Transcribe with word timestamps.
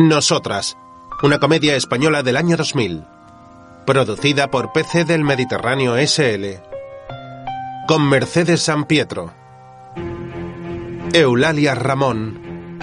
Nosotras, 0.00 0.78
una 1.24 1.40
comedia 1.40 1.74
española 1.74 2.22
del 2.22 2.36
año 2.36 2.56
2000, 2.56 3.04
producida 3.84 4.48
por 4.48 4.72
PC 4.72 5.04
del 5.04 5.24
Mediterráneo 5.24 5.96
SL, 5.96 6.62
con 7.88 8.08
Mercedes 8.08 8.62
San 8.62 8.84
Pietro, 8.84 9.32
Eulalia 11.12 11.74
Ramón, 11.74 12.78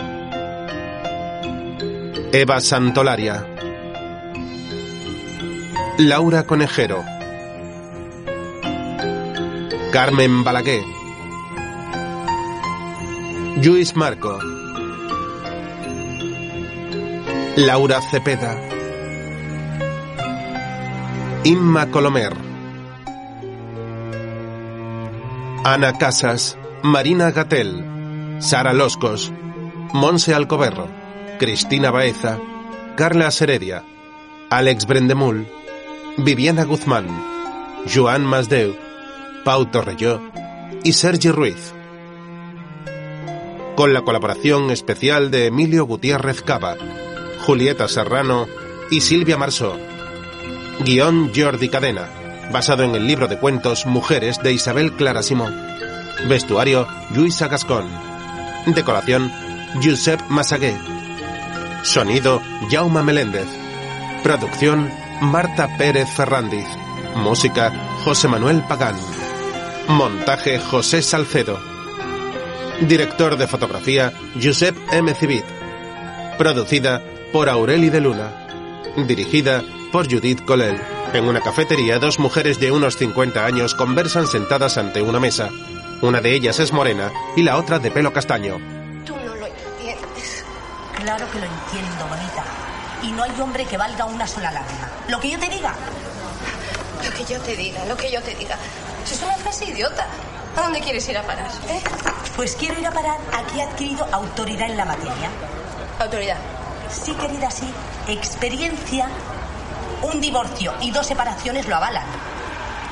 Eva 2.33 2.59
Santolaria, 2.59 3.47
Laura 5.97 6.43
Conejero, 6.43 7.01
Carmen 9.93 10.43
Balaguer, 10.43 10.83
Luis 13.63 13.95
Marco, 13.95 14.37
Laura 17.57 18.01
Cepeda, 18.01 18.59
Inma 21.45 21.89
Colomer, 21.89 22.33
Ana 25.63 25.97
Casas, 25.97 26.57
Marina 26.83 27.31
Gatel, 27.31 28.39
Sara 28.39 28.73
Loscos, 28.73 29.31
Monse 29.93 30.33
Alcoberro, 30.33 30.89
Cristina 31.39 31.91
Baeza, 31.91 32.39
Carla 32.97 33.31
Seredia, 33.31 33.83
Alex 34.49 34.85
Brendemul, 34.85 35.47
Viviana 36.17 36.65
Guzmán, 36.65 37.07
Joan 37.87 38.25
Masdeu, 38.25 38.75
Pau 39.45 39.65
Torrelló 39.67 40.19
y 40.83 40.91
Sergi 40.91 41.31
Ruiz. 41.31 41.73
Con 43.77 43.93
la 43.93 44.01
colaboración 44.01 44.71
especial 44.71 45.31
de 45.31 45.45
Emilio 45.45 45.85
Gutiérrez 45.85 46.41
Cava, 46.41 46.75
Julieta 47.45 47.87
Serrano 47.87 48.47
y 48.89 49.01
Silvia 49.01 49.37
Marsó. 49.37 49.77
Guión 50.79 51.31
Jordi 51.35 51.69
Cadena, 51.69 52.09
basado 52.51 52.81
en 52.81 52.95
el 52.95 53.05
libro 53.05 53.27
de 53.27 53.37
cuentos 53.37 53.85
Mujeres 53.85 54.41
de 54.41 54.51
Isabel 54.51 54.93
Clara 54.93 55.21
Simón. 55.21 55.55
Vestuario 56.27 56.87
Luisa 57.15 57.47
Gascón. 57.47 57.87
Decoración 58.65 59.31
Josep 59.83 60.21
Massagué. 60.27 60.75
Sonido 61.83 62.41
Jauma 62.71 63.03
Meléndez. 63.03 63.47
Producción 64.23 64.91
Marta 65.21 65.77
Pérez 65.77 66.09
Ferrandiz. 66.09 66.65
Música 67.15 67.71
José 68.03 68.27
Manuel 68.27 68.63
Pagán. 68.67 68.95
Montaje 69.87 70.57
José 70.57 71.03
Salcedo. 71.03 71.59
Director 72.81 73.37
de 73.37 73.47
fotografía 73.47 74.13
Josep 74.41 74.75
M. 74.91 75.13
Civit. 75.13 75.45
Producida 76.39 77.01
por 77.35 77.49
Aureli 77.49 77.89
de 77.89 77.99
Luna. 77.99 78.31
Dirigida 78.95 79.61
por 79.91 80.09
Judith 80.09 80.45
Colel. 80.45 80.81
En 81.11 81.27
una 81.27 81.41
cafetería, 81.41 81.99
dos 81.99 82.17
mujeres 82.17 82.61
de 82.61 82.71
unos 82.71 82.95
50 82.95 83.45
años 83.45 83.75
conversan 83.75 84.25
sentadas 84.25 84.77
ante 84.77 85.01
una 85.01 85.19
mesa. 85.19 85.49
Una 86.01 86.21
de 86.21 86.33
ellas 86.33 86.61
es 86.61 86.71
morena 86.71 87.11
y 87.35 87.43
la 87.43 87.57
otra 87.57 87.77
de 87.77 87.91
pelo 87.91 88.13
castaño. 88.13 88.55
Tú 89.05 89.17
no 89.17 89.35
lo 89.35 89.47
entiendes. 89.47 90.45
Claro 90.95 91.29
que 91.29 91.39
lo 91.39 91.45
entiendo, 91.45 92.07
bonita. 92.07 92.45
Y 93.03 93.11
no 93.11 93.23
hay 93.23 93.41
hombre 93.41 93.65
que 93.65 93.75
valga 93.75 94.05
una 94.05 94.25
sola 94.25 94.53
lágrima. 94.53 94.89
Lo 95.09 95.19
que 95.19 95.31
yo 95.31 95.37
te 95.37 95.49
diga. 95.49 95.75
Lo 97.03 97.11
que 97.11 97.33
yo 97.33 97.41
te 97.41 97.57
diga, 97.57 97.83
lo 97.83 97.97
que 97.97 98.11
yo 98.13 98.21
te 98.21 98.33
diga. 98.33 98.57
Eso 99.03 99.15
es 99.15 99.23
una 99.23 99.35
frase 99.35 99.65
idiota. 99.65 100.07
¿A 100.55 100.61
dónde 100.61 100.79
quieres 100.79 101.05
ir 101.09 101.17
a 101.17 101.23
parar? 101.23 101.51
¿Eh? 101.67 101.81
Pues 102.37 102.55
quiero 102.55 102.79
ir 102.79 102.87
a 102.87 102.91
parar 102.91 103.17
a 103.33 103.43
que 103.51 103.59
he 103.59 103.61
adquirido 103.61 104.07
autoridad 104.13 104.69
en 104.69 104.77
la 104.77 104.85
materia. 104.85 105.29
Autoridad. 105.99 106.37
Sí, 106.89 107.13
querida, 107.13 107.49
sí. 107.51 107.71
Experiencia. 108.07 109.09
Un 110.01 110.21
divorcio 110.21 110.73
y 110.81 110.91
dos 110.91 111.07
separaciones 111.07 111.67
lo 111.67 111.75
avalan. 111.75 112.05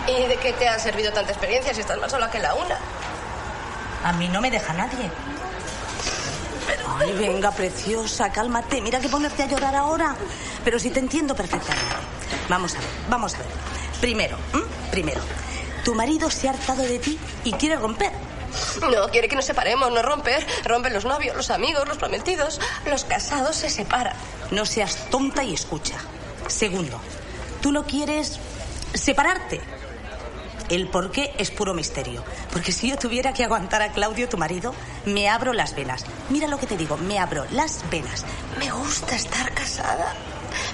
¿Y 0.07 0.27
de 0.27 0.37
qué 0.37 0.53
te 0.53 0.67
ha 0.67 0.79
servido 0.79 1.11
tanta 1.13 1.31
experiencia 1.31 1.73
si 1.73 1.81
estás 1.81 1.97
más 1.99 2.11
sola 2.11 2.29
que 2.29 2.39
la 2.39 2.53
una? 2.55 2.77
A 4.03 4.13
mí 4.13 4.27
no 4.27 4.41
me 4.41 4.51
deja 4.51 4.73
nadie. 4.73 5.09
Ay, 6.99 7.13
venga, 7.13 7.51
preciosa, 7.51 8.31
cálmate. 8.31 8.81
Mira 8.81 8.99
que 8.99 9.09
ponerte 9.09 9.43
a 9.43 9.47
llorar 9.47 9.75
ahora. 9.75 10.15
Pero 10.63 10.79
sí 10.79 10.89
te 10.89 10.99
entiendo 10.99 11.35
perfectamente. 11.35 11.95
Vamos 12.49 12.75
a 12.75 12.79
ver, 12.79 12.87
vamos 13.09 13.35
a 13.35 13.37
ver. 13.37 13.47
Primero, 14.01 14.37
primero. 14.91 15.21
Tu 15.83 15.93
marido 15.95 16.29
se 16.29 16.47
ha 16.47 16.51
hartado 16.51 16.83
de 16.83 16.99
ti 16.99 17.17
y 17.43 17.53
quiere 17.53 17.75
romper. 17.75 18.11
No, 18.91 19.09
quiere 19.09 19.27
que 19.27 19.35
nos 19.35 19.45
separemos, 19.45 19.91
no 19.91 20.01
romper. 20.01 20.45
Rompen 20.63 20.93
los 20.93 21.05
novios, 21.05 21.35
los 21.35 21.49
amigos, 21.49 21.87
los 21.87 21.97
prometidos. 21.97 22.59
Los 22.85 23.05
casados 23.05 23.55
se 23.55 23.69
separan. 23.69 24.15
No 24.51 24.65
seas 24.65 25.09
tonta 25.09 25.43
y 25.43 25.53
escucha. 25.53 25.95
Segundo, 26.47 26.99
tú 27.61 27.71
no 27.71 27.85
quieres 27.85 28.39
separarte. 28.93 29.61
El 30.69 30.87
por 30.87 31.11
qué 31.11 31.33
es 31.37 31.51
puro 31.51 31.73
misterio. 31.73 32.23
Porque 32.51 32.71
si 32.71 32.89
yo 32.89 32.97
tuviera 32.97 33.33
que 33.33 33.43
aguantar 33.43 33.81
a 33.81 33.91
Claudio, 33.91 34.29
tu 34.29 34.37
marido, 34.37 34.73
me 35.05 35.29
abro 35.29 35.53
las 35.53 35.75
venas. 35.75 36.05
Mira 36.29 36.47
lo 36.47 36.57
que 36.57 36.67
te 36.67 36.77
digo, 36.77 36.97
me 36.97 37.19
abro 37.19 37.45
las 37.51 37.87
venas. 37.89 38.25
Me 38.59 38.71
gusta 38.71 39.15
estar 39.15 39.53
casada. 39.53 40.13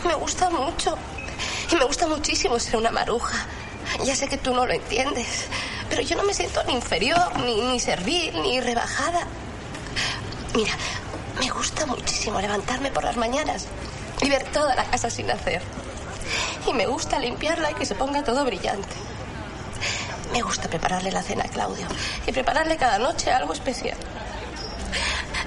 Me 0.05 0.13
gusta 0.13 0.49
mucho. 0.49 0.97
Y 1.71 1.75
me 1.75 1.85
gusta 1.85 2.07
muchísimo 2.07 2.59
ser 2.59 2.77
una 2.77 2.91
maruja. 2.91 3.45
Ya 4.03 4.15
sé 4.15 4.27
que 4.27 4.37
tú 4.37 4.53
no 4.53 4.65
lo 4.65 4.73
entiendes. 4.73 5.47
Pero 5.89 6.01
yo 6.01 6.15
no 6.15 6.23
me 6.23 6.33
siento 6.33 6.63
ni 6.65 6.73
inferior, 6.73 7.37
ni, 7.39 7.79
servil, 7.79 8.41
ni 8.41 8.61
rebajada. 8.61 9.25
Mira, 10.55 10.73
me 11.39 11.49
gusta 11.49 11.85
muchísimo 11.85 12.39
levantarme 12.39 12.91
por 12.91 13.03
las 13.03 13.17
mañanas 13.17 13.67
y 14.21 14.29
ver 14.29 14.43
toda 14.51 14.75
la 14.75 14.85
casa 14.85 15.09
sin 15.09 15.29
hacer. 15.31 15.61
Y 16.67 16.73
me 16.73 16.85
gusta 16.85 17.19
limpiarla 17.19 17.71
y 17.71 17.73
que 17.73 17.85
se 17.85 17.95
ponga 17.95 18.23
todo 18.23 18.45
brillante. 18.45 18.95
Me 20.31 20.41
gusta 20.41 20.69
prepararle 20.69 21.11
la 21.11 21.23
cena 21.23 21.45
a 21.45 21.49
Claudio 21.49 21.87
y 22.27 22.31
prepararle 22.31 22.77
cada 22.77 22.99
noche 22.99 23.31
algo 23.31 23.53
especial. 23.53 23.97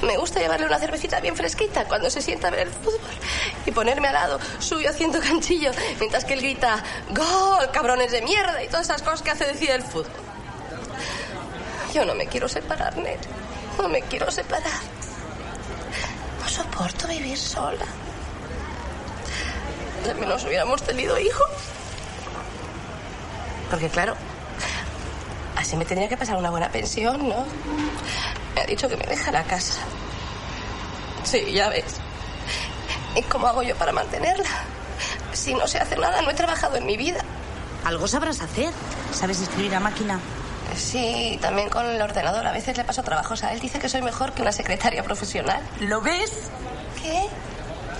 Me 0.02 0.16
gusta 0.16 0.40
llevarle 0.40 0.66
una 0.66 0.80
cervecita 0.80 1.20
bien 1.20 1.36
fresquita 1.36 1.84
cuando 1.84 2.10
se 2.10 2.20
sienta 2.20 2.48
a 2.48 2.50
ver 2.50 2.66
el 2.66 2.72
fútbol 2.72 2.98
y 3.64 3.70
ponerme 3.70 4.08
al 4.08 4.14
lado 4.14 4.40
suyo 4.58 4.90
haciendo 4.90 5.20
canchillo 5.20 5.70
mientras 6.00 6.24
que 6.24 6.34
él 6.34 6.40
grita 6.40 6.82
¡Gol, 7.10 7.70
cabrones 7.70 8.10
de 8.10 8.22
mierda! 8.22 8.62
y 8.64 8.66
todas 8.66 8.86
esas 8.86 9.02
cosas 9.02 9.22
que 9.22 9.30
hace 9.30 9.44
decir 9.44 9.70
el 9.70 9.82
fútbol. 9.82 10.31
Yo 11.92 12.04
no 12.04 12.14
me 12.14 12.26
quiero 12.26 12.48
separar, 12.48 12.96
Ned. 12.96 13.18
No 13.78 13.88
me 13.88 14.00
quiero 14.02 14.30
separar. 14.30 14.80
No 16.40 16.48
soporto 16.48 17.06
vivir 17.08 17.36
sola. 17.36 17.84
Al 20.08 20.16
menos 20.16 20.44
hubiéramos 20.44 20.82
tenido 20.82 21.18
hijos. 21.18 21.48
Porque 23.70 23.88
claro, 23.88 24.14
así 25.56 25.76
me 25.76 25.84
tendría 25.84 26.08
que 26.08 26.16
pasar 26.16 26.36
una 26.36 26.50
buena 26.50 26.70
pensión, 26.70 27.28
¿no? 27.28 27.44
Me 28.54 28.62
ha 28.62 28.66
dicho 28.66 28.88
que 28.88 28.96
me 28.96 29.06
deja 29.06 29.30
la 29.30 29.44
casa. 29.44 29.80
Sí, 31.24 31.52
ya 31.52 31.68
ves. 31.68 31.84
¿Y 33.14 33.22
cómo 33.22 33.46
hago 33.46 33.62
yo 33.62 33.76
para 33.76 33.92
mantenerla? 33.92 34.48
Si 35.32 35.54
no 35.54 35.66
sé 35.66 35.78
hacer 35.78 35.98
nada, 35.98 36.20
no 36.22 36.30
he 36.30 36.34
trabajado 36.34 36.76
en 36.76 36.86
mi 36.86 36.96
vida. 36.96 37.22
Algo 37.84 38.08
sabrás 38.08 38.40
hacer. 38.40 38.72
¿Sabes 39.12 39.40
escribir 39.40 39.74
a 39.74 39.80
máquina? 39.80 40.18
Sí, 40.76 41.38
también 41.40 41.68
con 41.68 41.86
el 41.86 42.00
ordenador. 42.00 42.46
A 42.46 42.52
veces 42.52 42.76
le 42.76 42.84
paso 42.84 43.02
trabajos 43.02 43.44
a 43.44 43.52
él. 43.52 43.60
Dice 43.60 43.78
que 43.78 43.88
soy 43.88 44.02
mejor 44.02 44.32
que 44.32 44.42
una 44.42 44.52
secretaria 44.52 45.02
profesional. 45.02 45.60
¿Lo 45.80 46.00
ves? 46.00 46.50
¿Qué? 47.00 47.28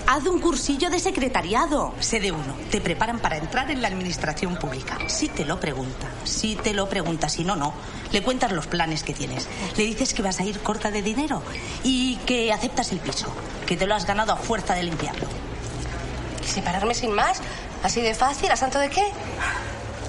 Haz 0.05 0.25
un 0.25 0.39
cursillo 0.39 0.89
de 0.89 0.99
secretariado. 0.99 1.93
Sé 1.99 2.19
de 2.19 2.31
uno. 2.31 2.55
Te 2.71 2.81
preparan 2.81 3.19
para 3.19 3.37
entrar 3.37 3.71
en 3.71 3.81
la 3.81 3.87
administración 3.87 4.57
pública. 4.57 4.97
Si 5.07 5.29
te 5.29 5.45
lo 5.45 5.59
pregunta, 5.59 6.07
si 6.25 6.55
te 6.55 6.73
lo 6.73 6.89
pregunta, 6.89 7.29
si 7.29 7.45
no, 7.45 7.55
no. 7.55 7.73
Le 8.11 8.21
cuentas 8.21 8.51
los 8.51 8.67
planes 8.67 9.03
que 9.03 9.13
tienes. 9.13 9.47
Le 9.77 9.83
dices 9.83 10.13
que 10.13 10.21
vas 10.21 10.39
a 10.39 10.43
ir 10.43 10.59
corta 10.59 10.91
de 10.91 11.01
dinero 11.01 11.41
y 11.83 12.17
que 12.25 12.51
aceptas 12.51 12.91
el 12.91 12.99
piso, 12.99 13.27
que 13.65 13.77
te 13.77 13.87
lo 13.87 13.95
has 13.95 14.05
ganado 14.05 14.33
a 14.33 14.37
fuerza 14.37 14.75
de 14.75 14.83
limpiarlo. 14.83 15.27
¿Y 16.43 16.47
separarme 16.47 16.93
sin 16.93 17.13
más? 17.13 17.39
¿Así 17.81 18.01
de 18.01 18.13
fácil? 18.13 18.51
¿A 18.51 18.57
santo 18.57 18.79
de 18.79 18.89
qué? 18.89 19.03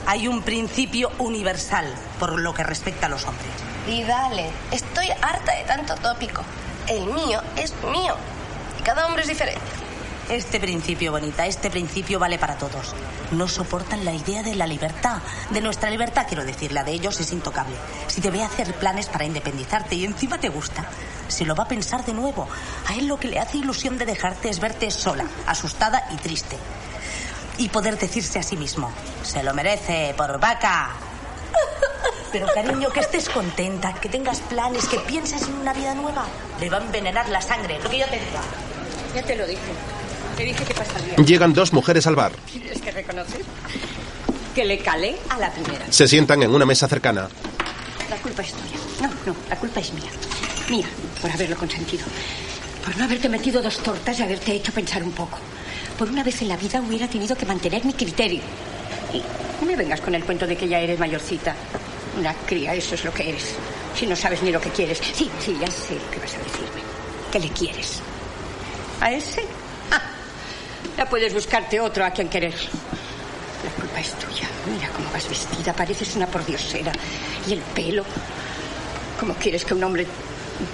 Hay 0.06 0.28
un 0.28 0.42
principio 0.42 1.10
universal 1.18 1.86
por 2.18 2.38
lo 2.38 2.52
que 2.52 2.62
respecta 2.62 3.06
a 3.06 3.08
los 3.08 3.24
hombres. 3.24 3.46
Y 3.88 4.02
dale, 4.02 4.50
estoy 4.70 5.08
harta 5.22 5.54
de 5.54 5.64
tanto 5.64 5.94
tópico. 5.96 6.42
El 6.88 7.06
mío 7.06 7.40
es 7.56 7.72
mío. 7.90 8.14
Y 8.78 8.82
cada 8.82 9.06
hombre 9.06 9.22
es 9.22 9.28
diferente. 9.28 9.62
Este 10.28 10.58
principio, 10.58 11.12
bonita, 11.12 11.46
este 11.46 11.70
principio 11.70 12.18
vale 12.18 12.38
para 12.38 12.56
todos. 12.56 12.94
No 13.32 13.46
soportan 13.46 14.06
la 14.06 14.12
idea 14.14 14.42
de 14.42 14.54
la 14.54 14.66
libertad. 14.66 15.18
De 15.50 15.60
nuestra 15.60 15.90
libertad, 15.90 16.26
quiero 16.26 16.44
decir, 16.44 16.72
la 16.72 16.82
de 16.82 16.92
ellos 16.92 17.20
es 17.20 17.30
intocable. 17.32 17.76
Si 18.06 18.22
te 18.22 18.30
ve 18.30 18.42
hacer 18.42 18.74
planes 18.74 19.08
para 19.08 19.26
independizarte 19.26 19.96
y 19.96 20.04
encima 20.04 20.38
te 20.38 20.48
gusta, 20.48 20.86
se 21.28 21.44
lo 21.44 21.54
va 21.54 21.64
a 21.64 21.68
pensar 21.68 22.04
de 22.06 22.14
nuevo. 22.14 22.48
A 22.86 22.94
él 22.94 23.06
lo 23.06 23.18
que 23.18 23.28
le 23.28 23.38
hace 23.38 23.58
ilusión 23.58 23.98
de 23.98 24.06
dejarte 24.06 24.48
es 24.48 24.60
verte 24.60 24.90
sola, 24.90 25.26
asustada 25.46 26.06
y 26.10 26.16
triste. 26.16 26.56
Y 27.58 27.68
poder 27.68 27.98
decirse 27.98 28.38
a 28.38 28.42
sí 28.42 28.56
mismo, 28.56 28.90
se 29.22 29.42
lo 29.42 29.54
merece, 29.54 30.14
por 30.16 30.40
vaca. 30.40 30.90
Pero 32.32 32.46
cariño, 32.52 32.90
que 32.90 33.00
estés 33.00 33.28
contenta, 33.28 33.94
que 33.94 34.08
tengas 34.08 34.40
planes, 34.40 34.86
que 34.86 34.98
pienses 34.98 35.42
en 35.42 35.54
una 35.54 35.72
vida 35.72 35.94
nueva. 35.94 36.24
Le 36.60 36.68
va 36.68 36.78
a 36.78 36.80
envenenar 36.80 37.28
la 37.28 37.40
sangre, 37.40 37.78
lo 37.82 37.88
que 37.88 37.98
yo 37.98 38.06
te 38.06 38.18
diga. 38.18 38.40
Ya 39.14 39.22
te 39.22 39.36
lo 39.36 39.46
dije. 39.46 39.60
Te 40.36 40.44
dije 40.44 40.64
que 40.64 40.74
pasaría. 40.74 41.14
Llegan 41.16 41.52
dos 41.52 41.72
mujeres 41.72 42.06
al 42.08 42.16
bar. 42.16 42.32
¿Tienes 42.52 42.80
que 42.80 42.90
reconocer? 42.90 43.42
Que 44.54 44.64
le 44.64 44.78
calé 44.78 45.16
a 45.30 45.38
la 45.38 45.52
primera. 45.52 45.86
Se 45.90 46.08
sientan 46.08 46.42
en 46.42 46.52
una 46.52 46.66
mesa 46.66 46.88
cercana. 46.88 47.28
La 48.10 48.16
culpa 48.16 48.42
es 48.42 48.52
tuya. 48.52 48.78
No, 49.00 49.08
no, 49.26 49.36
la 49.48 49.56
culpa 49.56 49.80
es 49.80 49.92
mía. 49.92 50.10
Mía, 50.68 50.86
por 51.20 51.30
haberlo 51.30 51.56
consentido. 51.56 52.04
Por 52.84 52.98
no 52.98 53.04
haberte 53.04 53.30
metido 53.30 53.62
dos 53.62 53.78
tortas 53.78 54.18
y 54.18 54.22
haberte 54.22 54.52
hecho 54.52 54.70
pensar 54.70 55.02
un 55.02 55.12
poco. 55.12 55.38
Por 55.98 56.10
una 56.10 56.22
vez 56.22 56.42
en 56.42 56.48
la 56.48 56.56
vida 56.58 56.80
hubiera 56.80 57.08
tenido 57.08 57.34
que 57.34 57.46
mantener 57.46 57.82
mi 57.84 57.94
criterio. 57.94 58.42
Y 59.12 59.22
no 59.60 59.66
me 59.66 59.74
vengas 59.74 60.02
con 60.02 60.14
el 60.14 60.22
cuento 60.22 60.46
de 60.46 60.54
que 60.54 60.68
ya 60.68 60.80
eres 60.80 60.98
mayorcita. 60.98 61.54
Una 62.18 62.34
cría, 62.34 62.74
eso 62.74 62.94
es 62.94 63.04
lo 63.04 63.14
que 63.14 63.30
eres. 63.30 63.54
Si 63.98 64.06
no 64.06 64.14
sabes 64.14 64.42
ni 64.42 64.52
lo 64.52 64.60
que 64.60 64.68
quieres. 64.68 64.98
Sí, 64.98 65.30
sí, 65.40 65.56
ya 65.58 65.70
sé 65.70 65.94
lo 65.94 66.10
que 66.10 66.18
vas 66.18 66.34
a 66.34 66.38
decirme. 66.38 66.82
¿Qué 67.32 67.40
le 67.40 67.48
quieres? 67.48 68.00
¿A 69.00 69.10
ese? 69.10 69.42
Ah, 69.90 70.02
ya 70.98 71.06
puedes 71.06 71.32
buscarte 71.32 71.80
otro 71.80 72.04
a 72.04 72.10
quien 72.10 72.28
querer. 72.28 72.54
La 73.64 73.70
culpa 73.70 74.00
es 74.00 74.12
tuya. 74.12 74.46
Mira 74.70 74.90
cómo 74.90 75.10
vas 75.10 75.26
vestida, 75.26 75.72
pareces 75.72 76.16
una 76.16 76.26
pordiosera. 76.26 76.92
Y 77.48 77.54
el 77.54 77.60
pelo. 77.60 78.04
¿Cómo 79.18 79.32
quieres 79.34 79.64
que 79.64 79.72
un 79.72 79.84
hombre 79.84 80.06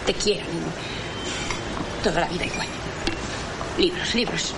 te 0.07 0.15
quiera? 0.15 0.43
Toda 2.03 2.21
la 2.21 2.29
vida 2.29 2.47
igual. 2.47 2.67
Libros, 3.79 4.15
libros. 4.15 4.55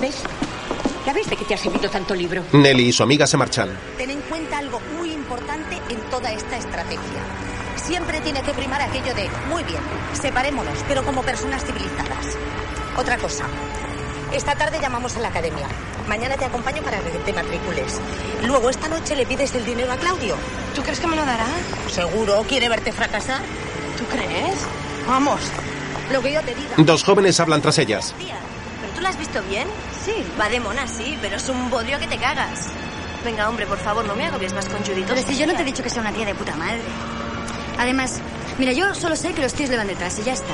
¿Ves? 0.00 0.16
¿Ya 1.06 1.12
ves 1.12 1.28
de 1.28 1.36
qué 1.36 1.44
te 1.44 1.54
ha 1.54 1.58
servido 1.58 1.88
tanto 1.90 2.14
libro? 2.14 2.44
Nelly 2.52 2.88
y 2.88 2.92
su 2.92 3.02
amiga 3.02 3.26
se 3.26 3.36
marchan. 3.36 3.76
Ten 3.96 4.10
en 4.10 4.20
cuenta 4.22 4.58
algo 4.58 4.80
muy 4.98 5.12
importante 5.12 5.80
en 5.88 6.00
toda 6.10 6.32
esta 6.32 6.56
estrategia. 6.56 7.22
Siempre 7.76 8.20
tiene 8.20 8.42
que 8.42 8.52
primar 8.52 8.80
aquello 8.80 9.14
de, 9.14 9.28
muy 9.48 9.62
bien, 9.64 9.80
separémonos, 10.20 10.78
pero 10.86 11.04
como 11.04 11.22
personas 11.22 11.64
civilizadas. 11.64 12.36
Otra 12.96 13.16
cosa, 13.16 13.44
esta 14.32 14.54
tarde 14.54 14.78
llamamos 14.80 15.16
a 15.16 15.20
la 15.20 15.28
academia. 15.28 15.66
Mañana 16.08 16.36
te 16.36 16.44
acompaño 16.44 16.82
para 16.82 16.98
que 17.00 17.10
te 17.10 17.32
matricules. 17.32 17.98
Luego, 18.44 18.70
esta 18.70 18.88
noche 18.88 19.16
le 19.16 19.26
pides 19.26 19.54
el 19.54 19.64
dinero 19.64 19.92
a 19.92 19.96
Claudio. 19.96 20.36
¿Tú 20.74 20.82
crees 20.82 21.00
que 21.00 21.06
me 21.06 21.16
lo 21.16 21.24
dará? 21.24 21.46
Seguro, 21.90 22.44
quiere 22.48 22.68
verte 22.68 22.92
fracasar. 22.92 23.40
¿Tú 23.98 24.04
crees? 24.06 24.58
Vamos, 25.06 25.40
lo 26.10 26.20
que 26.22 26.32
yo 26.32 26.40
te 26.42 26.54
diga. 26.54 26.74
Dos 26.78 27.04
jóvenes 27.04 27.38
hablan 27.40 27.60
tras 27.62 27.78
ellas. 27.78 28.14
Tía, 28.18 28.36
¿pero 28.80 28.92
tú 28.94 29.00
la 29.00 29.10
has 29.10 29.18
visto 29.18 29.40
bien? 29.48 29.68
Sí. 30.04 30.12
Va 30.40 30.48
de 30.48 30.60
mona, 30.60 30.86
sí, 30.86 31.16
pero 31.20 31.36
es 31.36 31.48
un 31.48 31.70
bodrio 31.70 31.98
que 31.98 32.06
te 32.06 32.18
cagas. 32.18 32.66
Venga, 33.24 33.48
hombre, 33.48 33.66
por 33.66 33.78
favor, 33.78 34.04
no 34.04 34.14
me 34.16 34.26
agobies 34.26 34.52
más 34.52 34.66
con 34.66 34.82
Judith. 34.84 35.06
Pero 35.06 35.22
si 35.22 35.36
yo 35.36 35.46
no 35.46 35.54
te 35.54 35.62
he 35.62 35.64
dicho 35.64 35.82
que 35.82 35.90
sea 35.90 36.00
una 36.02 36.12
tía 36.12 36.26
de 36.26 36.34
puta 36.34 36.56
madre. 36.56 36.80
Además, 37.78 38.20
mira, 38.58 38.72
yo 38.72 38.94
solo 38.94 39.14
sé 39.16 39.32
que 39.32 39.42
los 39.42 39.54
tíos 39.54 39.70
le 39.70 39.76
van 39.76 39.86
detrás 39.86 40.18
y 40.18 40.22
ya 40.24 40.32
está. 40.32 40.52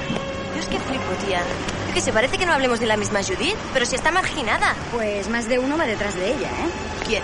Yo 0.54 0.60
es 0.60 0.66
que 0.66 0.78
flipo, 0.78 1.04
tía. 1.26 1.40
Yo 1.88 1.94
que 1.94 2.00
se 2.02 2.12
parece 2.12 2.36
que 2.36 2.44
no 2.46 2.52
hablemos 2.52 2.78
de 2.80 2.86
la 2.86 2.96
misma 2.96 3.20
Judith, 3.22 3.56
pero 3.72 3.86
si 3.86 3.94
está 3.96 4.10
marginada. 4.10 4.74
Pues 4.92 5.28
más 5.30 5.48
de 5.48 5.58
uno 5.58 5.78
va 5.78 5.86
detrás 5.86 6.14
de 6.14 6.28
ella, 6.28 6.48
¿eh? 6.48 7.06
¿Quién? 7.06 7.22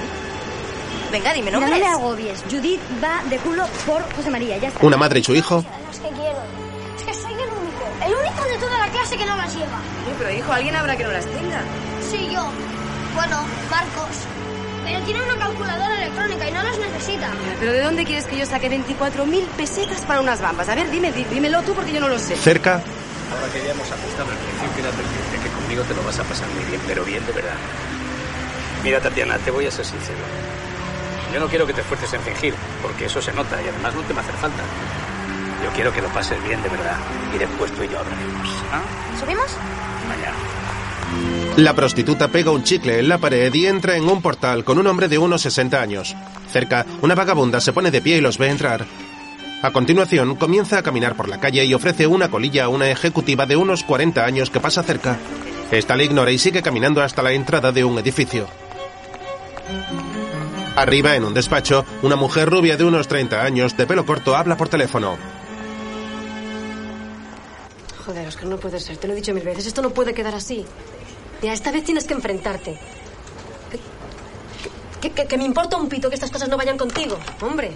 Venga, 1.12 1.32
dime 1.32 1.46
Mira, 1.50 1.60
no 1.60 1.66
nombres. 1.66 1.80
me 1.82 1.92
agobies. 1.92 2.42
Judith 2.50 2.80
va 3.02 3.22
de 3.28 3.36
culo 3.38 3.66
por 3.86 4.02
José 4.16 4.30
María, 4.30 4.56
ya 4.58 4.68
está. 4.68 4.84
Una 4.84 4.96
madre 4.96 5.20
y 5.20 5.24
su 5.24 5.34
hijo. 5.34 5.62
Las 5.86 5.98
que 6.00 6.08
quiero. 6.08 6.38
El 8.02 8.12
único 8.14 8.44
de 8.44 8.56
toda 8.58 8.78
la 8.78 8.88
clase 8.92 9.16
que 9.16 9.24
no 9.26 9.36
las 9.36 9.54
lleva. 9.54 9.78
pero 10.18 10.30
hijo, 10.30 10.52
alguien 10.52 10.76
habrá 10.76 10.96
que 10.96 11.04
no 11.04 11.10
las 11.12 11.26
tenga. 11.26 11.60
Sí, 12.10 12.28
yo. 12.32 12.44
Bueno, 13.14 13.44
Marcos. 13.70 14.16
Pero 14.84 15.00
tiene 15.00 15.22
una 15.22 15.36
calculadora 15.38 15.96
electrónica 15.96 16.48
y 16.48 16.52
no 16.52 16.62
las 16.62 16.78
necesita. 16.78 17.30
¿Pero 17.58 17.72
de 17.72 17.80
dónde 17.82 18.04
quieres 18.04 18.26
que 18.26 18.36
yo 18.36 18.44
saque 18.44 18.68
24.000 18.70 19.46
pesetas 19.56 20.02
para 20.02 20.20
unas 20.20 20.40
bambas? 20.42 20.68
A 20.68 20.74
ver, 20.74 20.90
dime, 20.90 21.10
dí- 21.12 21.24
dímelo 21.30 21.62
tú 21.62 21.72
porque 21.74 21.92
yo 21.92 22.00
no 22.00 22.08
lo 22.08 22.18
sé. 22.18 22.36
Cerca, 22.36 22.82
Ahora 23.32 23.50
que 23.52 23.64
ya 23.64 23.70
hemos 23.72 23.90
apostado 23.90 24.30
al 24.30 24.36
principio, 24.36 24.70
quiero 24.74 24.88
advertirte 24.90 25.38
que 25.42 25.48
conmigo 25.56 25.82
te 25.84 25.94
lo 25.94 26.02
vas 26.04 26.18
a 26.18 26.24
pasar 26.24 26.46
muy 26.50 26.64
bien, 26.64 26.80
pero 26.86 27.04
bien 27.04 27.24
de 27.24 27.32
verdad. 27.32 27.54
Mira, 28.84 29.00
Tatiana, 29.00 29.38
te 29.38 29.50
voy 29.50 29.66
a 29.66 29.70
ser 29.70 29.84
sincero. 29.86 30.18
Yo 31.32 31.40
no 31.40 31.48
quiero 31.48 31.66
que 31.66 31.72
te 31.72 31.80
esfuerces 31.80 32.12
en 32.12 32.20
fingir, 32.20 32.54
porque 32.82 33.06
eso 33.06 33.22
se 33.22 33.32
nota 33.32 33.60
y 33.62 33.68
además 33.68 33.94
no 33.94 34.02
te 34.02 34.12
va 34.12 34.20
a 34.20 34.22
hacer 34.24 34.34
falta. 34.36 34.62
Yo 35.64 35.70
quiero 35.70 35.92
que 35.92 36.02
lo 36.02 36.08
pases 36.08 36.42
bien 36.44 36.62
de 36.62 36.68
verdad 36.68 36.96
y 37.34 37.38
después 37.38 37.72
tú 37.72 37.82
y 37.82 37.88
yo 37.88 37.98
hablaremos. 37.98 38.48
¿ah? 38.70 38.82
¿Subimos? 39.18 39.46
Mañana. 40.06 40.36
la 41.56 41.72
prostituta 41.72 42.28
pega 42.28 42.50
un 42.50 42.62
chicle 42.62 42.98
en 42.98 43.08
la 43.08 43.16
pared 43.16 43.52
y 43.54 43.66
entra 43.66 43.96
en 43.96 44.04
un 44.04 44.20
portal 44.20 44.62
con 44.62 44.78
un 44.78 44.86
hombre 44.86 45.08
de 45.08 45.16
unos 45.16 45.40
60 45.40 45.80
años. 45.80 46.14
Cerca, 46.52 46.84
una 47.00 47.14
vagabunda 47.14 47.60
se 47.60 47.72
pone 47.72 47.90
de 47.90 48.02
pie 48.02 48.18
y 48.18 48.20
los 48.20 48.36
ve 48.36 48.50
entrar. 48.50 48.84
A 49.62 49.70
continuación, 49.70 50.34
comienza 50.36 50.76
a 50.76 50.82
caminar 50.82 51.16
por 51.16 51.28
la 51.28 51.40
calle 51.40 51.64
y 51.64 51.72
ofrece 51.72 52.06
una 52.06 52.28
colilla 52.28 52.64
a 52.64 52.68
una 52.68 52.90
ejecutiva 52.90 53.46
de 53.46 53.56
unos 53.56 53.84
40 53.84 54.22
años 54.22 54.50
que 54.50 54.60
pasa 54.60 54.82
cerca. 54.82 55.16
Esta 55.70 55.96
le 55.96 56.04
ignora 56.04 56.30
y 56.30 56.38
sigue 56.38 56.60
caminando 56.60 57.02
hasta 57.02 57.22
la 57.22 57.32
entrada 57.32 57.72
de 57.72 57.84
un 57.84 57.98
edificio. 57.98 58.46
Arriba, 60.76 61.16
en 61.16 61.24
un 61.24 61.32
despacho, 61.32 61.86
una 62.02 62.16
mujer 62.16 62.50
rubia 62.50 62.76
de 62.76 62.84
unos 62.84 63.08
30 63.08 63.42
años, 63.42 63.74
de 63.76 63.86
pelo 63.86 64.04
corto, 64.04 64.36
habla 64.36 64.58
por 64.58 64.68
teléfono. 64.68 65.16
Joder, 68.06 68.28
Oscar, 68.28 68.46
no 68.46 68.58
puede 68.58 68.78
ser. 68.80 68.96
Te 68.98 69.06
lo 69.06 69.12
he 69.12 69.16
dicho 69.16 69.32
mil 69.32 69.44
veces. 69.44 69.66
Esto 69.66 69.80
no 69.82 69.90
puede 69.90 70.12
quedar 70.14 70.34
así. 70.34 70.64
Mira, 71.40 71.54
esta 71.54 71.70
vez 71.70 71.84
tienes 71.84 72.04
que 72.04 72.14
enfrentarte. 72.14 72.78
Que, 75.00 75.10
que- 75.10 75.26
que 75.26 75.36
me 75.38 75.44
importa 75.44 75.76
un 75.76 75.88
pito 75.88 76.08
que 76.08 76.14
estas 76.14 76.30
cosas 76.30 76.48
no 76.48 76.56
vayan 76.56 76.78
contigo. 76.78 77.18
Hombre, 77.40 77.72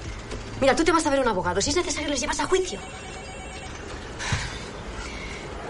mira, 0.61 0.75
tú 0.77 0.85
te 0.85 0.93
vas 0.93 1.07
a 1.07 1.11
ver 1.11 1.21
un 1.21 1.29
abogado. 1.29 1.61
Si 1.61 1.71
es 1.71 1.77
necesario, 1.77 2.09
les 2.09 2.21
llevas 2.21 2.41
a 2.41 2.45
juicio. 2.47 2.79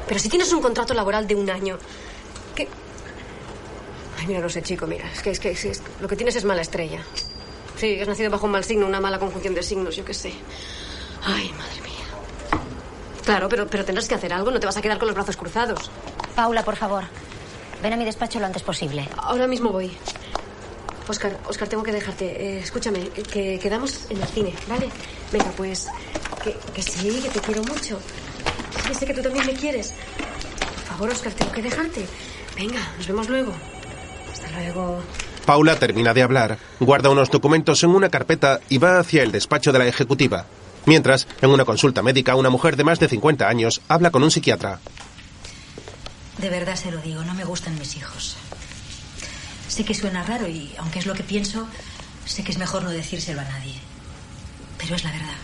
Pero 0.07 0.21
si 0.21 0.29
tienes 0.29 0.53
un 0.53 0.63
contrato 0.63 0.95
laboral 0.95 1.27
de 1.27 1.35
un 1.35 1.51
año, 1.51 1.79
¿qué? 2.55 2.67
Ay, 4.19 4.27
mira, 4.27 4.41
no 4.41 4.49
sé, 4.49 4.63
chico, 4.63 4.87
mira. 4.87 5.11
Es 5.13 5.21
que, 5.23 5.31
es 5.31 5.41
que, 5.41 5.51
es 5.51 5.61
que 5.61 5.73
lo 6.01 6.09
que 6.09 6.17
tienes 6.17 6.35
es 6.37 6.45
mala 6.45 6.63
estrella. 6.63 7.03
Sí, 7.77 8.01
has 8.01 8.09
nacido 8.09 8.31
bajo 8.31 8.47
un 8.47 8.53
mal 8.53 8.65
signo, 8.65 8.87
una 8.87 9.01
mala 9.01 9.19
conjunción 9.19 9.55
de 9.55 9.63
signos, 9.63 9.95
yo 9.97 10.05
qué 10.05 10.15
sé. 10.15 10.33
Ay, 11.25 11.51
madre 11.53 11.81
mía. 11.83 11.88
Claro, 13.29 13.47
pero, 13.51 13.67
pero 13.67 13.85
tendrás 13.85 14.09
que 14.09 14.15
hacer 14.15 14.33
algo, 14.33 14.51
no 14.51 14.59
te 14.59 14.65
vas 14.65 14.79
a 14.79 14.81
quedar 14.81 14.97
con 14.97 15.07
los 15.07 15.15
brazos 15.15 15.37
cruzados. 15.37 15.91
Paula, 16.35 16.65
por 16.65 16.77
favor. 16.77 17.05
Ven 17.83 17.93
a 17.93 17.97
mi 17.99 18.07
despacho 18.07 18.41
lo 18.41 18.47
antes 18.47 18.63
posible. 18.63 19.07
Ahora 19.19 19.47
mismo 19.47 19.69
voy. 19.71 19.95
Oscar, 21.07 21.37
Oscar, 21.47 21.69
tengo 21.69 21.83
que 21.83 21.93
dejarte. 21.93 22.25
Eh, 22.25 22.61
escúchame, 22.61 23.11
que, 23.11 23.23
que 23.25 23.59
quedamos 23.59 24.07
en 24.09 24.23
el 24.23 24.29
cine, 24.29 24.55
¿vale? 24.67 24.89
Venga, 25.31 25.51
pues. 25.59 25.89
Que, 26.43 26.57
que 26.73 26.81
sí, 26.81 27.21
que 27.23 27.29
te 27.29 27.41
quiero 27.41 27.63
mucho. 27.65 27.99
Sí, 28.87 28.95
sé 28.95 29.05
que 29.05 29.13
tú 29.13 29.21
también 29.21 29.45
me 29.45 29.53
quieres. 29.53 29.93
Por 30.59 30.97
favor, 30.97 31.11
Oscar, 31.11 31.35
tengo 31.35 31.53
que 31.53 31.61
dejarte. 31.61 32.07
Venga, 32.57 32.81
nos 32.97 33.07
vemos 33.09 33.29
luego. 33.29 33.53
Hasta 34.33 34.51
luego. 34.59 35.03
Paula 35.45 35.77
termina 35.77 36.15
de 36.15 36.23
hablar, 36.23 36.57
guarda 36.81 37.11
unos 37.11 37.31
documentos 37.31 37.83
en 37.83 37.91
una 37.91 38.09
carpeta 38.09 38.61
y 38.71 38.79
va 38.79 38.99
hacia 38.99 39.23
el 39.23 39.33
despacho 39.33 39.71
de 39.71 39.81
la 39.81 39.87
ejecutiva. 39.87 40.47
Mientras, 40.89 41.29
en 41.43 41.51
una 41.51 41.67
consulta 41.67 42.01
médica, 42.01 42.35
una 42.35 42.49
mujer 42.49 42.75
de 42.75 42.83
más 42.83 42.99
de 42.99 43.11
50 43.11 43.47
años 43.47 43.83
habla 43.89 44.11
con 44.11 44.23
un 44.23 44.31
psiquiatra. 44.31 44.81
De 46.39 46.49
verdad 46.49 46.77
se 46.77 46.91
lo 46.91 46.97
digo, 47.03 47.23
no 47.25 47.35
me 47.35 47.45
gustan 47.45 47.79
mis 47.79 47.95
hijos. 47.97 48.37
Sé 49.69 49.85
que 49.85 49.93
suena 49.93 50.23
raro 50.23 50.49
y, 50.49 50.73
aunque 50.79 51.01
es 51.01 51.05
lo 51.05 51.13
que 51.13 51.23
pienso, 51.23 51.69
sé 52.25 52.43
que 52.43 52.53
es 52.53 52.59
mejor 52.59 52.85
no 52.85 52.91
decírselo 52.91 53.43
a 53.43 53.45
nadie. 53.45 53.75
Pero 54.79 54.97
es 54.97 55.05
la 55.05 55.13
verdad. 55.13 55.37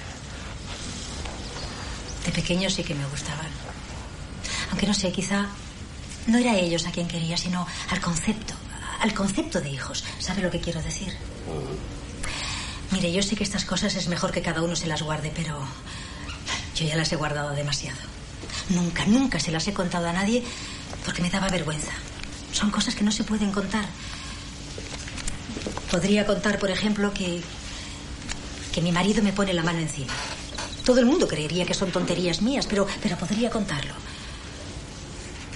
De 2.24 2.32
pequeño 2.32 2.70
sí 2.70 2.82
que 2.82 2.94
me 2.94 3.04
gustaban. 3.04 3.48
Aunque 4.70 4.86
no 4.86 4.94
sé, 4.94 5.12
quizá 5.12 5.48
no 6.26 6.38
era 6.38 6.52
a 6.52 6.56
ellos 6.56 6.86
a 6.86 6.90
quien 6.90 7.06
quería, 7.06 7.36
sino 7.36 7.66
al 7.90 8.00
concepto, 8.00 8.54
al 8.98 9.12
concepto 9.12 9.60
de 9.60 9.68
hijos. 9.68 10.06
¿Sabe 10.20 10.40
lo 10.40 10.50
que 10.50 10.60
quiero 10.60 10.80
decir? 10.80 11.12
Mire, 12.91 13.12
yo 13.12 13.23
sé 13.23 13.37
que 13.37 13.45
estas 13.45 13.64
cosas 13.64 13.95
es 13.97 14.09
mejor 14.09 14.33
que 14.33 14.43
cada 14.43 14.62
uno 14.62 14.76
se 14.76 14.87
las 14.87 15.03
guarde, 15.03 15.33
pero 15.35 15.59
yo 16.76 16.87
ya 16.87 16.97
las 16.97 17.12
he 17.12 17.17
guardado 17.17 17.50
demasiado. 17.50 17.99
Nunca, 18.69 19.05
nunca 19.07 19.41
se 19.41 19.50
las 19.50 19.67
he 19.69 19.75
contado 19.75 20.09
a 20.09 20.12
nadie 20.12 20.45
porque 21.05 21.23
me 21.23 21.31
daba 21.31 21.49
vergüenza. 21.49 21.93
Son 22.53 22.71
cosas 22.71 22.95
que 22.95 23.05
no 23.05 23.11
se 23.11 23.25
pueden 23.25 23.50
contar. 23.50 23.85
Podría 25.91 26.26
contar, 26.26 26.59
por 26.59 26.71
ejemplo, 26.71 27.12
que 27.12 27.43
que 28.75 28.83
mi 28.83 28.91
marido 28.91 29.23
me 29.23 29.33
pone 29.33 29.55
la 29.55 29.62
mano 29.62 29.79
encima. 29.79 30.12
Todo 30.85 30.99
el 30.99 31.07
mundo 31.07 31.29
creería 31.29 31.64
que 31.64 31.75
son 31.75 31.93
tonterías 31.93 32.43
mías, 32.43 32.67
pero 32.67 32.88
pero 33.00 33.17
podría 33.17 33.49
contarlo. 33.49 33.95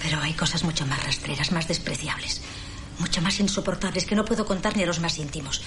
Pero 0.01 0.21
hay 0.21 0.33
cosas 0.33 0.63
mucho 0.63 0.85
más 0.85 1.03
rastreras, 1.03 1.51
más 1.51 1.67
despreciables, 1.67 2.39
mucho 2.99 3.21
más 3.21 3.39
insoportables 3.39 4.05
que 4.05 4.15
no 4.15 4.25
puedo 4.25 4.45
contar 4.45 4.75
ni 4.75 4.83
a 4.83 4.85
los 4.85 4.99
más 4.99 5.17
íntimos. 5.17 5.61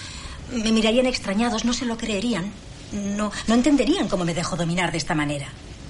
Me 0.51 0.71
mirarían 0.71 1.05
extrañados, 1.05 1.65
no 1.65 1.73
se 1.73 1.85
lo 1.85 1.97
creerían. 1.97 2.51
No, 2.91 3.31
no 3.47 3.53
entenderían 3.55 4.07
cómo 4.07 4.23
me 4.23 4.33
dejo 4.33 4.55
dominar 4.55 4.91
de 4.91 4.99
esta 4.99 5.15
manera. 5.15 5.47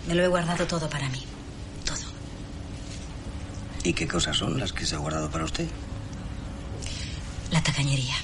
Me 0.08 0.16
lo 0.16 0.24
he 0.24 0.28
guardado 0.28 0.66
todo 0.66 0.90
para 0.90 1.10
mí. 1.10 1.24
¿Y 3.84 3.94
qué 3.94 4.08
cosas 4.08 4.38
son 4.38 4.58
las 4.58 4.72
que 4.72 4.86
se 4.86 4.96
ha 4.96 5.00
guardado 5.00 5.30
para 5.30 5.44
usted? 5.44 5.68
La 7.52 7.62
tacañería. 7.62 8.16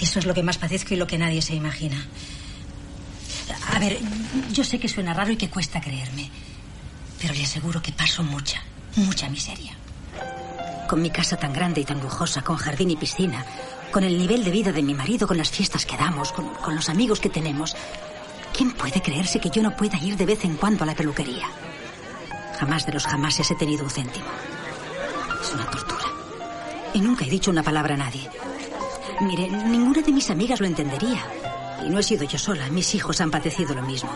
Eso 0.00 0.18
es 0.18 0.24
lo 0.24 0.32
que 0.32 0.42
más 0.42 0.56
padezco 0.56 0.94
y 0.94 0.96
lo 0.96 1.06
que 1.06 1.18
nadie 1.18 1.42
se 1.42 1.54
imagina. 1.54 2.06
A 3.74 3.78
ver, 3.78 3.98
yo 4.52 4.64
sé 4.64 4.78
que 4.78 4.88
suena 4.88 5.12
raro 5.12 5.32
y 5.32 5.36
que 5.36 5.50
cuesta 5.50 5.80
creerme, 5.80 6.30
pero 7.20 7.34
le 7.34 7.44
aseguro 7.44 7.82
que 7.82 7.92
paso 7.92 8.22
mucha, 8.22 8.62
Mucha 8.96 9.28
miseria. 9.28 9.76
Con 10.90 11.02
mi 11.02 11.10
casa 11.10 11.36
tan 11.36 11.52
grande 11.52 11.80
y 11.80 11.84
tan 11.84 12.00
lujosa, 12.00 12.42
con 12.42 12.56
jardín 12.56 12.90
y 12.90 12.96
piscina, 12.96 13.46
con 13.92 14.02
el 14.02 14.18
nivel 14.18 14.42
de 14.42 14.50
vida 14.50 14.72
de 14.72 14.82
mi 14.82 14.92
marido, 14.92 15.28
con 15.28 15.36
las 15.36 15.48
fiestas 15.48 15.86
que 15.86 15.96
damos, 15.96 16.32
con, 16.32 16.74
los 16.74 16.88
amigos 16.88 17.20
que 17.20 17.30
tenemos. 17.30 17.76
¿Quién 18.52 18.72
puede 18.72 19.00
creerse 19.00 19.38
que 19.38 19.50
yo 19.50 19.62
no 19.62 19.76
pueda 19.76 19.98
ir 19.98 20.16
de 20.16 20.26
vez 20.26 20.44
en 20.44 20.56
cuando 20.56 20.82
a 20.82 20.88
la 20.88 20.96
peluquería? 20.96 21.46
Jamás 22.58 22.86
de 22.86 22.92
los 22.92 23.06
jamases 23.06 23.48
he 23.52 23.54
tenido 23.54 23.84
un 23.84 23.90
céntimo. 23.90 24.26
Es 25.40 25.54
una 25.54 25.70
tortura. 25.70 26.06
Y 26.92 27.00
nunca 27.00 27.24
he 27.24 27.30
dicho 27.30 27.52
una 27.52 27.62
palabra 27.62 27.94
a 27.94 27.98
nadie. 27.98 28.28
Mire, 29.20 29.48
ninguna 29.48 30.02
de 30.02 30.10
mis 30.10 30.28
amigas 30.28 30.58
lo 30.58 30.66
entendería. 30.66 31.24
Y 31.86 31.88
no 31.88 32.00
he 32.00 32.02
sido 32.02 32.24
yo 32.24 32.36
sola. 32.36 32.68
Mis 32.68 32.96
hijos 32.96 33.20
han 33.20 33.30
padecido 33.30 33.76
lo 33.76 33.82
mismo. 33.82 34.10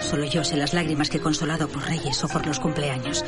Solo 0.00 0.24
yo 0.24 0.44
sé 0.44 0.56
las 0.56 0.74
lágrimas 0.74 1.08
que 1.08 1.18
he 1.18 1.20
consolado 1.20 1.68
por 1.68 1.84
Reyes 1.86 2.22
o 2.24 2.28
por 2.28 2.46
los 2.46 2.60
cumpleaños. 2.60 3.24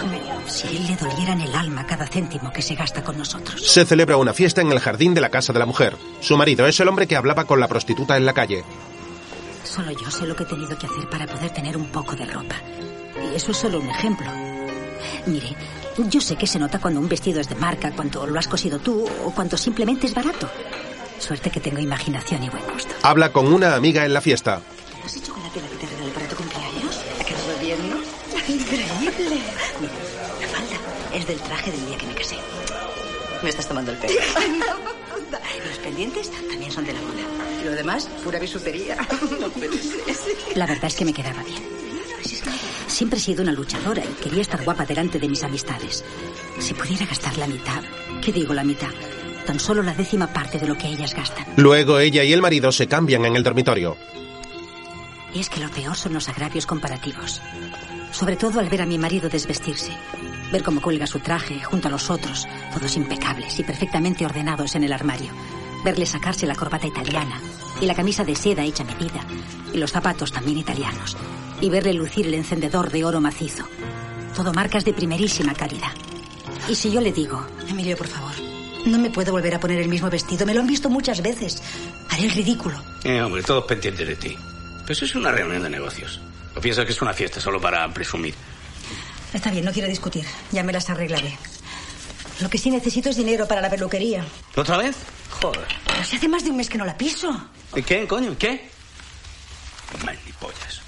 Como 0.00 0.48
si 0.48 0.68
él 0.76 0.86
le 0.86 0.96
doliera 0.96 1.32
en 1.32 1.40
el 1.42 1.54
alma 1.54 1.86
cada 1.86 2.06
céntimo 2.06 2.52
que 2.52 2.62
se 2.62 2.74
gasta 2.74 3.02
con 3.02 3.18
nosotros. 3.18 3.66
Se 3.66 3.84
celebra 3.84 4.16
una 4.16 4.32
fiesta 4.32 4.60
en 4.60 4.70
el 4.70 4.80
jardín 4.80 5.14
de 5.14 5.20
la 5.20 5.30
casa 5.30 5.52
de 5.52 5.58
la 5.58 5.66
mujer. 5.66 5.96
Su 6.20 6.36
marido 6.36 6.66
es 6.66 6.78
el 6.80 6.88
hombre 6.88 7.06
que 7.06 7.16
hablaba 7.16 7.44
con 7.44 7.60
la 7.60 7.68
prostituta 7.68 8.16
en 8.16 8.26
la 8.26 8.32
calle. 8.32 8.64
Solo 9.64 9.90
yo 9.92 10.10
sé 10.10 10.26
lo 10.26 10.36
que 10.36 10.44
he 10.44 10.46
tenido 10.46 10.78
que 10.78 10.86
hacer 10.86 11.08
para 11.10 11.26
poder 11.26 11.50
tener 11.50 11.76
un 11.76 11.86
poco 11.86 12.14
de 12.14 12.24
ropa. 12.26 12.56
Y 13.32 13.36
eso 13.36 13.50
es 13.50 13.56
solo 13.56 13.80
un 13.80 13.88
ejemplo. 13.88 14.26
Mire, 15.26 15.56
yo 16.08 16.20
sé 16.20 16.36
que 16.36 16.46
se 16.46 16.58
nota 16.58 16.78
cuando 16.78 17.00
un 17.00 17.08
vestido 17.08 17.40
es 17.40 17.48
de 17.48 17.56
marca, 17.56 17.90
cuando 17.92 18.26
lo 18.26 18.38
has 18.38 18.48
cosido 18.48 18.78
tú 18.78 19.04
o 19.24 19.30
cuando 19.32 19.56
simplemente 19.56 20.06
es 20.06 20.14
barato. 20.14 20.48
Suerte 21.18 21.50
que 21.50 21.60
tengo 21.60 21.78
imaginación 21.78 22.42
y 22.44 22.48
buen 22.48 22.62
gusto. 22.72 22.94
Habla 23.02 23.32
con 23.32 23.52
una 23.52 23.74
amiga 23.74 24.04
en 24.04 24.12
la 24.12 24.20
fiesta. 24.20 24.60
¿Has 25.06 25.16
hecho 25.16 25.26
chocolate 25.26 25.60
la 25.60 25.68
que 25.68 25.76
te 25.76 25.86
regalé 25.86 26.10
para 26.10 26.26
tu 26.26 26.34
cumpleaños? 26.34 27.00
¿Ha 27.20 27.24
quedado 27.24 27.58
bien, 27.60 27.78
no? 27.88 27.96
¡Increíble! 28.52 29.40
Mira, 29.80 29.92
la 30.40 30.48
falda 30.48 30.76
es 31.14 31.26
del 31.28 31.38
traje 31.38 31.70
del 31.70 31.86
día 31.86 31.96
que 31.96 32.06
me 32.06 32.14
casé. 32.14 32.36
Me 33.40 33.50
estás 33.50 33.68
tomando 33.68 33.92
el 33.92 33.98
pelo. 33.98 34.14
Los 35.68 35.78
pendientes 35.78 36.28
también 36.50 36.72
son 36.72 36.86
de 36.86 36.92
la 36.92 37.00
boda. 37.00 37.22
Y 37.62 37.64
lo 37.66 37.70
demás, 37.70 38.08
pura 38.24 38.40
bisutería. 38.40 38.96
No 39.40 39.48
puede 39.48 39.78
ser. 39.78 40.56
La 40.56 40.66
verdad 40.66 40.86
es 40.86 40.96
que 40.96 41.04
me 41.04 41.12
quedaba 41.12 41.40
bien. 41.44 41.62
Siempre 42.88 43.20
he 43.20 43.22
sido 43.22 43.42
una 43.44 43.52
luchadora 43.52 44.02
y 44.04 44.22
quería 44.24 44.42
estar 44.42 44.64
guapa 44.64 44.86
delante 44.86 45.20
de 45.20 45.28
mis 45.28 45.44
amistades. 45.44 46.02
Si 46.58 46.74
pudiera 46.74 47.06
gastar 47.06 47.38
la 47.38 47.46
mitad, 47.46 47.84
¿qué 48.20 48.32
digo 48.32 48.52
la 48.52 48.64
mitad? 48.64 48.90
Tan 49.46 49.60
solo 49.60 49.84
la 49.84 49.94
décima 49.94 50.26
parte 50.26 50.58
de 50.58 50.66
lo 50.66 50.76
que 50.76 50.88
ellas 50.88 51.14
gastan. 51.14 51.46
Luego 51.56 52.00
ella 52.00 52.24
y 52.24 52.32
el 52.32 52.42
marido 52.42 52.72
se 52.72 52.88
cambian 52.88 53.24
en 53.24 53.36
el 53.36 53.44
dormitorio. 53.44 53.96
Y 55.36 55.40
es 55.40 55.50
que 55.50 55.60
lo 55.60 55.68
peor 55.68 55.94
son 55.94 56.14
los 56.14 56.30
agravios 56.30 56.64
comparativos. 56.64 57.42
Sobre 58.10 58.36
todo 58.36 58.58
al 58.58 58.70
ver 58.70 58.80
a 58.80 58.86
mi 58.86 58.96
marido 58.96 59.28
desvestirse. 59.28 59.92
Ver 60.50 60.62
cómo 60.62 60.80
cuelga 60.80 61.06
su 61.06 61.18
traje 61.18 61.62
junto 61.62 61.88
a 61.88 61.90
los 61.90 62.08
otros, 62.08 62.48
todos 62.72 62.96
impecables 62.96 63.58
y 63.58 63.62
perfectamente 63.62 64.24
ordenados 64.24 64.74
en 64.76 64.84
el 64.84 64.94
armario. 64.94 65.30
Verle 65.84 66.06
sacarse 66.06 66.46
la 66.46 66.54
corbata 66.54 66.86
italiana 66.86 67.38
y 67.82 67.84
la 67.84 67.94
camisa 67.94 68.24
de 68.24 68.34
seda 68.34 68.64
hecha 68.64 68.82
medida 68.82 69.26
y 69.74 69.76
los 69.76 69.92
zapatos 69.92 70.32
también 70.32 70.56
italianos. 70.56 71.18
Y 71.60 71.68
verle 71.68 71.92
lucir 71.92 72.26
el 72.26 72.32
encendedor 72.32 72.90
de 72.90 73.04
oro 73.04 73.20
macizo. 73.20 73.68
Todo 74.34 74.54
marcas 74.54 74.86
de 74.86 74.94
primerísima 74.94 75.52
calidad. 75.52 75.92
Y 76.66 76.76
si 76.76 76.90
yo 76.90 77.02
le 77.02 77.12
digo, 77.12 77.46
Emilio, 77.68 77.94
por 77.94 78.06
favor, 78.06 78.32
no 78.86 78.96
me 78.96 79.10
puedo 79.10 79.32
volver 79.32 79.54
a 79.54 79.60
poner 79.60 79.82
el 79.82 79.90
mismo 79.90 80.08
vestido, 80.08 80.46
me 80.46 80.54
lo 80.54 80.60
han 80.60 80.66
visto 80.66 80.88
muchas 80.88 81.20
veces. 81.20 81.62
Haré 82.08 82.24
el 82.24 82.30
ridículo. 82.30 82.82
Eh, 83.04 83.20
hombre, 83.20 83.42
todos 83.42 83.66
pendientes 83.66 84.08
de 84.08 84.16
ti. 84.16 84.38
Pero 84.86 84.92
eso 84.92 85.04
es 85.04 85.16
una 85.16 85.32
reunión 85.32 85.64
de 85.64 85.70
negocios. 85.70 86.20
¿O 86.54 86.60
piensas 86.60 86.86
que 86.86 86.92
es 86.92 87.02
una 87.02 87.12
fiesta 87.12 87.40
solo 87.40 87.60
para 87.60 87.92
presumir? 87.92 88.34
Está 89.34 89.50
bien, 89.50 89.64
no 89.64 89.72
quiero 89.72 89.88
discutir. 89.88 90.24
Ya 90.52 90.62
me 90.62 90.72
las 90.72 90.88
arreglaré. 90.88 91.36
Lo 92.40 92.48
que 92.48 92.56
sí 92.56 92.70
necesito 92.70 93.10
es 93.10 93.16
dinero 93.16 93.48
para 93.48 93.60
la 93.60 93.68
peluquería. 93.68 94.24
¿Otra 94.54 94.76
vez? 94.76 94.96
Joder. 95.40 95.66
Pero 95.86 96.04
si 96.04 96.16
hace 96.16 96.28
más 96.28 96.44
de 96.44 96.50
un 96.50 96.56
mes 96.56 96.68
que 96.68 96.78
no 96.78 96.84
la 96.84 96.96
piso. 96.96 97.48
¿Y 97.74 97.82
qué, 97.82 98.06
coño? 98.06 98.36
¿Qué? 98.38 98.70
Malipollas. 100.04 100.80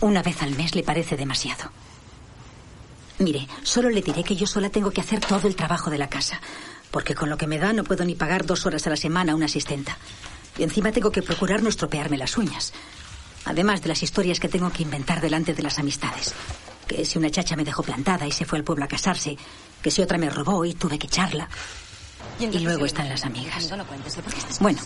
Una 0.00 0.22
vez 0.22 0.40
al 0.42 0.56
mes 0.56 0.74
le 0.74 0.82
parece 0.82 1.16
demasiado. 1.16 1.70
Mire, 3.18 3.46
solo 3.62 3.90
le 3.90 4.00
diré 4.00 4.24
que 4.24 4.34
yo 4.34 4.46
sola 4.46 4.70
tengo 4.70 4.90
que 4.90 5.02
hacer 5.02 5.20
todo 5.20 5.46
el 5.46 5.56
trabajo 5.56 5.90
de 5.90 5.98
la 5.98 6.08
casa. 6.08 6.40
Porque 6.90 7.14
con 7.14 7.28
lo 7.28 7.36
que 7.36 7.46
me 7.46 7.58
da 7.58 7.74
no 7.74 7.84
puedo 7.84 8.04
ni 8.04 8.14
pagar 8.14 8.46
dos 8.46 8.64
horas 8.64 8.86
a 8.86 8.90
la 8.90 8.96
semana 8.96 9.32
a 9.32 9.34
una 9.34 9.46
asistenta. 9.46 9.98
Y 10.58 10.62
encima 10.62 10.92
tengo 10.92 11.10
que 11.10 11.22
procurar 11.22 11.62
no 11.62 11.68
estropearme 11.68 12.16
las 12.16 12.36
uñas. 12.36 12.72
Además 13.44 13.82
de 13.82 13.88
las 13.88 14.02
historias 14.02 14.40
que 14.40 14.48
tengo 14.48 14.70
que 14.70 14.82
inventar 14.82 15.20
delante 15.20 15.54
de 15.54 15.62
las 15.62 15.78
amistades. 15.78 16.34
Que 16.86 17.04
si 17.04 17.18
una 17.18 17.30
chacha 17.30 17.56
me 17.56 17.64
dejó 17.64 17.82
plantada 17.82 18.26
y 18.26 18.32
se 18.32 18.44
fue 18.44 18.58
al 18.58 18.64
pueblo 18.64 18.84
a 18.84 18.88
casarse. 18.88 19.36
Que 19.82 19.90
si 19.90 20.02
otra 20.02 20.18
me 20.18 20.30
robó 20.30 20.64
y 20.64 20.74
tuve 20.74 20.98
que 20.98 21.06
echarla. 21.06 21.48
Y 22.40 22.58
luego 22.58 22.84
están 22.84 23.08
las 23.08 23.24
amigas. 23.24 23.72
Bueno, 24.60 24.80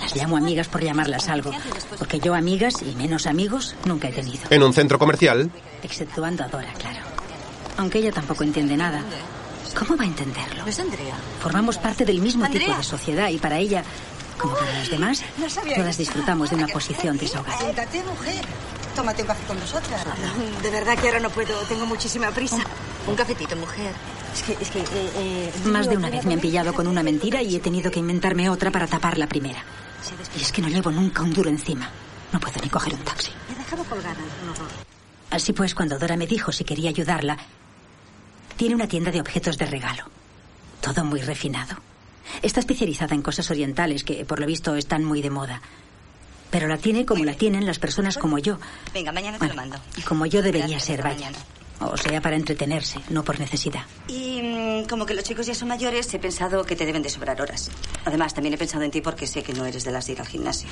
las 0.00 0.16
llamo 0.16 0.36
amigas 0.36 0.68
por 0.68 0.82
llamarlas 0.82 1.28
algo. 1.28 1.52
Porque 1.98 2.18
yo 2.18 2.34
amigas 2.34 2.82
y 2.82 2.94
menos 2.96 3.26
amigos 3.26 3.76
nunca 3.84 4.08
he 4.08 4.12
tenido. 4.12 4.42
En 4.50 4.62
un 4.62 4.72
centro 4.72 4.98
comercial, 4.98 5.50
Exceptuando 5.82 6.42
a 6.44 6.48
Dora, 6.48 6.72
claro. 6.74 6.98
Aunque 7.76 7.98
ella 7.98 8.10
tampoco 8.10 8.42
entiende 8.42 8.76
nada. 8.76 9.02
¿Cómo 9.78 9.96
va 9.96 10.04
a 10.04 10.06
entenderlo? 10.08 10.66
Es 10.66 10.80
Andrea. 10.80 11.14
Formamos 11.40 11.78
parte 11.78 12.04
del 12.04 12.20
mismo 12.20 12.48
tipo 12.48 12.74
de 12.74 12.82
sociedad 12.82 13.28
y 13.28 13.38
para 13.38 13.58
ella, 13.58 13.84
como 14.38 14.54
para 14.54 14.78
los 14.78 14.90
demás, 14.90 15.22
No 15.36 15.46
todas 15.74 15.98
disfrutamos 15.98 16.50
de 16.50 16.56
una 16.56 16.66
posición 16.68 17.18
desahogada. 17.18 17.58
Siéntate, 17.58 18.02
mujer. 18.04 18.44
Tómate 18.94 19.22
un 19.22 19.28
café 19.28 19.44
con 19.46 19.58
nosotras. 19.60 20.04
De 20.62 20.70
verdad 20.70 20.98
que 20.98 21.06
ahora 21.08 21.20
no 21.20 21.30
puedo. 21.30 21.54
Tengo 21.68 21.86
muchísima 21.86 22.30
prisa. 22.30 22.58
Un 23.06 23.14
cafetito, 23.14 23.54
mujer. 23.56 23.92
Es 24.34 24.42
que, 24.42 24.52
es 24.60 24.70
que... 24.70 24.80
eh, 24.80 24.84
eh, 25.16 25.52
Más 25.66 25.88
de 25.88 25.96
una 25.96 26.10
vez 26.10 26.24
me 26.24 26.34
han 26.34 26.40
pillado 26.40 26.72
con 26.74 26.86
una 26.86 27.02
mentira 27.02 27.40
y 27.42 27.56
he 27.56 27.60
tenido 27.60 27.90
que 27.90 28.00
inventarme 28.00 28.48
otra 28.50 28.70
para 28.70 28.86
tapar 28.86 29.18
la 29.18 29.26
primera. 29.26 29.62
Y 30.36 30.42
es 30.42 30.52
que 30.52 30.62
no 30.62 30.68
llevo 30.68 30.90
nunca 30.90 31.22
un 31.22 31.32
duro 31.32 31.48
encima. 31.50 31.88
No 32.32 32.40
puedo 32.40 32.60
ni 32.62 32.68
coger 32.68 32.94
un 32.94 33.00
taxi. 33.00 33.30
Me 33.48 33.54
he 33.54 33.58
dejado 33.58 33.84
colgada. 33.84 34.16
Horror. 34.50 34.68
Así 35.30 35.52
pues, 35.52 35.74
cuando 35.74 35.98
Dora 35.98 36.16
me 36.16 36.26
dijo 36.26 36.52
si 36.52 36.64
quería 36.64 36.90
ayudarla, 36.90 37.36
tiene 38.56 38.74
una 38.74 38.88
tienda 38.88 39.10
de 39.10 39.20
objetos 39.20 39.56
de 39.58 39.66
regalo. 39.66 40.04
Todo 40.80 41.04
muy 41.04 41.20
refinado. 41.20 41.76
Está 42.42 42.60
especializada 42.60 43.14
en 43.14 43.22
cosas 43.22 43.50
orientales 43.50 44.04
que, 44.04 44.24
por 44.24 44.40
lo 44.40 44.46
visto, 44.46 44.74
están 44.76 45.04
muy 45.04 45.22
de 45.22 45.30
moda. 45.30 45.60
Pero 46.50 46.66
la 46.68 46.78
tiene 46.78 47.04
como 47.04 47.24
la 47.24 47.34
tienen 47.34 47.66
las 47.66 47.78
personas 47.78 48.16
como 48.16 48.38
yo. 48.38 48.58
Venga, 48.94 49.12
mañana 49.12 49.38
te 49.38 49.48
lo 49.48 49.54
mando. 49.54 49.76
Y 49.96 50.02
como 50.02 50.26
yo 50.26 50.42
debería 50.42 50.80
ser, 50.80 51.02
vaya. 51.02 51.16
mañana. 51.16 51.38
O 51.80 51.96
sea, 51.96 52.20
para 52.20 52.34
entretenerse, 52.34 53.00
no 53.10 53.22
por 53.22 53.38
necesidad. 53.38 53.82
Y 54.08 54.40
mm, 54.42 54.88
como 54.88 55.06
que 55.06 55.14
los 55.14 55.22
chicos 55.22 55.46
ya 55.46 55.54
son 55.54 55.68
mayores, 55.68 56.12
he 56.12 56.18
pensado 56.18 56.64
que 56.64 56.74
te 56.74 56.84
deben 56.84 57.02
de 57.02 57.10
sobrar 57.10 57.40
horas. 57.40 57.70
Además, 58.04 58.34
también 58.34 58.54
he 58.54 58.58
pensado 58.58 58.82
en 58.82 58.90
ti 58.90 59.00
porque 59.00 59.26
sé 59.26 59.42
que 59.42 59.52
no 59.52 59.64
eres 59.64 59.84
de 59.84 59.92
las 59.92 60.06
de 60.06 60.14
ir 60.14 60.20
al 60.20 60.26
gimnasio. 60.26 60.68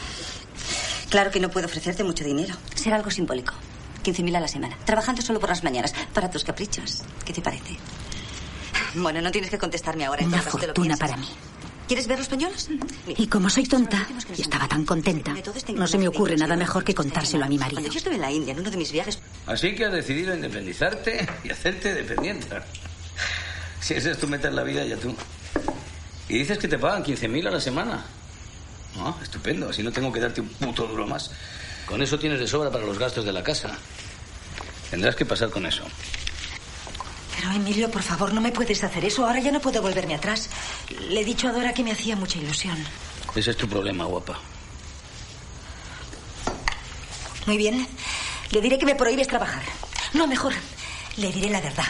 Claro 1.08 1.30
que 1.30 1.38
no 1.38 1.50
puedo 1.50 1.66
ofrecerte 1.66 2.02
mucho 2.02 2.24
dinero. 2.24 2.56
Será 2.74 2.96
algo 2.96 3.10
simbólico. 3.10 3.54
15.000 4.04 4.36
a 4.36 4.40
la 4.40 4.48
semana. 4.48 4.76
Trabajando 4.84 5.22
solo 5.22 5.38
por 5.38 5.48
las 5.48 5.62
mañanas. 5.62 5.94
Para 6.12 6.30
tus 6.30 6.42
caprichos. 6.42 7.02
¿Qué 7.24 7.32
te 7.32 7.40
parece? 7.42 7.76
Bueno, 8.96 9.20
no 9.20 9.30
tienes 9.30 9.50
que 9.50 9.58
contestarme 9.58 10.04
ahora. 10.04 10.24
Una 10.24 10.36
entonces 10.38 10.60
te 10.60 10.66
lo 10.66 10.74
fortuna 10.74 10.96
piensas. 10.96 11.10
para 11.10 11.20
mí. 11.20 11.28
¿Quieres 11.86 12.08
ver 12.08 12.18
los 12.18 12.26
pañuelos? 12.26 12.68
Y 13.16 13.28
como 13.28 13.48
soy 13.48 13.64
tonta 13.64 14.08
y 14.36 14.42
estaba 14.42 14.66
tan 14.66 14.84
contenta, 14.84 15.32
no 15.74 15.86
se 15.86 15.98
me 15.98 16.08
ocurre 16.08 16.36
nada 16.36 16.56
mejor 16.56 16.82
que 16.82 16.94
contárselo 16.94 17.44
a 17.44 17.48
mi 17.48 17.58
marido. 17.58 17.76
Cuando 17.76 17.92
yo 17.92 17.98
estuve 17.98 18.16
en 18.16 18.22
la 18.22 18.32
India, 18.32 18.52
en 18.52 18.60
uno 18.60 18.70
de 18.70 18.76
mis 18.76 18.90
viajes, 18.90 19.20
Así 19.46 19.74
que 19.76 19.84
has 19.84 19.92
decidido 19.92 20.34
independizarte 20.34 21.28
y 21.44 21.50
hacerte 21.50 21.94
dependiente. 21.94 22.56
Si 23.80 23.94
esa 23.94 24.10
es 24.10 24.18
tu 24.18 24.26
meta 24.26 24.48
en 24.48 24.56
la 24.56 24.64
vida, 24.64 24.84
ya 24.84 24.96
tú. 24.96 25.14
Y 26.28 26.38
dices 26.38 26.58
que 26.58 26.66
te 26.66 26.76
pagan 26.76 27.04
15.000 27.04 27.46
a 27.46 27.50
la 27.52 27.60
semana. 27.60 28.04
Ah, 28.98 29.14
estupendo, 29.22 29.68
así 29.68 29.84
no 29.84 29.92
tengo 29.92 30.10
que 30.10 30.18
darte 30.18 30.40
un 30.40 30.48
puto 30.48 30.88
duro 30.88 31.06
más. 31.06 31.30
Con 31.86 32.02
eso 32.02 32.18
tienes 32.18 32.40
de 32.40 32.48
sobra 32.48 32.68
para 32.72 32.84
los 32.84 32.98
gastos 32.98 33.24
de 33.24 33.32
la 33.32 33.44
casa. 33.44 33.78
Tendrás 34.90 35.14
que 35.14 35.24
pasar 35.24 35.50
con 35.50 35.66
eso. 35.66 35.84
Pero 37.36 37.52
Emilio, 37.52 37.90
por 37.90 38.02
favor, 38.02 38.32
no 38.32 38.40
me 38.40 38.50
puedes 38.50 38.82
hacer 38.82 39.04
eso. 39.04 39.26
Ahora 39.26 39.40
ya 39.40 39.52
no 39.52 39.60
puedo 39.60 39.82
volverme 39.82 40.14
atrás. 40.14 40.48
Le 41.10 41.20
he 41.20 41.24
dicho 41.24 41.48
a 41.48 41.52
Dora 41.52 41.74
que 41.74 41.84
me 41.84 41.92
hacía 41.92 42.16
mucha 42.16 42.38
ilusión. 42.38 42.76
Ese 43.34 43.50
es 43.50 43.56
tu 43.56 43.68
problema, 43.68 44.04
guapa. 44.04 44.38
Muy 47.46 47.56
bien. 47.58 47.86
Le 48.50 48.60
diré 48.60 48.78
que 48.78 48.86
me 48.86 48.94
prohíbes 48.94 49.28
trabajar. 49.28 49.62
No, 50.14 50.26
mejor. 50.26 50.54
Le 51.18 51.30
diré 51.30 51.50
la 51.50 51.60
verdad. 51.60 51.84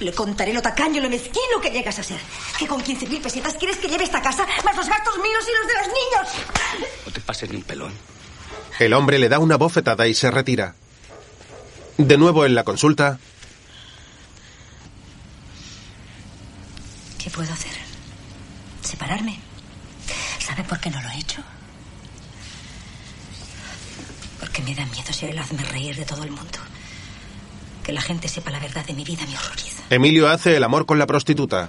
Le 0.00 0.12
contaré 0.12 0.52
lo 0.52 0.62
tacaño, 0.62 1.00
lo 1.00 1.08
mezquino 1.08 1.60
que 1.62 1.70
llegas 1.70 1.98
a 1.98 2.02
ser. 2.02 2.20
Que 2.58 2.66
con 2.66 2.82
15.000 2.82 3.22
pesetas 3.22 3.54
quieres 3.54 3.76
que 3.78 3.88
lleve 3.88 4.04
esta 4.04 4.20
casa, 4.20 4.46
más 4.64 4.76
los 4.76 4.88
gastos 4.88 5.16
míos 5.16 5.44
y 5.46 5.56
los 5.58 5.66
de 5.66 5.74
los 5.74 5.86
niños. 5.86 6.88
No 7.06 7.12
te 7.12 7.20
pases 7.20 7.50
ni 7.50 7.56
un 7.56 7.62
pelón. 7.62 7.92
el 8.78 8.92
hombre 8.92 9.18
le 9.18 9.28
da 9.28 9.38
una 9.38 9.56
bofetada 9.56 10.06
y 10.06 10.14
se 10.14 10.30
retira. 10.30 10.74
De 11.96 12.18
nuevo 12.18 12.44
en 12.44 12.54
la 12.54 12.64
consulta, 12.64 13.18
¿Qué 17.26 17.30
puedo 17.30 17.52
hacer? 17.52 17.72
¿Separarme? 18.82 19.40
¿Sabe 20.38 20.62
por 20.62 20.78
qué 20.78 20.90
no 20.90 21.02
lo 21.02 21.08
he 21.08 21.18
hecho? 21.18 21.42
Porque 24.38 24.62
me 24.62 24.72
da 24.76 24.86
miedo 24.86 25.12
ser 25.12 25.30
el 25.30 25.38
hazme 25.40 25.64
reír 25.64 25.96
de 25.96 26.04
todo 26.04 26.22
el 26.22 26.30
mundo. 26.30 26.60
Que 27.82 27.92
la 27.92 28.00
gente 28.00 28.28
sepa 28.28 28.52
la 28.52 28.60
verdad 28.60 28.84
de 28.84 28.92
mi 28.92 29.02
vida 29.02 29.26
me 29.26 29.36
horroriza. 29.36 29.82
Emilio 29.90 30.28
hace 30.28 30.56
el 30.56 30.62
amor 30.62 30.86
con 30.86 31.00
la 31.00 31.06
prostituta. 31.08 31.68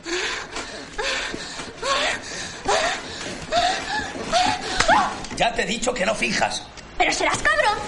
Ya 5.37 5.55
te 5.55 5.63
he 5.63 5.65
dicho 5.65 5.91
que 5.91 6.05
no 6.05 6.13
fijas. 6.13 6.61
Pero 6.99 7.11
serás 7.11 7.39
cabrón. 7.39 7.79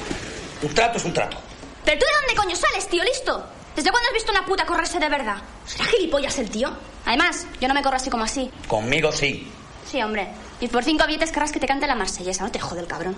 Un 0.64 0.74
trato 0.74 0.98
es 0.98 1.06
un 1.06 1.14
trato. 1.14 1.38
¿Pero 1.86 2.00
tú 2.00 2.06
de 2.08 2.12
dónde 2.20 2.36
coño 2.36 2.56
sales, 2.56 2.90
tío? 2.90 3.04
¿Listo? 3.04 3.59
¿Desde 3.76 3.92
cuándo 3.92 4.08
has 4.10 4.14
visto 4.14 4.32
una 4.32 4.46
puta 4.46 4.66
correrse 4.66 5.00
de 5.00 5.10
verdad? 5.10 5.38
¿Será 5.66 5.86
gilipollas 5.86 6.38
el 6.40 6.50
tío? 6.50 6.72
Además, 7.06 7.48
yo 7.62 7.68
no 7.68 7.74
me 7.74 7.82
corro 7.82 7.96
así 7.96 8.10
como 8.10 8.24
así. 8.24 8.52
Conmigo 8.68 9.12
sí. 9.12 9.48
Sí, 9.90 10.02
hombre. 10.02 10.28
Y 10.62 10.68
por 10.68 10.84
cinco 10.84 11.06
billetes 11.08 11.32
querrás 11.32 11.52
que 11.52 11.60
te 11.60 11.68
cante 11.68 11.88
la 11.88 11.96
marsellesa, 11.96 12.44
no 12.44 12.52
te 12.52 12.60
jode 12.60 12.82
el 12.82 12.88
cabrón. 12.88 13.16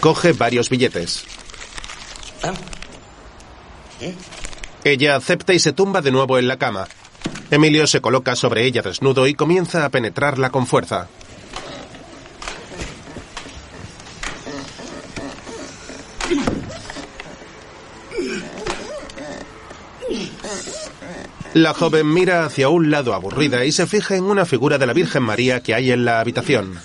Coge 0.00 0.32
varios 0.32 0.70
billetes. 0.70 1.24
Ella 4.84 5.16
acepta 5.16 5.52
y 5.52 5.58
se 5.58 5.72
tumba 5.72 6.00
de 6.00 6.10
nuevo 6.10 6.38
en 6.38 6.48
la 6.48 6.58
cama. 6.58 6.88
Emilio 7.50 7.86
se 7.86 8.00
coloca 8.00 8.34
sobre 8.34 8.64
ella 8.64 8.82
desnudo 8.82 9.26
y 9.26 9.34
comienza 9.34 9.84
a 9.84 9.88
penetrarla 9.88 10.50
con 10.50 10.66
fuerza. 10.66 11.08
La 21.54 21.72
joven 21.72 22.12
mira 22.12 22.44
hacia 22.44 22.68
un 22.68 22.90
lado 22.90 23.14
aburrida 23.14 23.64
y 23.64 23.72
se 23.72 23.86
fija 23.86 24.16
en 24.16 24.24
una 24.24 24.44
figura 24.44 24.78
de 24.78 24.86
la 24.86 24.92
Virgen 24.92 25.22
María 25.22 25.62
que 25.62 25.74
hay 25.74 25.90
en 25.90 26.04
la 26.04 26.20
habitación. 26.20 26.78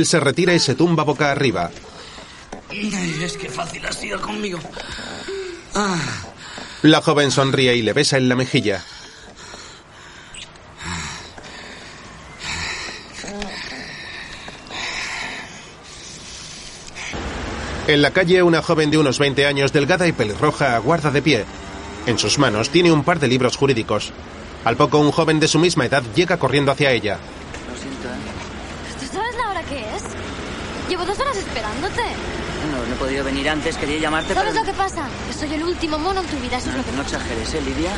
Él 0.00 0.06
se 0.06 0.18
retira 0.18 0.54
y 0.54 0.58
se 0.58 0.74
tumba 0.74 1.02
boca 1.04 1.30
arriba. 1.30 1.70
Es 2.70 3.36
que 3.36 3.50
fácil 3.50 3.84
ha 3.84 3.92
sido 3.92 4.18
conmigo. 4.18 4.58
Ah, 5.74 5.98
La 6.80 7.02
joven 7.02 7.30
sonríe 7.30 7.76
y 7.76 7.82
le 7.82 7.92
besa 7.92 8.16
en 8.16 8.30
la 8.30 8.34
mejilla. 8.34 8.82
En 17.86 18.00
la 18.00 18.10
calle, 18.12 18.42
una 18.42 18.62
joven 18.62 18.90
de 18.90 18.96
unos 18.96 19.18
20 19.18 19.44
años, 19.44 19.72
delgada 19.72 20.06
y 20.06 20.12
pelirroja, 20.12 20.76
aguarda 20.76 21.10
de 21.10 21.20
pie. 21.20 21.44
En 22.06 22.18
sus 22.18 22.38
manos 22.38 22.70
tiene 22.70 22.90
un 22.90 23.04
par 23.04 23.18
de 23.20 23.28
libros 23.28 23.58
jurídicos. 23.58 24.12
Al 24.64 24.76
poco, 24.78 24.98
un 24.98 25.10
joven 25.12 25.40
de 25.40 25.48
su 25.48 25.58
misma 25.58 25.84
edad 25.84 26.02
llega 26.14 26.38
corriendo 26.38 26.72
hacia 26.72 26.90
ella. 26.92 27.18
Lo 27.70 27.76
siento, 27.78 28.08
¿eh? 28.08 28.98
¿Tú 29.00 29.06
sabes 29.14 29.34
la 29.36 29.50
hora 29.50 29.62
que 29.64 29.78
es? 29.80 30.02
Llevo 31.00 31.12
dos 31.12 31.20
horas 31.20 31.36
esperándote. 31.38 32.02
No, 32.70 32.86
no 32.86 32.94
he 32.94 32.98
podido 32.98 33.24
venir 33.24 33.48
antes, 33.48 33.74
quería 33.78 33.98
llamarte 33.98 34.34
¿Sabes 34.34 34.52
para... 34.52 34.60
lo 34.60 34.70
que 34.70 34.76
pasa? 34.76 35.08
Que 35.26 35.32
soy 35.32 35.54
el 35.54 35.62
último 35.62 35.98
mono 35.98 36.20
en 36.20 36.26
tu 36.26 36.36
vida, 36.36 36.58
eso 36.58 36.68
es 36.68 36.76
lo 36.76 36.84
que 36.84 36.92
No 36.92 37.00
exageres, 37.00 37.54
¿eh, 37.54 37.62
Lidia? 37.62 37.92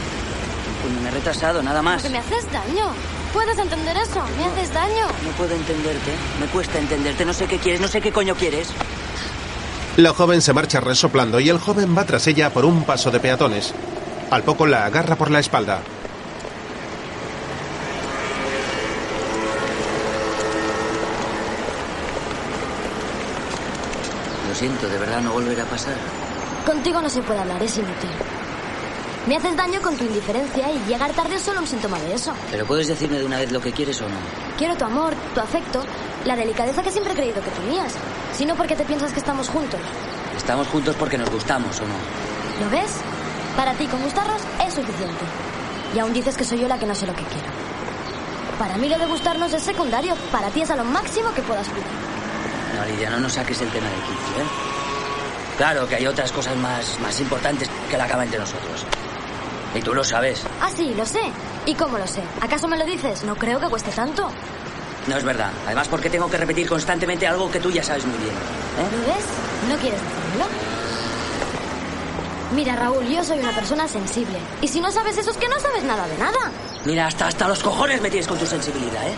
Pues 0.82 1.02
me 1.02 1.08
he 1.08 1.10
retrasado, 1.10 1.64
nada 1.64 1.82
más. 1.82 2.00
Porque 2.00 2.10
me 2.16 2.18
haces 2.20 2.44
daño. 2.52 2.92
¿Puedes 3.32 3.58
entender 3.58 3.96
eso? 3.96 4.22
Me 4.38 4.44
haces 4.44 4.72
daño. 4.72 5.08
No 5.24 5.30
puedo 5.36 5.52
entenderte, 5.52 6.12
me 6.38 6.46
cuesta 6.46 6.78
entenderte, 6.78 7.24
no 7.24 7.32
sé 7.32 7.46
qué 7.46 7.58
quieres, 7.58 7.80
no 7.80 7.88
sé 7.88 8.00
qué 8.00 8.12
coño 8.12 8.36
quieres. 8.36 8.68
La 9.96 10.14
joven 10.14 10.40
se 10.40 10.52
marcha 10.52 10.78
resoplando 10.78 11.40
y 11.40 11.48
el 11.48 11.58
joven 11.58 11.98
va 11.98 12.04
tras 12.04 12.28
ella 12.28 12.50
por 12.50 12.64
un 12.64 12.84
paso 12.84 13.10
de 13.10 13.18
peatones. 13.18 13.74
Al 14.30 14.44
poco 14.44 14.64
la 14.64 14.86
agarra 14.86 15.16
por 15.16 15.32
la 15.32 15.40
espalda. 15.40 15.80
Siento, 24.62 24.88
de 24.88 24.96
verdad 24.96 25.20
no 25.20 25.32
volverá 25.32 25.64
a 25.64 25.66
pasar. 25.66 25.94
Contigo 26.64 27.02
no 27.02 27.08
se 27.08 27.20
puede 27.22 27.40
hablar, 27.40 27.60
es 27.60 27.76
inútil. 27.78 28.10
Me 29.26 29.36
haces 29.36 29.56
daño 29.56 29.82
con 29.82 29.96
tu 29.96 30.04
indiferencia 30.04 30.70
y 30.70 30.78
llegar 30.86 31.10
tarde 31.14 31.34
es 31.34 31.42
solo 31.42 31.58
un 31.58 31.66
síntoma 31.66 31.98
de 31.98 32.14
eso. 32.14 32.32
Pero 32.48 32.64
puedes 32.64 32.86
decirme 32.86 33.18
de 33.18 33.24
una 33.24 33.38
vez 33.38 33.50
lo 33.50 33.60
que 33.60 33.72
quieres 33.72 34.00
o 34.02 34.08
no. 34.08 34.14
Quiero 34.56 34.76
tu 34.76 34.84
amor, 34.84 35.14
tu 35.34 35.40
afecto, 35.40 35.82
la 36.24 36.36
delicadeza 36.36 36.80
que 36.80 36.92
siempre 36.92 37.12
he 37.12 37.16
creído 37.16 37.42
que 37.42 37.50
tenías. 37.50 37.92
Si 38.36 38.46
no 38.46 38.54
porque 38.54 38.76
te 38.76 38.84
piensas 38.84 39.12
que 39.12 39.18
estamos 39.18 39.48
juntos. 39.48 39.80
Estamos 40.36 40.68
juntos 40.68 40.94
porque 40.96 41.18
nos 41.18 41.30
gustamos 41.30 41.80
o 41.80 41.82
no. 41.82 42.64
¿Lo 42.64 42.70
ves? 42.70 42.98
Para 43.56 43.74
ti, 43.74 43.88
con 43.88 44.00
gustarnos 44.00 44.42
es 44.64 44.74
suficiente. 44.74 45.24
Y 45.92 45.98
aún 45.98 46.12
dices 46.12 46.36
que 46.36 46.44
soy 46.44 46.60
yo 46.60 46.68
la 46.68 46.78
que 46.78 46.86
no 46.86 46.94
sé 46.94 47.08
lo 47.08 47.14
que 47.14 47.24
quiero. 47.24 47.48
Para 48.60 48.76
mí 48.76 48.88
lo 48.88 48.96
de 48.96 49.06
gustarnos 49.06 49.52
es 49.54 49.62
secundario. 49.64 50.14
Para 50.30 50.50
ti 50.50 50.62
es 50.62 50.70
a 50.70 50.76
lo 50.76 50.84
máximo 50.84 51.34
que 51.34 51.42
puedas 51.42 51.66
fluir. 51.66 52.11
No, 52.82 52.88
Lidia, 52.88 53.10
no 53.10 53.20
nos 53.20 53.32
saques 53.34 53.60
el 53.60 53.68
tema 53.68 53.86
de 53.86 53.94
quicio, 53.94 54.42
¿eh? 54.42 54.46
Claro 55.56 55.86
que 55.86 55.96
hay 55.96 56.06
otras 56.06 56.32
cosas 56.32 56.56
más, 56.56 56.98
más 57.00 57.20
importantes 57.20 57.68
que 57.88 57.96
la 57.96 58.06
cama 58.08 58.24
entre 58.24 58.38
nosotros. 58.40 58.84
Y 59.74 59.80
tú 59.80 59.94
lo 59.94 60.02
sabes. 60.02 60.42
Ah, 60.60 60.68
sí, 60.74 60.92
lo 60.96 61.06
sé. 61.06 61.20
¿Y 61.66 61.74
cómo 61.74 61.98
lo 61.98 62.06
sé? 62.06 62.22
¿Acaso 62.40 62.66
me 62.66 62.76
lo 62.76 62.84
dices? 62.84 63.22
No 63.22 63.36
creo 63.36 63.60
que 63.60 63.68
cueste 63.68 63.90
tanto. 63.92 64.28
No 65.06 65.16
es 65.16 65.22
verdad. 65.24 65.50
Además, 65.66 65.88
porque 65.88 66.10
tengo 66.10 66.28
que 66.28 66.36
repetir 66.36 66.68
constantemente 66.68 67.26
algo 67.26 67.50
que 67.50 67.60
tú 67.60 67.70
ya 67.70 67.84
sabes 67.84 68.04
muy 68.04 68.18
bien. 68.18 68.32
¿eh? 68.32 68.88
¿Lo 68.90 69.14
ves? 69.14 69.24
¿No 69.68 69.76
quieres 69.80 70.00
decírmelo? 70.00 70.50
Mira, 72.54 72.76
Raúl, 72.76 73.06
yo 73.06 73.22
soy 73.22 73.38
una 73.38 73.52
persona 73.52 73.86
sensible. 73.86 74.38
Y 74.60 74.68
si 74.68 74.80
no 74.80 74.90
sabes 74.90 75.16
eso 75.18 75.30
es 75.30 75.36
que 75.36 75.48
no 75.48 75.58
sabes 75.60 75.84
nada 75.84 76.06
de 76.08 76.18
nada. 76.18 76.50
Mira, 76.84 77.06
hasta, 77.06 77.28
hasta 77.28 77.46
los 77.48 77.62
cojones 77.62 78.00
me 78.02 78.10
tienes 78.10 78.26
con 78.26 78.38
tu 78.38 78.46
sensibilidad, 78.46 79.06
¿eh? 79.06 79.14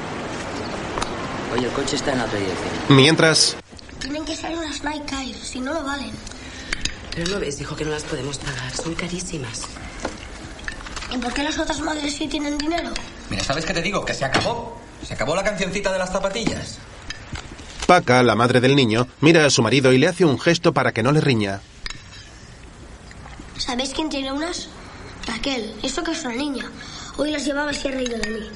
Oye, 1.55 1.67
el 1.67 1.73
coche 1.73 1.95
está 1.97 2.13
en 2.13 2.19
la 2.19 2.25
otra 2.25 2.39
dirección. 2.39 2.69
Mientras, 2.89 3.57
Tienen 4.01 4.25
que 4.25 4.35
ser 4.35 4.57
unas 4.57 4.83
Nike 4.83 5.15
Air, 5.15 5.37
si 5.37 5.61
no, 5.61 5.73
no 5.73 5.85
valen. 5.85 6.11
Pero 7.15 7.31
no 7.31 7.39
ves, 7.39 7.59
dijo 7.59 7.77
que 7.77 7.85
no 7.85 7.93
las 7.93 8.03
podemos 8.03 8.39
pagar. 8.39 8.75
Son 8.75 8.95
carísimas. 8.95 9.63
¿Y 11.13 11.19
por 11.19 11.33
qué 11.33 11.45
las 11.45 11.57
otras 11.59 11.79
madres 11.81 12.15
sí 12.17 12.27
tienen 12.27 12.59
dinero? 12.59 12.91
Mira, 13.31 13.45
¿sabes 13.45 13.65
qué 13.65 13.73
te 13.73 13.83
digo? 13.83 14.05
Que 14.05 14.15
se 14.15 14.25
acabó. 14.25 14.81
Se 15.07 15.15
acabó 15.15 15.37
la 15.37 15.45
cancioncita 15.45 15.93
de 15.93 15.99
las 15.99 16.11
zapatillas. 16.11 16.79
Paca, 17.87 18.23
la 18.25 18.35
madre 18.35 18.61
del 18.61 18.75
niño, 18.75 19.07
mira 19.21 19.45
a 19.47 19.51
su 19.51 19.63
marido 19.63 19.93
y 19.93 19.99
le 19.99 20.09
hace 20.09 20.25
un 20.25 20.41
gesto 20.41 20.73
para 20.73 20.93
que 20.93 21.03
no 21.05 21.13
le 21.13 21.21
riña. 21.21 21.61
¿Sabéis 23.59 23.91
quién 23.95 24.09
tiene 24.09 24.33
unas? 24.33 24.69
Raquel, 25.27 25.77
eso 25.83 26.03
que 26.03 26.13
es 26.13 26.25
una 26.25 26.35
niña. 26.35 26.65
Hoy 27.17 27.31
las 27.31 27.45
llevaba 27.45 27.71
y 27.71 27.75
se 27.77 27.89
ha 27.89 27.93
reído 27.93 28.19
de 28.19 28.29
mí. 28.29 28.49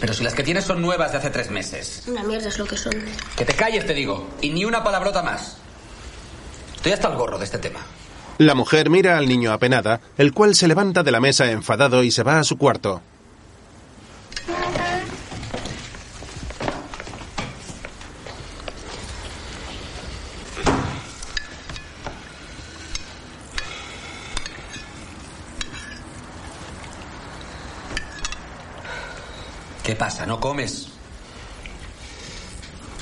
Pero 0.00 0.14
si 0.14 0.22
las 0.22 0.34
que 0.34 0.42
tienes 0.42 0.64
son 0.64 0.80
nuevas 0.80 1.12
de 1.12 1.18
hace 1.18 1.30
tres 1.30 1.50
meses. 1.50 2.04
Una 2.06 2.22
mierda 2.22 2.48
es 2.48 2.58
lo 2.58 2.66
que 2.66 2.76
son. 2.76 2.92
Que 3.36 3.44
te 3.44 3.54
calles, 3.54 3.86
te 3.86 3.94
digo. 3.94 4.28
Y 4.40 4.50
ni 4.50 4.64
una 4.64 4.84
palabrota 4.84 5.22
más. 5.22 5.56
Estoy 6.76 6.92
hasta 6.92 7.08
el 7.08 7.16
gorro 7.16 7.38
de 7.38 7.44
este 7.44 7.58
tema. 7.58 7.80
La 8.38 8.54
mujer 8.54 8.88
mira 8.88 9.18
al 9.18 9.26
niño 9.26 9.52
apenada, 9.52 10.00
el 10.16 10.32
cual 10.32 10.54
se 10.54 10.68
levanta 10.68 11.02
de 11.02 11.10
la 11.10 11.20
mesa 11.20 11.50
enfadado 11.50 12.04
y 12.04 12.12
se 12.12 12.22
va 12.22 12.38
a 12.38 12.44
su 12.44 12.56
cuarto. 12.56 13.02
¿Qué 29.88 29.96
pasa? 29.96 30.26
¿No 30.26 30.38
comes? 30.38 30.88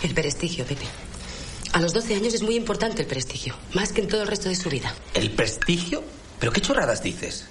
El 0.04 0.14
prestigio, 0.14 0.64
Pepe. 0.64 0.84
A 1.72 1.80
los 1.80 1.92
12 1.92 2.14
años 2.14 2.32
es 2.32 2.44
muy 2.44 2.54
importante 2.54 3.02
el 3.02 3.08
prestigio, 3.08 3.56
más 3.74 3.92
que 3.92 4.02
en 4.02 4.06
todo 4.06 4.22
el 4.22 4.28
resto 4.28 4.48
de 4.48 4.54
su 4.54 4.70
vida. 4.70 4.94
¿El 5.12 5.32
prestigio? 5.32 6.04
¿Pero 6.38 6.52
qué 6.52 6.60
chorradas 6.60 7.02
dices? 7.02 7.48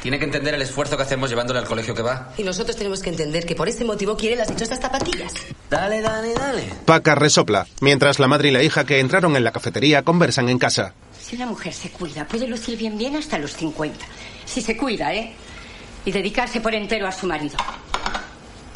Tiene 0.00 0.18
que 0.18 0.24
entender 0.24 0.54
el 0.54 0.62
esfuerzo 0.62 0.96
que 0.96 1.02
hacemos 1.02 1.28
llevándole 1.28 1.58
al 1.58 1.66
colegio 1.66 1.94
que 1.94 2.00
va. 2.00 2.32
Y 2.38 2.44
nosotros 2.44 2.78
tenemos 2.78 3.02
que 3.02 3.10
entender 3.10 3.44
que 3.44 3.54
por 3.54 3.68
ese 3.68 3.84
motivo 3.84 4.16
quiere 4.16 4.36
las 4.36 4.48
estas 4.48 4.80
zapatillas. 4.80 5.34
Dale, 5.68 6.00
dale, 6.00 6.32
dale. 6.32 6.64
Paca 6.86 7.14
resopla, 7.14 7.66
mientras 7.82 8.18
la 8.18 8.26
madre 8.26 8.48
y 8.48 8.52
la 8.52 8.62
hija 8.62 8.86
que 8.86 9.00
entraron 9.00 9.36
en 9.36 9.44
la 9.44 9.52
cafetería 9.52 10.02
conversan 10.02 10.48
en 10.48 10.58
casa. 10.58 10.94
Si 11.20 11.36
una 11.36 11.44
mujer 11.44 11.74
se 11.74 11.90
cuida, 11.90 12.26
puede 12.26 12.46
lucir 12.46 12.78
bien 12.78 12.96
bien 12.96 13.16
hasta 13.16 13.36
los 13.36 13.54
50. 13.54 14.02
Si 14.46 14.62
se 14.62 14.78
cuida, 14.78 15.12
¿eh? 15.12 15.34
Y 16.06 16.10
dedicarse 16.10 16.62
por 16.62 16.74
entero 16.74 17.06
a 17.06 17.12
su 17.12 17.26
marido. 17.26 17.58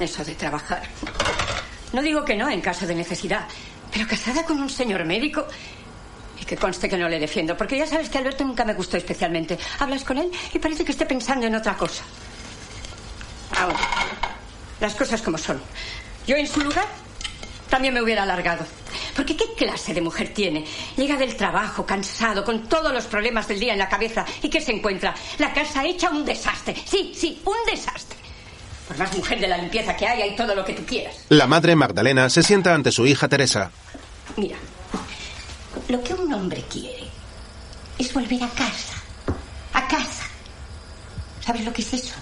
Eso 0.00 0.24
de 0.24 0.34
trabajar. 0.34 0.82
No 1.92 2.00
digo 2.00 2.24
que 2.24 2.34
no 2.34 2.48
en 2.48 2.62
caso 2.62 2.86
de 2.86 2.94
necesidad, 2.94 3.46
pero 3.92 4.06
casada 4.06 4.44
con 4.44 4.58
un 4.58 4.70
señor 4.70 5.04
médico. 5.04 5.46
Y 6.40 6.44
que 6.46 6.56
conste 6.56 6.88
que 6.88 6.96
no 6.96 7.06
le 7.06 7.18
defiendo, 7.18 7.54
porque 7.54 7.76
ya 7.76 7.86
sabes 7.86 8.08
que 8.08 8.16
Alberto 8.16 8.42
nunca 8.44 8.64
me 8.64 8.72
gustó 8.72 8.96
especialmente. 8.96 9.58
Hablas 9.78 10.04
con 10.04 10.16
él 10.16 10.30
y 10.54 10.58
parece 10.58 10.86
que 10.86 10.92
esté 10.92 11.04
pensando 11.04 11.46
en 11.46 11.54
otra 11.54 11.76
cosa. 11.76 12.02
Ahora, 13.58 13.78
las 14.80 14.94
cosas 14.94 15.20
como 15.20 15.36
son. 15.36 15.60
Yo 16.26 16.36
en 16.36 16.46
su 16.46 16.62
lugar 16.62 16.86
también 17.68 17.92
me 17.92 18.00
hubiera 18.00 18.22
alargado. 18.22 18.64
Porque 19.14 19.36
¿qué 19.36 19.52
clase 19.54 19.92
de 19.92 20.00
mujer 20.00 20.32
tiene? 20.32 20.64
Llega 20.96 21.16
del 21.16 21.36
trabajo, 21.36 21.84
cansado, 21.84 22.42
con 22.42 22.68
todos 22.68 22.90
los 22.90 23.04
problemas 23.04 23.46
del 23.48 23.60
día 23.60 23.74
en 23.74 23.78
la 23.78 23.88
cabeza. 23.90 24.24
¿Y 24.42 24.48
qué 24.48 24.62
se 24.62 24.72
encuentra? 24.72 25.14
La 25.36 25.52
casa 25.52 25.84
hecha 25.84 26.08
un 26.08 26.24
desastre. 26.24 26.74
Sí, 26.86 27.12
sí, 27.14 27.42
un 27.44 27.70
desastre. 27.70 28.19
Por 28.90 28.98
más 28.98 29.16
mujer 29.16 29.38
de 29.38 29.46
la 29.46 29.57
limpieza 29.57 29.94
que 29.94 30.05
haya 30.05 30.26
y 30.26 30.35
todo 30.35 30.53
lo 30.53 30.64
que 30.64 30.72
tú 30.72 30.85
quieras. 30.85 31.14
La 31.29 31.46
madre 31.46 31.76
Magdalena 31.76 32.29
se 32.29 32.42
sienta 32.42 32.74
ante 32.74 32.90
su 32.90 33.07
hija 33.07 33.29
Teresa. 33.29 33.70
Mira, 34.37 34.57
lo 35.87 36.03
que 36.03 36.12
un 36.12 36.33
hombre 36.35 36.64
quiere 36.68 37.05
es 37.96 38.12
volver 38.12 38.42
a 38.42 38.48
casa. 38.48 38.94
A 39.74 39.87
casa. 39.87 40.24
¿Sabes 41.38 41.64
lo 41.64 41.72
que 41.72 41.83
es 41.83 41.94
eso? 41.94 42.16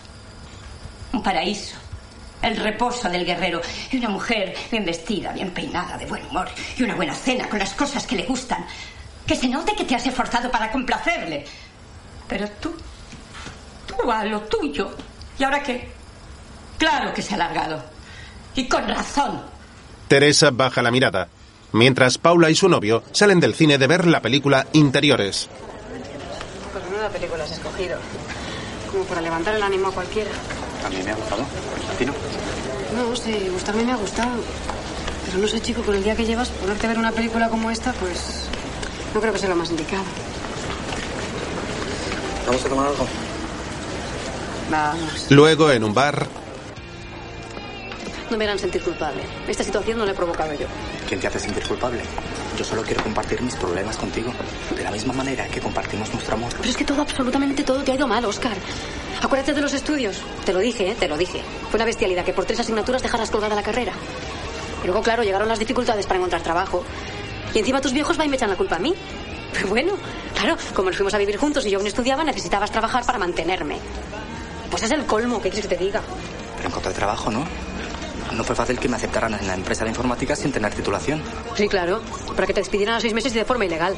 Un 1.15 1.23
paraíso. 1.23 1.75
El 2.43 2.59
reposo 2.59 3.09
del 3.09 3.25
guerrero. 3.25 3.63
Y 3.91 3.97
una 3.97 4.11
mujer 4.11 4.55
bien 4.71 4.85
vestida, 4.85 5.33
bien 5.33 5.53
peinada, 5.53 5.97
de 5.97 6.05
buen 6.05 6.23
humor. 6.27 6.51
Y 6.77 6.83
una 6.83 6.97
buena 6.97 7.15
cena 7.15 7.49
con 7.49 7.61
las 7.61 7.73
cosas 7.73 8.07
que 8.07 8.17
le 8.17 8.25
gustan. 8.25 8.67
Que 9.27 9.37
se 9.37 9.49
note 9.49 9.75
que 9.75 9.87
te 9.87 9.95
has 9.95 10.07
esforzado 10.07 10.51
para 10.51 10.71
complacerle. 10.71 11.47
Pero 12.29 12.47
tú, 12.61 12.77
tú 13.87 14.13
a 14.13 14.23
lo 14.27 14.43
tuyo. 14.43 14.95
¿Y 15.39 15.45
ahora 15.45 15.63
qué? 15.63 15.97
Claro 16.79 17.12
que 17.12 17.23
se 17.23 17.33
ha 17.33 17.37
alargado. 17.37 17.83
Y 18.55 18.69
con 18.69 18.87
razón. 18.88 19.43
Teresa 20.09 20.51
baja 20.51 20.81
la 20.81 20.91
mirada, 20.91 21.29
mientras 21.73 22.19
Paula 22.19 22.51
y 22.51 22.55
su 22.55 22.69
novio 22.69 23.03
salen 23.12 23.41
del 23.41 23.55
cine 23.55 23.79
de 23.79 23.87
ver 23.87 24.07
la 24.07 24.23
película 24.23 24.67
Interiores. 24.73 25.49
Pues 26.73 26.85
menuda 26.85 27.09
película 27.11 27.45
has 27.45 27.53
escogido. 27.53 27.99
Como 28.91 29.05
para 29.05 29.21
levantar 29.21 29.55
el 29.55 29.62
ánimo 29.62 29.88
a 29.88 29.93
cualquiera. 29.93 30.31
A 30.85 30.88
mí 30.88 30.97
me 31.05 31.11
ha 31.11 31.14
gustado. 31.14 31.43
¿A 31.43 31.99
ti 31.99 32.07
no? 32.07 32.14
No, 32.97 33.14
sí, 33.17 33.49
gustarme 33.53 33.85
me 33.85 33.93
ha 33.93 33.97
gustado. 33.97 34.31
Pero 35.27 35.38
no 35.38 35.49
sé, 35.49 35.61
chico, 35.61 35.83
con 35.83 35.95
el 35.95 36.03
día 36.03 36.17
que 36.17 36.25
llevas, 36.25 36.49
ponerte 36.49 36.87
a 36.87 36.88
ver 36.88 36.99
una 36.99 37.12
película 37.12 37.51
como 37.51 37.71
esta, 37.71 37.93
pues. 37.93 38.47
No 39.12 39.21
creo 39.21 39.33
que 39.33 39.38
sea 39.38 39.51
lo 39.51 39.57
más 39.57 39.69
indicado. 39.71 40.05
¿Vamos 42.47 42.64
a 42.64 42.69
tomar 42.69 42.87
algo? 42.87 43.07
Vamos. 44.71 45.27
Luego, 45.29 45.71
en 45.71 45.85
un 45.85 45.93
bar, 45.93 46.27
No 48.31 48.37
me 48.37 48.45
harán 48.45 48.59
sentir 48.59 48.83
culpable. 48.83 49.23
Esta 49.47 49.64
situación 49.64 49.99
no 49.99 50.05
la 50.05 50.12
he 50.12 50.14
provocado 50.14 50.53
yo. 50.53 50.67
¿Quién 51.07 51.19
te 51.19 51.27
hace 51.27 51.41
sentir 51.41 51.67
culpable? 51.67 52.01
Yo 52.59 52.64
solo 52.64 52.83
quiero 52.83 53.03
compartir 53.03 53.41
mis 53.41 53.55
problemas 53.57 53.97
contigo. 53.97 54.33
De 54.77 54.83
la 54.83 54.91
misma 54.91 55.14
manera 55.14 55.47
que 55.49 55.61
compartimos 55.61 56.12
nuestro 56.12 56.35
amor. 56.35 56.53
Pero 56.57 56.69
es 56.69 56.77
que 56.77 56.85
todo, 56.85 57.01
absolutamente 57.01 57.64
todo, 57.64 57.83
te 57.83 57.93
ha 57.93 57.95
ido 57.95 58.07
mal, 58.07 58.25
Oscar. 58.27 58.53
Acuérdate 59.23 59.55
de 59.55 59.61
los 59.62 59.73
estudios. 59.73 60.21
Te 60.45 60.53
lo 60.53 60.59
dije, 60.59 60.91
¿eh? 60.91 60.97
te 60.99 61.09
lo 61.09 61.17
dije. 61.17 61.43
Fue 61.71 61.79
una 61.79 61.87
bestialidad 61.87 62.25
que 62.25 62.35
por 62.35 62.45
tres 62.45 62.61
asignaturas 62.61 63.03
dejaras 63.03 63.31
colgada 63.31 63.55
la 63.55 63.62
carrera. 63.62 63.93
Y 64.83 64.87
luego, 64.87 65.03
claro, 65.03 65.23
llegaron 65.23 65.49
las 65.49 65.59
dificultades 65.59 66.07
para 66.07 66.19
encontrar 66.19 66.43
trabajo. 66.43 66.85
Y 67.55 67.59
encima 67.59 67.81
tus 67.81 67.93
viejos 67.93 68.19
van 68.19 68.27
y 68.27 68.31
me 68.31 68.37
echan 68.37 68.51
la 68.51 68.57
culpa 68.57 68.77
a 68.77 68.79
mí. 68.79 68.95
Pero 69.55 69.69
bueno, 69.69 69.95
claro, 70.35 70.57
como 70.75 70.91
nos 70.91 70.97
fuimos 70.97 71.14
a 71.14 71.19
vivir 71.19 71.38
juntos 71.38 71.64
y 71.64 71.71
yo 71.71 71.79
aún 71.79 71.87
estudiaba, 71.87 72.23
necesitabas 72.25 72.71
trabajar 72.71 73.07
para 73.07 73.19
mantenerme. 73.19 73.79
Pues 74.71 74.83
es 74.83 74.91
el 74.91 75.07
colmo, 75.07 75.41
¿qué 75.41 75.49
quieres 75.49 75.69
que 75.69 75.77
te 75.77 75.85
diga? 75.85 76.03
Pero 76.57 76.69
encontré 76.69 76.93
trabajo, 76.93 77.31
¿no? 77.31 77.47
No 78.38 78.44
fue 78.44 78.55
fácil 78.55 78.79
que 78.79 78.88
me 78.88 78.94
aceptaran 78.94 79.35
en 79.35 79.48
la 79.48 79.55
empresa 79.55 79.83
de 79.83 79.90
informática 79.90 80.37
sin 80.37 80.53
tener 80.53 80.72
titulación. 80.72 81.20
Sí, 81.57 81.66
claro, 81.66 82.01
para 82.37 82.46
que 82.46 82.55
te 82.55 82.61
despidieran 82.61 82.94
a 82.94 83.01
seis 83.01 83.12
meses 83.12 83.35
y 83.35 83.38
de 83.38 83.44
forma 83.44 83.64
ilegal. 83.64 83.96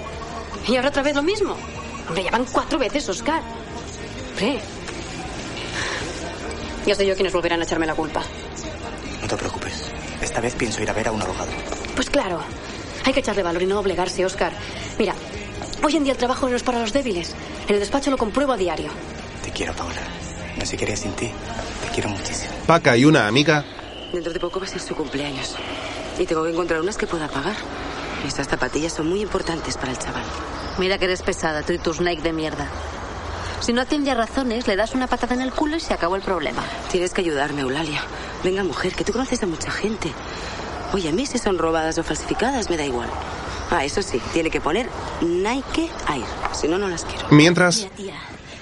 Y 0.67 0.77
ahora 0.77 0.89
otra 0.89 1.03
vez 1.03 1.15
lo 1.15 1.23
mismo. 1.23 1.55
Hombre, 2.09 2.25
ya 2.25 2.31
van 2.31 2.47
cuatro 2.47 2.79
veces, 2.79 3.07
Oscar. 3.11 3.43
Hombre. 4.31 4.59
Ya 6.87 6.95
sé 6.95 7.07
yo 7.07 7.15
quiénes 7.15 7.35
volverán 7.35 7.61
a 7.61 7.65
echarme 7.65 7.85
la 7.85 7.95
culpa. 7.95 8.23
No 9.21 9.29
te 9.29 9.37
preocupes. 9.37 9.91
Esta 10.23 10.41
vez 10.41 10.55
pienso 10.55 10.83
ir 10.83 10.89
a 10.89 10.95
ver 10.95 11.09
a 11.09 11.13
un 11.13 11.21
abogado. 11.21 11.51
Pues 11.95 12.09
claro, 12.09 12.41
hay 13.05 13.13
que 13.13 13.21
echarle 13.21 13.43
valor 13.43 13.61
y 13.61 13.67
no 13.67 13.75
doblegarse, 13.75 14.25
Oscar. 14.25 14.55
Mira, 14.99 15.15
hoy 15.85 15.97
en 15.97 16.05
día 16.05 16.15
el 16.15 16.19
trabajo 16.19 16.49
no 16.49 16.57
es 16.57 16.63
para 16.63 16.81
los 16.81 16.95
débiles. 16.95 17.35
En 17.69 17.75
el 17.75 17.81
despacho 17.81 18.11
lo 18.11 18.17
compruebo 18.17 18.55
a 18.55 18.57
diario. 18.57 18.91
Te 19.45 19.51
quiero, 19.51 19.75
Paula. 19.75 20.01
No 20.57 20.65
sé 20.65 20.79
qué 20.79 20.85
haría 20.85 20.97
sin 20.97 21.13
ti. 21.13 21.31
Te 21.85 21.93
quiero 21.93 22.09
muchísimo. 22.09 22.55
Paca 22.67 22.97
y 22.97 23.05
una 23.05 23.27
amiga 23.27 23.67
Dentro 24.13 24.33
de 24.33 24.41
poco 24.41 24.61
va 24.61 24.67
a 24.67 24.69
ser 24.69 24.81
su 24.81 24.95
cumpleaños. 24.95 25.57
Y 26.19 26.27
tengo 26.27 26.45
que 26.45 26.51
encontrar 26.51 26.81
unas 26.81 26.97
que 26.97 27.07
pueda 27.07 27.29
pagar. 27.29 27.57
Estas 28.27 28.49
zapatillas 28.49 28.93
son 28.93 29.09
muy 29.09 29.21
importantes 29.23 29.77
para 29.77 29.93
el 29.93 29.99
chaval. 29.99 30.25
Mira 30.79 30.99
que 30.99 31.07
eres 31.07 31.23
pesada, 31.23 31.63
tú 31.63 31.73
y 31.73 31.79
tus 31.79 32.01
Nike 32.01 32.23
de 32.23 32.33
mierda. 32.33 32.69
Si 33.61 33.73
no 33.73 33.83
atiende 33.83 34.11
a 34.11 34.15
razones, 34.15 34.67
le 34.67 34.77
das 34.77 34.95
una 34.95 35.07
patada 35.07 35.35
en 35.35 35.43
el 35.43 35.53
culo 35.53 35.77
y 35.77 35.81
se 35.81 35.95
acabó 35.95 36.17
el 36.17 36.23
problema. 36.23 36.63
Tienes 36.91 37.13
que 37.13 37.21
ayudarme, 37.21 37.61
Eulalia. 37.61 38.03
Venga, 38.43 38.65
mujer, 38.65 38.95
que 38.95 39.05
tú 39.05 39.13
conoces 39.13 39.43
a 39.43 39.47
mucha 39.47 39.71
gente. 39.71 40.11
Oye, 40.93 41.11
a 41.11 41.13
mí 41.13 41.27
si 41.27 41.39
son 41.39 41.59
robadas 41.59 41.99
o 41.99 42.03
falsificadas 42.03 42.71
me 42.71 42.77
da 42.77 42.85
igual. 42.85 43.09
Ah, 43.71 43.85
eso 43.85 44.03
sí, 44.03 44.21
tiene 44.33 44.51
que 44.51 44.61
poner 44.61 44.89
Nike 45.21 45.91
Air. 46.09 46.25
Si 46.53 46.67
no, 46.67 46.79
no 46.79 46.89
las 46.89 47.05
quiero. 47.05 47.27
Mientras, 47.31 47.87
tía, 47.97 48.15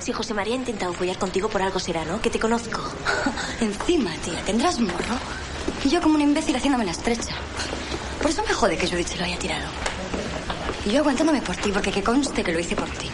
si 0.09 0.13
José 0.15 0.33
María 0.33 0.55
ha 0.55 0.57
intentado 0.57 0.95
follar 0.95 1.19
contigo 1.19 1.51
por 1.51 1.61
algo 1.61 1.79
será, 1.79 2.03
¿no? 2.07 2.19
Que 2.23 2.31
te 2.31 2.39
conozco. 2.39 2.81
Encima, 3.61 4.11
tía, 4.25 4.43
tendrás 4.47 4.81
morro. 4.81 5.19
Y 5.85 5.91
yo 5.91 6.01
como 6.01 6.15
un 6.15 6.23
imbécil 6.23 6.57
haciéndome 6.57 6.87
la 6.87 6.93
estrecha. 6.93 7.35
Por 8.19 8.31
eso 8.31 8.43
me 8.49 8.55
jode 8.55 8.79
que 8.79 8.89
Judith 8.89 9.09
se 9.09 9.19
lo 9.19 9.25
haya 9.27 9.39
tirado. 9.39 9.69
Y 10.87 10.93
yo 10.93 11.01
aguantándome 11.01 11.43
por 11.43 11.57
ti, 11.57 11.71
porque 11.73 11.93
que 11.93 12.03
conste 12.03 12.43
que 12.43 12.53
lo 12.53 12.59
hice 12.59 12.75
por 12.75 12.89
ti. 12.89 13.11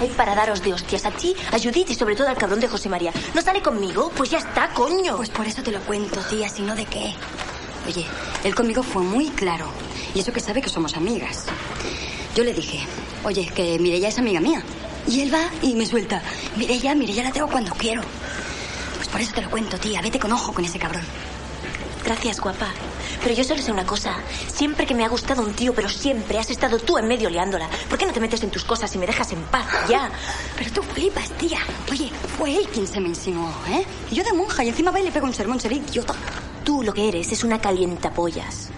Ay, 0.00 0.12
para 0.16 0.34
daros 0.34 0.60
de 0.60 0.72
hostias 0.74 1.06
a 1.06 1.12
ti, 1.12 1.36
a 1.52 1.58
Judith 1.60 1.90
y 1.90 1.94
sobre 1.94 2.16
todo 2.16 2.26
al 2.26 2.36
cabrón 2.36 2.58
de 2.58 2.66
José 2.66 2.88
María. 2.88 3.12
¿No 3.32 3.40
sale 3.40 3.62
conmigo? 3.62 4.10
Pues 4.16 4.28
ya 4.28 4.38
está, 4.38 4.70
coño. 4.70 5.18
Pues 5.18 5.30
por 5.30 5.46
eso 5.46 5.62
te 5.62 5.70
lo 5.70 5.78
cuento, 5.82 6.18
tía, 6.22 6.48
si 6.48 6.62
no 6.62 6.74
de 6.74 6.86
qué. 6.86 7.14
Oye, 7.86 8.04
él 8.42 8.56
conmigo 8.56 8.82
fue 8.82 9.02
muy 9.02 9.28
claro. 9.28 9.66
Y 10.16 10.18
eso 10.18 10.32
que 10.32 10.40
sabe 10.40 10.62
que 10.62 10.68
somos 10.68 10.96
amigas. 10.96 11.46
Yo 12.34 12.42
le 12.42 12.54
dije, 12.54 12.80
oye, 13.22 13.46
que 13.54 13.78
Mireya 13.78 14.08
es 14.08 14.18
amiga 14.18 14.40
mía. 14.40 14.64
Y 15.08 15.22
él 15.22 15.32
va 15.32 15.48
y 15.62 15.74
me 15.74 15.86
suelta. 15.86 16.22
Mireya, 16.56 16.94
Mireya 16.94 17.22
la 17.24 17.32
tengo 17.32 17.48
cuando 17.48 17.72
quiero. 17.72 18.02
Pues 18.96 19.08
por 19.08 19.20
eso 19.20 19.32
te 19.32 19.40
lo 19.40 19.50
cuento, 19.50 19.78
tía. 19.78 20.02
Vete 20.02 20.18
con 20.18 20.30
ojo 20.32 20.52
con 20.52 20.64
ese 20.64 20.78
cabrón. 20.78 21.02
Gracias, 22.04 22.40
guapa. 22.40 22.68
Pero 23.22 23.34
yo 23.34 23.42
solo 23.42 23.62
sé 23.62 23.72
una 23.72 23.86
cosa. 23.86 24.16
Siempre 24.54 24.86
que 24.86 24.94
me 24.94 25.04
ha 25.04 25.08
gustado 25.08 25.42
un 25.42 25.54
tío, 25.54 25.74
pero 25.74 25.88
siempre 25.88 26.38
has 26.38 26.50
estado 26.50 26.78
tú 26.78 26.98
en 26.98 27.08
medio 27.08 27.30
liándola. 27.30 27.68
¿Por 27.88 27.98
qué 27.98 28.06
no 28.06 28.12
te 28.12 28.20
metes 28.20 28.42
en 28.42 28.50
tus 28.50 28.64
cosas 28.64 28.94
y 28.94 28.98
me 28.98 29.06
dejas 29.06 29.32
en 29.32 29.42
paz? 29.44 29.66
Ya. 29.88 30.10
Pero 30.56 30.70
tú 30.72 30.82
flipas, 30.82 31.30
tía. 31.32 31.58
Oye, 31.90 32.10
fue 32.36 32.56
él 32.56 32.68
quien 32.68 32.86
se 32.86 33.00
me 33.00 33.08
insinuó, 33.08 33.50
¿eh? 33.68 33.84
Y 34.10 34.14
yo 34.14 34.24
de 34.24 34.32
monja 34.34 34.62
y 34.62 34.68
encima 34.68 34.90
va 34.90 35.00
y 35.00 35.04
le 35.04 35.10
pego 35.10 35.26
un 35.26 35.34
sermón, 35.34 35.58
seré 35.58 35.76
idiota. 35.76 36.14
Tú 36.64 36.82
lo 36.82 36.92
que 36.92 37.08
eres 37.08 37.32
es 37.32 37.44
una 37.44 37.58
calientapollas. 37.58 38.68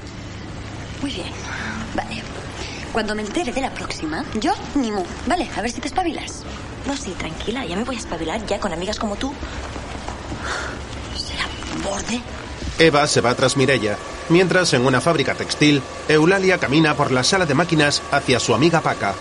Muy 1.02 1.10
bien. 1.10 1.32
Vale. 1.94 2.29
Cuando 2.92 3.14
me 3.14 3.22
entere 3.22 3.52
de 3.52 3.60
la 3.60 3.70
próxima, 3.70 4.24
yo 4.34 4.52
ni 4.74 4.90
mu. 4.90 5.04
Vale, 5.26 5.48
a 5.56 5.60
ver 5.62 5.70
si 5.70 5.80
te 5.80 5.88
espabilas. 5.88 6.42
No, 6.86 6.96
sí, 6.96 7.12
tranquila. 7.16 7.64
Ya 7.64 7.76
me 7.76 7.84
voy 7.84 7.96
a 7.96 7.98
espabilar 7.98 8.44
ya 8.46 8.58
con 8.58 8.72
amigas 8.72 8.98
como 8.98 9.16
tú. 9.16 9.32
Será 11.16 11.44
borde. 11.84 12.20
Eva 12.78 13.06
se 13.06 13.20
va 13.20 13.34
tras 13.34 13.56
Mirella, 13.56 13.96
mientras 14.30 14.72
en 14.72 14.86
una 14.86 15.00
fábrica 15.00 15.34
textil, 15.34 15.82
Eulalia 16.08 16.58
camina 16.58 16.96
por 16.96 17.12
la 17.12 17.22
sala 17.22 17.44
de 17.44 17.54
máquinas 17.54 18.02
hacia 18.10 18.40
su 18.40 18.54
amiga 18.54 18.80
Paca. 18.80 19.14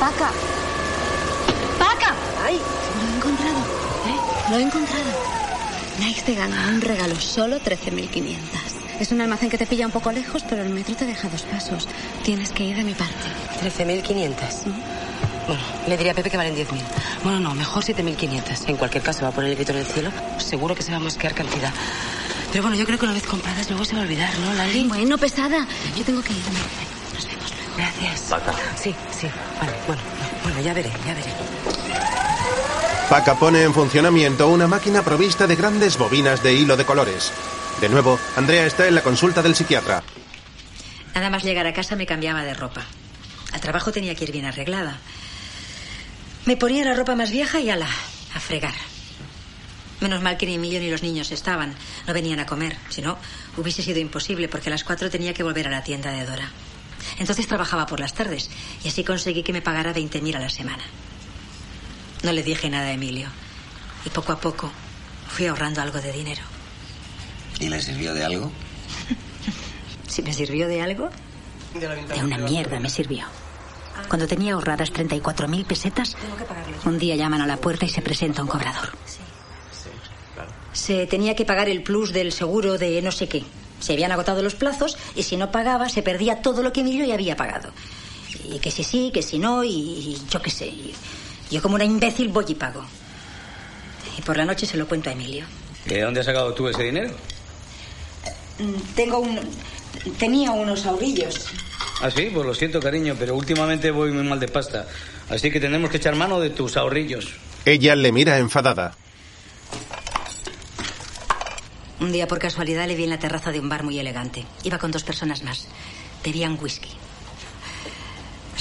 Paca. 0.00 0.30
Paca. 1.78 2.14
Ay, 2.44 2.60
lo 2.98 3.06
he 3.06 3.16
encontrado. 3.16 3.58
¿eh? 3.58 4.50
Lo 4.50 4.56
he 4.56 4.62
encontrado. 4.62 5.10
Nike 6.20 6.32
te 6.32 6.34
gana 6.34 6.68
un 6.68 6.80
regalo 6.80 7.18
solo 7.18 7.60
13.500. 7.60 8.36
Es 9.00 9.12
un 9.12 9.20
almacén 9.20 9.48
que 9.48 9.56
te 9.56 9.66
pilla 9.66 9.86
un 9.86 9.92
poco 9.92 10.12
lejos, 10.12 10.44
pero 10.48 10.62
el 10.62 10.68
metro 10.70 10.94
te 10.94 11.06
deja 11.06 11.28
dos 11.28 11.42
pasos. 11.42 11.88
Tienes 12.22 12.50
que 12.50 12.64
ir 12.64 12.76
de 12.76 12.84
mi 12.84 12.94
parte. 12.94 13.14
13.500. 13.62 14.34
Bueno, 15.46 15.62
le 15.86 15.96
diría 15.96 16.12
a 16.12 16.14
Pepe 16.14 16.30
que 16.30 16.36
valen 16.36 16.54
10.000. 16.54 16.66
Bueno, 17.24 17.40
no, 17.40 17.54
mejor 17.54 17.84
7.500. 17.84 18.68
En 18.68 18.76
cualquier 18.76 19.02
caso, 19.02 19.22
va 19.22 19.28
a 19.28 19.32
poner 19.32 19.50
el 19.50 19.56
grito 19.56 19.72
en 19.72 19.78
el 19.78 19.86
cielo. 19.86 20.10
Seguro 20.38 20.74
que 20.74 20.82
se 20.82 20.90
va 20.90 20.98
a 20.98 21.00
mosquear 21.00 21.34
cantidad. 21.34 21.72
Pero 22.50 22.62
bueno, 22.62 22.76
yo 22.76 22.84
creo 22.84 22.98
que 22.98 23.04
una 23.04 23.14
vez 23.14 23.26
compradas 23.26 23.68
luego 23.70 23.84
se 23.84 23.94
va 23.94 24.00
a 24.00 24.02
olvidar, 24.02 24.36
¿no, 24.40 24.52
Lali? 24.54 24.84
Bueno, 24.88 25.16
pesada. 25.16 25.66
Yo 25.96 26.04
tengo 26.04 26.22
que 26.22 26.32
irme. 26.32 26.58
Nos 27.14 27.26
vemos 27.26 27.50
luego. 27.50 27.76
Gracias. 27.76 28.20
Paca. 28.28 28.52
Sí, 28.76 28.94
sí. 29.18 29.28
Vale, 29.60 29.72
bueno, 29.86 30.02
bueno, 30.42 30.60
ya 30.60 30.74
veré, 30.74 30.90
ya 31.06 31.14
veré. 31.14 31.89
Paca 33.10 33.34
pone 33.34 33.64
en 33.64 33.74
funcionamiento 33.74 34.46
una 34.46 34.68
máquina 34.68 35.02
provista 35.02 35.48
de 35.48 35.56
grandes 35.56 35.98
bobinas 35.98 36.44
de 36.44 36.54
hilo 36.54 36.76
de 36.76 36.84
colores. 36.84 37.32
De 37.80 37.88
nuevo, 37.88 38.20
Andrea 38.36 38.64
está 38.64 38.86
en 38.86 38.94
la 38.94 39.02
consulta 39.02 39.42
del 39.42 39.56
psiquiatra. 39.56 40.04
Nada 41.12 41.28
más 41.28 41.42
llegar 41.42 41.66
a 41.66 41.72
casa 41.72 41.96
me 41.96 42.06
cambiaba 42.06 42.44
de 42.44 42.54
ropa. 42.54 42.86
Al 43.52 43.60
trabajo 43.60 43.90
tenía 43.90 44.14
que 44.14 44.22
ir 44.22 44.30
bien 44.30 44.44
arreglada. 44.44 45.00
Me 46.46 46.56
ponía 46.56 46.84
la 46.84 46.94
ropa 46.94 47.16
más 47.16 47.32
vieja 47.32 47.58
y 47.58 47.68
ala, 47.68 47.88
a 48.32 48.38
fregar. 48.38 48.74
Menos 50.00 50.22
mal 50.22 50.36
que 50.36 50.46
ni 50.46 50.54
Emilio 50.54 50.78
ni 50.78 50.88
los 50.88 51.02
niños 51.02 51.32
estaban. 51.32 51.74
No 52.06 52.14
venían 52.14 52.38
a 52.38 52.46
comer. 52.46 52.76
Si 52.90 53.02
no, 53.02 53.18
hubiese 53.56 53.82
sido 53.82 53.98
imposible 53.98 54.46
porque 54.46 54.68
a 54.68 54.70
las 54.70 54.84
cuatro 54.84 55.10
tenía 55.10 55.34
que 55.34 55.42
volver 55.42 55.66
a 55.66 55.72
la 55.72 55.82
tienda 55.82 56.12
de 56.12 56.26
Dora. 56.26 56.48
Entonces 57.18 57.48
trabajaba 57.48 57.86
por 57.86 57.98
las 57.98 58.14
tardes 58.14 58.50
y 58.84 58.88
así 58.88 59.02
conseguí 59.02 59.42
que 59.42 59.52
me 59.52 59.62
pagara 59.62 59.92
20.000 59.92 60.36
a 60.36 60.38
la 60.38 60.48
semana. 60.48 60.84
No 62.22 62.32
le 62.32 62.42
dije 62.42 62.68
nada 62.68 62.88
a 62.88 62.92
Emilio 62.92 63.28
y 64.04 64.10
poco 64.10 64.32
a 64.32 64.40
poco 64.40 64.70
fui 65.28 65.46
ahorrando 65.46 65.80
algo 65.80 66.00
de 66.00 66.12
dinero. 66.12 66.42
¿Y 67.58 67.68
le 67.68 67.80
sirvió 67.80 68.14
de 68.14 68.24
algo? 68.24 68.50
¿Si 70.08 70.22
me 70.22 70.32
sirvió 70.32 70.68
de 70.68 70.82
algo? 70.82 71.10
De 71.74 72.24
una 72.24 72.38
mierda 72.38 72.80
me 72.80 72.90
sirvió. 72.90 73.24
Cuando 74.08 74.26
tenía 74.26 74.54
ahorradas 74.54 74.92
34.000 74.92 75.64
pesetas, 75.64 76.16
un 76.84 76.98
día 76.98 77.16
llaman 77.16 77.42
a 77.42 77.46
la 77.46 77.58
puerta 77.58 77.84
y 77.84 77.88
se 77.88 78.02
presenta 78.02 78.42
un 78.42 78.48
cobrador. 78.48 78.90
Se 80.72 81.06
tenía 81.06 81.34
que 81.36 81.44
pagar 81.44 81.68
el 81.68 81.82
plus 81.82 82.12
del 82.12 82.32
seguro 82.32 82.78
de 82.78 83.02
no 83.02 83.12
sé 83.12 83.28
qué. 83.28 83.44
Se 83.78 83.92
habían 83.92 84.12
agotado 84.12 84.42
los 84.42 84.54
plazos 84.54 84.96
y 85.14 85.22
si 85.22 85.36
no 85.36 85.50
pagaba 85.50 85.88
se 85.88 86.02
perdía 86.02 86.42
todo 86.42 86.62
lo 86.62 86.72
que 86.72 86.80
Emilio 86.80 87.04
ya 87.04 87.14
había 87.14 87.36
pagado. 87.36 87.70
Y 88.50 88.58
que 88.58 88.70
si 88.70 88.84
sí, 88.84 89.10
que 89.12 89.22
si 89.22 89.38
no, 89.38 89.64
y 89.64 90.18
yo 90.30 90.42
qué 90.42 90.50
sé. 90.50 90.66
Y 90.66 90.94
yo 91.50 91.60
como 91.62 91.74
una 91.74 91.84
imbécil 91.84 92.28
voy 92.28 92.44
y 92.48 92.54
pago. 92.54 92.84
Y 94.18 94.22
por 94.22 94.36
la 94.36 94.44
noche 94.44 94.66
se 94.66 94.76
lo 94.76 94.86
cuento 94.86 95.10
a 95.10 95.12
Emilio. 95.12 95.44
¿De 95.86 96.00
dónde 96.02 96.20
has 96.20 96.26
sacado 96.26 96.52
tú 96.54 96.68
ese 96.68 96.82
dinero? 96.82 97.10
Mm, 98.58 98.94
Tengo 98.94 99.18
un... 99.18 99.40
Tenía 100.18 100.52
unos 100.52 100.86
ahorrillos. 100.86 101.46
Ah, 102.00 102.10
sí, 102.10 102.30
pues 102.32 102.46
lo 102.46 102.54
siento, 102.54 102.80
cariño, 102.80 103.16
pero 103.18 103.34
últimamente 103.34 103.90
voy 103.90 104.12
muy 104.12 104.22
mal 104.22 104.38
de 104.40 104.48
pasta. 104.48 104.86
Así 105.28 105.50
que 105.50 105.60
tenemos 105.60 105.90
que 105.90 105.96
echar 105.98 106.14
mano 106.16 106.40
de 106.40 106.50
tus 106.50 106.76
ahorrillos. 106.76 107.34
Ella 107.64 107.94
le 107.96 108.12
mira 108.12 108.38
enfadada. 108.38 108.94
Un 112.00 112.12
día 112.12 112.26
por 112.26 112.38
casualidad 112.38 112.86
le 112.86 112.94
vi 112.94 113.04
en 113.04 113.10
la 113.10 113.18
terraza 113.18 113.52
de 113.52 113.60
un 113.60 113.68
bar 113.68 113.82
muy 113.82 113.98
elegante. 113.98 114.46
Iba 114.62 114.78
con 114.78 114.90
dos 114.90 115.04
personas 115.04 115.42
más. 115.42 115.68
Bebían 116.24 116.58
whisky. 116.60 116.88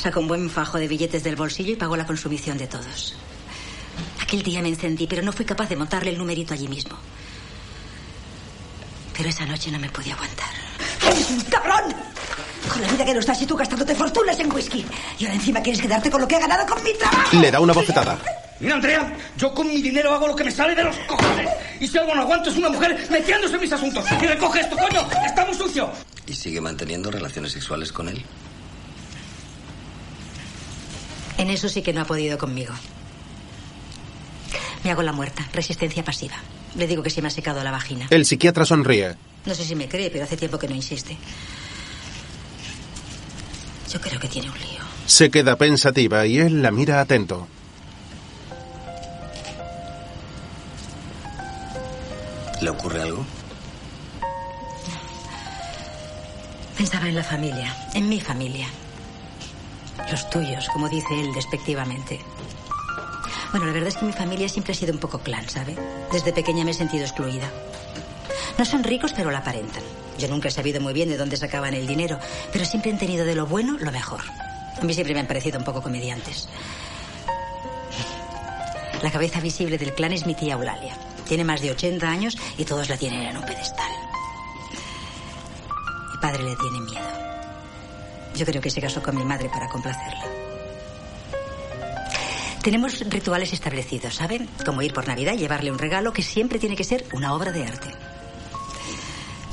Sacó 0.01 0.21
un 0.21 0.29
buen 0.29 0.49
fajo 0.49 0.77
de 0.77 0.87
billetes 0.87 1.23
del 1.23 1.35
bolsillo 1.35 1.73
y 1.73 1.75
pagó 1.75 1.97
la 1.97 2.05
consumición 2.05 2.57
de 2.57 2.67
todos. 2.67 3.15
Aquel 4.21 4.41
día 4.43 4.61
me 4.61 4.69
encendí, 4.69 5.07
pero 5.07 5.21
no 5.21 5.33
fui 5.33 5.43
capaz 5.43 5.67
de 5.67 5.75
montarle 5.75 6.11
el 6.11 6.17
numerito 6.17 6.53
allí 6.53 6.69
mismo. 6.69 6.97
Pero 9.17 9.27
esa 9.27 9.45
noche 9.45 9.69
no 9.69 9.77
me 9.77 9.89
pude 9.89 10.13
aguantar. 10.13 10.47
¡Eres 11.05 11.29
un 11.31 11.41
cabrón! 11.41 11.93
Con 12.71 12.81
la 12.81 12.87
vida 12.87 13.03
que 13.03 13.13
nos 13.13 13.25
das 13.25 13.41
y 13.41 13.45
tú 13.45 13.57
gastándote 13.57 13.93
fortunas 13.93 14.39
en 14.39 14.49
whisky. 14.53 14.85
Y 15.17 15.25
ahora 15.25 15.35
encima 15.35 15.61
quieres 15.61 15.81
quedarte 15.81 16.09
con 16.09 16.21
lo 16.21 16.27
que 16.27 16.37
he 16.37 16.39
ganado 16.39 16.65
con 16.65 16.81
mi 16.81 16.93
trabajo. 16.93 17.35
Le 17.35 17.51
da 17.51 17.59
una 17.59 17.73
bofetada. 17.73 18.17
Mira, 18.61 18.75
Andrea, 18.75 19.17
yo 19.35 19.53
con 19.53 19.67
mi 19.67 19.81
dinero 19.81 20.13
hago 20.13 20.27
lo 20.27 20.35
que 20.35 20.45
me 20.45 20.51
sale 20.51 20.75
de 20.75 20.85
los 20.85 20.95
cojones. 20.99 21.49
Y 21.81 21.87
si 21.89 21.97
algo 21.97 22.15
no 22.15 22.21
aguanto 22.21 22.49
es 22.49 22.55
una 22.55 22.69
mujer 22.69 23.05
metiéndose 23.09 23.55
en 23.55 23.61
mis 23.61 23.73
asuntos. 23.73 24.05
Y 24.21 24.27
recoge 24.27 24.61
esto, 24.61 24.77
coño, 24.77 25.05
está 25.25 25.45
muy 25.45 25.55
sucio. 25.55 25.91
¿Y 26.25 26.33
sigue 26.33 26.61
manteniendo 26.61 27.11
relaciones 27.11 27.51
sexuales 27.51 27.91
con 27.91 28.07
él? 28.07 28.23
En 31.39 31.49
eso 31.49 31.69
sí 31.69 31.81
que 31.81 31.93
no 31.93 32.01
ha 32.01 32.05
podido 32.05 32.37
conmigo. 32.37 32.73
Me 34.83 34.91
hago 34.91 35.01
la 35.03 35.13
muerta, 35.13 35.47
resistencia 35.53 36.03
pasiva. 36.03 36.35
Le 36.75 36.85
digo 36.85 37.01
que 37.01 37.09
se 37.09 37.21
me 37.21 37.29
ha 37.29 37.31
secado 37.31 37.63
la 37.63 37.71
vagina. 37.71 38.07
El 38.09 38.25
psiquiatra 38.25 38.65
sonríe. 38.65 39.15
No 39.45 39.55
sé 39.55 39.63
si 39.63 39.73
me 39.73 39.87
cree, 39.87 40.09
pero 40.09 40.25
hace 40.25 40.35
tiempo 40.35 40.59
que 40.59 40.67
no 40.67 40.75
insiste. 40.75 41.17
Yo 43.89 44.01
creo 44.01 44.19
que 44.19 44.27
tiene 44.27 44.49
un 44.49 44.59
lío. 44.59 44.81
Se 45.05 45.31
queda 45.31 45.55
pensativa 45.55 46.25
y 46.25 46.39
él 46.39 46.61
la 46.61 46.71
mira 46.71 46.99
atento. 46.99 47.47
¿Le 52.61 52.69
ocurre 52.69 53.01
algo? 53.01 53.25
Pensaba 56.77 57.07
en 57.07 57.15
la 57.15 57.23
familia, 57.23 57.73
en 57.93 58.09
mi 58.09 58.19
familia. 58.19 58.67
Los 60.11 60.29
tuyos, 60.29 60.69
como 60.69 60.89
dice 60.89 61.19
él 61.19 61.33
despectivamente. 61.33 62.19
Bueno, 63.51 63.65
la 63.65 63.73
verdad 63.73 63.89
es 63.89 63.97
que 63.97 64.05
mi 64.05 64.13
familia 64.13 64.47
siempre 64.47 64.73
ha 64.73 64.75
sido 64.75 64.93
un 64.93 64.99
poco 64.99 65.19
clan, 65.19 65.47
¿sabe? 65.49 65.75
Desde 66.11 66.33
pequeña 66.33 66.63
me 66.63 66.71
he 66.71 66.73
sentido 66.75 67.05
excluida. 67.05 67.49
No 68.57 68.65
son 68.65 68.83
ricos, 68.83 69.13
pero 69.15 69.31
lo 69.31 69.37
aparentan. 69.37 69.83
Yo 70.17 70.27
nunca 70.27 70.49
he 70.49 70.51
sabido 70.51 70.81
muy 70.81 70.93
bien 70.93 71.09
de 71.09 71.17
dónde 71.17 71.37
sacaban 71.37 71.73
el 71.73 71.87
dinero, 71.87 72.19
pero 72.51 72.65
siempre 72.65 72.91
han 72.91 72.99
tenido 72.99 73.25
de 73.25 73.35
lo 73.35 73.45
bueno 73.45 73.77
lo 73.79 73.91
mejor. 73.91 74.21
A 74.79 74.83
mí 74.83 74.93
siempre 74.93 75.13
me 75.13 75.21
han 75.21 75.27
parecido 75.27 75.57
un 75.57 75.65
poco 75.65 75.81
comediantes. 75.81 76.47
La 79.01 79.11
cabeza 79.11 79.39
visible 79.39 79.77
del 79.77 79.93
clan 79.93 80.11
es 80.11 80.25
mi 80.25 80.35
tía 80.35 80.55
Eulalia. 80.55 80.97
Tiene 81.27 81.43
más 81.43 81.61
de 81.61 81.71
80 81.71 82.07
años 82.07 82.37
y 82.57 82.65
todos 82.65 82.89
la 82.89 82.97
tienen 82.97 83.21
en 83.21 83.37
un 83.37 83.45
pedestal. 83.45 83.91
Mi 86.11 86.17
padre 86.19 86.43
le 86.43 86.55
tiene 86.55 86.81
miedo. 86.81 87.38
Yo 88.35 88.45
creo 88.45 88.61
que 88.61 88.69
se 88.69 88.81
casó 88.81 89.01
con 89.03 89.15
mi 89.15 89.25
madre 89.25 89.49
para 89.49 89.67
complacerla. 89.67 90.25
Tenemos 92.63 92.99
rituales 92.99 93.53
establecidos, 93.53 94.15
¿saben? 94.15 94.49
Como 94.65 94.81
ir 94.81 94.93
por 94.93 95.07
Navidad 95.07 95.33
y 95.33 95.37
llevarle 95.37 95.71
un 95.71 95.79
regalo 95.79 96.11
que 96.11 96.21
siempre 96.21 96.59
tiene 96.59 96.75
que 96.75 96.83
ser 96.83 97.05
una 97.13 97.33
obra 97.33 97.51
de 97.51 97.63
arte. 97.63 97.89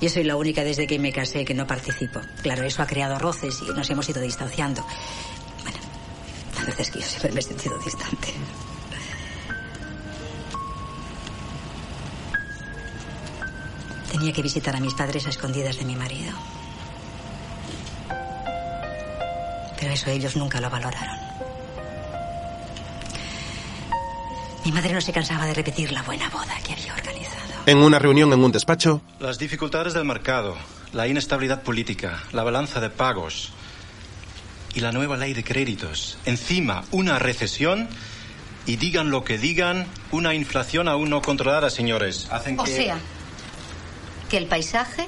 Yo 0.00 0.10
soy 0.10 0.24
la 0.24 0.36
única 0.36 0.64
desde 0.64 0.86
que 0.86 0.98
me 0.98 1.12
casé 1.12 1.44
que 1.44 1.54
no 1.54 1.66
participo. 1.66 2.20
Claro, 2.42 2.64
eso 2.64 2.82
ha 2.82 2.86
creado 2.86 3.18
roces 3.18 3.62
y 3.62 3.72
nos 3.72 3.88
hemos 3.88 4.08
ido 4.08 4.20
distanciando. 4.20 4.84
Bueno, 5.62 5.78
la 6.54 6.60
verdad 6.60 6.80
es 6.80 6.90
que 6.90 7.00
yo 7.00 7.06
siempre 7.06 7.32
me 7.32 7.40
he 7.40 7.42
sentido 7.42 7.78
distante. 7.78 8.34
Tenía 14.12 14.32
que 14.32 14.42
visitar 14.42 14.74
a 14.74 14.80
mis 14.80 14.94
padres 14.94 15.26
a 15.26 15.30
escondidas 15.30 15.78
de 15.78 15.84
mi 15.84 15.94
marido. 15.94 16.32
Pero 19.78 19.92
eso 19.92 20.10
ellos 20.10 20.36
nunca 20.36 20.60
lo 20.60 20.70
valoraron. 20.70 21.16
Mi 24.64 24.72
madre 24.72 24.92
no 24.92 25.00
se 25.00 25.12
cansaba 25.12 25.46
de 25.46 25.54
repetir 25.54 25.92
la 25.92 26.02
buena 26.02 26.28
boda 26.28 26.56
que 26.64 26.72
había 26.72 26.92
organizado. 26.92 27.36
En 27.66 27.78
una 27.78 27.98
reunión 27.98 28.32
en 28.32 28.42
un 28.42 28.52
despacho, 28.52 29.00
Las 29.20 29.38
dificultades 29.38 29.94
del 29.94 30.04
mercado, 30.04 30.56
la 30.92 31.06
inestabilidad 31.06 31.62
política, 31.62 32.24
la 32.32 32.42
balanza 32.42 32.80
de 32.80 32.90
pagos 32.90 33.52
y 34.74 34.80
la 34.80 34.92
nueva 34.92 35.16
ley 35.16 35.34
de 35.34 35.44
créditos. 35.44 36.18
Encima, 36.24 36.84
una 36.90 37.18
recesión 37.18 37.88
y 38.66 38.76
digan 38.76 39.10
lo 39.10 39.22
que 39.24 39.38
digan, 39.38 39.86
una 40.10 40.34
inflación 40.34 40.88
aún 40.88 41.10
no 41.10 41.22
controlada, 41.22 41.70
señores. 41.70 42.26
Hacen 42.30 42.56
que... 42.56 42.62
O 42.62 42.66
sea, 42.66 42.98
que 44.28 44.36
el 44.36 44.46
paisaje 44.46 45.06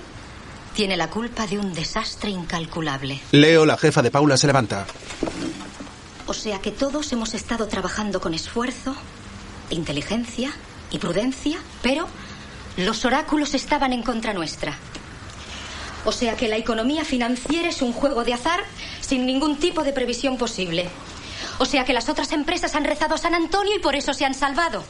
tiene 0.78 0.96
la 0.96 1.10
culpa 1.10 1.44
de 1.48 1.58
un 1.58 1.74
desastre 1.74 2.30
incalculable. 2.30 3.20
Leo, 3.32 3.66
la 3.66 3.76
jefa 3.76 4.00
de 4.00 4.12
Paula, 4.12 4.36
se 4.36 4.46
levanta. 4.46 4.86
O 6.28 6.32
sea 6.32 6.60
que 6.60 6.70
todos 6.70 7.12
hemos 7.12 7.34
estado 7.34 7.66
trabajando 7.66 8.20
con 8.20 8.32
esfuerzo, 8.32 8.94
inteligencia 9.70 10.52
y 10.92 10.98
prudencia, 10.98 11.58
pero 11.82 12.06
los 12.76 13.04
oráculos 13.04 13.54
estaban 13.54 13.92
en 13.92 14.04
contra 14.04 14.34
nuestra. 14.34 14.78
O 16.04 16.12
sea 16.12 16.36
que 16.36 16.46
la 16.46 16.58
economía 16.58 17.04
financiera 17.04 17.70
es 17.70 17.82
un 17.82 17.92
juego 17.92 18.22
de 18.22 18.34
azar 18.34 18.60
sin 19.00 19.26
ningún 19.26 19.56
tipo 19.56 19.82
de 19.82 19.92
previsión 19.92 20.36
posible. 20.36 20.88
O 21.58 21.64
sea 21.64 21.84
que 21.84 21.92
las 21.92 22.08
otras 22.08 22.30
empresas 22.30 22.76
han 22.76 22.84
rezado 22.84 23.16
a 23.16 23.18
San 23.18 23.34
Antonio 23.34 23.74
y 23.74 23.80
por 23.80 23.96
eso 23.96 24.14
se 24.14 24.24
han 24.24 24.34
salvado. 24.34 24.84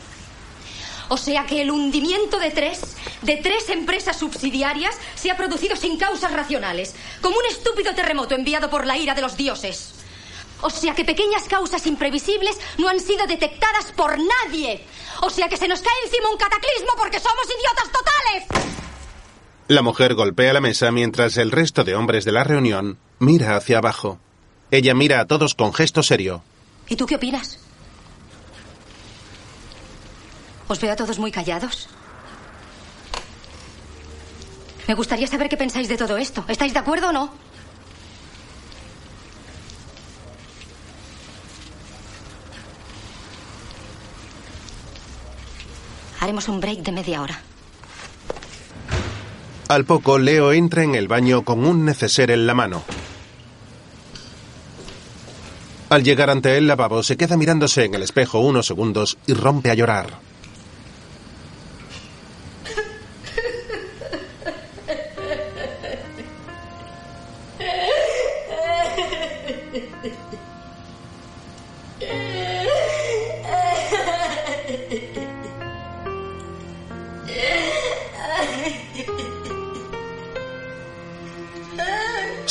O 1.09 1.17
sea 1.17 1.47
que 1.47 1.63
el 1.63 1.71
hundimiento 1.71 2.39
de 2.39 2.51
tres, 2.51 2.81
de 3.23 3.37
tres 3.37 3.69
empresas 3.71 4.19
subsidiarias, 4.19 4.97
se 5.15 5.31
ha 5.31 5.37
producido 5.37 5.75
sin 5.77 5.97
causas 5.97 6.33
racionales, 6.33 6.95
como 7.23 7.39
un 7.39 7.47
estúpido 7.47 7.95
terremoto 7.95 8.35
enviado 8.35 8.69
por 8.69 8.87
la 8.87 8.99
ira 8.99 9.15
de 9.15 9.23
los 9.23 9.37
dioses. 9.37 9.95
O 10.61 10.71
sea 10.71 10.95
que 10.95 11.05
pequeñas 11.05 11.45
causas 11.49 11.87
imprevisibles 11.87 12.59
no 12.79 12.89
han 12.89 13.01
sido 13.01 13.27
detectadas 13.27 13.93
por 13.97 14.19
nadie. 14.19 14.81
O 15.23 15.31
sea 15.31 15.49
que 15.49 15.57
se 15.57 15.69
nos 15.69 15.81
cae 15.81 15.93
encima 16.05 16.31
un 16.31 16.37
cataclismo 16.37 16.91
porque 16.97 17.21
somos 17.21 17.45
idiotas 17.47 17.93
totales. 17.93 18.69
La 19.69 19.83
mujer 19.83 20.15
golpea 20.15 20.53
la 20.53 20.61
mesa 20.61 20.91
mientras 20.91 21.37
el 21.37 21.53
resto 21.53 21.85
de 21.85 21.95
hombres 21.95 22.25
de 22.25 22.33
la 22.33 22.43
reunión 22.43 22.99
mira 23.19 23.57
hacia 23.57 23.79
abajo. 23.79 24.19
Ella 24.71 24.95
mira 24.95 25.21
a 25.21 25.27
todos 25.27 25.55
con 25.55 25.73
gesto 25.73 26.03
serio. 26.03 26.43
¿Y 26.89 26.97
tú 26.97 27.07
qué 27.07 27.17
opinas? 27.17 27.61
Os 30.69 30.81
veo 30.81 30.93
a 30.93 30.97
todos 30.97 31.19
muy 31.19 31.33
callados. 31.33 31.89
Me 34.87 34.95
gustaría 34.95 35.27
saber 35.27 35.49
qué 35.49 35.57
pensáis 35.57 35.89
de 35.89 35.97
todo 35.97 36.17
esto. 36.17 36.45
¿Estáis 36.49 36.73
de 36.73 36.79
acuerdo 36.79 37.09
o 37.09 37.13
no? 37.13 37.33
Haremos 46.21 46.49
un 46.49 46.61
break 46.61 46.81
de 46.81 46.93
media 46.93 47.23
hora. 47.23 47.41
Al 49.69 49.85
poco, 49.85 50.19
Leo 50.19 50.53
entra 50.53 50.83
en 50.83 50.95
el 50.95 51.09
baño 51.09 51.45
con 51.45 51.65
un 51.65 51.85
neceser 51.85 52.31
en 52.31 52.47
la 52.47 52.55
mano. 52.55 52.83
Al 55.91 56.03
llegar 56.03 56.29
ante 56.29 56.57
el 56.59 56.67
lavabo, 56.67 57.03
se 57.03 57.17
queda 57.17 57.37
mirándose 57.37 57.85
en 57.85 57.95
el 57.95 58.03
espejo 58.03 58.41
unos 58.41 58.67
segundos 58.67 59.17
y 59.27 59.33
rompe 59.33 59.71
a 59.71 59.75
llorar. 59.75 60.28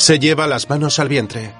Se 0.08 0.18
lleva 0.18 0.46
las 0.46 0.70
manos 0.70 0.98
al 1.00 1.08
vientre. 1.10 1.52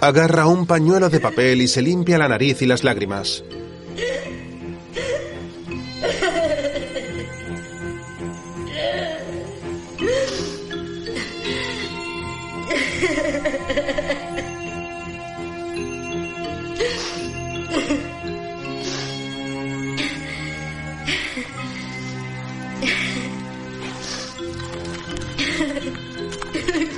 Agarra 0.00 0.48
un 0.48 0.66
pañuelo 0.66 1.08
de 1.08 1.20
papel 1.20 1.62
y 1.62 1.68
se 1.68 1.80
limpia 1.80 2.18
la 2.18 2.26
nariz 2.26 2.60
y 2.62 2.66
las 2.66 2.82
lágrimas. 2.82 3.44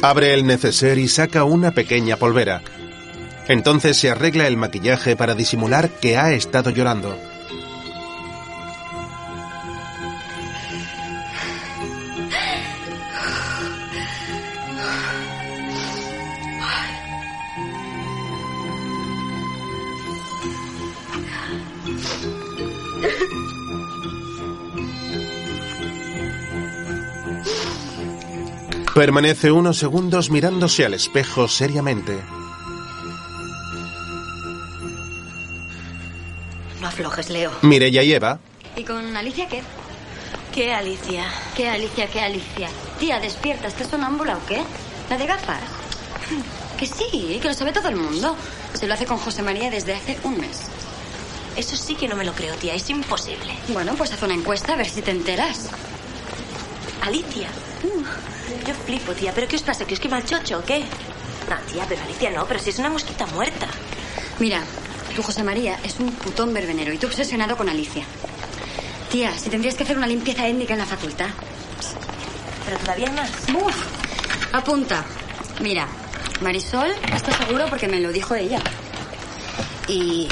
Abre 0.02 0.34
el 0.34 0.44
neceser 0.44 0.98
y 0.98 1.06
saca 1.06 1.44
una 1.44 1.70
pequeña 1.70 2.16
polvera. 2.16 2.60
Entonces 3.46 3.96
se 3.96 4.10
arregla 4.10 4.48
el 4.48 4.56
maquillaje 4.56 5.14
para 5.14 5.36
disimular 5.36 5.90
que 5.90 6.16
ha 6.16 6.32
estado 6.32 6.70
llorando. 6.70 7.16
Permanece 28.94 29.50
unos 29.50 29.78
segundos 29.78 30.30
mirándose 30.30 30.84
al 30.84 30.92
espejo 30.92 31.48
seriamente. 31.48 32.20
No 36.80 36.88
aflojes, 36.88 37.30
Leo. 37.30 37.50
Mireya 37.62 38.02
y 38.02 38.12
Eva 38.12 38.38
¿Y 38.76 38.84
con 38.84 39.16
Alicia 39.16 39.48
qué? 39.48 39.62
¿Qué, 40.52 40.74
Alicia? 40.74 41.24
¿Qué 41.56 41.70
Alicia, 41.70 42.06
qué 42.08 42.20
Alicia? 42.20 42.68
Tía, 42.98 43.18
despierta, 43.18 43.68
¿estás 43.68 43.88
sonámbula 43.88 44.36
o 44.36 44.46
qué? 44.46 44.62
¿La 45.08 45.16
de 45.16 45.26
gafas? 45.26 45.62
Que 46.78 46.86
sí, 46.88 47.38
que 47.40 47.46
lo 47.46 47.54
sabe 47.54 47.70
todo 47.70 47.88
el 47.88 47.94
mundo. 47.94 48.34
Se 48.74 48.88
lo 48.88 48.94
hace 48.94 49.06
con 49.06 49.16
José 49.16 49.42
María 49.42 49.70
desde 49.70 49.94
hace 49.94 50.18
un 50.24 50.38
mes. 50.38 50.62
Eso 51.56 51.76
sí 51.76 51.94
que 51.94 52.08
no 52.08 52.16
me 52.16 52.24
lo 52.24 52.32
creo, 52.32 52.56
tía. 52.56 52.74
Es 52.74 52.90
imposible. 52.90 53.54
Bueno, 53.68 53.94
pues 53.96 54.12
haz 54.12 54.22
una 54.24 54.34
encuesta 54.34 54.72
a 54.72 54.76
ver 54.76 54.88
si 54.88 55.00
te 55.00 55.12
enteras. 55.12 55.70
Alicia. 57.02 57.48
Yo 58.66 58.74
flipo, 58.74 59.12
tía. 59.12 59.32
¿Pero 59.34 59.48
qué 59.48 59.56
os 59.56 59.62
pasa? 59.62 59.84
¿Que 59.84 59.94
os 59.94 60.00
quema 60.00 60.18
el 60.18 60.24
chocho 60.24 60.58
o 60.58 60.64
qué? 60.64 60.80
No, 61.48 61.56
tía, 61.70 61.84
pero 61.88 62.02
Alicia 62.02 62.30
no. 62.30 62.46
Pero 62.46 62.60
si 62.60 62.70
es 62.70 62.78
una 62.78 62.90
mosquita 62.90 63.26
muerta. 63.26 63.66
Mira, 64.38 64.62
tu 65.14 65.22
José 65.22 65.42
María 65.42 65.78
es 65.82 65.98
un 65.98 66.12
putón 66.12 66.54
verbenero 66.54 66.92
y 66.92 66.98
tú 66.98 67.06
obsesionado 67.06 67.56
con 67.56 67.68
Alicia. 67.68 68.04
Tía, 69.10 69.36
si 69.36 69.50
tendrías 69.50 69.74
que 69.74 69.82
hacer 69.82 69.98
una 69.98 70.06
limpieza 70.06 70.46
étnica 70.46 70.72
en 70.72 70.78
la 70.78 70.86
facultad. 70.86 71.28
Pero 72.64 72.78
todavía 72.78 73.08
hay 73.08 73.14
más. 73.14 73.30
Uf, 73.54 73.76
apunta. 74.52 75.04
Mira, 75.60 75.86
Marisol 76.40 76.90
está 77.12 77.32
seguro 77.36 77.66
porque 77.68 77.88
me 77.88 78.00
lo 78.00 78.12
dijo 78.12 78.34
ella. 78.34 78.60
Y 79.88 80.28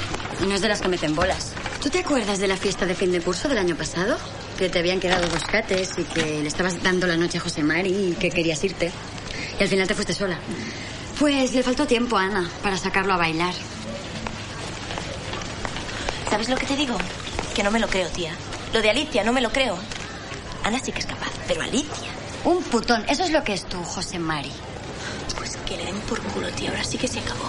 no 0.47 0.55
es 0.55 0.61
de 0.61 0.69
las 0.69 0.81
que 0.81 0.89
meten 0.89 1.15
bolas. 1.15 1.53
¿Tú 1.83 1.91
te 1.91 2.01
acuerdas 2.01 2.39
de 2.39 2.49
la 2.49 2.57
fiesta 2.57 2.87
de 2.87 2.95
fin 2.95 3.13
de 3.13 3.21
curso 3.21 3.49
del 3.49 3.59
año 3.59 3.77
pasado? 3.77 4.17
Que 4.61 4.69
te 4.69 4.79
habían 4.79 5.01
quedado 5.01 5.27
dos 5.27 5.43
cates 5.45 5.93
y 5.97 6.05
que 6.05 6.43
le 6.43 6.47
estabas 6.47 6.83
dando 6.83 7.07
la 7.07 7.17
noche 7.17 7.39
a 7.39 7.41
José 7.41 7.63
Mari 7.63 8.11
y 8.11 8.13
que 8.13 8.29
querías 8.31 8.63
irte. 8.63 8.93
Y 9.59 9.63
al 9.63 9.71
final 9.71 9.89
te 9.89 9.95
fuiste 9.95 10.13
sola. 10.13 10.39
Pues 11.19 11.55
le 11.55 11.63
faltó 11.63 11.87
tiempo 11.87 12.19
a 12.19 12.25
Ana 12.25 12.51
para 12.63 12.77
sacarlo 12.77 13.15
a 13.15 13.17
bailar. 13.17 13.55
¿Sabes 16.29 16.51
lo 16.51 16.57
que 16.57 16.67
te 16.67 16.77
digo? 16.77 16.95
Que 17.55 17.63
no 17.63 17.71
me 17.71 17.81
lo 17.81 17.89
creo, 17.89 18.09
tía. 18.11 18.35
Lo 18.75 18.83
de 18.83 18.91
Alicia 18.91 19.25
no 19.25 19.33
me 19.33 19.41
lo 19.41 19.51
creo. 19.51 19.79
Ana 20.63 20.79
sí 20.79 20.93
que 20.93 21.01
es 21.01 21.07
capaz, 21.07 21.33
pero 21.49 21.63
Alicia. 21.63 22.11
Un 22.45 22.63
putón, 22.63 23.03
eso 23.09 23.25
es 23.25 23.31
lo 23.31 23.43
que 23.43 23.55
es 23.55 23.65
tú, 23.65 23.83
José 23.83 24.19
Mari. 24.19 24.53
Pues 25.39 25.57
que 25.65 25.79
le 25.79 25.87
den 25.87 25.99
por 26.01 26.21
culo, 26.21 26.49
tía. 26.51 26.69
Ahora 26.69 26.85
sí 26.85 26.99
que 26.99 27.09
se 27.09 27.21
acabó. 27.21 27.49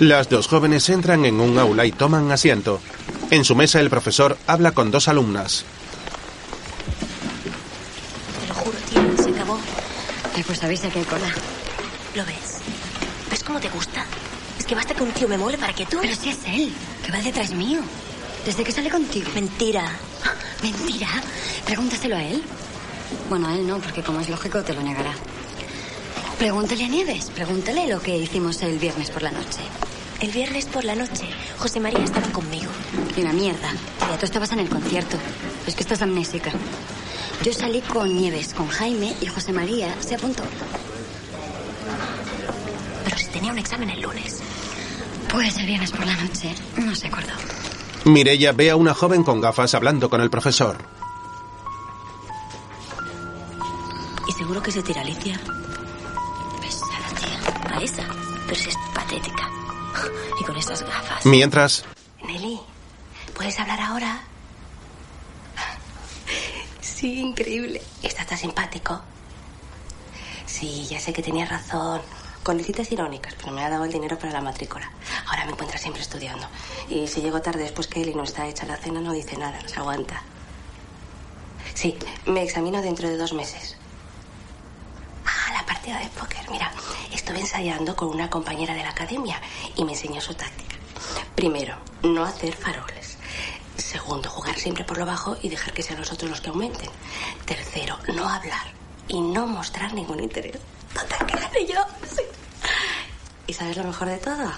Las 0.00 0.30
dos 0.30 0.48
jóvenes 0.48 0.88
entran 0.88 1.26
en 1.26 1.38
un 1.38 1.58
aula 1.58 1.84
y 1.84 1.92
toman 1.92 2.32
asiento. 2.32 2.80
En 3.30 3.44
su 3.44 3.54
mesa 3.54 3.78
el 3.78 3.90
profesor 3.90 4.38
habla 4.46 4.72
con 4.72 4.90
dos 4.90 5.08
alumnas. 5.08 5.66
Te 8.40 8.46
lo 8.48 8.54
juro, 8.54 8.78
tía. 8.90 9.22
Se 9.22 9.30
acabó. 9.30 9.58
Pues 10.46 10.64
avisa 10.64 10.88
que 10.88 11.00
hay 11.00 11.04
cola. 11.04 11.28
¿Lo 12.14 12.24
ves? 12.24 12.58
¿Ves 13.30 13.44
cómo 13.44 13.60
te 13.60 13.68
gusta? 13.68 14.04
Es 14.58 14.64
que 14.64 14.74
basta 14.74 14.94
que 14.94 15.02
un 15.02 15.10
tío 15.12 15.28
me 15.28 15.36
mole 15.36 15.58
para 15.58 15.74
que 15.74 15.84
tú... 15.84 15.98
Pero 16.00 16.14
si 16.14 16.30
es 16.30 16.38
él, 16.46 16.72
que 17.04 17.12
va 17.12 17.18
detrás 17.18 17.52
mío. 17.52 17.80
Desde 18.46 18.64
que 18.64 18.72
sale 18.72 18.88
contigo. 18.88 19.30
Mentira. 19.34 19.84
¿Mentira? 20.62 21.08
Pregúntaselo 21.66 22.16
a 22.16 22.22
él. 22.22 22.42
Bueno, 23.28 23.48
a 23.48 23.54
él 23.54 23.66
no, 23.66 23.78
porque 23.78 24.02
como 24.02 24.20
es 24.20 24.28
lógico 24.28 24.62
te 24.62 24.72
lo 24.72 24.82
negará. 24.82 25.12
Pregúntale 26.38 26.84
a 26.84 26.88
Nieves, 26.88 27.30
pregúntale 27.34 27.86
lo 27.86 28.00
que 28.00 28.16
hicimos 28.16 28.62
el 28.62 28.78
viernes 28.78 29.10
por 29.10 29.22
la 29.22 29.30
noche. 29.30 29.60
El 30.20 30.30
viernes 30.30 30.66
por 30.66 30.84
la 30.84 30.94
noche, 30.94 31.28
José 31.58 31.78
María 31.80 32.04
estaba 32.04 32.28
conmigo. 32.28 32.70
Y 33.16 33.20
una 33.20 33.32
mierda. 33.32 33.70
Ya 34.00 34.18
tú 34.18 34.24
estabas 34.24 34.52
en 34.52 34.60
el 34.60 34.68
concierto. 34.68 35.16
Es 35.66 35.74
que 35.74 35.82
estás 35.82 36.00
amnésica. 36.00 36.52
Yo 37.42 37.52
salí 37.52 37.80
con 37.82 38.14
Nieves, 38.14 38.52
con 38.52 38.68
Jaime 38.68 39.14
y 39.20 39.26
José 39.26 39.52
María 39.52 39.94
se 40.00 40.16
apuntó. 40.16 40.42
Pero 43.04 43.16
si 43.16 43.26
tenía 43.26 43.52
un 43.52 43.58
examen 43.58 43.90
el 43.90 44.00
lunes. 44.02 44.40
Pues 45.30 45.56
el 45.58 45.66
viernes 45.66 45.90
por 45.90 46.04
la 46.04 46.16
noche 46.16 46.54
no 46.76 46.94
se 46.94 47.06
acordó. 47.06 47.32
Mireya 48.04 48.52
ve 48.52 48.70
a 48.70 48.76
una 48.76 48.94
joven 48.94 49.22
con 49.22 49.40
gafas 49.40 49.74
hablando 49.74 50.10
con 50.10 50.20
el 50.20 50.30
profesor. 50.30 50.78
Y 54.26 54.32
seguro 54.32 54.62
que 54.62 54.72
se 54.72 54.82
tira 54.82 55.02
Alicia. 55.02 55.38
Pesada, 56.60 57.08
tía. 57.20 57.76
A 57.76 57.80
esa. 57.82 58.04
Pero 58.46 58.58
si 58.60 58.68
es 58.68 58.76
patética. 58.94 59.48
Y 60.40 60.44
con 60.44 60.56
esas 60.56 60.82
gafas. 60.82 61.26
Mientras, 61.26 61.84
Nelly, 62.24 62.60
¿puedes 63.34 63.58
hablar 63.58 63.80
ahora? 63.80 64.27
Sí, 66.98 67.20
increíble. 67.20 67.80
Está 68.02 68.26
tan 68.26 68.36
simpático. 68.36 69.00
Sí, 70.46 70.84
ya 70.90 70.98
sé 70.98 71.12
que 71.12 71.22
tenía 71.22 71.44
razón. 71.46 72.02
Con 72.42 72.58
citas 72.58 72.90
irónicas, 72.90 73.34
pero 73.38 73.52
me 73.52 73.62
ha 73.64 73.70
dado 73.70 73.84
el 73.84 73.92
dinero 73.92 74.18
para 74.18 74.32
la 74.32 74.40
matrícula. 74.40 74.90
Ahora 75.28 75.44
me 75.44 75.52
encuentra 75.52 75.78
siempre 75.78 76.02
estudiando. 76.02 76.48
Y 76.88 77.06
si 77.06 77.20
llego 77.20 77.40
tarde 77.40 77.62
después 77.62 77.86
que 77.86 78.02
él 78.02 78.08
y 78.08 78.14
no 78.16 78.24
está 78.24 78.48
hecha 78.48 78.66
la 78.66 78.76
cena, 78.78 79.00
no 79.00 79.12
dice 79.12 79.36
nada, 79.36 79.60
se 79.68 79.78
aguanta. 79.78 80.24
Sí, 81.72 81.96
me 82.26 82.42
examino 82.42 82.82
dentro 82.82 83.08
de 83.08 83.16
dos 83.16 83.32
meses. 83.32 83.76
Ah, 85.24 85.52
la 85.52 85.64
partida 85.66 86.00
de 86.00 86.08
póker. 86.08 86.50
Mira, 86.50 86.72
estuve 87.12 87.38
ensayando 87.38 87.94
con 87.94 88.08
una 88.08 88.28
compañera 88.28 88.74
de 88.74 88.82
la 88.82 88.90
academia 88.90 89.40
y 89.76 89.84
me 89.84 89.92
enseñó 89.92 90.20
su 90.20 90.34
táctica. 90.34 90.74
Primero, 91.36 91.76
no 92.02 92.24
hacer 92.24 92.56
faroles. 92.56 92.97
Segundo, 93.78 94.28
jugar 94.28 94.58
siempre 94.58 94.84
por 94.84 94.98
lo 94.98 95.06
bajo 95.06 95.36
y 95.40 95.48
dejar 95.48 95.72
que 95.72 95.82
sean 95.82 96.00
los 96.00 96.12
otros 96.12 96.30
los 96.30 96.40
que 96.40 96.50
aumenten. 96.50 96.90
Tercero, 97.46 97.96
no 98.14 98.28
hablar 98.28 98.66
y 99.06 99.20
no 99.20 99.46
mostrar 99.46 99.94
ningún 99.94 100.20
interés. 100.20 100.58
Total, 100.92 101.50
que 101.52 101.66
yo. 101.66 101.80
Sí. 102.04 102.22
¿Y 103.46 103.52
sabes 103.54 103.76
lo 103.76 103.84
mejor 103.84 104.08
de 104.08 104.18
todo? 104.18 104.52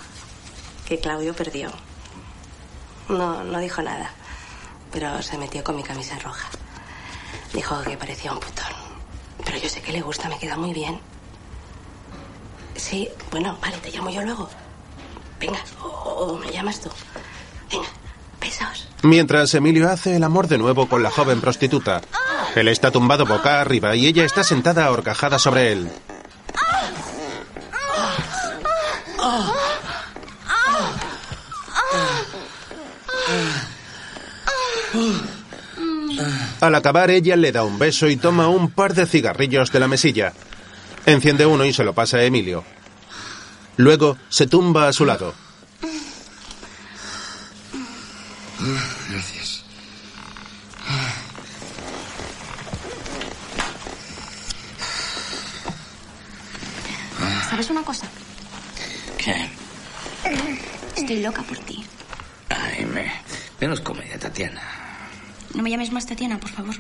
Que 0.87 0.99
Claudio 0.99 1.35
perdió. 1.35 1.71
No, 3.09 3.45
no 3.45 3.59
dijo 3.59 3.83
nada. 3.83 4.11
Pero 4.91 5.23
se 5.23 5.39
metió 5.39 5.63
con 5.63 5.77
mi 5.77 5.83
camisa 5.83 6.19
roja. 6.19 6.49
Dijo 7.53 7.81
que 7.83 7.97
parecía 7.97 8.33
un 8.33 8.41
putón. 8.41 8.73
Pero 9.45 9.59
yo 9.59 9.69
sé 9.69 9.83
que 9.83 9.93
le 9.93 10.01
gusta, 10.01 10.29
me 10.29 10.39
queda 10.39 10.57
muy 10.57 10.73
bien. 10.73 11.01
Sí, 12.75 13.09
bueno, 13.31 13.57
vale, 13.61 13.77
te 13.79 13.91
llamo 13.91 14.11
yo 14.11 14.23
luego. 14.23 14.49
Venga, 15.39 15.63
o, 15.83 15.87
o 15.89 16.39
me 16.39 16.51
llamas 16.51 16.81
tú. 16.81 16.91
Venga, 17.71 17.89
mientras 19.03 19.55
Emilio 19.55 19.89
hace 19.89 20.17
el 20.17 20.25
amor 20.25 20.49
de 20.49 20.59
nuevo 20.59 20.89
con 20.89 21.03
la 21.03 21.11
joven 21.11 21.41
prostituta. 21.41 22.01
Él 22.55 22.69
está 22.69 22.91
tumbado 22.91 23.27
boca 23.27 23.61
arriba 23.61 23.95
y 23.97 24.07
ella 24.07 24.25
está 24.25 24.45
sentada 24.45 24.87
ahorcajada 24.87 25.39
sobre 25.39 25.73
él. 25.73 25.89
Al 36.61 36.75
acabar 36.75 37.11
ella 37.11 37.37
le 37.37 37.53
da 37.53 37.65
un 37.65 37.79
beso 37.79 38.09
y 38.09 38.17
toma 38.17 38.49
un 38.49 38.71
par 38.71 38.95
de 38.95 39.07
cigarrillos 39.07 39.73
de 39.73 39.81
la 39.81 39.89
mesilla. 39.89 40.33
Enciende 41.07 41.47
uno 41.47 41.65
y 41.65 41.73
se 41.73 41.85
lo 41.85 41.95
pasa 41.95 42.19
a 42.19 42.25
Emilio. 42.25 42.65
Luego 43.77 44.19
se 44.29 44.47
tumba 44.47 44.89
a 44.89 44.93
su 44.93 45.07
lado. 45.07 45.33
Ah, 48.63 48.97
gracias. 49.11 49.63
Ah. 50.87 51.15
Ah. 57.21 57.47
¿Sabes 57.49 57.71
una 57.71 57.83
cosa? 57.83 58.07
¿Qué? 59.17 59.49
Estoy 60.97 61.23
loca 61.23 61.43
por 61.43 61.57
ti. 61.59 61.83
Ay, 62.51 62.85
me... 62.85 63.11
menos 63.61 63.81
comedia, 63.81 64.19
Tatiana. 64.19 64.61
No 65.55 65.63
me 65.63 65.71
llames 65.71 65.91
más 65.91 66.07
Tatiana, 66.07 66.39
por 66.39 66.51
favor. 66.51 66.75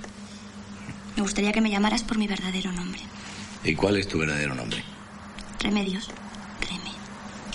Me 1.17 1.23
gustaría 1.23 1.53
que 1.53 1.63
me 1.63 1.71
llamaras 1.71 2.03
por 2.03 2.19
mi 2.19 2.27
verdadero 2.27 2.73
nombre. 2.73 3.01
¿Y 3.65 3.75
cuál 3.75 3.97
es 3.97 4.07
tu 4.07 4.19
verdadero 4.19 4.55
nombre? 4.55 4.85
Remedios. 5.61 6.11
Reme. 6.61 6.93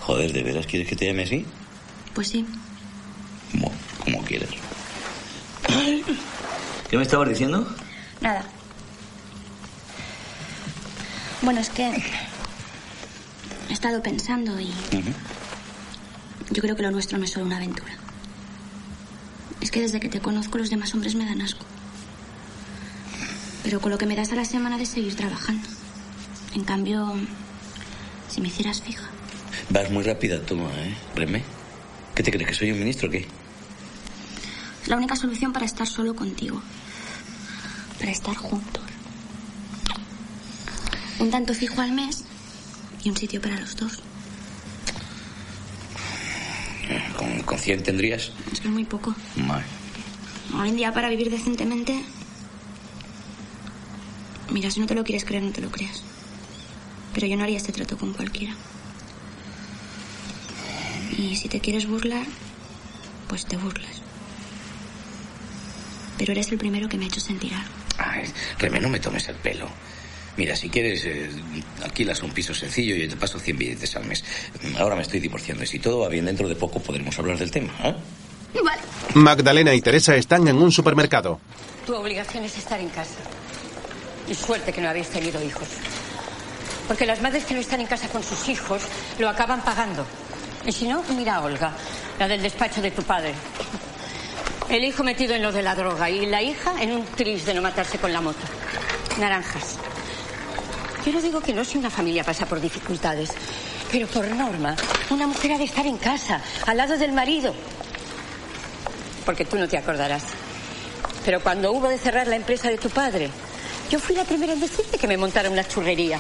Joder, 0.01 0.34
¿de 0.34 0.43
veras 0.43 0.65
quieres 0.65 0.88
que 0.88 0.95
te 0.95 1.05
llame 1.05 1.23
así? 1.23 1.45
Pues 2.13 2.30
sí. 2.30 2.45
Como, 3.55 3.71
como 4.03 4.21
quieras. 4.23 4.49
¿Qué 6.89 6.97
me 6.97 7.03
estabas 7.03 7.29
diciendo? 7.29 7.73
Nada. 8.21 8.43
Bueno, 11.41 11.61
es 11.61 11.69
que 11.69 11.87
he 13.69 13.73
estado 13.73 14.01
pensando 14.01 14.59
y 14.59 14.71
yo 16.51 16.61
creo 16.61 16.75
que 16.75 16.83
lo 16.83 16.91
nuestro 16.91 17.17
no 17.17 17.23
es 17.23 17.31
solo 17.31 17.45
una 17.45 17.57
aventura. 17.57 17.93
Es 19.61 19.71
que 19.71 19.81
desde 19.81 19.99
que 19.99 20.09
te 20.09 20.19
conozco 20.19 20.57
los 20.57 20.69
demás 20.69 20.93
hombres 20.93 21.15
me 21.15 21.25
dan 21.25 21.41
asco. 21.41 21.65
Pero 23.63 23.79
con 23.79 23.91
lo 23.91 23.97
que 23.97 24.05
me 24.05 24.15
das 24.15 24.31
a 24.31 24.35
la 24.35 24.45
semana 24.45 24.77
de 24.77 24.85
seguir 24.85 25.15
trabajando. 25.15 25.67
En 26.53 26.63
cambio, 26.63 27.13
si 28.29 28.41
me 28.41 28.49
hicieras 28.49 28.81
fija, 28.81 29.09
Vas 29.69 29.89
muy 29.89 30.03
rápida 30.03 30.39
tú, 30.41 30.59
¿eh? 30.59 30.95
Remé. 31.15 31.41
¿Qué 32.13 32.21
te 32.21 32.31
crees, 32.31 32.47
que 32.47 32.53
soy 32.53 32.71
un 32.71 32.79
ministro 32.79 33.07
o 33.07 33.11
qué? 33.11 33.25
La 34.88 34.97
única 34.97 35.15
solución 35.15 35.53
para 35.53 35.65
estar 35.65 35.88
solo 35.88 36.15
contigo. 36.15 36.61
Para 37.99 38.11
estar 38.11 38.36
juntos. 38.36 38.83
Un 41.19 41.31
tanto 41.31 41.53
fijo 41.53 41.81
al 41.81 41.91
mes 41.91 42.23
y 43.03 43.09
un 43.09 43.17
sitio 43.17 43.41
para 43.41 43.59
los 43.59 43.75
dos. 43.75 44.01
¿Con, 47.17 47.41
con 47.43 47.57
100 47.57 47.83
tendrías? 47.83 48.31
Es 48.51 48.59
que 48.59 48.67
es 48.67 48.73
muy 48.73 48.86
poco. 48.86 49.15
Mal. 49.36 49.63
Hoy 50.53 50.69
en 50.69 50.75
día 50.75 50.93
para 50.93 51.09
vivir 51.09 51.29
decentemente... 51.29 52.03
Mira, 54.51 54.69
si 54.69 54.79
no 54.79 54.86
te 54.86 54.93
lo 54.93 55.03
quieres 55.03 55.25
creer, 55.25 55.43
no 55.43 55.51
te 55.51 55.61
lo 55.61 55.71
creas. 55.71 56.03
Pero 57.13 57.27
yo 57.27 57.36
no 57.36 57.43
haría 57.43 57.57
este 57.57 57.71
trato 57.71 57.97
con 57.97 58.13
cualquiera. 58.13 58.53
Y 61.17 61.36
si 61.36 61.49
te 61.49 61.59
quieres 61.59 61.88
burlar, 61.88 62.25
pues 63.27 63.45
te 63.45 63.57
burlas. 63.57 64.04
Pero 66.18 66.32
eres 66.32 66.51
el 66.51 66.57
primero 66.57 66.88
que 66.88 66.97
me 66.97 67.05
ha 67.05 67.07
hecho 67.07 67.20
sentir 67.20 67.53
algo. 67.53 67.74
Ay, 67.97 68.24
Remé, 68.59 68.80
no 68.80 68.89
me 68.89 68.99
tomes 68.99 69.28
el 69.30 69.36
pelo. 69.36 69.68
Mira, 70.38 70.55
si 70.55 70.70
quieres, 70.70 71.05
eh, 71.05 71.30
alquilas 71.84 72.22
un 72.22 72.32
piso 72.32 72.53
sencillo 72.53 72.95
y 72.95 73.03
yo 73.03 73.09
te 73.09 73.16
paso 73.16 73.39
100 73.39 73.57
billetes 73.57 73.95
al 73.95 74.05
mes. 74.05 74.24
Ahora 74.78 74.95
me 74.95 75.01
estoy 75.01 75.20
divorciando 75.20 75.63
y 75.63 75.68
si 75.68 75.80
todo 75.80 75.99
va 75.99 76.09
bien, 76.09 76.26
dentro 76.26 76.47
de 76.49 76.55
poco 76.55 76.80
podremos 76.82 77.18
hablar 77.20 77.38
del 77.38 77.51
tema. 77.51 77.74
¿eh? 77.84 77.95
Vale. 78.63 78.82
Magdalena 79.13 79.74
y 79.74 79.82
Teresa 79.82 80.16
están 80.16 80.47
en 80.47 80.57
un 80.57 80.72
supermercado. 80.72 81.39
Tu 81.86 81.95
obligación 81.95 82.43
es 82.43 82.57
estar 82.57 82.80
en 82.80 82.89
casa. 82.89 83.16
Y 84.30 84.36
suerte 84.36 84.74
que 84.74 84.82
no 84.82 84.89
habéis 84.89 85.09
tenido 85.09 85.41
hijos. 85.43 85.68
Porque 86.88 87.05
las 87.05 87.22
madres 87.22 87.45
que 87.45 87.53
no 87.53 87.59
están 87.59 87.80
en 87.80 87.88
casa 87.88 88.09
con 88.09 88.24
sus 88.24 88.49
hijos 88.49 88.82
lo 89.20 89.30
acaban 89.30 89.61
pagando. 89.63 90.05
Y 90.66 90.72
si 90.72 90.88
no, 90.88 91.03
mira 91.16 91.36
a 91.36 91.41
Olga, 91.41 91.72
la 92.20 92.28
del 92.28 92.41
despacho 92.41 92.82
de 92.82 92.91
tu 92.91 93.03
padre. 93.03 93.34
El 94.70 94.84
hijo 94.84 95.03
metido 95.03 95.36
en 95.36 95.43
lo 95.43 95.51
de 95.51 95.61
la 95.61 95.76
droga 95.76 96.09
y 96.09 96.26
la 96.26 96.41
hija 96.41 96.74
en 96.82 96.91
un 96.91 97.05
tris 97.05 97.45
de 97.45 97.53
no 97.53 97.61
matarse 97.61 97.99
con 97.99 98.11
la 98.11 98.20
moto. 98.20 98.39
Naranjas. 99.20 99.78
Yo 101.05 101.11
no 101.13 101.22
digo 101.22 101.39
que 101.39 101.53
no 101.53 101.63
si 101.63 101.78
una 101.78 101.91
familia 101.91 102.24
pasa 102.24 102.47
por 102.47 102.59
dificultades, 102.59 103.30
pero 103.91 104.07
por 104.07 104.28
norma, 104.28 104.76
una 105.11 105.28
mujer 105.28 105.53
ha 105.53 105.57
de 105.59 105.66
estar 105.66 105.86
en 105.86 105.97
casa, 105.97 106.41
al 106.66 106.78
lado 106.78 106.97
del 106.97 107.11
marido. 107.11 107.53
Porque 109.24 109.45
tú 109.45 109.57
no 109.57 109.68
te 109.68 109.78
acordarás. 109.78 110.24
Pero 111.24 111.41
cuando 111.41 111.72
hubo 111.72 111.88
de 111.88 111.99
cerrar 111.99 112.28
la 112.28 112.36
empresa 112.36 112.70
de 112.70 112.80
tu 112.80 112.89
padre, 112.89 113.30
yo 113.91 113.99
fui 113.99 114.16
la 114.16 114.24
primera 114.24 114.53
en 114.53 114.59
decirte 114.59 114.97
que 114.97 115.07
me 115.07 115.18
montara 115.18 115.49
una 115.49 115.68
churrería. 115.68 116.20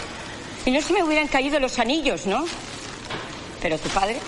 Y 0.65 0.71
no 0.71 0.81
se 0.81 0.93
me 0.93 1.03
hubieran 1.03 1.27
caído 1.27 1.59
los 1.59 1.79
anillos, 1.79 2.27
¿no? 2.27 2.45
Pero 3.59 3.79
tu 3.79 3.89
padre 3.89 4.19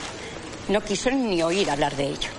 no 0.70 0.82
quiso 0.82 1.12
ni 1.12 1.42
oír 1.44 1.70
hablar 1.70 1.96
de 1.96 2.08
ello. 2.08 2.37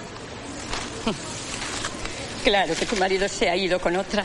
Claro 2.45 2.74
que 2.74 2.86
tu 2.86 2.97
marido 2.97 3.28
se 3.28 3.49
ha 3.49 3.57
ido 3.57 3.80
con 3.80 3.97
otra. 3.97 4.24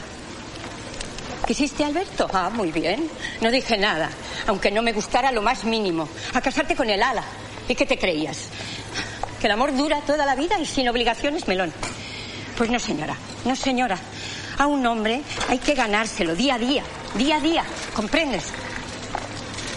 ¿Quisiste 1.45 1.83
a 1.83 1.87
Alberto? 1.87 2.27
Ah, 2.31 2.49
muy 2.49 2.71
bien. 2.71 3.09
No 3.41 3.51
dije 3.51 3.77
nada, 3.77 4.09
aunque 4.47 4.71
no 4.71 4.81
me 4.81 4.93
gustara 4.93 5.31
lo 5.31 5.41
más 5.41 5.65
mínimo. 5.65 6.07
A 6.33 6.41
casarte 6.41 6.75
con 6.75 6.89
el 6.89 7.03
ala. 7.03 7.23
¿Y 7.67 7.75
qué 7.75 7.85
te 7.85 7.97
creías? 7.97 8.47
Que 9.41 9.47
el 9.47 9.53
amor 9.53 9.75
dura 9.75 9.99
toda 10.01 10.25
la 10.25 10.35
vida 10.35 10.57
y 10.59 10.65
sin 10.65 10.87
obligaciones 10.87 11.47
melón. 11.47 11.73
Pues 12.57 12.69
no, 12.69 12.79
señora. 12.79 13.15
No, 13.45 13.55
señora. 13.55 13.97
A 14.57 14.67
un 14.67 14.85
hombre 14.85 15.21
hay 15.49 15.57
que 15.57 15.73
ganárselo 15.73 16.35
día 16.35 16.55
a 16.55 16.59
día. 16.59 16.83
Día 17.15 17.37
a 17.37 17.39
día. 17.41 17.63
¿Comprendes? 17.93 18.45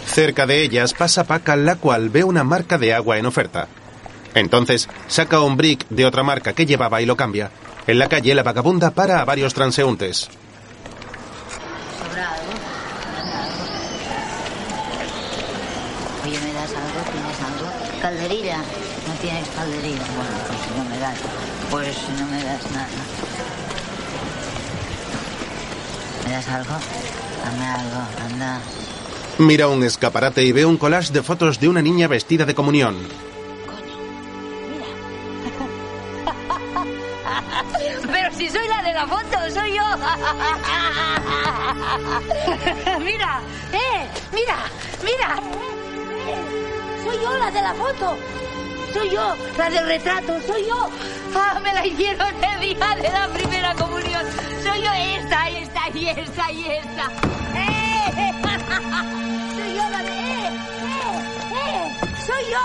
Cerca 0.07 0.47
de 0.47 0.63
ellas 0.63 0.95
pasa 0.95 1.25
Paca, 1.25 1.57
la 1.57 1.77
cual 1.77 2.11
ve 2.11 2.23
una 2.23 2.45
marca 2.45 2.79
de 2.79 2.95
agua 2.95 3.19
en 3.19 3.27
oferta. 3.27 3.69
Entonces 4.35 4.89
saca 5.09 5.41
un 5.41 5.57
brick 5.57 5.87
de 5.89 6.07
otra 6.07 6.23
marca 6.23 6.53
que 6.53 6.67
llevaba 6.67 7.03
y 7.03 7.07
lo 7.07 7.17
cambia. 7.17 7.51
En 7.87 7.99
la 8.01 8.09
calle, 8.09 8.35
la 8.35 8.43
vagabunda 8.43 8.91
para 8.91 9.21
a 9.21 9.25
varios 9.25 9.55
transeúntes. 9.55 10.29
Oye, 16.25 16.39
¿me 16.41 16.53
das 16.53 16.71
algo? 16.71 17.01
¿Tienes 17.13 17.39
algo? 17.47 18.03
¿Calderilla? 18.03 18.57
No 18.57 19.15
tienes 19.21 19.49
calderilla. 19.51 20.03
Bueno, 20.17 20.37
pues 20.49 20.59
si 20.61 20.71
no 20.77 20.85
me 20.91 20.99
das. 20.99 21.19
Pues 21.71 21.95
si 21.95 22.13
no 22.21 22.27
me 22.27 22.43
das 22.43 22.71
nada. 22.73 22.89
¿Me 26.25 26.33
das 26.33 26.49
algo? 26.49 26.75
Dame 27.45 27.67
algo, 27.67 28.01
anda. 28.29 28.61
Mira 29.39 29.69
un 29.69 29.85
escaparate 29.85 30.43
y 30.43 30.51
ve 30.51 30.65
un 30.65 30.77
collage 30.77 31.13
de 31.13 31.23
fotos 31.23 31.61
de 31.61 31.69
una 31.69 31.83
niña 31.83 32.09
vestida 32.09 32.45
de 32.45 32.55
comunión. 32.57 32.97
Si 38.47 38.53
soy 38.53 38.69
la 38.69 38.83
de 38.83 38.93
la 38.93 39.07
foto, 39.07 39.39
soy 39.53 39.75
yo. 39.75 39.83
mira, 43.01 43.41
eh, 43.73 44.07
mira, 44.33 44.57
mira. 45.03 45.37
Soy 47.05 47.17
yo 47.23 47.37
la 47.39 47.51
de 47.51 47.63
la 47.63 47.75
foto. 47.75 48.17
Soy 48.93 49.11
yo, 49.11 49.35
la 49.59 49.69
del 49.71 49.87
retrato, 49.87 50.41
soy 50.47 50.65
yo. 50.67 50.89
Ah, 51.35 51.59
me 51.63 51.73
la 51.75 51.85
hicieron 51.87 52.29
el 52.45 52.61
día 52.61 52.95
de 52.95 53.11
la 53.11 53.27
primera 53.29 53.75
comunión. 53.75 54.23
Soy 54.63 54.81
yo 54.83 54.93
esta, 54.93 55.49
esta 55.51 55.89
y 55.93 56.09
esta 56.09 56.53
y 56.53 56.67
esta. 56.67 57.11
¡Eh! 57.57 58.33
Soy 59.57 59.75
yo 59.75 59.89
la 59.91 60.03
de... 60.03 60.11
¡Eh! 60.11 60.51
¡Eh! 61.53 61.53
¡Eh! 61.53 61.91
¡Soy 62.27 62.45
yo! 62.53 62.63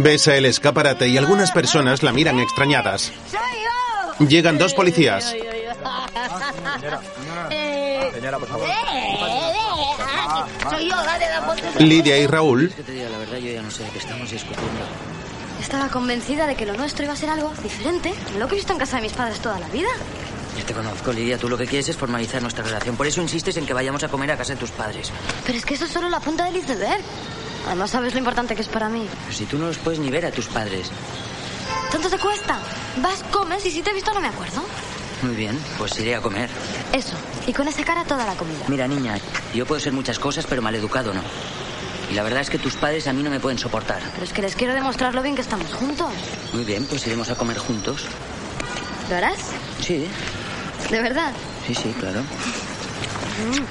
Besa 0.00 0.36
el 0.36 0.46
escaparate 0.46 1.06
y 1.08 1.16
algunas 1.18 1.52
personas 1.52 2.02
la 2.02 2.12
miran 2.12 2.38
extrañadas. 2.40 3.12
¡Soy 3.30 3.40
yo! 3.64 3.71
Llegan 4.28 4.58
dos 4.58 4.74
policías. 4.74 5.34
Yo. 6.82 6.98
Lidia 11.78 12.18
y 12.18 12.26
Raúl 12.26 12.72
yo. 12.72 13.60
Estaba 15.60 15.88
convencida 15.88 16.46
de 16.46 16.54
que 16.54 16.66
lo 16.66 16.74
nuestro 16.74 17.04
iba 17.04 17.12
a 17.12 17.16
ser 17.16 17.30
algo 17.30 17.52
diferente. 17.62 18.12
Lo 18.38 18.48
que 18.48 18.54
he 18.54 18.56
visto 18.56 18.72
en 18.72 18.78
casa 18.78 18.96
de 18.96 19.02
mis 19.02 19.12
padres 19.12 19.38
toda 19.40 19.58
la 19.58 19.68
vida. 19.68 19.90
Ya 20.58 20.66
te 20.66 20.74
conozco, 20.74 21.12
Lidia. 21.12 21.38
Tú 21.38 21.48
lo 21.48 21.56
que 21.56 21.66
quieres 21.66 21.88
es 21.88 21.96
formalizar 21.96 22.42
nuestra 22.42 22.64
relación. 22.64 22.96
Por 22.96 23.06
eso 23.06 23.22
insistes 23.22 23.56
en 23.56 23.66
que 23.66 23.72
vayamos 23.72 24.02
a 24.04 24.08
comer 24.08 24.32
a 24.32 24.36
casa 24.36 24.54
de 24.54 24.60
tus 24.60 24.70
padres. 24.70 25.10
Pero 25.46 25.58
es 25.58 25.64
que 25.64 25.74
eso 25.74 25.86
es 25.86 25.92
solo 25.92 26.08
la 26.08 26.20
punta 26.20 26.44
del 26.44 26.56
iceberg. 26.56 27.02
Además, 27.66 27.90
sabes 27.90 28.12
lo 28.12 28.18
importante 28.18 28.54
que 28.54 28.62
es 28.62 28.68
para 28.68 28.88
mí. 28.88 29.06
Pero 29.24 29.36
si 29.36 29.44
tú 29.46 29.56
no 29.56 29.66
los 29.68 29.78
puedes 29.78 30.00
ni 30.00 30.10
ver 30.10 30.26
a 30.26 30.30
tus 30.30 30.46
padres. 30.46 30.90
¿Tanto 31.92 32.08
te 32.08 32.18
cuesta? 32.18 32.58
Vas, 33.02 33.22
comes 33.30 33.64
y 33.66 33.70
si 33.70 33.82
te 33.82 33.90
he 33.90 33.94
visto 33.94 34.12
no 34.14 34.20
me 34.20 34.28
acuerdo. 34.28 34.62
Muy 35.22 35.36
bien, 35.36 35.58
pues 35.78 35.98
iré 36.00 36.16
a 36.16 36.20
comer. 36.20 36.50
Eso. 36.92 37.14
Y 37.46 37.52
con 37.52 37.68
esa 37.68 37.84
cara 37.84 38.04
toda 38.04 38.24
la 38.26 38.34
comida. 38.34 38.64
Mira, 38.68 38.88
niña, 38.88 39.18
yo 39.54 39.66
puedo 39.66 39.80
ser 39.80 39.92
muchas 39.92 40.18
cosas, 40.18 40.46
pero 40.48 40.62
maleducado 40.62 41.12
no. 41.14 41.22
Y 42.10 42.14
la 42.14 42.22
verdad 42.24 42.40
es 42.40 42.50
que 42.50 42.58
tus 42.58 42.74
padres 42.74 43.06
a 43.06 43.12
mí 43.12 43.22
no 43.22 43.30
me 43.30 43.38
pueden 43.40 43.58
soportar. 43.58 44.00
Pero 44.14 44.24
es 44.24 44.32
que 44.32 44.42
les 44.42 44.56
quiero 44.56 44.74
demostrar 44.74 45.14
lo 45.14 45.22
bien 45.22 45.34
que 45.36 45.42
estamos 45.42 45.72
juntos. 45.74 46.10
Muy 46.52 46.64
bien, 46.64 46.84
pues 46.86 47.06
iremos 47.06 47.30
a 47.30 47.36
comer 47.36 47.58
juntos. 47.58 48.02
¿Lo 49.08 49.16
harás? 49.16 49.38
Sí, 49.80 50.06
¿De 50.90 51.00
verdad? 51.00 51.32
sí, 51.66 51.74
sí, 51.74 51.94
claro. 52.00 52.20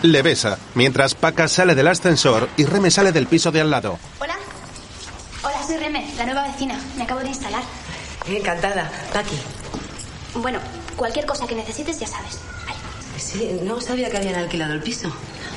le 0.01 0.21
besa, 0.21 0.57
mientras 0.75 1.13
Paca 1.15 1.47
sale 1.47 1.75
del 1.75 1.87
ascensor 1.87 2.47
y 2.57 2.65
Reme 2.65 2.89
sale 2.91 3.11
del 3.11 3.27
piso 3.27 3.51
de 3.51 3.61
al 3.61 3.69
lado. 3.69 3.99
Hola. 4.19 4.35
Hola, 5.43 5.63
soy 5.67 5.77
Reme, 5.77 6.09
la 6.17 6.25
nueva 6.25 6.47
vecina. 6.47 6.79
Me 6.97 7.03
acabo 7.03 7.19
de 7.21 7.27
instalar. 7.29 7.61
Encantada. 8.27 8.91
Paqui. 9.13 9.37
Bueno, 10.35 10.59
cualquier 10.95 11.25
cosa 11.25 11.47
que 11.47 11.55
necesites 11.55 11.99
ya 11.99 12.07
sabes. 12.07 12.39
Sí, 13.17 13.59
no 13.63 13.79
sabía 13.79 14.09
que 14.09 14.17
habían 14.17 14.35
alquilado 14.35 14.73
el 14.73 14.81
piso. 14.81 15.11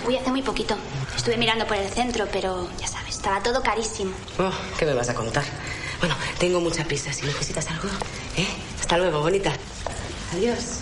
Uy, 0.07 0.17
hace 0.17 0.31
muy 0.31 0.43
poquito. 0.43 0.77
Estuve 1.17 1.37
mirando 1.37 1.67
por 1.67 1.77
el 1.77 1.89
centro, 1.89 2.27
pero 2.31 2.69
ya 2.79 2.87
sabes. 2.87 3.17
Estaba 3.17 3.43
todo 3.43 3.63
carísimo. 3.63 4.13
Oh, 4.39 4.51
¿Qué 4.79 4.85
me 4.85 4.93
vas 4.93 5.09
a 5.09 5.15
contar? 5.15 5.45
Bueno, 6.01 6.15
tengo 6.39 6.61
mucha 6.61 6.85
prisa. 6.85 7.13
Si 7.13 7.25
necesitas 7.25 7.67
algo, 7.71 7.89
¿eh? 8.37 8.47
Hasta 8.79 8.99
luego, 8.99 9.21
bonita. 9.21 9.53
Adiós. 10.35 10.81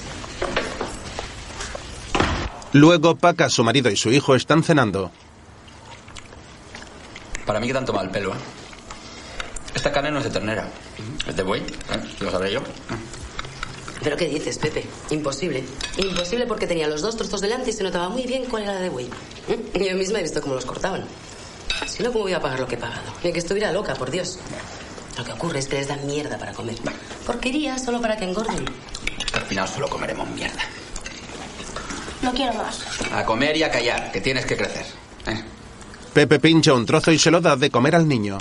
Luego 2.73 3.17
Paca, 3.17 3.49
su 3.49 3.63
marido 3.63 3.91
y 3.91 3.97
su 3.97 4.11
hijo 4.11 4.35
están 4.35 4.65
cenando. 4.65 5.13
Para 7.47 7.61
mí 7.61 7.67
que 7.67 7.75
tanto 7.75 7.93
mal 7.93 8.11
pelo, 8.11 8.33
¿eh? 8.33 8.39
Esta 9.75 9.93
carne 9.93 10.11
no 10.11 10.19
es 10.19 10.25
de 10.25 10.31
ternera. 10.31 10.69
Es 11.27 11.37
de 11.37 11.43
buey, 11.43 11.61
¿eh? 11.61 11.65
Lo 12.21 12.31
sabré 12.31 12.53
yo. 12.53 12.61
¿Pero 14.03 14.17
qué 14.17 14.27
dices, 14.27 14.59
Pepe? 14.59 14.85
Imposible. 15.11 15.63
Imposible 15.97 16.47
porque 16.47 16.67
tenía 16.67 16.89
los 16.89 17.03
dos 17.03 17.17
trozos 17.17 17.41
delante 17.41 17.71
y 17.71 17.73
se 17.73 17.85
notaba 17.85 18.09
muy 18.09 18.27
bien 18.27 18.45
cuál 18.47 18.65
era 18.65 18.75
la 18.75 18.81
de 18.81 18.89
buey. 18.89 19.07
¿Mm? 19.07 19.79
Yo 19.79 19.97
misma 19.97 20.19
he 20.19 20.23
visto 20.23 20.41
cómo 20.41 20.55
los 20.55 20.65
cortaban. 20.65 21.05
Si 21.87 22.03
no, 22.03 22.11
¿cómo 22.11 22.25
voy 22.25 22.33
a 22.33 22.41
pagar 22.41 22.59
lo 22.59 22.67
que 22.67 22.75
he 22.75 22.79
pagado? 22.79 23.13
Ni 23.23 23.33
que 23.33 23.39
estuviera 23.39 23.71
loca, 23.71 23.95
por 23.95 24.11
Dios. 24.11 24.39
Lo 25.17 25.25
que 25.25 25.33
ocurre 25.33 25.61
es 25.61 25.69
que 25.69 25.77
les 25.77 25.89
dan 25.89 26.05
mierda 26.07 26.39
para 26.39 26.53
comer. 26.53 26.77
Porquería 27.27 27.79
solo 27.79 28.01
para 28.01 28.17
que 28.17 28.25
engorden. 28.25 28.65
Al 29.33 29.43
final 29.43 29.69
solo 29.69 29.89
comeremos 29.89 30.29
mierda. 30.31 30.63
No 32.23 32.33
quiero 32.33 32.55
más. 32.55 32.81
A 33.13 33.25
comer 33.25 33.57
y 33.57 33.63
a 33.63 33.71
callar, 33.71 34.11
que 34.11 34.21
tienes 34.21 34.47
que 34.47 34.57
crecer. 34.57 34.87
¿eh? 35.27 35.43
Pepe 36.13 36.39
pincha 36.41 36.73
un 36.73 36.87
trozo 36.87 37.13
y 37.13 37.19
se 37.19 37.31
lo 37.31 37.41
da 37.41 37.57
de 37.57 37.71
comer 37.71 37.95
al 37.95 38.09
niño. 38.09 38.39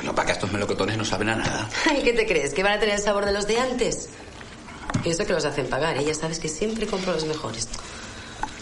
Coño, 0.00 0.14
para 0.14 0.26
que 0.26 0.32
estos 0.32 0.50
melocotones 0.50 0.96
no 0.96 1.04
saben 1.04 1.28
a 1.28 1.36
nada. 1.36 1.68
Ay, 1.90 2.00
¿qué 2.02 2.14
te 2.14 2.26
crees? 2.26 2.54
¿Que 2.54 2.62
van 2.62 2.72
a 2.72 2.80
tener 2.80 2.94
el 2.94 3.02
sabor 3.02 3.26
de 3.26 3.32
los 3.32 3.46
de 3.46 3.58
antes? 3.58 4.08
Y 5.04 5.10
eso 5.10 5.26
que 5.26 5.34
los 5.34 5.44
hacen 5.44 5.66
pagar, 5.66 5.98
¿eh? 5.98 6.04
Ya 6.04 6.14
sabes 6.14 6.38
que 6.38 6.48
siempre 6.48 6.86
compro 6.86 7.12
los 7.12 7.26
mejores. 7.26 7.68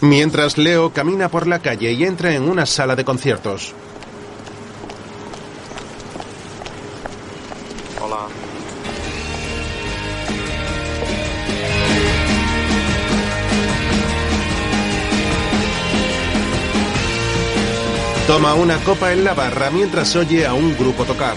Mientras 0.01 0.57
Leo 0.57 0.91
camina 0.91 1.29
por 1.29 1.47
la 1.47 1.59
calle 1.59 1.93
y 1.93 2.03
entra 2.03 2.35
en 2.35 2.43
una 2.43 2.65
sala 2.65 2.97
de 2.97 3.05
conciertos. 3.05 3.73
Toma 18.29 18.53
una 18.53 18.77
copa 18.83 19.11
en 19.11 19.23
la 19.23 19.33
barra 19.33 19.71
mientras 19.71 20.15
oye 20.15 20.45
a 20.45 20.53
un 20.53 20.77
grupo 20.77 21.03
tocar. 21.03 21.35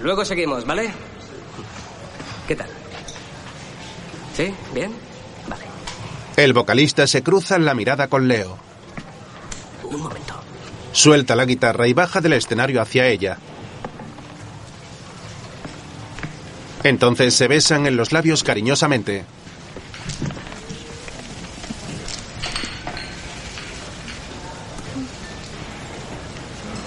Luego 0.00 0.24
seguimos, 0.24 0.66
¿vale? 0.66 0.90
¿Qué 2.48 2.56
tal? 2.56 2.68
¿Sí? 4.36 4.52
¿Bien? 4.74 4.92
Vale. 5.46 5.66
El 6.36 6.52
vocalista 6.52 7.06
se 7.06 7.22
cruza 7.22 7.60
la 7.60 7.74
mirada 7.74 8.08
con 8.08 8.26
Leo. 8.26 8.58
Un 9.84 10.02
momento. 10.02 10.34
Suelta 10.90 11.36
la 11.36 11.44
guitarra 11.44 11.86
y 11.86 11.92
baja 11.92 12.20
del 12.20 12.32
escenario 12.32 12.82
hacia 12.82 13.06
ella. 13.06 13.38
Entonces 16.84 17.34
se 17.34 17.48
besan 17.48 17.86
en 17.86 17.96
los 17.96 18.12
labios 18.12 18.42
cariñosamente. 18.42 19.24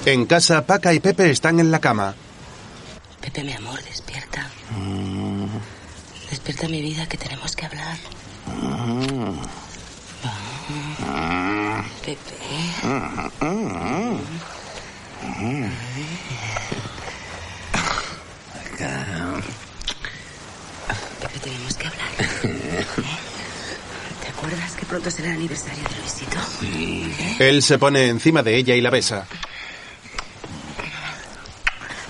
En 0.06 0.28
casa, 0.28 0.66
Paca 0.68 0.94
y 0.94 1.00
Pepe 1.00 1.32
están 1.32 1.60
en 1.60 1.72
la 1.72 1.80
cama. 1.80 2.14
Pepe, 3.22 3.44
mi 3.44 3.54
amor, 3.54 3.82
despierta. 3.84 4.48
Despierta 6.30 6.68
mi 6.68 6.80
vida, 6.80 7.08
que 7.08 7.18
tenemos 7.18 7.56
que 7.56 7.66
hablar. 7.66 7.98
Pepe. 12.06 12.18
Pepe, 21.20 21.40
tenemos 21.40 21.78
que 21.78 21.88
hablar. 21.88 22.10
¿Eh? 22.44 22.86
¿Te 24.22 24.28
acuerdas 24.30 24.72
que 24.74 24.85
pronto 24.96 25.12
será 25.12 25.32
el 25.32 25.36
aniversario 25.36 25.84
de 25.84 25.96
Luisito? 26.00 26.38
¿Eh? 26.64 27.50
Él 27.50 27.62
se 27.62 27.78
pone 27.78 28.08
encima 28.08 28.42
de 28.42 28.56
ella 28.56 28.76
y 28.76 28.82
la 28.82 28.90
besa. 28.90 29.28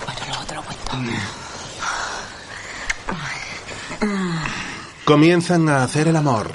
Bueno, 0.04 0.20
luego 0.28 0.44
te 0.44 0.54
lo 0.54 0.62
cuento. 0.62 0.92
Comienzan 5.04 5.68
a 5.68 5.82
hacer 5.82 6.06
el 6.06 6.14
amor. 6.14 6.52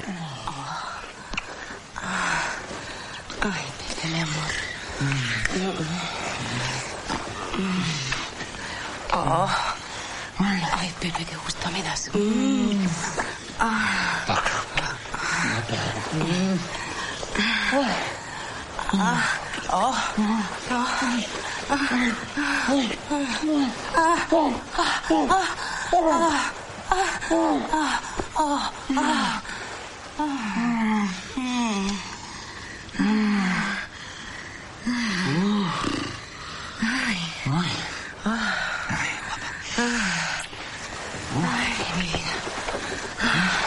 Ay, 3.41 3.65
mi 4.09 4.19
amor. 4.21 4.51
Oh. 9.11 9.49
Ay, 10.39 10.93
Pepe, 11.01 11.25
qué 11.25 11.36
gusto 11.36 11.69
me 11.71 11.84
das. 11.84 12.09
Mm. 12.13 12.86
Ah. 13.59 14.21
Mm. 16.13 16.57
Ah. 17.38 17.57
Oh. 17.57 17.61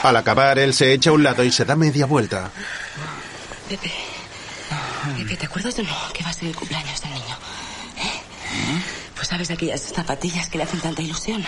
Al 0.03 0.17
acabar, 0.17 0.59
él 0.59 0.75
se 0.75 0.93
echa 0.93 1.09
a 1.09 1.13
un 1.15 1.23
lado 1.23 1.43
y 1.45 1.51
se 1.51 1.65
da 1.65 1.77
media 1.77 2.05
vuelta. 2.05 2.51
Pepe. 3.69 3.91
Pepe, 5.17 5.37
¿te 5.37 5.47
acuerdas 5.47 5.77
de 5.77 5.83
lo 5.85 5.95
que 6.13 6.23
va 6.23 6.31
a 6.31 6.33
ser 6.33 6.49
el 6.49 6.57
cumpleaños 6.57 7.01
del 7.01 7.13
niño? 7.13 7.37
¿Eh? 7.97 8.83
Pues 9.15 9.29
sabes 9.29 9.51
aquellas 9.51 9.81
zapatillas 9.81 10.49
que 10.49 10.59
le 10.59 10.65
hacen 10.65 10.81
tanta 10.81 11.03
ilusión. 11.03 11.45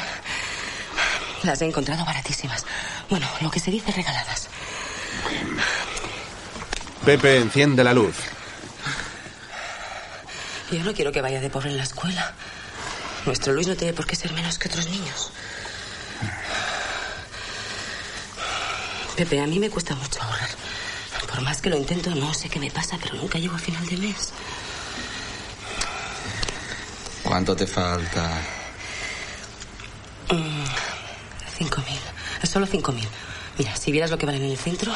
Las 1.43 1.61
he 1.63 1.67
encontrado 1.67 2.05
baratísimas. 2.05 2.65
Bueno, 3.11 3.27
lo 3.41 3.51
que 3.51 3.61
se 3.61 3.71
dice 3.71 3.93
regaladas. 3.93 4.49
Pepe 7.05 7.39
enciende 7.39 7.85
la 7.85 7.93
luz. 7.93 8.17
Yo 10.73 10.83
no 10.83 10.93
quiero 10.93 11.13
que 11.13 11.21
vaya 11.21 11.41
de 11.41 11.51
pobre 11.51 11.71
en 11.71 11.77
la 11.77 11.85
escuela. 11.85 12.35
Nuestro 13.25 13.53
Luis 13.53 13.69
no 13.69 13.77
tiene 13.77 13.93
por 13.93 14.07
qué 14.07 14.17
ser 14.17 14.33
menos 14.33 14.59
que 14.59 14.69
otros 14.69 14.89
niños. 14.89 15.31
Pepe, 19.17 19.41
a 19.41 19.47
mí 19.47 19.59
me 19.59 19.71
cuesta 19.71 19.95
mucho 19.95 20.23
ahorrar. 20.23 20.51
Por 21.29 21.41
más 21.43 21.61
que 21.61 21.71
lo 21.71 21.77
intento, 21.77 22.11
no 22.15 22.33
sé 22.35 22.49
qué 22.49 22.59
me 22.59 22.71
pasa, 22.71 22.99
pero 23.03 23.15
nunca 23.17 23.39
llego 23.39 23.55
a 23.55 23.59
final 23.59 23.85
de 23.87 23.97
mes. 23.97 24.31
¿Cuánto 27.23 27.57
te 27.57 27.67
falta? 27.67 28.41
Mm, 30.31 30.65
Cinco 31.59 31.83
mil. 31.89 32.01
Solo 32.49 32.67
cinco 32.67 32.93
mil. 32.93 33.09
Mira, 33.59 33.75
si 33.77 33.91
vieras 33.91 34.11
lo 34.11 34.19
que 34.19 34.27
valen 34.27 34.45
en 34.45 34.51
el 34.51 34.59
centro, 34.59 34.95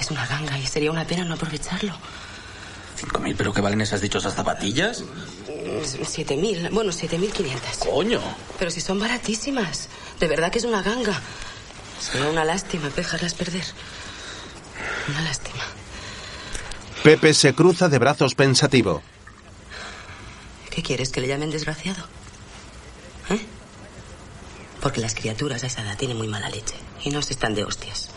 es 0.00 0.10
una 0.10 0.26
ganga 0.26 0.56
y 0.58 0.66
sería 0.66 0.90
una 0.90 1.04
pena 1.06 1.24
no 1.24 1.34
aprovecharlo. 1.34 1.92
¿Cinco 2.96 3.18
mil? 3.20 3.36
¿Pero 3.36 3.52
qué 3.52 3.60
valen 3.60 3.80
esas 3.80 4.00
dichosas 4.00 4.34
zapatillas? 4.34 5.00
Mm, 5.02 6.04
Siete 6.06 6.36
mil. 6.36 6.68
Bueno, 6.70 6.92
siete 6.92 7.18
mil 7.18 7.30
quinientas. 7.32 7.78
¡Coño! 7.78 8.20
Pero 8.58 8.70
si 8.70 8.80
son 8.80 8.98
baratísimas. 8.98 9.88
De 10.18 10.26
verdad 10.28 10.50
que 10.50 10.58
es 10.58 10.64
una 10.64 10.82
ganga. 10.82 11.20
Sería 12.00 12.28
una 12.30 12.44
lástima 12.44 12.88
dejarlas 12.90 13.34
perder. 13.34 13.64
Una 15.08 15.22
lástima. 15.22 15.64
Pepe 17.02 17.32
se 17.32 17.54
cruza 17.54 17.88
de 17.88 17.98
brazos 17.98 18.34
pensativo. 18.34 19.02
¿Qué 20.70 20.82
quieres? 20.82 21.10
¿Que 21.10 21.20
le 21.20 21.28
llamen 21.28 21.50
desgraciado? 21.50 22.04
¿Eh? 23.30 23.40
Porque 24.80 25.00
las 25.00 25.14
criaturas 25.14 25.64
a 25.64 25.66
esa 25.66 25.82
edad 25.82 25.96
tienen 25.96 26.16
muy 26.16 26.28
mala 26.28 26.48
leche 26.50 26.74
y 27.02 27.10
no 27.10 27.22
se 27.22 27.32
están 27.32 27.54
de 27.54 27.64
hostias. 27.64 28.10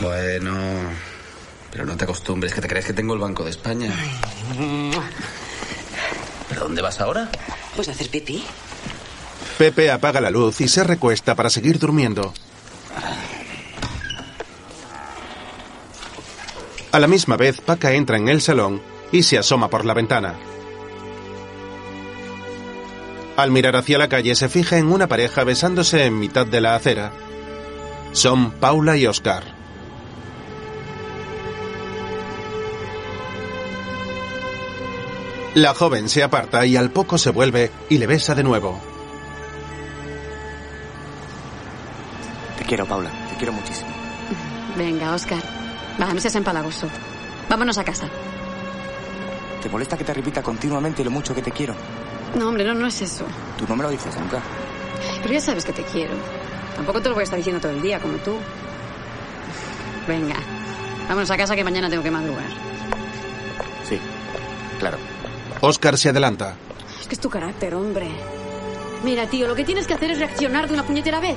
Bueno. 0.00 0.54
Pero 1.70 1.86
no 1.86 1.96
te 1.96 2.04
acostumbres, 2.04 2.54
que 2.54 2.60
te 2.60 2.68
crees 2.68 2.86
que 2.86 2.92
tengo 2.92 3.14
el 3.14 3.20
Banco 3.20 3.44
de 3.44 3.50
España. 3.50 3.92
¿Pero 6.48 6.60
dónde 6.60 6.82
vas 6.82 7.00
ahora? 7.00 7.30
Pues 7.74 7.88
a 7.88 7.92
hacer 7.92 8.10
pipí. 8.10 8.44
Pepe 9.58 9.90
apaga 9.90 10.20
la 10.20 10.30
luz 10.30 10.60
y 10.60 10.68
se 10.68 10.84
recuesta 10.84 11.34
para 11.34 11.50
seguir 11.50 11.78
durmiendo. 11.78 12.32
A 16.92 17.00
la 17.00 17.08
misma 17.08 17.36
vez, 17.36 17.60
Paca 17.60 17.92
entra 17.92 18.16
en 18.16 18.28
el 18.28 18.40
salón 18.40 18.80
y 19.10 19.24
se 19.24 19.36
asoma 19.36 19.68
por 19.68 19.84
la 19.84 19.94
ventana. 19.94 20.34
Al 23.36 23.50
mirar 23.50 23.74
hacia 23.74 23.98
la 23.98 24.08
calle 24.08 24.36
se 24.36 24.48
fija 24.48 24.78
en 24.78 24.92
una 24.92 25.08
pareja 25.08 25.42
besándose 25.42 26.04
en 26.04 26.18
mitad 26.18 26.46
de 26.46 26.60
la 26.60 26.76
acera. 26.76 27.12
Son 28.12 28.52
Paula 28.52 28.96
y 28.96 29.06
Oscar. 29.08 29.42
La 35.54 35.74
joven 35.74 36.08
se 36.08 36.22
aparta 36.22 36.64
y 36.64 36.76
al 36.76 36.90
poco 36.90 37.18
se 37.18 37.30
vuelve 37.30 37.72
y 37.88 37.98
le 37.98 38.06
besa 38.06 38.36
de 38.36 38.44
nuevo. 38.44 38.93
Te 42.64 42.68
quiero, 42.68 42.86
Paula. 42.86 43.10
Te 43.28 43.34
quiero 43.36 43.52
muchísimo. 43.52 43.90
Venga, 44.74 45.12
Oscar. 45.12 45.42
Va, 46.00 46.14
no 46.14 46.18
seas 46.18 46.34
empalagoso. 46.34 46.88
Vámonos 47.46 47.76
a 47.76 47.84
casa. 47.84 48.08
¿Te 49.62 49.68
molesta 49.68 49.98
que 49.98 50.04
te 50.04 50.14
repita 50.14 50.42
continuamente 50.42 51.04
lo 51.04 51.10
mucho 51.10 51.34
que 51.34 51.42
te 51.42 51.50
quiero? 51.52 51.74
No, 52.38 52.48
hombre, 52.48 52.64
no, 52.64 52.72
no 52.72 52.86
es 52.86 53.02
eso. 53.02 53.26
Tú 53.58 53.66
no 53.68 53.76
me 53.76 53.82
lo 53.82 53.90
dices 53.90 54.16
nunca. 54.18 54.40
Pero 55.20 55.34
ya 55.34 55.40
sabes 55.40 55.66
que 55.66 55.74
te 55.74 55.82
quiero. 55.82 56.14
Tampoco 56.74 57.02
te 57.02 57.10
lo 57.10 57.14
voy 57.14 57.20
a 57.20 57.24
estar 57.24 57.36
diciendo 57.36 57.60
todo 57.60 57.72
el 57.72 57.82
día, 57.82 58.00
como 58.00 58.16
tú. 58.16 58.34
Venga, 60.08 60.36
vámonos 61.06 61.30
a 61.30 61.36
casa 61.36 61.54
que 61.54 61.64
mañana 61.64 61.90
tengo 61.90 62.02
que 62.02 62.10
madrugar. 62.10 62.48
Sí, 63.86 64.00
claro. 64.78 64.96
Oscar 65.60 65.98
se 65.98 66.08
adelanta. 66.08 66.56
Es 66.98 67.08
que 67.08 67.14
es 67.14 67.20
tu 67.20 67.28
carácter, 67.28 67.74
hombre. 67.74 68.08
Mira, 69.02 69.26
tío, 69.26 69.46
lo 69.46 69.54
que 69.54 69.64
tienes 69.64 69.86
que 69.86 69.92
hacer 69.92 70.12
es 70.12 70.18
reaccionar 70.18 70.66
de 70.66 70.72
una 70.72 70.82
puñetera 70.82 71.20
vez. 71.20 71.36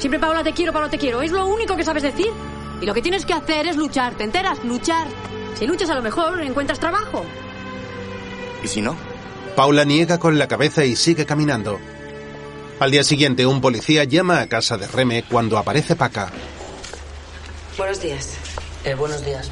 Siempre 0.00 0.18
Paula 0.18 0.42
te 0.42 0.54
quiero, 0.54 0.72
Paula 0.72 0.88
te 0.88 0.98
quiero. 0.98 1.20
Es 1.20 1.30
lo 1.30 1.46
único 1.46 1.76
que 1.76 1.84
sabes 1.84 2.02
decir. 2.02 2.32
Y 2.80 2.86
lo 2.86 2.94
que 2.94 3.02
tienes 3.02 3.26
que 3.26 3.34
hacer 3.34 3.66
es 3.66 3.76
luchar, 3.76 4.14
¿te 4.14 4.24
enteras? 4.24 4.64
Luchar. 4.64 5.06
Si 5.58 5.66
luchas 5.66 5.90
a 5.90 5.94
lo 5.94 6.00
mejor 6.00 6.40
encuentras 6.40 6.80
trabajo. 6.80 7.22
¿Y 8.64 8.68
si 8.68 8.80
no? 8.80 8.96
Paula 9.54 9.84
niega 9.84 10.18
con 10.18 10.38
la 10.38 10.48
cabeza 10.48 10.86
y 10.86 10.96
sigue 10.96 11.26
caminando. 11.26 11.78
Al 12.78 12.90
día 12.90 13.04
siguiente, 13.04 13.44
un 13.44 13.60
policía 13.60 14.04
llama 14.04 14.40
a 14.40 14.46
casa 14.46 14.78
de 14.78 14.86
Reme 14.86 15.22
cuando 15.30 15.58
aparece 15.58 15.96
Paca. 15.96 16.30
Buenos 17.76 18.00
días. 18.00 18.38
Eh, 18.84 18.94
buenos 18.94 19.22
días. 19.22 19.50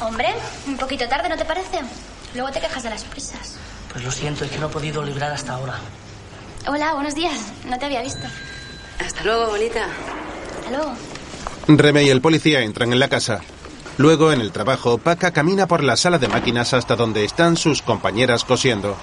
Hombre, 0.00 0.28
un 0.68 0.76
poquito 0.76 1.08
tarde, 1.08 1.28
¿no 1.28 1.36
te 1.36 1.44
parece? 1.44 1.80
Luego 2.34 2.52
te 2.52 2.60
quejas 2.60 2.84
de 2.84 2.90
las 2.90 3.02
prisas. 3.02 3.56
Pues 3.92 4.04
lo 4.04 4.12
siento, 4.12 4.44
es 4.44 4.52
que 4.52 4.58
no 4.58 4.68
he 4.68 4.70
podido 4.70 5.02
librar 5.02 5.32
hasta 5.32 5.54
ahora. 5.54 5.80
Hola, 6.66 6.94
buenos 6.94 7.14
días. 7.14 7.52
No 7.66 7.78
te 7.78 7.86
había 7.86 8.02
visto. 8.02 8.26
Hasta 8.98 9.24
luego, 9.24 9.46
bonita. 9.46 9.86
Hasta 10.58 10.70
luego. 10.70 10.92
Reme 11.68 12.02
y 12.02 12.10
el 12.10 12.20
policía 12.20 12.60
entran 12.60 12.92
en 12.92 12.98
la 12.98 13.08
casa. 13.08 13.40
Luego, 13.96 14.32
en 14.32 14.40
el 14.40 14.52
trabajo, 14.52 14.98
Paca 14.98 15.30
camina 15.32 15.66
por 15.66 15.82
la 15.82 15.96
sala 15.96 16.18
de 16.18 16.28
máquinas 16.28 16.74
hasta 16.74 16.96
donde 16.96 17.24
están 17.24 17.56
sus 17.56 17.82
compañeras 17.82 18.44
cosiendo. 18.44 18.96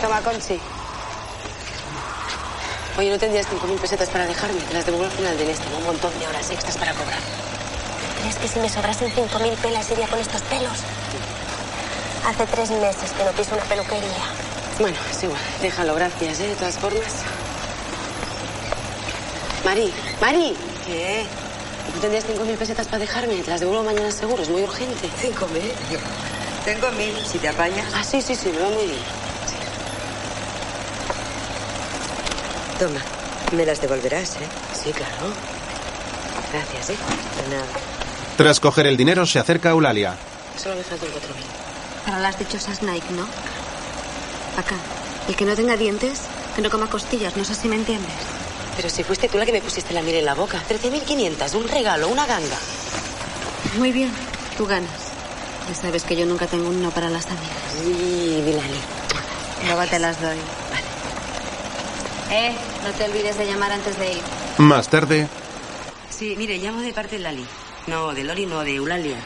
Toma, 0.00 0.20
Conchi. 0.22 0.60
Oye, 3.00 3.08
¿no 3.08 3.18
tendrías 3.18 3.46
5.000 3.46 3.78
pesetas 3.80 4.10
para 4.10 4.26
dejarme? 4.26 4.60
Te 4.60 4.74
las 4.74 4.84
devuelvo 4.84 5.06
al 5.06 5.12
final 5.12 5.34
del 5.38 5.46
mes. 5.46 5.58
Tengo 5.58 5.78
un 5.78 5.84
montón 5.84 6.12
de 6.18 6.26
horas 6.26 6.50
extras 6.50 6.76
para 6.76 6.92
cobrar. 6.92 7.18
¿Crees 8.20 8.36
que 8.36 8.46
si 8.46 8.58
me 8.58 8.68
sobrasen 8.68 9.10
5.000 9.10 9.56
pelas 9.56 9.90
iría 9.90 10.06
con 10.06 10.18
estos 10.18 10.42
pelos? 10.42 10.80
Hace 12.26 12.46
tres 12.48 12.70
meses 12.72 13.10
que 13.12 13.24
no 13.24 13.30
piso 13.30 13.54
una 13.54 13.64
peluquería. 13.64 14.26
Bueno, 14.78 14.98
es 15.10 15.22
igual. 15.22 15.40
Déjalo, 15.62 15.94
gracias, 15.94 16.40
¿eh? 16.40 16.48
De 16.48 16.54
todas 16.56 16.76
formas. 16.76 17.14
Mari, 19.64 19.90
Mari. 20.20 20.54
¿Qué? 20.84 21.24
¿Tú 21.94 22.00
tendrías 22.00 22.26
5.000 22.26 22.58
pesetas 22.58 22.86
para 22.86 22.98
dejarme? 22.98 23.36
Te 23.36 23.50
las 23.50 23.60
devuelvo 23.60 23.82
mañana 23.82 24.12
seguro, 24.12 24.42
es 24.42 24.50
muy 24.50 24.62
urgente. 24.62 25.08
¿5.000? 25.22 25.72
Tengo 26.66 26.90
mil, 26.90 27.16
si 27.24 27.38
te 27.38 27.48
apañas. 27.48 27.86
Ah, 27.94 28.04
sí, 28.04 28.20
sí, 28.20 28.36
sí, 28.36 28.50
me 28.50 28.60
va 28.60 28.68
muy 28.68 28.84
bien. 28.84 29.19
Toma, 32.80 33.02
me 33.52 33.66
las 33.66 33.78
devolverás, 33.82 34.36
¿eh? 34.36 34.48
Sí, 34.72 34.90
claro. 34.90 35.34
Gracias, 36.50 36.88
¿eh? 36.88 36.96
De 37.44 37.54
nada. 37.54 37.66
Tras 38.38 38.58
coger 38.58 38.86
el 38.86 38.96
dinero, 38.96 39.26
se 39.26 39.38
acerca 39.38 39.68
a 39.68 39.72
Eulalia. 39.72 40.16
Solo 40.56 40.76
me 40.76 40.82
faltan 40.82 41.10
4.000. 41.10 42.06
Para 42.06 42.20
las 42.20 42.38
dichosas 42.38 42.82
Nike, 42.82 43.12
¿no? 43.12 43.24
Acá. 44.56 44.76
El 45.28 45.36
que 45.36 45.44
no 45.44 45.54
tenga 45.54 45.76
dientes, 45.76 46.22
que 46.56 46.62
no 46.62 46.70
coma 46.70 46.88
costillas, 46.88 47.36
no 47.36 47.44
sé 47.44 47.54
si 47.54 47.68
me 47.68 47.76
entiendes. 47.76 48.14
Pero 48.76 48.88
si 48.88 49.04
fuiste 49.04 49.28
tú 49.28 49.36
la 49.36 49.44
que 49.44 49.52
me 49.52 49.60
pusiste 49.60 49.92
la 49.92 50.00
miel 50.00 50.16
en 50.16 50.24
la 50.24 50.34
boca. 50.34 50.62
13.500, 50.66 51.54
un 51.56 51.68
regalo, 51.68 52.08
una 52.08 52.24
ganga. 52.24 52.56
Muy 53.76 53.92
bien, 53.92 54.10
tú 54.56 54.64
ganas. 54.64 55.12
Ya 55.68 55.74
sabes 55.74 56.04
que 56.04 56.16
yo 56.16 56.24
nunca 56.24 56.46
tengo 56.46 56.70
uno 56.70 56.90
para 56.90 57.10
las 57.10 57.26
amigas. 57.26 57.58
Sí, 57.74 58.42
Milani. 58.42 58.80
Luego 59.66 59.86
te 59.86 59.98
las 59.98 60.18
doy. 60.18 60.38
Eh, 62.30 62.54
no 62.84 62.92
te 62.92 63.04
olvides 63.04 63.36
de 63.38 63.46
llamar 63.46 63.72
antes 63.72 63.98
de 63.98 64.12
ir. 64.12 64.20
Más 64.58 64.88
tarde, 64.88 65.26
Sí, 66.10 66.34
mire, 66.36 66.58
llamo 66.58 66.80
de 66.82 66.92
parte 66.92 67.16
de 67.16 67.22
Lali. 67.22 67.46
No, 67.86 68.12
de 68.12 68.24
Lori, 68.24 68.44
no, 68.44 68.60
de 68.60 68.74
Eulalia. 68.74 69.16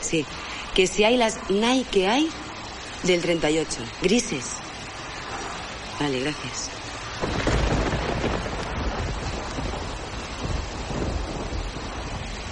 Sí, 0.00 0.26
que 0.74 0.88
si 0.88 1.04
hay 1.04 1.16
las 1.16 1.38
Nike 1.50 1.88
que 1.90 2.08
hay, 2.08 2.28
del 3.04 3.22
38. 3.22 3.70
Grises. 4.02 4.54
Vale, 6.00 6.20
gracias. 6.20 6.70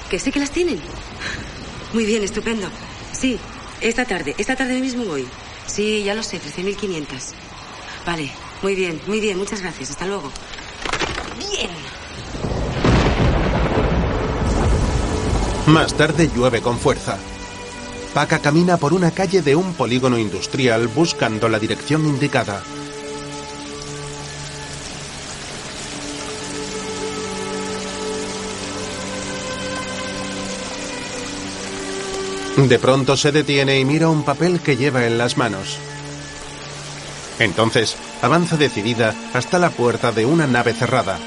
¿Que 0.09 0.18
sí 0.20 0.30
que 0.30 0.39
las 0.39 0.51
tienen? 0.51 0.80
Muy 1.93 2.05
bien, 2.07 2.22
estupendo. 2.22 2.68
Sí, 3.12 3.39
esta 3.80 4.05
tarde, 4.05 4.35
esta 4.39 4.55
tarde 4.55 4.80
mismo 4.80 5.05
voy. 5.05 5.26
Sí, 5.66 6.05
ya 6.05 6.14
lo 6.14 6.22
sé, 6.22 6.41
13.500. 6.41 7.07
Vale, 8.07 8.30
muy 8.63 8.75
bien, 8.75 9.01
muy 9.07 9.21
bien, 9.21 9.39
muchas 9.39 9.61
gracias. 9.61 9.91
Hasta 9.91 10.07
luego. 10.07 10.31
Bien. 11.39 11.71
más 15.67 15.95
tarde 15.95 16.31
llueve 16.35 16.61
con 16.61 16.79
fuerza. 16.79 17.17
Paca 18.13 18.39
camina 18.39 18.77
por 18.77 18.93
una 18.93 19.11
calle 19.11 19.43
de 19.43 19.57
un 19.57 19.75
polígono 19.75 20.19
industrial 20.19 20.89
buscando 20.89 21.49
la 21.49 21.59
dirección 21.59 22.07
indicada. 22.07 22.63
De 32.57 32.79
pronto 32.79 33.17
se 33.17 33.33
detiene 33.33 33.81
y 33.81 33.85
mira 33.85 34.09
un 34.09 34.23
papel 34.23 34.61
que 34.61 34.77
lleva 34.77 35.07
en 35.07 35.19
las 35.19 35.37
manos. 35.37 35.79
Entonces 37.39 37.97
avanza 38.22 38.57
decidida 38.57 39.14
hasta 39.32 39.59
la 39.59 39.70
puerta 39.70 40.12
de 40.12 40.26
una 40.26 40.47
nave 40.47 40.72
cerrada. 40.72 41.18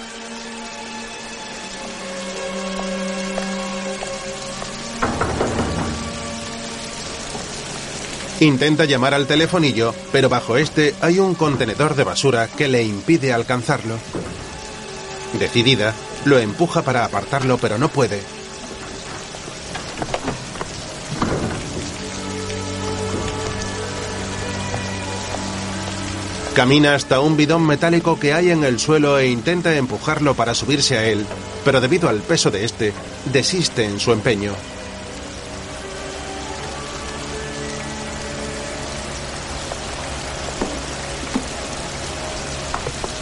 Intenta 8.39 8.85
llamar 8.85 9.15
al 9.15 9.25
telefonillo, 9.25 9.95
pero 10.11 10.29
bajo 10.29 10.57
este 10.57 10.93
hay 11.01 11.17
un 11.17 11.33
contenedor 11.33 11.95
de 11.95 12.03
basura 12.03 12.47
que 12.47 12.67
le 12.67 12.83
impide 12.83 13.33
alcanzarlo. 13.33 13.97
Decidida, 15.39 15.95
lo 16.23 16.37
empuja 16.37 16.83
para 16.83 17.03
apartarlo, 17.03 17.57
pero 17.57 17.79
no 17.79 17.89
puede. 17.89 18.21
Camina 26.57 26.95
hasta 26.95 27.19
un 27.19 27.37
bidón 27.37 27.67
metálico 27.67 28.19
que 28.19 28.33
hay 28.33 28.49
en 28.49 28.63
el 28.63 28.79
suelo 28.79 29.19
e 29.19 29.27
intenta 29.27 29.75
empujarlo 29.75 30.33
para 30.33 30.55
subirse 30.55 30.97
a 30.97 31.05
él, 31.05 31.23
pero 31.63 31.79
debido 31.81 32.09
al 32.09 32.21
peso 32.21 32.49
de 32.49 32.65
este, 32.65 32.93
desiste 33.31 33.85
en 33.85 33.99
su 33.99 34.11
empeño. 34.11 34.53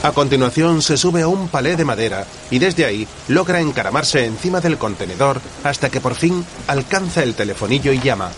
A 0.01 0.13
continuación 0.13 0.81
se 0.81 0.95
sube 0.95 1.23
a 1.23 1.27
un 1.27 1.49
palé 1.49 1.75
de 1.75 1.83
madera 1.83 2.25
y 2.49 2.59
desde 2.59 2.85
ahí 2.85 3.05
logra 3.27 3.59
encaramarse 3.59 4.23
encima 4.23 4.61
del 4.61 4.77
contenedor 4.77 5.41
hasta 5.65 5.89
que 5.89 5.99
por 5.99 6.15
fin 6.15 6.45
alcanza 6.67 7.21
el 7.21 7.35
telefonillo 7.35 7.91
y 7.91 7.99
llama. 7.99 8.31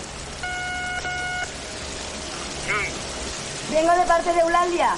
Vengo 3.71 3.91
de 3.91 4.05
parte 4.05 4.33
de 4.33 4.39
Eulalia. 4.39 4.95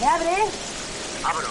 ¿Me 0.00 0.06
abres? 0.06 0.50
Abro. 1.24 1.48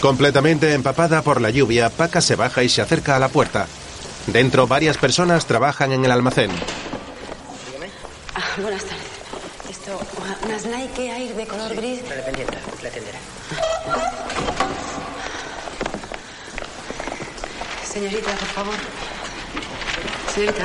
Completamente 0.00 0.72
empapada 0.74 1.22
por 1.22 1.40
la 1.40 1.50
lluvia, 1.50 1.90
Paca 1.90 2.20
se 2.20 2.36
baja 2.36 2.62
y 2.62 2.68
se 2.68 2.82
acerca 2.82 3.16
a 3.16 3.18
la 3.18 3.28
puerta. 3.28 3.66
Dentro 4.26 4.66
varias 4.66 4.96
personas 4.96 5.46
trabajan 5.46 5.92
en 5.92 6.04
el 6.04 6.10
almacén. 6.10 6.50
Ah, 8.34 8.60
buenas 8.60 8.84
tardes. 8.84 9.04
Esto, 9.70 10.00
unas 10.44 10.66
Nike 10.66 11.10
Air 11.10 11.34
de 11.34 11.46
color 11.46 11.74
gris. 11.74 12.02
La 12.08 12.16
dependiente, 12.16 12.58
la 12.82 12.88
atenderá. 12.88 13.18
Señorita, 17.84 18.30
por 18.30 18.48
favor. 18.48 18.74
Señorita, 20.34 20.64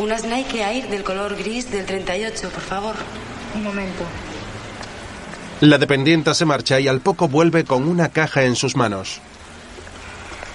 unas 0.00 0.24
Nike 0.24 0.62
Air 0.62 0.88
del 0.88 1.04
color 1.04 1.36
gris 1.36 1.70
del 1.70 1.86
38, 1.86 2.48
por 2.50 2.62
favor. 2.62 2.96
Un 3.54 3.62
momento. 3.62 4.04
La 5.60 5.78
dependienta 5.78 6.32
se 6.34 6.46
marcha 6.46 6.80
y 6.80 6.88
al 6.88 7.00
poco 7.00 7.28
vuelve 7.28 7.64
con 7.64 7.86
una 7.86 8.08
caja 8.08 8.44
en 8.44 8.56
sus 8.56 8.76
manos. 8.76 9.20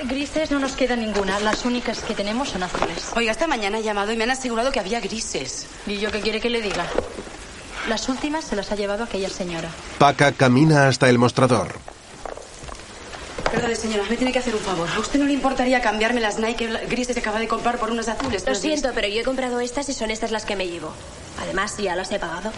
Grises 0.03 0.51
no 0.51 0.59
nos 0.59 0.73
queda 0.73 0.95
ninguna. 0.95 1.39
Las 1.39 1.65
únicas 1.65 1.99
que 1.99 2.13
tenemos 2.13 2.49
son 2.49 2.63
azules. 2.63 3.11
Oiga, 3.15 3.31
esta 3.31 3.47
mañana 3.47 3.79
he 3.79 3.83
llamado 3.83 4.11
y 4.11 4.17
me 4.17 4.23
han 4.23 4.31
asegurado 4.31 4.71
que 4.71 4.79
había 4.79 4.99
grises. 4.99 5.67
¿Y 5.85 5.97
yo 5.97 6.11
qué 6.11 6.21
quiere 6.21 6.41
que 6.41 6.49
le 6.49 6.61
diga? 6.61 6.85
Las 7.87 8.09
últimas 8.09 8.45
se 8.45 8.55
las 8.55 8.71
ha 8.71 8.75
llevado 8.75 9.03
aquella 9.03 9.29
señora. 9.29 9.69
Paca 9.99 10.31
camina 10.31 10.87
hasta 10.87 11.07
el 11.09 11.19
mostrador. 11.19 11.75
Perdone, 13.55 13.75
señora, 13.77 14.03
me 14.09 14.17
tiene 14.17 14.33
que 14.33 14.39
hacer 14.39 14.53
un 14.53 14.59
favor. 14.59 14.89
¿A 14.93 14.99
usted 14.99 15.17
no 15.17 15.23
le 15.23 15.31
importaría 15.31 15.81
cambiarme 15.81 16.19
las 16.19 16.39
Nike 16.39 16.67
grises 16.89 17.15
que 17.15 17.21
acaba 17.21 17.39
de 17.39 17.47
comprar 17.47 17.77
por 17.77 17.89
unas 17.89 18.09
azules? 18.09 18.45
Lo 18.45 18.53
siento, 18.53 18.91
pero 18.93 19.07
yo 19.07 19.21
he 19.21 19.23
comprado 19.23 19.61
estas 19.61 19.87
y 19.87 19.93
son 19.93 20.11
estas 20.11 20.31
las 20.31 20.43
que 20.43 20.57
me 20.57 20.67
llevo. 20.67 20.91
Además, 21.41 21.77
ya 21.77 21.95
las 21.95 22.11
he 22.11 22.19
pagado. 22.19 22.51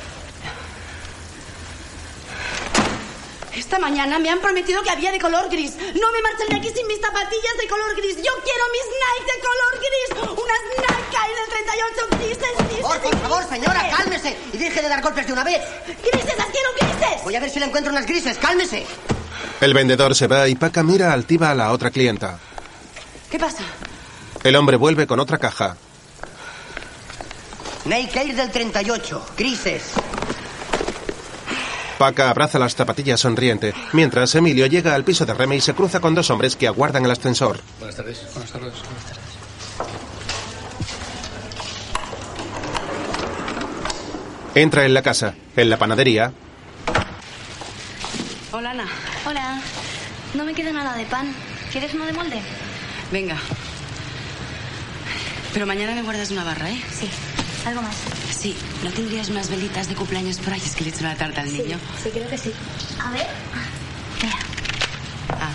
Esta 3.54 3.78
mañana 3.78 4.18
me 4.18 4.32
han 4.32 4.40
prometido 4.40 4.82
que 4.82 4.90
había 4.90 5.12
de 5.12 5.20
color 5.20 5.50
gris. 5.50 5.76
No 5.78 6.12
me 6.12 6.22
marchen 6.24 6.50
de 6.50 6.56
aquí 6.56 6.72
sin 6.76 6.88
mis 6.88 7.00
zapatillas 7.00 7.58
de 7.62 7.68
color 7.68 7.96
gris. 7.96 8.16
Yo 8.16 8.34
quiero 8.44 8.64
mis 8.74 8.88
Nike 8.98 9.32
de 9.34 9.40
color 9.46 9.74
gris. 9.78 10.10
Unas 10.34 10.62
Nike 10.82 11.22
del 11.38 11.50
38 11.50 12.08
grises, 12.18 12.70
grises. 12.70 12.82
Por, 12.82 13.02
por 13.02 13.20
favor, 13.20 13.48
señora, 13.48 13.88
cálmese 13.96 14.36
y 14.52 14.58
deje 14.58 14.82
de 14.82 14.90
dar 14.90 15.04
golpes 15.04 15.28
de 15.28 15.34
una 15.34 15.44
vez. 15.44 15.62
¡Grises, 15.86 16.38
las 16.38 16.48
quiero 16.48 16.70
grises! 16.74 17.24
Voy 17.24 17.36
a 17.36 17.40
ver 17.40 17.52
si 17.52 17.60
le 17.60 17.68
encuentro 17.68 17.92
unas 17.92 18.08
grises, 18.08 18.36
cálmese. 18.40 18.84
El 19.62 19.74
vendedor 19.74 20.16
se 20.16 20.28
va 20.28 20.48
y 20.48 20.56
Paca 20.56 20.84
mira 20.84 21.12
altiva 21.14 21.50
a 21.52 21.56
la 21.56 21.72
otra 21.72 21.90
clienta. 21.92 22.38
¿Qué 23.30 23.40
pasa? 23.40 23.64
El 24.44 24.56
hombre 24.56 24.78
vuelve 24.78 25.08
con 25.08 25.20
otra 25.20 25.38
caja. 25.38 25.76
Nike 27.86 28.20
Air 28.20 28.36
del 28.36 28.52
38, 28.52 29.26
grises. 29.38 29.84
Paca 31.98 32.30
abraza 32.30 32.60
las 32.60 32.76
zapatillas 32.76 33.20
sonriente, 33.20 33.74
mientras 33.94 34.36
Emilio 34.36 34.68
llega 34.68 34.94
al 34.94 35.04
piso 35.04 35.26
de 35.26 35.34
Reme 35.34 35.56
y 35.56 35.62
se 35.62 35.74
cruza 35.74 36.00
con 36.00 36.14
dos 36.14 36.30
hombres 36.30 36.56
que 36.56 36.68
aguardan 36.68 37.06
el 37.06 37.12
ascensor. 37.12 37.60
Buenas 37.80 37.96
tardes. 37.96 38.22
Buenas 38.34 38.52
tardes. 38.52 38.74
Buenas 38.74 39.06
tardes. 39.06 39.24
Entra 44.54 44.86
en 44.86 44.94
la 44.94 45.02
casa. 45.02 45.34
En 45.56 45.70
la 45.70 45.78
panadería, 45.78 46.32
Hola, 48.52 48.72
Ana. 48.72 48.86
Hola. 49.28 49.62
No 50.36 50.46
me 50.46 50.54
queda 50.54 50.72
nada 50.72 50.96
de 50.96 51.06
pan. 51.06 51.36
¿Quieres 51.70 51.94
uno 51.94 52.06
de 52.06 52.14
molde? 52.14 52.40
Venga. 53.12 53.36
Pero 55.54 55.68
mañana 55.68 55.94
me 55.94 56.02
guardas 56.02 56.32
una 56.32 56.46
barra, 56.46 56.70
¿eh? 56.70 56.82
Sí. 56.98 57.10
¿Algo 57.66 57.82
más? 57.82 57.96
Sí. 58.32 58.56
¿No 58.86 58.90
tendrías 58.92 59.28
unas 59.28 59.50
velitas 59.50 59.90
de 59.90 59.96
cumpleaños 59.96 60.38
por 60.38 60.54
ahí? 60.54 60.62
Es 60.66 60.76
que 60.76 60.86
le 60.86 60.92
he 60.92 60.94
hecho 60.94 61.02
una 61.02 61.16
tarta 61.16 61.42
al 61.42 61.52
niño. 61.52 61.78
Sí, 62.02 62.10
creo 62.10 62.30
que 62.30 62.38
sí. 62.38 62.54
A 63.04 63.12
ver. 63.12 63.28
Ah. 65.32 65.52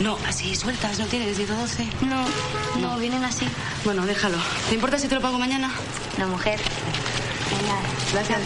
No, 0.00 0.18
así 0.28 0.54
sueltas, 0.54 0.98
¿no 0.98 1.06
tienes 1.06 1.38
10 1.38 1.50
o 1.50 1.54
12? 1.54 1.86
No, 2.02 2.26
no, 2.78 2.98
vienen 2.98 3.24
así. 3.24 3.46
Bueno, 3.86 4.04
déjalo. 4.04 4.36
¿Te 4.68 4.74
importa 4.74 4.98
si 4.98 5.08
te 5.08 5.14
lo 5.14 5.22
pago 5.22 5.38
mañana? 5.38 5.70
No, 6.18 6.28
mujer. 6.28 6.60
Venga. 7.50 7.80
Gracias, 8.12 8.40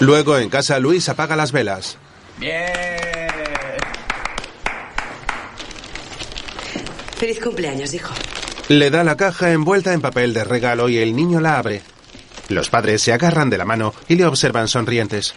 luego 0.00 0.36
en 0.36 0.50
casa 0.50 0.80
Luis 0.80 1.08
apaga 1.08 1.36
las 1.36 1.52
velas. 1.52 1.96
Bien. 2.38 3.21
Feliz 7.22 7.38
cumpleaños, 7.38 7.94
hijo. 7.94 8.12
Le 8.66 8.90
da 8.90 9.04
la 9.04 9.16
caja 9.16 9.52
envuelta 9.52 9.92
en 9.92 10.00
papel 10.00 10.34
de 10.34 10.42
regalo 10.42 10.88
y 10.88 10.98
el 10.98 11.14
niño 11.14 11.38
la 11.38 11.56
abre. 11.56 11.80
Los 12.48 12.68
padres 12.68 13.00
se 13.00 13.12
agarran 13.12 13.48
de 13.48 13.58
la 13.58 13.64
mano 13.64 13.94
y 14.08 14.16
le 14.16 14.26
observan 14.26 14.66
sonrientes. 14.66 15.32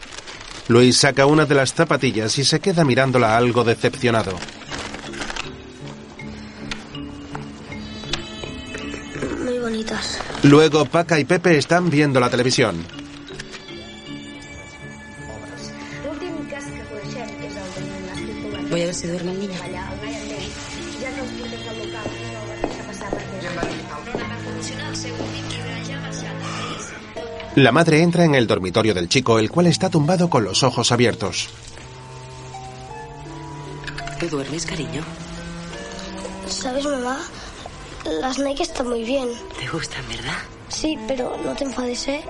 Luis 0.68 0.98
saca 0.98 1.28
una 1.28 1.46
de 1.46 1.54
las 1.54 1.76
zapatillas 1.76 2.40
y 2.40 2.44
se 2.44 2.60
queda 2.60 2.84
mirándola 2.84 3.38
algo 3.38 3.64
decepcionado. 3.64 4.36
Muy 9.44 9.60
bonitas. 9.60 10.18
Luego 10.42 10.86
Paca 10.86 11.20
y 11.20 11.26
Pepe 11.26 11.56
están 11.56 11.92
viendo 11.92 12.20
la 12.20 12.32
televisión. 12.32 12.84
Voy 18.72 18.82
a 18.82 18.86
ver 18.86 18.96
si 18.96 19.06
duerme 19.06 19.34
el 19.34 19.40
niño. 19.40 19.55
La 27.56 27.72
madre 27.72 28.02
entra 28.02 28.26
en 28.26 28.36
el 28.36 28.48
dormitorio 28.48 28.94
del 28.94 29.08
chico, 29.08 29.40
el 29.40 29.50
cual 29.50 29.68
está 29.68 29.90
tumbado 29.90 30.30
con 30.30 30.44
los 30.44 30.62
ojos 30.64 30.92
abiertos. 30.92 31.48
¿Te 34.20 34.28
duermes, 34.28 34.66
cariño? 34.66 35.02
¿Sabes, 36.48 36.84
mamá? 36.84 37.18
Las 38.20 38.40
Nike 38.40 38.64
están 38.64 38.90
muy 38.90 39.04
bien. 39.04 39.30
¿Te 39.58 39.68
gustan, 39.70 40.06
verdad? 40.10 40.38
Sí, 40.68 40.98
pero 41.08 41.38
no 41.46 41.56
te 41.56 41.64
enfades, 41.64 42.08
¿eh? 42.10 42.22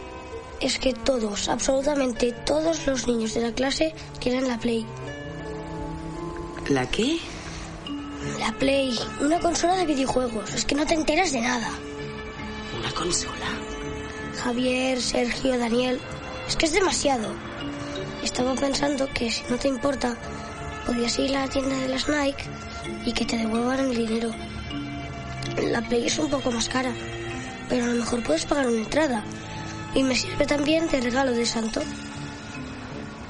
Es 0.62 0.78
que 0.78 0.94
todos, 0.94 1.50
absolutamente 1.50 2.32
todos 2.32 2.86
los 2.86 3.08
niños 3.08 3.34
de 3.34 3.42
la 3.42 3.52
clase 3.52 3.96
quieren 4.20 4.48
la 4.48 4.60
Play. 4.60 4.86
¿La 6.70 6.88
qué? 6.90 7.18
La 8.40 8.52
Play, 8.54 8.98
una 9.20 9.40
consola 9.40 9.76
de 9.76 9.88
videojuegos. 9.88 10.54
Es 10.54 10.66
que 10.66 10.76
no 10.76 10.86
te 10.86 10.94
enteras 10.94 11.32
de 11.32 11.42
nada. 11.42 11.72
¿Una 12.80 12.92
consola? 12.92 13.75
Javier, 14.46 15.02
Sergio, 15.02 15.58
Daniel. 15.58 16.00
Es 16.48 16.56
que 16.56 16.68
es 16.68 16.72
demasiado. 16.72 17.34
Estaba 18.24 18.54
pensando 18.54 19.10
que 19.12 19.32
si 19.32 19.42
no 19.50 19.58
te 19.58 19.68
importa, 19.68 20.16
podías 20.86 21.18
ir 21.18 21.36
a 21.36 21.46
la 21.46 21.50
tienda 21.50 21.76
de 21.76 21.88
las 21.88 22.08
Nike 22.08 22.44
y 23.08 23.12
que 23.12 23.26
te 23.26 23.38
devuelvan 23.38 23.80
el 23.80 23.96
dinero. 23.96 24.30
La 25.72 25.82
Play 25.82 26.06
es 26.06 26.20
un 26.20 26.30
poco 26.30 26.52
más 26.52 26.70
cara, 26.70 26.92
pero 27.70 27.86
a 27.86 27.88
lo 27.88 27.96
mejor 27.96 28.22
puedes 28.22 28.46
pagar 28.46 28.68
una 28.68 28.78
entrada. 28.78 29.24
Y 29.96 30.04
me 30.04 30.16
sirve 30.16 30.46
también 30.46 30.88
de 30.90 31.02
regalo 31.02 31.32
de 31.32 31.48
santo. 31.48 31.82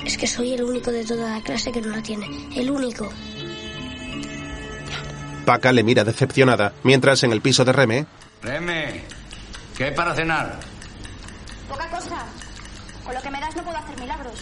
Es 0.04 0.18
que 0.18 0.28
soy 0.28 0.52
el 0.52 0.64
único 0.64 0.92
de 0.92 1.06
toda 1.06 1.38
la 1.38 1.42
clase 1.42 1.72
que 1.72 1.80
no 1.80 1.96
la 1.96 2.04
tiene. 2.04 2.28
El 2.54 2.70
único. 2.70 3.10
Paca 5.46 5.72
le 5.72 5.84
mira 5.84 6.04
decepcionada, 6.04 6.74
mientras 6.84 7.24
en 7.24 7.32
el 7.32 7.40
piso 7.40 7.64
de 7.64 7.72
Reme, 7.72 8.06
Reme, 8.42 9.02
¿qué 9.78 9.86
hay 9.86 9.92
para 9.92 10.14
cenar? 10.14 10.75
Poca 11.70 11.88
cosa. 11.90 12.26
Con 13.04 13.14
lo 13.14 13.22
que 13.22 13.30
me 13.30 13.40
das 13.40 13.56
no 13.56 13.64
puedo 13.64 13.78
hacer 13.78 14.00
milagros. 14.00 14.34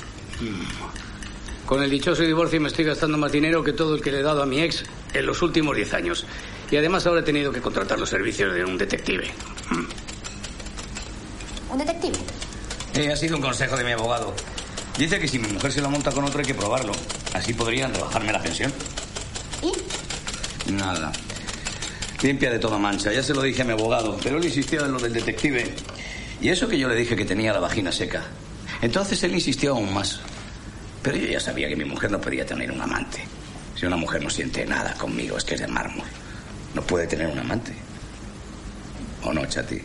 Con 1.66 1.82
el 1.82 1.90
dichoso 1.90 2.24
divorcio 2.24 2.60
me 2.60 2.68
estoy 2.68 2.86
gastando 2.86 3.18
más 3.18 3.32
dinero 3.32 3.64
que 3.64 3.74
todo 3.74 3.96
el 3.96 4.02
que 4.02 4.12
le 4.12 4.20
he 4.20 4.24
dado 4.24 4.44
a 4.44 4.46
mi 4.46 4.62
ex 4.62 4.84
en 5.14 5.26
los 5.26 5.42
últimos 5.42 5.76
10 5.76 5.94
años. 5.94 6.26
Y 6.70 6.78
además 6.78 7.06
ahora 7.06 7.22
he 7.22 7.24
tenido 7.24 7.52
que 7.52 7.62
contratar 7.62 8.00
los 8.00 8.10
servicios 8.10 8.54
de 8.54 8.66
un 8.66 8.78
detective. 8.78 9.32
¿Un 11.70 11.78
detective? 11.78 12.18
Eh, 12.96 13.12
ha 13.12 13.16
sido 13.16 13.38
un 13.38 13.42
consejo 13.42 13.78
de 13.78 13.84
mi 13.84 13.92
abogado. 13.92 14.34
Dice 14.98 15.20
que 15.20 15.28
si 15.28 15.40
mi 15.40 15.48
mujer 15.48 15.72
se 15.72 15.82
la 15.82 15.90
monta 15.90 16.12
con 16.12 16.24
otro 16.24 16.40
hay 16.40 16.46
que 16.46 16.54
probarlo. 16.54 16.94
Así 17.34 17.54
podrían 17.54 17.94
rebajarme 17.94 18.32
la 18.32 18.42
pensión. 18.42 18.72
¿Y? 19.62 20.72
Nada. 20.72 21.12
Limpia 22.22 22.52
de 22.52 22.60
toda 22.60 22.78
mancha. 22.78 23.12
Ya 23.12 23.24
se 23.24 23.34
lo 23.34 23.42
dije 23.42 23.64
a 23.64 23.66
mi 23.66 23.72
abogado, 23.72 24.18
pero 24.22 24.38
él 24.38 24.46
insistió 24.46 24.86
en 24.86 24.92
lo 24.92 25.00
del 25.00 25.14
detective. 25.14 25.74
Y 26.44 26.50
eso 26.50 26.68
que 26.68 26.78
yo 26.78 26.90
le 26.90 26.96
dije 26.96 27.16
que 27.16 27.24
tenía 27.24 27.54
la 27.54 27.62
vagina 27.62 27.90
seca. 27.90 28.22
Entonces 28.82 29.24
él 29.24 29.34
insistió 29.34 29.72
aún 29.72 29.94
más. 29.94 30.20
Pero 31.02 31.16
yo 31.16 31.26
ya 31.26 31.40
sabía 31.40 31.70
que 31.70 31.76
mi 31.78 31.86
mujer 31.86 32.12
no 32.12 32.20
podía 32.20 32.46
tener 32.46 32.70
un 32.70 32.82
amante. 32.82 33.24
Si 33.76 33.86
una 33.86 33.96
mujer 33.96 34.22
no 34.22 34.30
siente 34.30 34.66
nada 34.66 34.94
conmigo 34.96 35.38
es 35.38 35.46
que 35.46 35.56
es 35.56 35.62
de 35.62 35.68
mármol. 35.68 36.06
No 36.76 36.82
puede 36.82 37.08
tener 37.08 37.28
un 37.28 37.40
amante. 37.40 37.74
¿O 39.24 39.32
no, 39.32 39.46
Chati? 39.46 39.82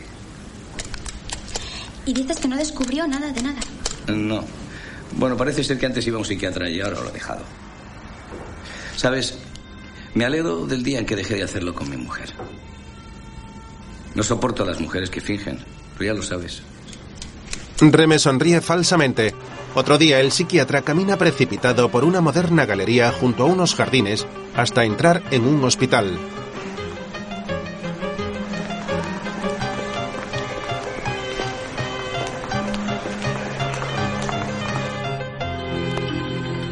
Y 2.05 2.13
dices 2.13 2.37
que 2.37 2.49
no 2.49 2.57
descubrió 2.57 3.07
nada 3.07 3.31
de 3.31 3.41
nada. 3.41 3.61
No. 4.07 4.43
Bueno, 5.13 5.37
parece 5.37 5.63
ser 5.63 5.79
que 5.79 5.85
antes 5.85 6.05
iba 6.07 6.17
a 6.17 6.19
un 6.19 6.25
psiquiatra 6.25 6.69
y 6.69 6.81
ahora 6.81 6.99
lo 6.99 7.07
ha 7.07 7.11
dejado. 7.13 7.45
¿Sabes? 8.97 9.37
Me 10.13 10.25
alegro 10.25 10.65
del 10.65 10.83
día 10.83 10.99
en 10.99 11.05
que 11.05 11.15
dejé 11.15 11.35
de 11.35 11.43
hacerlo 11.43 11.73
con 11.73 11.89
mi 11.89 11.95
mujer. 11.95 12.33
No 14.13 14.23
soporto 14.23 14.63
a 14.63 14.65
las 14.65 14.81
mujeres 14.81 15.09
que 15.09 15.21
fingen. 15.21 15.78
Ya 15.99 16.13
lo 16.13 16.21
sabes. 16.21 16.61
Reme 17.79 18.19
sonríe 18.19 18.61
falsamente. 18.61 19.33
Otro 19.75 19.97
día 19.97 20.19
el 20.19 20.31
psiquiatra 20.31 20.81
camina 20.81 21.17
precipitado 21.17 21.89
por 21.89 22.03
una 22.03 22.21
moderna 22.21 22.65
galería 22.65 23.11
junto 23.11 23.43
a 23.43 23.45
unos 23.45 23.75
jardines 23.75 24.25
hasta 24.55 24.83
entrar 24.83 25.21
en 25.31 25.45
un 25.45 25.63
hospital. 25.63 26.17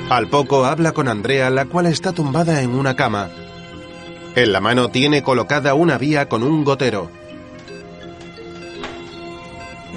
Al 0.09 0.29
poco 0.29 0.65
habla 0.65 0.93
con 0.93 1.09
Andrea, 1.09 1.49
la 1.49 1.65
cual 1.65 1.85
está 1.85 2.13
tumbada 2.13 2.61
en 2.61 2.71
una 2.71 2.95
cama. 2.95 3.29
En 4.35 4.53
la 4.53 4.61
mano 4.61 4.89
tiene 4.89 5.21
colocada 5.21 5.73
una 5.73 5.97
vía 5.97 6.29
con 6.29 6.43
un 6.43 6.63
gotero. 6.63 7.11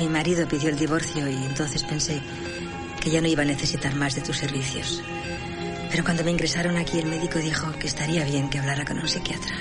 Mi 0.00 0.08
marido 0.08 0.48
pidió 0.48 0.70
el 0.70 0.78
divorcio 0.78 1.28
y 1.28 1.44
entonces 1.44 1.82
pensé 1.82 2.22
que 3.02 3.10
ya 3.10 3.20
no 3.20 3.28
iba 3.28 3.42
a 3.42 3.44
necesitar 3.44 3.94
más 3.94 4.14
de 4.14 4.22
tus 4.22 4.38
servicios. 4.38 5.02
Pero 5.90 6.02
cuando 6.04 6.24
me 6.24 6.30
ingresaron 6.30 6.78
aquí, 6.78 7.00
el 7.00 7.04
médico 7.04 7.38
dijo 7.38 7.70
que 7.72 7.86
estaría 7.86 8.24
bien 8.24 8.48
que 8.48 8.58
hablara 8.58 8.86
con 8.86 8.98
un 8.98 9.06
psiquiatra. 9.06 9.54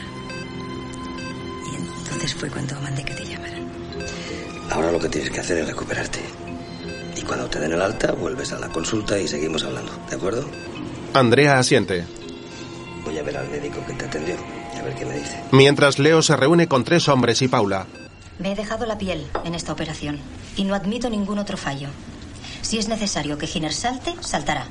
Y 1.70 1.76
entonces 1.76 2.34
fue 2.34 2.50
cuando 2.50 2.80
mandé 2.80 3.04
que 3.04 3.16
te 3.16 3.26
llamaran. 3.26 3.68
Ahora 4.72 4.94
lo 4.94 5.00
que 5.00 5.10
tienes 5.10 5.30
que 5.30 5.42
hacer 5.42 5.58
es 5.58 5.68
recuperarte. 5.68 6.22
Y 7.18 7.22
cuando 7.24 7.50
te 7.50 7.60
den 7.60 7.74
el 7.74 7.82
alta, 7.82 8.14
vuelves 8.14 8.54
a 8.54 8.60
la 8.60 8.70
consulta 8.70 9.20
y 9.20 9.28
seguimos 9.28 9.66
hablando, 9.66 9.92
¿de 10.10 10.16
acuerdo? 10.16 10.50
Andrea 11.14 11.60
asiente. 11.60 12.06
Voy 13.04 13.18
a 13.18 13.24
ver 13.24 13.36
al 13.36 13.50
médico 13.50 13.86
que 13.86 13.92
te 13.92 14.06
atendió 14.06 14.36
y 14.74 14.78
a 14.78 14.84
ver 14.84 14.96
qué 14.96 15.06
me 15.06 15.18
dice. 15.18 15.38
Mientras 15.52 16.00
Leo 16.00 16.22
se 16.22 16.38
reúne 16.38 16.70
con 16.70 16.86
tres 16.86 17.10
hombres 17.10 17.42
y 17.42 17.50
Paula. 17.50 17.88
Me 18.40 18.54
he 18.54 18.56
dejado 18.56 18.86
la 18.86 18.98
piel 18.98 19.28
en 19.44 19.54
esta 19.54 19.74
operación 19.74 20.18
y 20.56 20.64
no 20.64 20.74
admito 20.74 21.10
ningún 21.10 21.40
otro 21.40 21.58
fallo. 21.58 21.90
Si 22.62 22.78
es 22.78 22.88
necesario 22.88 23.38
que 23.38 23.48
Giner 23.48 23.74
salte, 23.74 24.16
saltará. 24.22 24.66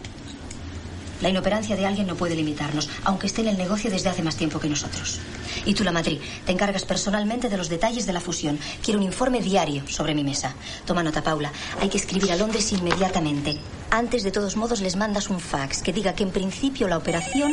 La 1.21 1.29
inoperancia 1.29 1.77
de 1.77 1.85
alguien 1.85 2.07
no 2.07 2.15
puede 2.15 2.35
limitarnos, 2.35 2.89
aunque 3.05 3.27
esté 3.27 3.43
en 3.43 3.49
el 3.49 3.59
negocio 3.59 3.91
desde 3.91 4.09
hace 4.09 4.23
más 4.23 4.37
tiempo 4.37 4.59
que 4.59 4.69
nosotros. 4.69 5.19
Y 5.67 5.75
tú, 5.75 5.85
la 5.85 5.93
Madrid, 5.93 6.19
te 6.47 6.53
encargas 6.53 6.85
personalmente 6.85 7.49
de 7.51 7.57
los 7.59 7.69
detalles 7.69 8.07
de 8.07 8.13
la 8.13 8.21
fusión. 8.21 8.59
Quiero 8.83 9.01
un 9.01 9.05
informe 9.05 9.43
diario 9.43 9.87
sobre 9.89 10.15
mi 10.15 10.25
mesa. 10.25 10.55
Toma 10.87 11.03
nota, 11.03 11.23
Paula. 11.23 11.53
Hay 11.81 11.89
que 11.89 11.99
escribir 11.99 12.33
a 12.33 12.37
Londres 12.37 12.73
inmediatamente. 12.73 13.59
Antes, 13.91 14.23
de 14.23 14.31
todos 14.31 14.57
modos, 14.57 14.81
les 14.81 14.97
mandas 14.97 15.29
un 15.29 15.41
fax 15.41 15.83
que 15.83 15.93
diga 15.93 16.15
que 16.15 16.23
en 16.23 16.31
principio 16.31 16.89
la 16.89 16.97
operación... 16.97 17.53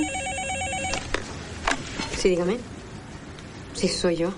Sí, 2.18 2.30
dígame. 2.30 2.57
Sí, 3.74 3.88
soy 3.88 4.18
yo. 4.18 4.34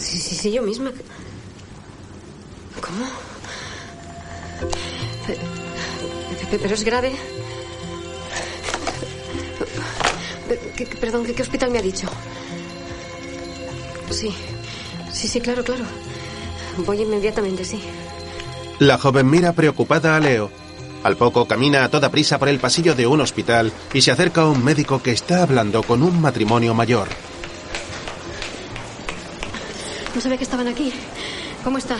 Sí, 0.00 0.18
sí, 0.18 0.34
sí, 0.36 0.52
yo 0.52 0.62
misma. 0.62 0.92
¿Cómo? 2.80 3.06
Pe- 6.50 6.58
Pero 6.58 6.74
es 6.74 6.84
grave. 6.84 7.12
¿Qué- 10.76 10.84
qué- 10.86 10.96
perdón, 10.96 11.24
¿qué, 11.26 11.34
qué 11.34 11.42
hospital 11.42 11.70
me 11.70 11.78
ha 11.78 11.82
dicho? 11.82 12.08
Sí, 14.10 14.34
sí, 15.12 15.28
sí, 15.28 15.40
claro, 15.40 15.62
claro. 15.64 15.84
Voy 16.86 17.02
inmediatamente, 17.02 17.64
sí. 17.64 17.80
La 18.78 18.96
joven 18.96 19.28
mira 19.28 19.52
preocupada 19.52 20.16
a 20.16 20.20
Leo. 20.20 20.50
Al 21.02 21.16
poco 21.16 21.46
camina 21.46 21.84
a 21.84 21.90
toda 21.90 22.10
prisa 22.10 22.38
por 22.38 22.48
el 22.48 22.58
pasillo 22.58 22.94
de 22.94 23.06
un 23.06 23.20
hospital 23.20 23.72
y 23.92 24.00
se 24.02 24.10
acerca 24.10 24.42
a 24.42 24.46
un 24.48 24.64
médico 24.64 25.02
que 25.02 25.12
está 25.12 25.42
hablando 25.42 25.82
con 25.82 26.02
un 26.02 26.20
matrimonio 26.20 26.74
mayor. 26.74 27.08
No 30.18 30.22
sabía 30.22 30.36
que 30.36 30.42
estaban 30.42 30.66
aquí. 30.66 30.92
¿Cómo 31.62 31.78
está? 31.78 31.96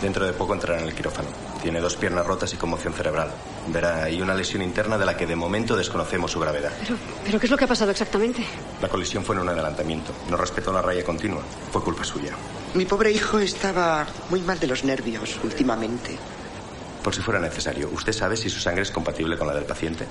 Dentro 0.00 0.24
de 0.24 0.32
poco 0.34 0.54
entrará 0.54 0.80
en 0.80 0.86
el 0.86 0.94
quirófano. 0.94 1.30
Tiene 1.60 1.80
dos 1.80 1.96
piernas 1.96 2.24
rotas 2.24 2.54
y 2.54 2.56
conmoción 2.56 2.94
cerebral. 2.94 3.32
Verá, 3.66 4.04
hay 4.04 4.22
una 4.22 4.36
lesión 4.36 4.62
interna 4.62 4.96
de 4.96 5.04
la 5.04 5.16
que 5.16 5.26
de 5.26 5.34
momento 5.34 5.74
desconocemos 5.74 6.30
su 6.30 6.38
gravedad. 6.38 6.70
Pero, 6.80 6.96
¿pero 7.24 7.40
qué 7.40 7.46
es 7.46 7.50
lo 7.50 7.56
que 7.58 7.64
ha 7.64 7.66
pasado 7.66 7.90
exactamente? 7.90 8.44
La 8.80 8.88
colisión 8.88 9.24
fue 9.24 9.34
en 9.34 9.42
un 9.42 9.48
adelantamiento. 9.48 10.12
No 10.30 10.36
respetó 10.36 10.72
la 10.72 10.80
raya 10.80 11.02
continua. 11.02 11.42
Fue 11.72 11.82
culpa 11.82 12.04
suya. 12.04 12.34
Mi 12.74 12.84
pobre 12.84 13.10
hijo 13.10 13.40
estaba 13.40 14.06
muy 14.30 14.40
mal 14.40 14.60
de 14.60 14.68
los 14.68 14.84
nervios 14.84 15.40
últimamente. 15.42 16.16
Por 17.02 17.12
si 17.12 17.20
fuera 17.20 17.40
necesario, 17.40 17.90
¿usted 17.92 18.12
sabe 18.12 18.36
si 18.36 18.48
su 18.48 18.60
sangre 18.60 18.82
es 18.82 18.92
compatible 18.92 19.36
con 19.36 19.48
la 19.48 19.54
del 19.54 19.64
paciente? 19.64 20.06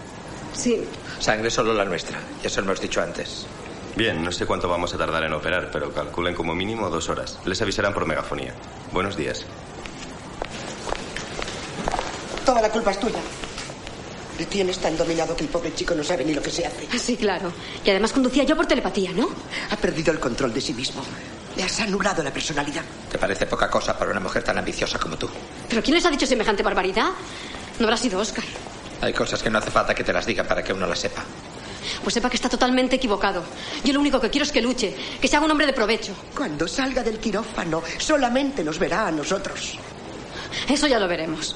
Sí. 0.54 0.84
Sangre 1.20 1.50
solo 1.50 1.74
la 1.74 1.86
nuestra. 1.86 2.20
Ya 2.44 2.50
se 2.50 2.60
lo 2.60 2.66
hemos 2.66 2.82
dicho 2.82 3.02
antes. 3.02 3.48
Bien, 3.96 4.24
no 4.24 4.32
sé 4.32 4.46
cuánto 4.46 4.70
vamos 4.70 4.94
a 4.94 4.98
tardar 4.98 5.24
en 5.24 5.34
operar, 5.34 5.70
pero 5.72 5.92
calculen 5.94 6.34
como 6.34 6.56
mínimo 6.56 6.89
dos 6.89 7.10
horas. 7.10 7.39
Les 7.46 7.62
avisarán 7.62 7.94
por 7.94 8.06
megafonía. 8.06 8.54
Buenos 8.92 9.18
días. 9.18 9.46
Toda 12.46 12.62
la 12.62 12.70
culpa 12.70 12.92
es 12.92 13.00
tuya. 13.00 13.20
Le 14.39 14.46
tienes 14.46 14.80
tan 14.80 14.98
dominado 14.98 15.36
que 15.36 15.44
el 15.44 15.50
pobre 15.50 15.74
chico 15.76 15.94
no 15.94 16.04
sabe 16.04 16.24
ni 16.26 16.34
lo 16.34 16.42
que 16.42 16.50
se 16.50 16.66
hace. 16.66 16.88
Sí, 16.98 17.18
claro. 17.18 17.52
Y 17.86 17.89
además 17.89 18.14
conducía 18.14 18.44
yo 18.44 18.56
por 18.56 18.66
telepatía, 18.66 19.12
¿no? 19.12 19.30
Ha 19.70 19.76
perdido 19.76 20.12
el 20.12 20.20
control 20.20 20.54
de 20.54 20.62
sí 20.62 20.74
mismo. 20.74 21.04
Le 21.56 21.64
has 21.64 21.80
anulado 21.82 22.24
la 22.24 22.32
personalidad. 22.32 22.84
¿Te 23.12 23.18
parece 23.18 23.46
poca 23.46 23.70
cosa 23.70 23.98
para 23.98 24.10
una 24.12 24.22
mujer 24.22 24.42
tan 24.42 24.58
ambiciosa 24.58 24.98
como 24.98 25.18
tú? 25.18 25.30
¿Pero 25.70 25.84
quién 25.84 25.96
les 25.96 26.06
ha 26.06 26.10
dicho 26.10 26.26
semejante 26.26 26.64
barbaridad? 26.64 27.10
No 27.78 27.86
habrá 27.86 27.98
sido 27.98 28.20
Oscar. 28.20 28.46
Hay 29.02 29.14
cosas 29.14 29.44
que 29.44 29.50
no 29.50 29.60
hace 29.60 29.70
falta 29.70 29.94
que 29.94 30.04
te 30.04 30.14
las 30.14 30.26
digan 30.26 30.48
para 30.48 30.64
que 30.64 30.74
uno 30.74 30.88
las 30.88 31.00
sepa. 31.00 31.24
Pues 32.03 32.13
sepa 32.13 32.29
que 32.29 32.36
está 32.36 32.49
totalmente 32.49 32.95
equivocado. 32.95 33.43
Yo 33.84 33.93
lo 33.93 33.99
único 33.99 34.19
que 34.19 34.29
quiero 34.29 34.45
es 34.45 34.51
que 34.51 34.61
luche, 34.61 34.95
que 35.19 35.27
se 35.27 35.36
haga 35.36 35.45
un 35.45 35.51
hombre 35.51 35.67
de 35.67 35.73
provecho. 35.73 36.13
Cuando 36.36 36.67
salga 36.67 37.03
del 37.03 37.19
quirófano, 37.19 37.82
solamente 37.97 38.63
nos 38.63 38.79
verá 38.79 39.07
a 39.07 39.11
nosotros. 39.11 39.77
Eso 40.67 40.88
ya 40.88 40.99
lo 40.99 41.07
veremos. 41.07 41.55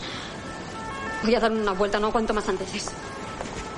Voy 1.23 1.35
a 1.35 1.39
dar 1.39 1.51
una 1.51 1.71
vuelta, 1.71 1.99
no 1.99 2.07
aguanto 2.07 2.33
más 2.33 2.47
antes. 2.47 2.69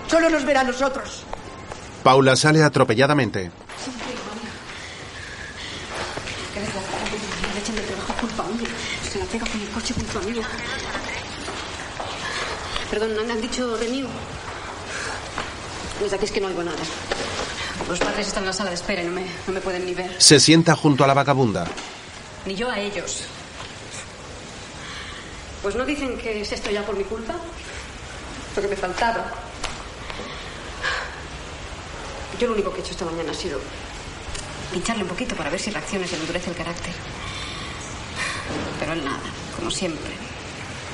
Solo 0.10 0.30
nos 0.30 0.46
verá 0.46 0.62
a 0.62 0.64
nosotros. 0.64 1.24
Paula 2.04 2.36
sale 2.36 2.64
atropelladamente. 2.64 3.52
Qué 6.54 6.60
desgracia. 6.60 6.98
Le 7.54 7.60
echan 7.60 7.76
del 7.76 7.86
trabajo 7.86 8.14
culpa 8.22 8.44
mía. 8.44 8.70
Se 9.12 9.20
la 9.20 9.26
pega 9.26 9.46
con 9.46 9.62
el 9.62 9.70
coche 9.70 9.94
con 9.94 10.08
su 10.08 10.18
amigo. 10.18 10.42
Perdón, 12.90 13.28
¿me 13.28 13.34
han 13.34 13.42
dicho 13.42 13.76
Renew? 13.78 14.08
Desde 16.00 16.16
aquí 16.16 16.26
es 16.26 16.32
que 16.32 16.42
no 16.42 16.48
oigo 16.48 16.64
nada. 16.64 16.78
Los 17.88 18.00
padres 18.00 18.28
están 18.28 18.44
en 18.44 18.48
la 18.48 18.54
sala 18.54 18.70
de 18.70 18.76
espera 18.76 19.02
y 19.02 19.06
no 19.06 19.12
me, 19.12 19.26
no 19.48 19.54
me 19.54 19.62
pueden 19.62 19.86
ni 19.86 19.94
ver. 19.94 20.22
Se 20.22 20.40
sienta 20.40 20.76
junto 20.76 21.04
a 21.04 21.08
la 21.08 21.14
vagabunda. 21.14 21.66
Ni 22.46 22.56
yo 22.56 22.70
a 22.70 22.80
ellos. 22.80 23.24
Pues 25.62 25.76
no 25.76 25.86
dicen 25.86 26.18
que 26.18 26.42
es 26.42 26.52
esto 26.52 26.70
ya 26.70 26.86
por 26.86 26.96
mi 26.96 27.04
culpa. 27.04 27.36
Lo 28.56 28.62
que 28.62 28.68
me 28.68 28.76
faltaba. 28.76 29.32
Yo 32.40 32.48
lo 32.48 32.54
único 32.54 32.72
que 32.72 32.80
he 32.80 32.82
hecho 32.82 32.92
esta 32.92 33.06
mañana 33.06 33.32
ha 33.32 33.36
sido 33.36 33.60
pincharle 34.72 35.04
un 35.04 35.10
poquito 35.10 35.36
para 35.36 35.50
ver 35.50 35.60
si 35.60 35.72
reacciona 35.72 36.06
y 36.06 36.10
se 36.10 36.16
le 36.16 36.22
endurece 36.22 36.50
el 36.52 36.56
carácter. 36.56 36.94
Pero 38.80 38.94
él 38.94 39.04
nada, 39.04 39.20
como 39.56 39.72
siempre. 39.72 40.12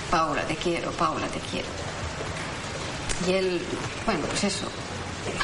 Paula, 0.09 0.45
te 0.45 0.55
quiero, 0.55 0.91
Paula, 0.91 1.27
te 1.27 1.39
quiero. 1.39 1.67
Y 3.27 3.33
él, 3.33 3.61
bueno, 4.05 4.25
pues 4.27 4.43
eso. 4.43 4.67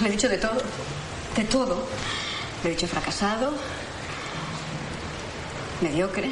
Le 0.01 0.07
he 0.07 0.11
dicho 0.11 0.29
de 0.29 0.37
todo. 0.37 0.61
De 1.35 1.43
todo. 1.45 1.87
Le 2.63 2.69
he 2.69 2.73
dicho 2.73 2.87
fracasado, 2.87 3.53
mediocre, 5.81 6.29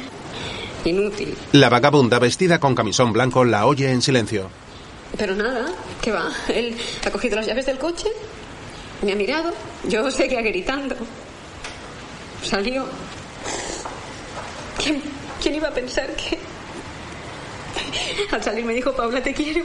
inútil. 0.84 1.36
La 1.52 1.68
vagabunda 1.68 2.18
vestida 2.18 2.58
con 2.58 2.74
camisón 2.74 3.12
blanco 3.12 3.44
la 3.44 3.66
oye 3.66 3.90
en 3.90 4.02
silencio. 4.02 4.50
Pero 5.16 5.34
nada, 5.34 5.66
¿qué 6.02 6.12
va? 6.12 6.30
Él 6.48 6.76
ha 7.06 7.10
cogido 7.10 7.36
las 7.36 7.46
llaves 7.46 7.66
del 7.66 7.78
coche, 7.78 8.08
me 9.02 9.12
ha 9.12 9.16
mirado, 9.16 9.54
yo 9.84 10.10
seguía 10.10 10.42
gritando. 10.42 10.96
Salió. 12.42 12.84
¿Quién, 14.82 15.02
quién 15.42 15.54
iba 15.54 15.68
a 15.68 15.72
pensar 15.72 16.14
que... 16.14 16.38
Al 18.30 18.42
salir 18.42 18.64
me 18.64 18.74
dijo, 18.74 18.92
Paula, 18.92 19.22
te 19.22 19.32
quiero. 19.32 19.64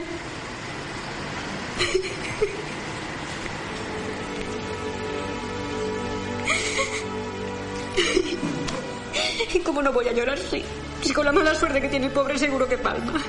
¿Y 9.54 9.60
cómo 9.64 9.80
no 9.82 9.92
voy 9.92 10.08
a 10.08 10.12
llorar 10.12 10.38
si, 10.38 10.64
si 11.02 11.12
con 11.12 11.24
la 11.24 11.32
mala 11.32 11.54
suerte 11.54 11.80
que 11.80 11.88
tiene 11.88 12.06
el 12.06 12.12
pobre 12.12 12.38
seguro 12.38 12.68
que 12.68 12.76
palma? 12.76 13.22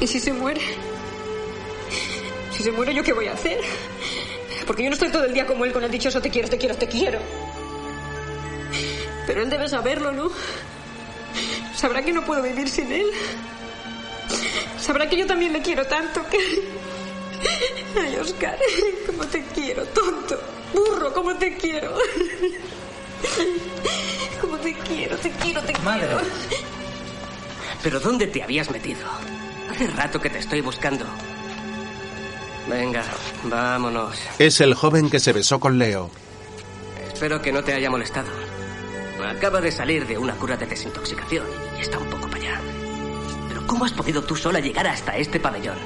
¿Y 0.00 0.06
si 0.06 0.20
se 0.20 0.32
muere? 0.32 0.60
Si 2.52 2.62
se 2.62 2.72
muere, 2.72 2.92
¿yo 2.94 3.02
qué 3.02 3.12
voy 3.12 3.26
a 3.26 3.32
hacer? 3.32 3.60
Porque 4.66 4.82
yo 4.82 4.90
no 4.90 4.94
estoy 4.94 5.10
todo 5.10 5.24
el 5.24 5.32
día 5.32 5.46
como 5.46 5.64
él 5.64 5.72
con 5.72 5.82
el 5.82 5.90
dichoso 5.90 6.20
te 6.20 6.30
quiero, 6.30 6.48
te 6.48 6.58
quiero, 6.58 6.76
te 6.76 6.86
quiero. 6.88 7.18
Pero 9.26 9.42
él 9.42 9.50
debe 9.50 9.68
saberlo, 9.68 10.12
¿no? 10.12 10.30
Sabrá 11.74 12.02
que 12.02 12.12
no 12.12 12.24
puedo 12.24 12.42
vivir 12.42 12.68
sin 12.68 12.92
él. 12.92 13.06
Sabrá 14.80 15.08
que 15.08 15.16
yo 15.16 15.26
también 15.26 15.52
le 15.52 15.62
quiero 15.62 15.86
tanto 15.86 16.24
que... 16.28 16.38
Ay, 18.00 18.16
Oscar, 18.20 18.56
cómo 19.06 19.24
te 19.26 19.44
quiero, 19.54 19.84
tonto. 19.86 20.38
Burro, 20.74 21.12
cómo 21.14 21.34
te 21.36 21.56
quiero. 21.56 21.94
Cómo 24.40 24.56
te 24.58 24.74
quiero, 24.74 25.16
te 25.16 25.30
quiero, 25.32 25.60
te 25.62 25.72
Madre. 25.80 26.06
quiero. 26.06 26.20
¿Pero 27.82 28.00
dónde 28.00 28.26
te 28.26 28.42
habías 28.42 28.70
metido? 28.70 29.00
Hace 29.70 29.86
rato 29.88 30.20
que 30.20 30.30
te 30.30 30.38
estoy 30.38 30.60
buscando. 30.60 31.04
Venga, 32.68 33.02
vámonos. 33.44 34.16
Es 34.38 34.60
el 34.60 34.74
joven 34.74 35.10
que 35.10 35.20
se 35.20 35.32
besó 35.32 35.58
con 35.58 35.78
Leo. 35.78 36.10
Espero 37.12 37.40
que 37.40 37.52
no 37.52 37.64
te 37.64 37.72
haya 37.72 37.90
molestado. 37.90 38.28
Acaba 39.26 39.60
de 39.60 39.72
salir 39.72 40.06
de 40.06 40.16
una 40.18 40.34
cura 40.34 40.56
de 40.56 40.66
desintoxicación 40.66 41.44
y 41.76 41.80
está 41.82 41.98
un 41.98 42.08
poco 42.08 42.28
para 42.28 42.36
allá. 42.36 42.60
¿Cómo 43.66 43.84
has 43.84 43.92
podido 43.92 44.22
tú 44.22 44.36
sola 44.36 44.60
llegar 44.60 44.86
hasta 44.86 45.16
este 45.16 45.40
pabellón? 45.40 45.76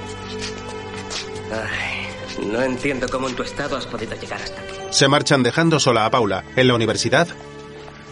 Ay, 1.53 2.47
no 2.47 2.63
entiendo 2.63 3.09
cómo 3.09 3.29
en 3.29 3.37
tu 3.37 3.43
estado 3.43 3.77
has 3.77 3.87
podido 3.87 4.15
llegar 4.19 4.41
hasta 4.41 4.61
aquí. 4.61 4.75
Se 4.91 5.09
marchan 5.09 5.43
dejando 5.43 5.79
sola 5.79 6.07
a 6.07 6.11
Paula. 6.11 6.45
En 6.57 6.69
la 6.69 6.75
universidad, 6.75 7.29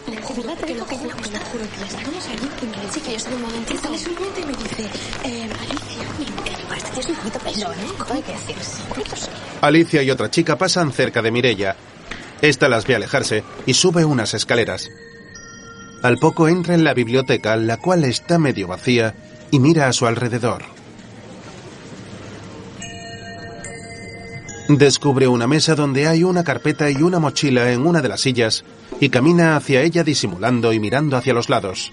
Le 0.07 0.17
juro 0.21 0.41
que 0.65 0.75
lo 0.75 0.85
juro, 0.85 1.15
te 1.15 1.31
lo 1.31 1.39
juro 1.45 1.63
que 1.77 1.83
estamos 1.83 2.27
allí 2.27 2.49
y 2.61 2.65
me 2.65 2.85
dice 2.85 3.01
que 3.01 3.13
yo 3.13 3.19
soy 3.19 3.33
un 3.33 3.41
momentito. 3.41 3.81
Sale 3.81 3.97
su 3.97 4.09
mente 4.09 4.41
y 4.41 4.45
me 4.45 4.53
dice, 4.53 4.83
eh, 5.23 5.49
Alicia, 5.59 6.03
mira, 6.19 6.43
que 6.43 6.51
me 6.69 6.77
este 6.77 6.89
tío 6.91 6.99
es 6.99 7.09
un 7.09 7.15
poquito 7.15 7.39
peso, 7.39 7.71
¿eh? 7.71 7.75
¿Cómo 7.97 8.13
hay 8.13 8.21
que 8.21 8.31
decir? 8.31 8.55
Un 8.83 8.89
poquito 8.89 9.15
sí. 9.15 9.27
Alicia 9.61 10.03
y 10.03 10.11
otra 10.11 10.29
chica 10.29 10.57
pasan 10.57 10.91
cerca 10.91 11.21
de 11.21 11.31
Mirella. 11.31 11.75
Esta 12.41 12.69
las 12.69 12.85
ve 12.87 12.95
alejarse 12.95 13.43
y 13.65 13.73
sube 13.73 14.05
unas 14.05 14.33
escaleras. 14.33 14.89
Al 16.01 16.17
poco 16.17 16.47
entra 16.47 16.73
en 16.73 16.83
la 16.83 16.95
biblioteca, 16.95 17.55
la 17.55 17.77
cual 17.77 18.03
está 18.05 18.39
medio 18.39 18.67
vacía, 18.67 19.13
y 19.51 19.59
mira 19.59 19.87
a 19.87 19.93
su 19.93 20.07
alrededor. 20.07 20.63
Descubre 24.77 25.27
una 25.27 25.47
mesa 25.47 25.75
donde 25.75 26.07
hay 26.07 26.23
una 26.23 26.45
carpeta 26.45 26.89
y 26.89 27.01
una 27.01 27.19
mochila 27.19 27.73
en 27.73 27.85
una 27.85 28.01
de 28.01 28.07
las 28.07 28.21
sillas 28.21 28.63
y 29.01 29.09
camina 29.09 29.57
hacia 29.57 29.81
ella 29.81 30.03
disimulando 30.03 30.71
y 30.71 30.79
mirando 30.79 31.17
hacia 31.17 31.33
los 31.33 31.49
lados. 31.49 31.91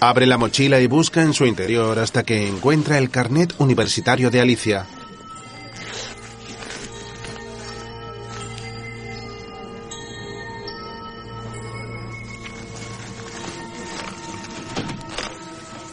Abre 0.00 0.26
la 0.26 0.38
mochila 0.38 0.80
y 0.80 0.86
busca 0.86 1.20
en 1.20 1.34
su 1.34 1.44
interior 1.44 1.98
hasta 1.98 2.22
que 2.22 2.48
encuentra 2.48 2.96
el 2.96 3.10
carnet 3.10 3.54
universitario 3.58 4.30
de 4.30 4.40
Alicia. 4.40 4.86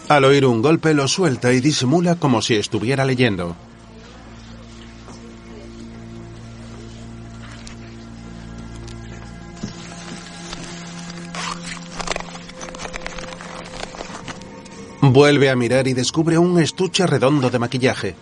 Al 0.10 0.24
oír 0.24 0.46
un 0.46 0.62
golpe 0.62 0.94
lo 0.94 1.08
suelta 1.08 1.52
y 1.52 1.60
disimula 1.60 2.16
como 2.16 2.42
si 2.42 2.56
estuviera 2.56 3.04
leyendo. 3.04 3.58
Vuelve 15.02 15.50
a 15.50 15.56
mirar 15.56 15.88
y 15.88 15.94
descubre 15.94 16.38
un 16.38 16.60
estuche 16.60 17.06
redondo 17.06 17.50
de 17.50 17.60
maquillaje. 17.60 18.16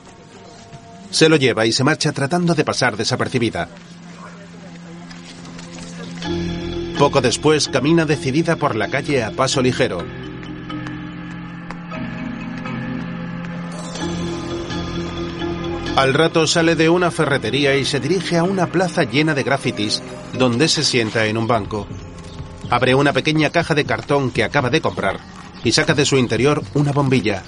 Se 1.11 1.29
lo 1.29 1.35
lleva 1.35 1.65
y 1.65 1.71
se 1.71 1.83
marcha 1.83 2.11
tratando 2.11 2.55
de 2.55 2.65
pasar 2.65 2.97
desapercibida. 2.97 3.69
Poco 6.97 7.21
después 7.21 7.67
camina 7.67 8.05
decidida 8.05 8.55
por 8.55 8.75
la 8.75 8.89
calle 8.89 9.23
a 9.23 9.31
paso 9.31 9.61
ligero. 9.61 10.24
Al 15.95 16.13
rato 16.13 16.45
sale 16.45 16.75
de 16.75 16.89
una 16.89 17.09
ferretería 17.09 17.77
y 17.77 17.85
se 17.85 18.01
dirige 18.01 18.37
a 18.37 18.43
una 18.43 18.67
plaza 18.67 19.03
llena 19.03 19.33
de 19.33 19.43
grafitis, 19.43 20.03
donde 20.37 20.67
se 20.67 20.83
sienta 20.83 21.25
en 21.25 21.37
un 21.37 21.47
banco. 21.47 21.87
Abre 22.69 22.95
una 22.95 23.13
pequeña 23.13 23.49
caja 23.49 23.73
de 23.75 23.85
cartón 23.85 24.29
que 24.31 24.43
acaba 24.43 24.69
de 24.69 24.81
comprar 24.81 25.19
y 25.63 25.71
saca 25.71 25.93
de 25.93 26.05
su 26.05 26.17
interior 26.17 26.61
una 26.73 26.91
bombilla. 26.91 27.43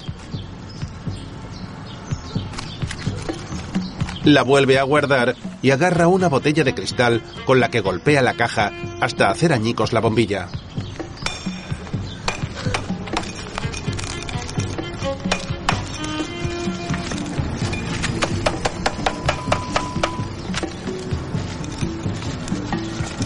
La 4.24 4.42
vuelve 4.44 4.78
a 4.78 4.82
guardar 4.82 5.36
y 5.60 5.70
agarra 5.70 6.08
una 6.08 6.28
botella 6.28 6.64
de 6.64 6.74
cristal 6.74 7.22
con 7.44 7.60
la 7.60 7.68
que 7.68 7.80
golpea 7.80 8.22
la 8.22 8.32
caja 8.32 8.72
hasta 9.02 9.30
hacer 9.30 9.52
añicos 9.52 9.92
la 9.92 10.00
bombilla. 10.00 10.48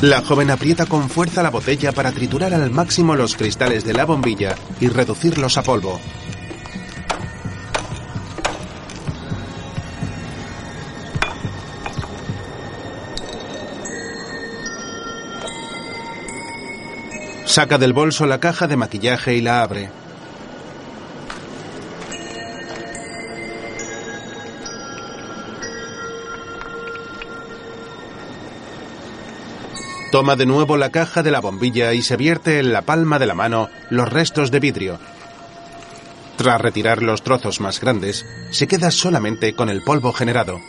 La 0.02 0.20
joven 0.20 0.50
aprieta 0.50 0.84
con 0.86 1.08
fuerza 1.08 1.44
la 1.44 1.50
botella 1.50 1.92
para 1.92 2.10
triturar 2.10 2.52
al 2.52 2.72
máximo 2.72 3.14
los 3.14 3.36
cristales 3.36 3.84
de 3.84 3.92
la 3.92 4.04
bombilla 4.04 4.56
y 4.80 4.88
reducirlos 4.88 5.56
a 5.58 5.62
polvo. 5.62 6.00
Saca 17.44 17.78
del 17.78 17.92
bolso 17.92 18.26
la 18.26 18.40
caja 18.40 18.66
de 18.66 18.76
maquillaje 18.76 19.36
y 19.36 19.40
la 19.40 19.62
abre. 19.62 20.01
Toma 30.12 30.36
de 30.36 30.44
nuevo 30.44 30.76
la 30.76 30.90
caja 30.90 31.22
de 31.22 31.30
la 31.30 31.40
bombilla 31.40 31.94
y 31.94 32.02
se 32.02 32.18
vierte 32.18 32.58
en 32.58 32.70
la 32.74 32.82
palma 32.82 33.18
de 33.18 33.24
la 33.24 33.32
mano 33.32 33.70
los 33.88 34.12
restos 34.12 34.50
de 34.50 34.60
vidrio. 34.60 34.98
Tras 36.36 36.60
retirar 36.60 37.02
los 37.02 37.22
trozos 37.22 37.62
más 37.62 37.80
grandes, 37.80 38.26
se 38.50 38.66
queda 38.66 38.90
solamente 38.90 39.54
con 39.54 39.70
el 39.70 39.80
polvo 39.80 40.12
generado. 40.12 40.60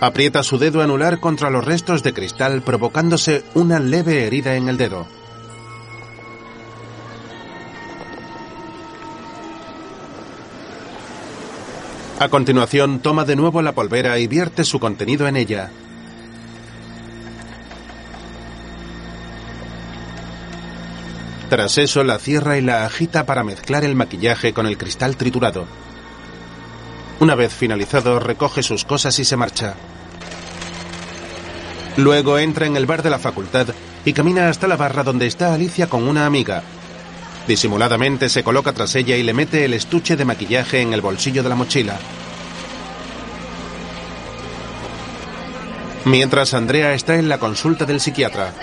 Aprieta 0.00 0.44
su 0.44 0.58
dedo 0.58 0.80
anular 0.80 1.18
contra 1.18 1.50
los 1.50 1.64
restos 1.64 2.04
de 2.04 2.12
cristal 2.12 2.62
provocándose 2.62 3.42
una 3.54 3.80
leve 3.80 4.24
herida 4.24 4.54
en 4.54 4.68
el 4.68 4.76
dedo. 4.76 5.15
A 12.18 12.30
continuación 12.30 13.00
toma 13.00 13.26
de 13.26 13.36
nuevo 13.36 13.60
la 13.60 13.72
polvera 13.72 14.18
y 14.18 14.26
vierte 14.26 14.64
su 14.64 14.80
contenido 14.80 15.28
en 15.28 15.36
ella. 15.36 15.70
Tras 21.50 21.76
eso 21.76 22.04
la 22.04 22.18
cierra 22.18 22.56
y 22.56 22.62
la 22.62 22.86
agita 22.86 23.26
para 23.26 23.44
mezclar 23.44 23.84
el 23.84 23.94
maquillaje 23.94 24.54
con 24.54 24.66
el 24.66 24.78
cristal 24.78 25.16
triturado. 25.16 25.66
Una 27.20 27.34
vez 27.34 27.52
finalizado 27.52 28.18
recoge 28.18 28.62
sus 28.62 28.84
cosas 28.86 29.18
y 29.18 29.24
se 29.24 29.36
marcha. 29.36 29.74
Luego 31.98 32.38
entra 32.38 32.66
en 32.66 32.76
el 32.76 32.86
bar 32.86 33.02
de 33.02 33.10
la 33.10 33.18
facultad 33.18 33.68
y 34.06 34.14
camina 34.14 34.48
hasta 34.48 34.66
la 34.66 34.76
barra 34.76 35.02
donde 35.02 35.26
está 35.26 35.52
Alicia 35.52 35.86
con 35.88 36.08
una 36.08 36.24
amiga. 36.24 36.62
Disimuladamente 37.46 38.28
se 38.28 38.42
coloca 38.42 38.72
tras 38.72 38.94
ella 38.96 39.16
y 39.16 39.22
le 39.22 39.32
mete 39.32 39.64
el 39.64 39.74
estuche 39.74 40.16
de 40.16 40.24
maquillaje 40.24 40.80
en 40.80 40.92
el 40.92 41.00
bolsillo 41.00 41.42
de 41.42 41.48
la 41.48 41.54
mochila. 41.54 41.98
Mientras 46.04 46.54
Andrea 46.54 46.94
está 46.94 47.16
en 47.16 47.28
la 47.28 47.38
consulta 47.38 47.84
del 47.84 48.00
psiquiatra. 48.00 48.54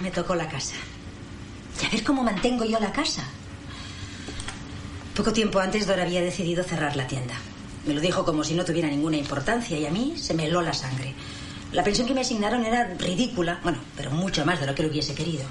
Me 0.00 0.10
tocó 0.10 0.34
la 0.34 0.48
casa. 0.48 0.74
Y 1.80 1.86
a 1.86 1.90
ver 1.90 2.02
cómo 2.02 2.22
mantengo 2.22 2.64
yo 2.64 2.78
la 2.80 2.92
casa. 2.92 3.24
Poco 5.16 5.32
tiempo 5.32 5.58
antes 5.58 5.86
Dora 5.86 6.02
había 6.02 6.20
decidido 6.20 6.62
cerrar 6.62 6.96
la 6.96 7.06
tienda. 7.06 7.34
Me 7.86 7.94
lo 7.94 8.00
dijo 8.00 8.24
como 8.24 8.44
si 8.44 8.54
no 8.54 8.64
tuviera 8.64 8.88
ninguna 8.88 9.16
importancia 9.16 9.78
y 9.78 9.86
a 9.86 9.90
mí 9.90 10.14
se 10.16 10.34
me 10.34 10.46
heló 10.46 10.62
la 10.62 10.72
sangre. 10.72 11.14
La 11.72 11.84
pensión 11.84 12.06
que 12.06 12.14
me 12.14 12.20
asignaron 12.22 12.64
era 12.64 12.94
ridícula, 12.98 13.60
bueno, 13.62 13.78
pero 13.96 14.10
mucho 14.10 14.44
más 14.44 14.60
de 14.60 14.66
lo 14.66 14.74
que 14.74 14.82
lo 14.82 14.88
hubiese 14.88 15.14
querido. 15.14 15.44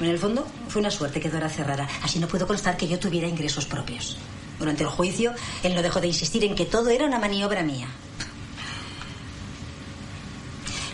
En 0.00 0.06
el 0.06 0.18
fondo, 0.18 0.46
fue 0.68 0.80
una 0.80 0.90
suerte 0.90 1.20
que 1.20 1.28
Dora 1.28 1.50
cerrara. 1.50 1.86
Así 2.02 2.18
no 2.18 2.26
puedo 2.26 2.46
constar 2.46 2.76
que 2.76 2.88
yo 2.88 2.98
tuviera 2.98 3.28
ingresos 3.28 3.66
propios. 3.66 4.16
Durante 4.58 4.82
el 4.82 4.88
juicio, 4.88 5.34
él 5.62 5.74
no 5.74 5.82
dejó 5.82 6.00
de 6.00 6.06
insistir 6.06 6.42
en 6.44 6.54
que 6.54 6.64
todo 6.64 6.88
era 6.88 7.04
una 7.04 7.18
maniobra 7.18 7.62
mía. 7.62 7.88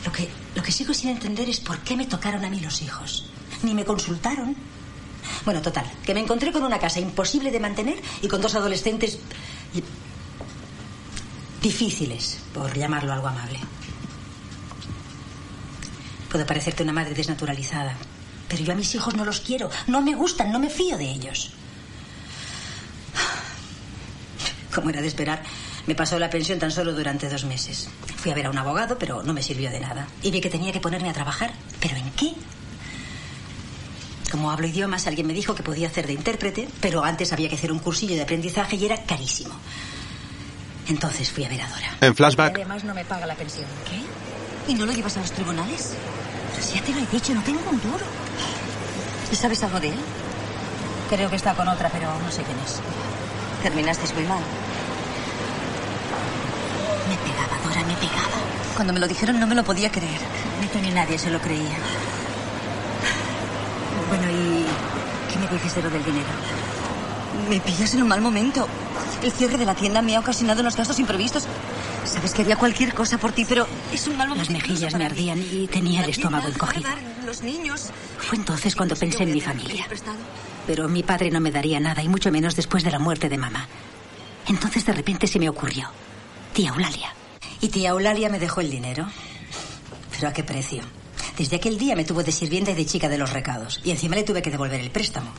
Lo 0.04 0.12
que, 0.12 0.28
lo 0.56 0.62
que 0.62 0.72
sigo 0.72 0.92
sin 0.92 1.10
entender 1.10 1.48
es 1.48 1.60
por 1.60 1.78
qué 1.80 1.96
me 1.96 2.06
tocaron 2.06 2.44
a 2.44 2.50
mí 2.50 2.60
los 2.60 2.82
hijos. 2.82 3.30
Ni 3.62 3.74
me 3.74 3.84
consultaron. 3.84 4.56
Bueno, 5.44 5.62
total, 5.62 5.90
que 6.04 6.14
me 6.14 6.20
encontré 6.20 6.50
con 6.50 6.64
una 6.64 6.78
casa 6.78 6.98
imposible 6.98 7.50
de 7.52 7.60
mantener 7.60 8.02
y 8.22 8.28
con 8.28 8.40
dos 8.40 8.54
adolescentes 8.56 9.18
difíciles, 11.62 12.38
por 12.52 12.76
llamarlo 12.76 13.12
algo 13.12 13.28
amable. 13.28 13.60
Puedo 16.30 16.46
parecerte 16.46 16.82
una 16.82 16.92
madre 16.92 17.14
desnaturalizada, 17.14 17.96
pero 18.48 18.62
yo 18.62 18.72
a 18.72 18.76
mis 18.76 18.94
hijos 18.94 19.14
no 19.14 19.24
los 19.24 19.40
quiero, 19.40 19.70
no 19.86 20.02
me 20.02 20.14
gustan, 20.14 20.52
no 20.52 20.58
me 20.58 20.70
fío 20.70 20.96
de 20.96 21.10
ellos. 21.10 21.52
Como 24.74 24.90
era 24.90 25.00
de 25.00 25.08
esperar, 25.08 25.42
me 25.86 25.94
pasó 25.94 26.18
la 26.18 26.28
pensión 26.28 26.58
tan 26.58 26.70
solo 26.70 26.92
durante 26.92 27.28
dos 27.28 27.44
meses. 27.44 27.88
Fui 28.16 28.30
a 28.30 28.34
ver 28.34 28.46
a 28.46 28.50
un 28.50 28.58
abogado, 28.58 28.98
pero 28.98 29.22
no 29.22 29.32
me 29.32 29.42
sirvió 29.42 29.70
de 29.70 29.80
nada. 29.80 30.06
Y 30.22 30.30
vi 30.30 30.40
que 30.40 30.50
tenía 30.50 30.72
que 30.72 30.80
ponerme 30.80 31.08
a 31.08 31.14
trabajar. 31.14 31.52
¿Pero 31.80 31.96
en 31.96 32.10
qué? 32.10 32.34
como 34.36 34.50
hablo 34.50 34.66
idiomas, 34.66 35.06
alguien 35.06 35.26
me 35.26 35.32
dijo 35.32 35.54
que 35.54 35.62
podía 35.62 35.88
hacer 35.88 36.06
de 36.06 36.12
intérprete, 36.12 36.68
pero 36.80 37.02
antes 37.04 37.32
había 37.32 37.48
que 37.48 37.54
hacer 37.54 37.72
un 37.72 37.78
cursillo 37.78 38.14
de 38.14 38.22
aprendizaje 38.22 38.76
y 38.76 38.84
era 38.84 39.02
carísimo. 39.04 39.54
Entonces 40.88 41.30
fui 41.30 41.44
a 41.44 41.48
ver 41.48 41.62
a 41.62 41.68
Dora. 41.68 41.96
En 42.02 42.14
flashback, 42.14 42.54
Además 42.54 42.84
no 42.84 42.92
me 42.94 43.04
paga 43.04 43.24
la 43.24 43.34
pensión. 43.34 43.64
¿Qué? 43.88 44.70
¿Y 44.72 44.74
no 44.74 44.84
lo 44.84 44.92
llevas 44.92 45.16
a 45.16 45.20
los 45.20 45.32
tribunales? 45.32 45.94
Pero 46.50 46.62
si 46.66 46.74
ya 46.74 46.82
te 46.82 46.92
lo 46.92 46.98
he 47.00 47.06
dicho, 47.06 47.34
no 47.34 47.42
tengo 47.42 47.60
un 47.70 47.80
duro. 47.80 48.04
¿Y 49.30 49.36
sabes 49.36 49.62
algo 49.62 49.80
de 49.80 49.88
él? 49.88 49.98
Creo 51.10 51.30
que 51.30 51.36
está 51.36 51.54
con 51.54 51.68
otra, 51.68 51.88
pero 51.88 52.06
no 52.18 52.30
sé 52.30 52.42
quién 52.42 52.58
es. 52.64 52.80
Terminasteis 53.62 54.14
muy 54.14 54.24
mal. 54.24 54.40
Me 57.08 57.16
pegaba, 57.16 57.56
Dora, 57.64 57.86
me 57.86 57.94
pegaba. 57.94 58.36
Cuando 58.74 58.92
me 58.92 59.00
lo 59.00 59.08
dijeron 59.08 59.38
no 59.40 59.46
me 59.46 59.54
lo 59.54 59.64
podía 59.64 59.90
creer. 59.90 60.20
Ni 60.74 60.80
ni 60.80 60.90
nadie 60.92 61.18
se 61.18 61.30
lo 61.30 61.40
creía. 61.40 61.76
Bueno, 64.08 64.30
¿y 64.30 64.66
qué 65.32 65.38
me 65.38 65.48
dices 65.48 65.74
de 65.74 65.82
lo 65.82 65.90
del 65.90 66.04
dinero? 66.04 66.26
Me 67.48 67.60
pillas 67.60 67.94
en 67.94 68.02
un 68.02 68.08
mal 68.08 68.20
momento. 68.20 68.68
El 69.22 69.32
cierre 69.32 69.56
de 69.56 69.64
la 69.64 69.74
tienda 69.74 70.02
me 70.02 70.16
ha 70.16 70.20
ocasionado 70.20 70.60
unos 70.60 70.76
gastos 70.76 70.98
imprevistos. 70.98 71.46
Sabes 72.16 72.32
que 72.32 72.42
haría 72.42 72.56
cualquier 72.56 72.94
cosa 72.94 73.18
por 73.18 73.32
ti, 73.32 73.44
pero 73.44 73.68
es 73.92 74.06
un 74.06 74.16
mal 74.16 74.28
momento. 74.28 74.50
Las 74.50 74.62
mejillas 74.62 74.94
me 74.94 75.04
ardían 75.04 75.38
y 75.38 75.66
tenía 75.66 76.02
el 76.02 76.08
estómago 76.08 76.48
encogido. 76.48 76.88
Los 77.26 77.42
niños. 77.42 77.90
Fue 78.18 78.38
entonces 78.38 78.74
cuando 78.74 78.96
pensé 78.96 79.24
en 79.24 79.32
mi 79.32 79.40
familia. 79.42 79.86
Pero 80.66 80.88
mi 80.88 81.02
padre 81.02 81.30
no 81.30 81.40
me 81.40 81.52
daría 81.52 81.78
nada, 81.78 82.02
y 82.02 82.08
mucho 82.08 82.32
menos 82.32 82.56
después 82.56 82.82
de 82.84 82.90
la 82.90 82.98
muerte 82.98 83.28
de 83.28 83.36
mamá. 83.36 83.68
Entonces 84.48 84.86
de 84.86 84.94
repente 84.94 85.26
se 85.26 85.38
me 85.38 85.50
ocurrió. 85.50 85.90
Tía 86.54 86.70
Eulalia. 86.70 87.12
Y 87.60 87.68
tía 87.68 87.90
Eulalia 87.90 88.30
me 88.30 88.38
dejó 88.38 88.62
el 88.62 88.70
dinero. 88.70 89.06
¿Pero 90.12 90.28
a 90.28 90.32
qué 90.32 90.42
precio? 90.42 90.84
Desde 91.36 91.56
aquel 91.56 91.76
día 91.76 91.94
me 91.94 92.04
tuvo 92.06 92.22
de 92.22 92.32
sirvienta 92.32 92.70
y 92.70 92.76
de 92.76 92.86
chica 92.86 93.10
de 93.10 93.18
los 93.18 93.34
recados. 93.34 93.82
Y 93.84 93.90
encima 93.90 94.16
le 94.16 94.22
tuve 94.22 94.40
que 94.40 94.50
devolver 94.50 94.80
el 94.80 94.90
préstamo. 94.90 95.30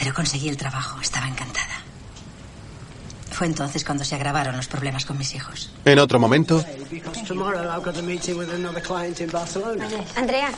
Pero 0.00 0.12
conseguí 0.14 0.48
el 0.48 0.56
trabajo. 0.56 1.00
Estaba 1.00 1.28
encantada. 1.28 1.69
Fue 3.40 3.46
entonces 3.46 3.84
cuando 3.84 4.04
se 4.04 4.14
agravaron 4.14 4.54
los 4.54 4.68
problemas 4.68 5.06
con 5.06 5.16
mis 5.16 5.34
hijos. 5.34 5.70
en 5.86 5.98
otro 5.98 6.18
momento. 6.18 6.62
Andrea, 10.14 10.50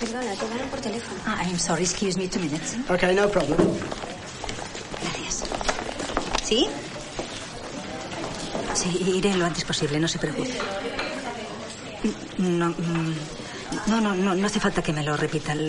perdona, 0.00 0.34
te 0.34 0.48
llaman 0.48 0.68
por 0.68 0.80
teléfono. 0.80 1.20
Ah, 1.24 1.44
I'm 1.44 1.56
sorry, 1.56 1.84
excuse 1.84 2.18
me 2.18 2.26
two 2.26 2.40
minutes. 2.40 2.78
Okay, 2.90 3.14
no 3.14 3.30
problem. 3.30 3.56
Gracias. 5.02 5.44
¿Sí? 6.42 6.66
Sí, 8.74 8.88
iré 9.18 9.32
lo 9.36 9.46
antes 9.46 9.64
posible, 9.64 10.00
no 10.00 10.08
se 10.08 10.18
preocupe. 10.18 10.58
No, 12.38 12.70
mm, 12.70 13.14
no, 13.86 14.00
no, 14.00 14.16
no, 14.16 14.34
no 14.34 14.46
hace 14.48 14.58
falta 14.58 14.82
que 14.82 14.92
me 14.92 15.04
lo 15.04 15.16
repita, 15.16 15.54
lo, 15.54 15.62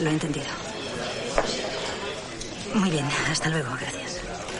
lo 0.00 0.10
he 0.10 0.12
entendido. 0.12 0.46
Muy 2.74 2.90
bien, 2.90 3.06
hasta 3.30 3.48
luego, 3.48 3.70
gracias. 3.80 4.09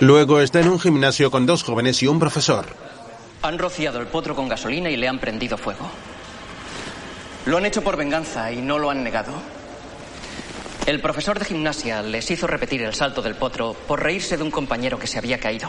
Luego 0.00 0.40
está 0.40 0.60
en 0.60 0.68
un 0.68 0.80
gimnasio 0.80 1.30
con 1.30 1.46
dos 1.46 1.62
jóvenes 1.62 2.02
y 2.02 2.06
un 2.06 2.18
profesor. 2.18 2.66
Han 3.42 3.58
rociado 3.58 4.00
el 4.00 4.06
potro 4.06 4.34
con 4.34 4.48
gasolina 4.48 4.90
y 4.90 4.96
le 4.96 5.08
han 5.08 5.18
prendido 5.18 5.56
fuego. 5.56 5.90
Lo 7.46 7.56
han 7.56 7.64
hecho 7.64 7.82
por 7.82 7.96
venganza 7.96 8.52
y 8.52 8.60
no 8.60 8.78
lo 8.78 8.90
han 8.90 9.02
negado. 9.02 9.32
El 10.86 11.00
profesor 11.00 11.38
de 11.38 11.44
gimnasia 11.44 12.02
les 12.02 12.30
hizo 12.30 12.46
repetir 12.46 12.82
el 12.82 12.94
salto 12.94 13.22
del 13.22 13.36
potro 13.36 13.74
por 13.74 14.02
reírse 14.02 14.36
de 14.36 14.42
un 14.42 14.50
compañero 14.50 14.98
que 14.98 15.06
se 15.06 15.18
había 15.18 15.38
caído. 15.38 15.68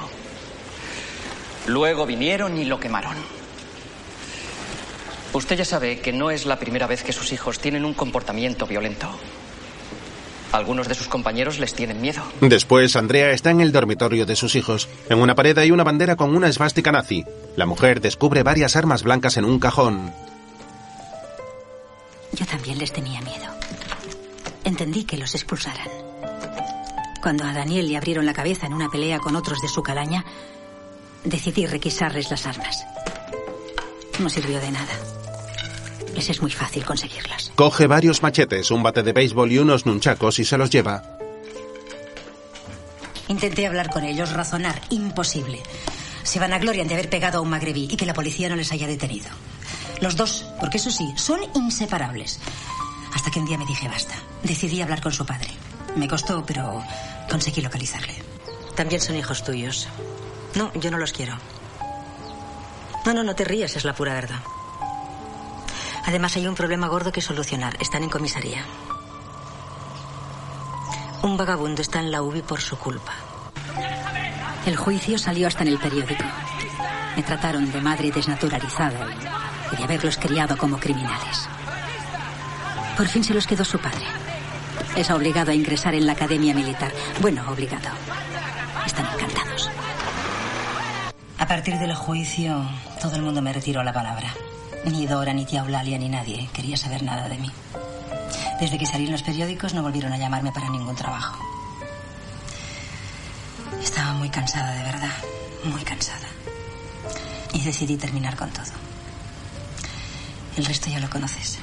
Luego 1.68 2.06
vinieron 2.06 2.58
y 2.58 2.66
lo 2.66 2.80
quemaron. 2.80 3.16
Usted 5.34 5.58
ya 5.58 5.66
sabe 5.66 6.00
que 6.00 6.12
no 6.12 6.30
es 6.30 6.46
la 6.46 6.60
primera 6.60 6.88
vez 6.88 7.04
que 7.04 7.14
sus 7.14 7.32
hijos 7.32 7.60
tienen 7.60 7.86
un 7.86 7.94
comportamiento 7.94 8.66
violento. 8.68 9.08
Algunos 10.52 10.88
de 10.88 10.96
sus 10.96 11.08
compañeros 11.08 11.60
les 11.60 11.74
tienen 11.74 12.02
miedo. 12.02 12.22
Después, 12.42 12.96
Andrea 12.96 13.32
está 13.32 13.52
en 13.52 13.62
el 13.62 13.72
dormitorio 13.72 14.26
de 14.26 14.36
sus 14.36 14.56
hijos. 14.56 14.90
En 15.10 15.20
una 15.20 15.36
pared 15.36 15.58
hay 15.58 15.72
una 15.72 15.84
bandera 15.84 16.16
con 16.18 16.36
una 16.36 16.50
esvástica 16.50 16.92
nazi. 16.92 17.24
La 17.56 17.66
mujer 17.66 18.02
descubre 18.02 18.44
varias 18.44 18.76
armas 18.76 19.04
blancas 19.04 19.38
en 19.38 19.46
un 19.46 19.60
cajón. 19.60 20.12
Yo 22.34 22.46
también 22.46 22.78
les 22.80 22.92
tenía 22.92 23.22
miedo. 23.22 23.46
Entendí 24.64 25.06
que 25.06 25.18
los 25.18 25.34
expulsaran. 25.36 25.88
Cuando 27.22 27.46
a 27.46 27.54
Daniel 27.54 27.88
le 27.88 27.98
abrieron 27.98 28.26
la 28.26 28.34
cabeza 28.34 28.68
en 28.68 28.74
una 28.74 28.90
pelea 28.90 29.20
con 29.20 29.36
otros 29.36 29.62
de 29.62 29.68
su 29.68 29.84
calaña, 29.84 30.26
decidí 31.24 31.66
requisarles 31.66 32.30
las 32.30 32.46
armas. 32.46 32.86
No 34.20 34.30
sirvió 34.30 34.60
de 34.60 34.72
nada. 34.72 34.94
Les 36.16 36.30
es 36.30 36.42
muy 36.42 36.52
fácil 36.52 36.84
conseguirlas. 36.86 37.52
Coge 37.56 37.88
varios 37.88 38.22
machetes, 38.22 38.72
un 38.72 38.84
bate 38.84 39.04
de 39.04 39.14
béisbol 39.14 39.52
y 39.52 39.60
unos 39.60 39.86
nunchacos 39.86 40.40
y 40.40 40.46
se 40.46 40.58
los 40.58 40.70
lleva. 40.70 41.18
Intenté 43.28 43.66
hablar 43.66 43.90
con 43.90 44.04
ellos, 44.04 44.34
razonar. 44.34 44.82
Imposible. 44.90 45.64
Se 46.24 46.40
vanaglorian 46.40 46.88
de 46.88 46.96
haber 46.96 47.10
pegado 47.10 47.40
a 47.40 47.42
un 47.42 47.50
magrebí 47.50 47.88
y 47.90 47.96
que 47.96 48.06
la 48.06 48.14
policía 48.14 48.50
no 48.50 48.56
les 48.56 48.72
haya 48.72 48.88
detenido. 48.88 49.30
Los 50.02 50.18
dos, 50.18 50.46
porque 50.60 50.78
eso 50.78 50.92
sí, 50.92 51.14
son 51.16 51.40
inseparables. 51.56 52.40
Hasta 53.14 53.32
que 53.32 53.40
un 53.40 53.46
día 53.46 53.58
me 53.58 53.66
dije 53.66 53.88
basta. 53.88 54.16
Decidí 54.44 54.82
hablar 54.82 55.02
con 55.02 55.14
su 55.14 55.26
padre. 55.26 55.50
Me 55.96 56.08
costó, 56.08 56.44
pero 56.46 56.84
conseguí 57.30 57.62
localizarle. 57.62 58.16
También 58.76 59.02
son 59.02 59.16
hijos 59.16 59.44
tuyos. 59.44 59.88
No, 60.56 60.74
yo 60.74 60.92
no 60.92 60.98
los 60.98 61.14
quiero. 61.14 61.38
No, 63.06 63.14
no, 63.14 63.24
no 63.24 63.36
te 63.36 63.46
rías, 63.46 63.76
es 63.76 63.86
la 63.86 63.94
pura 63.94 64.14
verdad. 64.14 64.40
Además 66.06 66.36
hay 66.36 66.48
un 66.48 66.56
problema 66.56 66.88
gordo 66.88 67.12
que 67.12 67.22
solucionar. 67.22 67.76
Están 67.80 68.04
en 68.04 68.10
comisaría. 68.10 68.64
Un 71.24 71.38
vagabundo 71.38 71.82
está 71.82 72.00
en 72.00 72.12
la 72.12 72.22
UBI 72.22 72.42
por 72.42 72.62
su 72.62 72.78
culpa. 72.78 73.14
El 74.66 74.76
juicio 74.76 75.18
salió 75.18 75.48
hasta 75.48 75.64
en 75.64 75.70
el 75.70 75.80
periódico. 75.80 76.24
Me 77.16 77.24
trataron 77.24 77.72
de 77.72 77.82
madre 77.82 78.12
desnaturalizada 78.12 79.08
y 79.72 79.76
de 79.76 79.84
haberlos 79.84 80.18
criado 80.18 80.58
como 80.58 80.80
criminales. 80.80 81.48
Por 82.98 83.08
fin 83.08 83.24
se 83.24 83.34
los 83.34 83.48
quedó 83.48 83.64
su 83.64 83.80
padre. 83.80 84.06
Ha 85.10 85.16
obligado 85.16 85.52
a 85.52 85.56
ingresar 85.56 85.94
en 85.96 86.06
la 86.06 86.14
academia 86.14 86.54
militar. 86.54 86.92
Bueno, 87.22 87.44
obligado. 87.50 87.90
Están 88.86 89.08
encantados. 89.14 89.70
A 91.40 91.48
partir 91.48 91.80
del 91.80 91.96
juicio, 91.96 92.64
todo 93.02 93.16
el 93.16 93.24
mundo 93.24 93.42
me 93.42 93.52
retiró 93.52 93.84
la 93.84 93.94
palabra. 93.94 94.32
Ni 94.86 95.06
Dora, 95.06 95.34
ni 95.34 95.46
tía 95.46 95.62
Eulalia, 95.62 95.98
ni 95.98 96.10
nadie 96.10 96.50
quería 96.54 96.76
saber 96.76 97.04
nada 97.04 97.30
de 97.30 97.38
mí. 97.38 97.52
Desde 98.60 98.78
que 98.78 98.86
salí 98.86 99.06
en 99.06 99.12
los 99.12 99.24
periódicos 99.24 99.74
no 99.74 99.82
volvieron 99.82 100.14
a 100.14 100.18
llamarme 100.18 100.52
para 100.52 100.70
ningún 100.70 100.96
trabajo. 100.96 101.38
Estaba 103.82 104.14
muy 104.14 104.30
cansada, 104.30 104.74
de 104.74 104.84
verdad. 104.84 105.14
Muy 105.64 105.82
cansada. 105.84 106.28
Y 107.54 107.62
decidí 107.62 107.98
terminar 107.98 108.36
con 108.36 108.50
todo. 108.50 108.72
El 110.58 110.66
resto 110.66 110.90
ya 110.90 111.00
lo 111.00 111.10
conoces. 111.10 111.60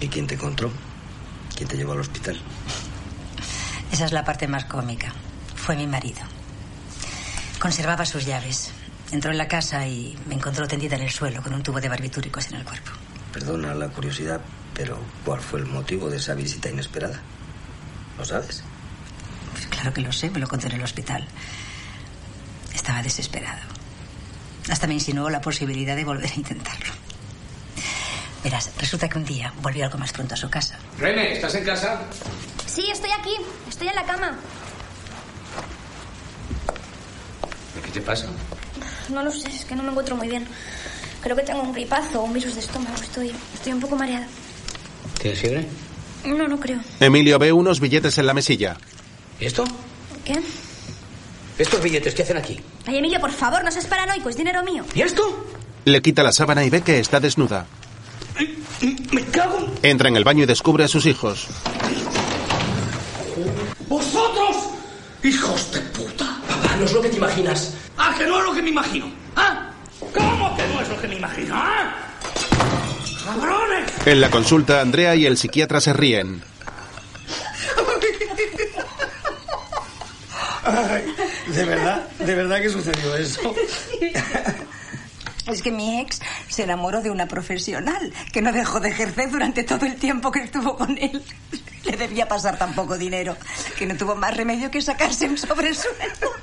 ¿Y 0.00 0.08
quién 0.08 0.26
te 0.26 0.34
encontró? 0.34 0.70
¿Quién 1.56 1.68
te 1.68 1.76
llevó 1.76 1.92
al 1.92 2.00
hospital? 2.00 2.40
Esa 3.92 4.04
es 4.06 4.12
la 4.12 4.24
parte 4.24 4.48
más 4.48 4.64
cómica. 4.64 5.12
Fue 5.54 5.76
mi 5.76 5.86
marido. 5.86 6.20
Conservaba 7.58 8.04
sus 8.04 8.26
llaves. 8.26 8.70
Entró 9.14 9.30
en 9.30 9.38
la 9.38 9.46
casa 9.46 9.86
y 9.86 10.18
me 10.26 10.34
encontró 10.34 10.66
tendida 10.66 10.96
en 10.96 11.02
el 11.02 11.10
suelo 11.10 11.40
con 11.40 11.54
un 11.54 11.62
tubo 11.62 11.80
de 11.80 11.88
barbitúricos 11.88 12.48
en 12.48 12.56
el 12.56 12.64
cuerpo. 12.64 12.90
Perdona 13.32 13.72
la 13.72 13.86
curiosidad, 13.86 14.40
pero 14.74 14.98
¿cuál 15.24 15.40
fue 15.40 15.60
el 15.60 15.66
motivo 15.66 16.10
de 16.10 16.16
esa 16.16 16.34
visita 16.34 16.68
inesperada? 16.68 17.20
¿Lo 18.18 18.24
sabes? 18.24 18.64
Pues 19.52 19.68
claro 19.68 19.94
que 19.94 20.00
lo 20.00 20.10
sé, 20.10 20.30
me 20.30 20.40
lo 20.40 20.48
contó 20.48 20.66
en 20.66 20.72
el 20.72 20.82
hospital. 20.82 21.24
Estaba 22.74 23.04
desesperado. 23.04 23.60
Hasta 24.68 24.88
me 24.88 24.94
insinuó 24.94 25.30
la 25.30 25.40
posibilidad 25.40 25.94
de 25.94 26.04
volver 26.04 26.32
a 26.32 26.34
intentarlo. 26.34 26.92
Verás, 28.42 28.72
resulta 28.78 29.08
que 29.08 29.18
un 29.18 29.24
día 29.24 29.54
volvió 29.62 29.84
algo 29.84 29.96
más 29.96 30.12
pronto 30.12 30.34
a 30.34 30.36
su 30.36 30.50
casa. 30.50 30.76
Reme, 30.98 31.34
¿estás 31.34 31.54
en 31.54 31.64
casa? 31.64 32.00
Sí, 32.66 32.90
estoy 32.90 33.12
aquí. 33.12 33.36
Estoy 33.68 33.86
en 33.86 33.94
la 33.94 34.04
cama. 34.04 34.36
¿Qué 37.84 37.90
te 37.92 38.00
pasa? 38.00 38.26
No 39.10 39.22
lo 39.22 39.30
sé, 39.30 39.48
es 39.48 39.64
que 39.64 39.74
no 39.76 39.82
me 39.82 39.90
encuentro 39.90 40.16
muy 40.16 40.28
bien. 40.28 40.46
Creo 41.20 41.36
que 41.36 41.42
tengo 41.42 41.62
un 41.62 41.72
gripazo 41.72 42.20
o 42.20 42.24
un 42.24 42.32
virus 42.32 42.54
de 42.54 42.60
estómago. 42.60 42.96
Estoy, 42.96 43.32
estoy 43.54 43.72
un 43.72 43.80
poco 43.80 43.96
mareada. 43.96 44.26
¿Tienes 45.20 45.40
fiebre? 45.40 45.66
No, 46.24 46.48
no 46.48 46.58
creo. 46.58 46.80
Emilio 47.00 47.38
ve 47.38 47.52
unos 47.52 47.80
billetes 47.80 48.18
en 48.18 48.26
la 48.26 48.34
mesilla. 48.34 48.76
¿Y 49.40 49.46
esto? 49.46 49.64
¿Qué? 50.24 50.40
¿Estos 51.58 51.82
billetes 51.82 52.14
qué 52.14 52.22
hacen 52.22 52.36
aquí? 52.36 52.60
Ay, 52.86 52.98
Emilio, 52.98 53.20
por 53.20 53.30
favor, 53.30 53.62
no 53.62 53.70
seas 53.70 53.86
paranoico. 53.86 54.28
Es 54.28 54.36
dinero 54.36 54.62
mío. 54.64 54.84
¿Y 54.94 55.02
esto? 55.02 55.46
Le 55.84 56.02
quita 56.02 56.22
la 56.22 56.32
sábana 56.32 56.64
y 56.64 56.70
ve 56.70 56.80
que 56.82 56.98
está 56.98 57.20
desnuda. 57.20 57.66
¡Me 59.12 59.24
cago 59.26 59.58
en... 59.82 59.90
Entra 59.90 60.08
en 60.08 60.16
el 60.16 60.24
baño 60.24 60.42
y 60.42 60.46
descubre 60.46 60.84
a 60.84 60.88
sus 60.88 61.06
hijos. 61.06 61.46
¡Vosotros! 63.88 64.56
¡Hijos 65.22 65.72
de! 65.72 65.93
Papá, 66.64 66.76
no 66.76 66.84
es 66.84 66.92
lo 66.92 67.02
que 67.02 67.08
te 67.08 67.16
imaginas. 67.16 67.74
¡Ah, 67.98 68.14
que 68.16 68.26
no 68.26 68.38
es 68.38 68.44
lo 68.44 68.54
que 68.54 68.62
me 68.62 68.70
imagino! 68.70 69.12
¿Ah? 69.36 69.70
¿Cómo 70.00 70.56
que 70.56 70.66
no 70.68 70.80
es 70.80 70.88
lo 70.88 71.00
que 71.00 71.08
me 71.08 71.16
imagino? 71.16 71.54
¿Ah? 71.54 71.94
¡Cabrones! 73.24 73.92
En 74.06 74.20
la 74.20 74.30
consulta, 74.30 74.80
Andrea 74.80 75.14
y 75.14 75.26
el 75.26 75.36
psiquiatra 75.36 75.80
se 75.80 75.92
ríen. 75.92 76.42
Ay, 80.66 81.14
de 81.48 81.64
verdad, 81.64 82.08
de 82.18 82.34
verdad 82.34 82.60
que 82.62 82.70
sucedió 82.70 83.14
eso. 83.16 83.54
Es 85.46 85.60
que 85.60 85.70
mi 85.70 86.00
ex 86.00 86.20
se 86.48 86.62
enamoró 86.62 87.02
de 87.02 87.10
una 87.10 87.28
profesional 87.28 88.12
que 88.32 88.40
no 88.40 88.50
dejó 88.50 88.80
de 88.80 88.88
ejercer 88.88 89.30
durante 89.30 89.62
todo 89.62 89.84
el 89.84 89.96
tiempo 89.96 90.30
que 90.30 90.40
estuvo 90.40 90.74
con 90.76 90.96
él. 90.96 91.22
Le 91.84 91.96
debía 91.98 92.26
pasar 92.26 92.58
tan 92.58 92.74
poco 92.74 92.96
dinero 92.96 93.36
que 93.76 93.84
no 93.86 93.94
tuvo 93.94 94.14
más 94.14 94.34
remedio 94.34 94.70
que 94.70 94.80
sacarse 94.80 95.26
un 95.26 95.36
sobresueldo. 95.36 96.33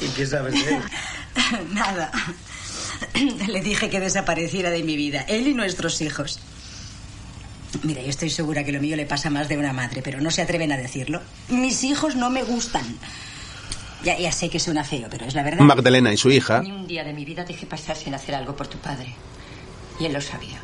¿Y 0.00 0.08
qué 0.08 0.26
sabes 0.26 0.54
de 0.54 0.74
él? 0.74 0.82
Nada. 1.72 2.10
Le 3.48 3.60
dije 3.60 3.90
que 3.90 4.00
desapareciera 4.00 4.70
de 4.70 4.82
mi 4.82 4.96
vida, 4.96 5.24
él 5.28 5.48
y 5.48 5.54
nuestros 5.54 6.00
hijos. 6.00 6.40
Mira, 7.82 8.02
yo 8.02 8.08
estoy 8.08 8.30
segura 8.30 8.64
que 8.64 8.72
lo 8.72 8.80
mío 8.80 8.96
le 8.96 9.06
pasa 9.06 9.30
más 9.30 9.48
de 9.48 9.56
una 9.56 9.72
madre, 9.72 10.02
pero 10.02 10.20
no 10.20 10.30
se 10.30 10.42
atreven 10.42 10.72
a 10.72 10.76
decirlo. 10.76 11.20
Mis 11.48 11.84
hijos 11.84 12.16
no 12.16 12.30
me 12.30 12.42
gustan. 12.42 12.84
Ya, 14.04 14.18
ya 14.18 14.32
sé 14.32 14.48
que 14.48 14.58
suena 14.58 14.84
feo, 14.84 15.08
pero 15.10 15.26
es 15.26 15.34
la 15.34 15.42
verdad. 15.42 15.60
Magdalena 15.60 16.12
y 16.12 16.16
su 16.16 16.30
hija 16.30 16.62
Ni 16.62 16.70
un 16.70 16.86
día 16.86 17.04
de 17.04 17.12
mi 17.12 17.24
vida 17.24 17.44
dejé 17.44 17.66
pasar 17.66 17.96
sin 17.96 18.14
hacer 18.14 18.34
algo 18.34 18.56
por 18.56 18.68
tu 18.68 18.78
padre. 18.78 19.14
Y 20.00 20.06
él 20.06 20.12
lo 20.12 20.20
sabía. 20.20 20.58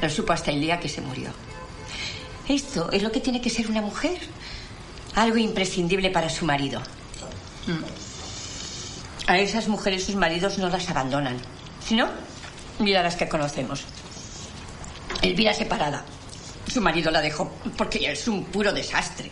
Lo 0.00 0.08
supo 0.08 0.32
hasta 0.32 0.50
el 0.50 0.60
día 0.60 0.80
que 0.80 0.88
se 0.88 1.00
murió. 1.00 1.30
Esto 2.48 2.90
es 2.90 3.02
lo 3.02 3.12
que 3.12 3.20
tiene 3.20 3.40
que 3.40 3.50
ser 3.50 3.70
una 3.70 3.82
mujer. 3.82 4.18
Algo 5.14 5.36
imprescindible 5.36 6.10
para 6.10 6.28
su 6.28 6.44
marido. 6.44 6.80
Mm. 7.66 9.28
A 9.28 9.38
esas 9.38 9.68
mujeres 9.68 10.04
sus 10.04 10.14
maridos 10.14 10.58
no 10.58 10.68
las 10.68 10.88
abandonan. 10.88 11.36
Si 11.84 11.94
no, 11.94 12.08
mira 12.78 13.02
las 13.02 13.16
que 13.16 13.28
conocemos. 13.28 13.84
Elvira 15.22 15.52
separada. 15.52 16.04
Su 16.66 16.80
marido 16.80 17.10
la 17.10 17.20
dejó 17.20 17.52
porque 17.76 18.10
es 18.10 18.28
un 18.28 18.44
puro 18.44 18.72
desastre. 18.72 19.30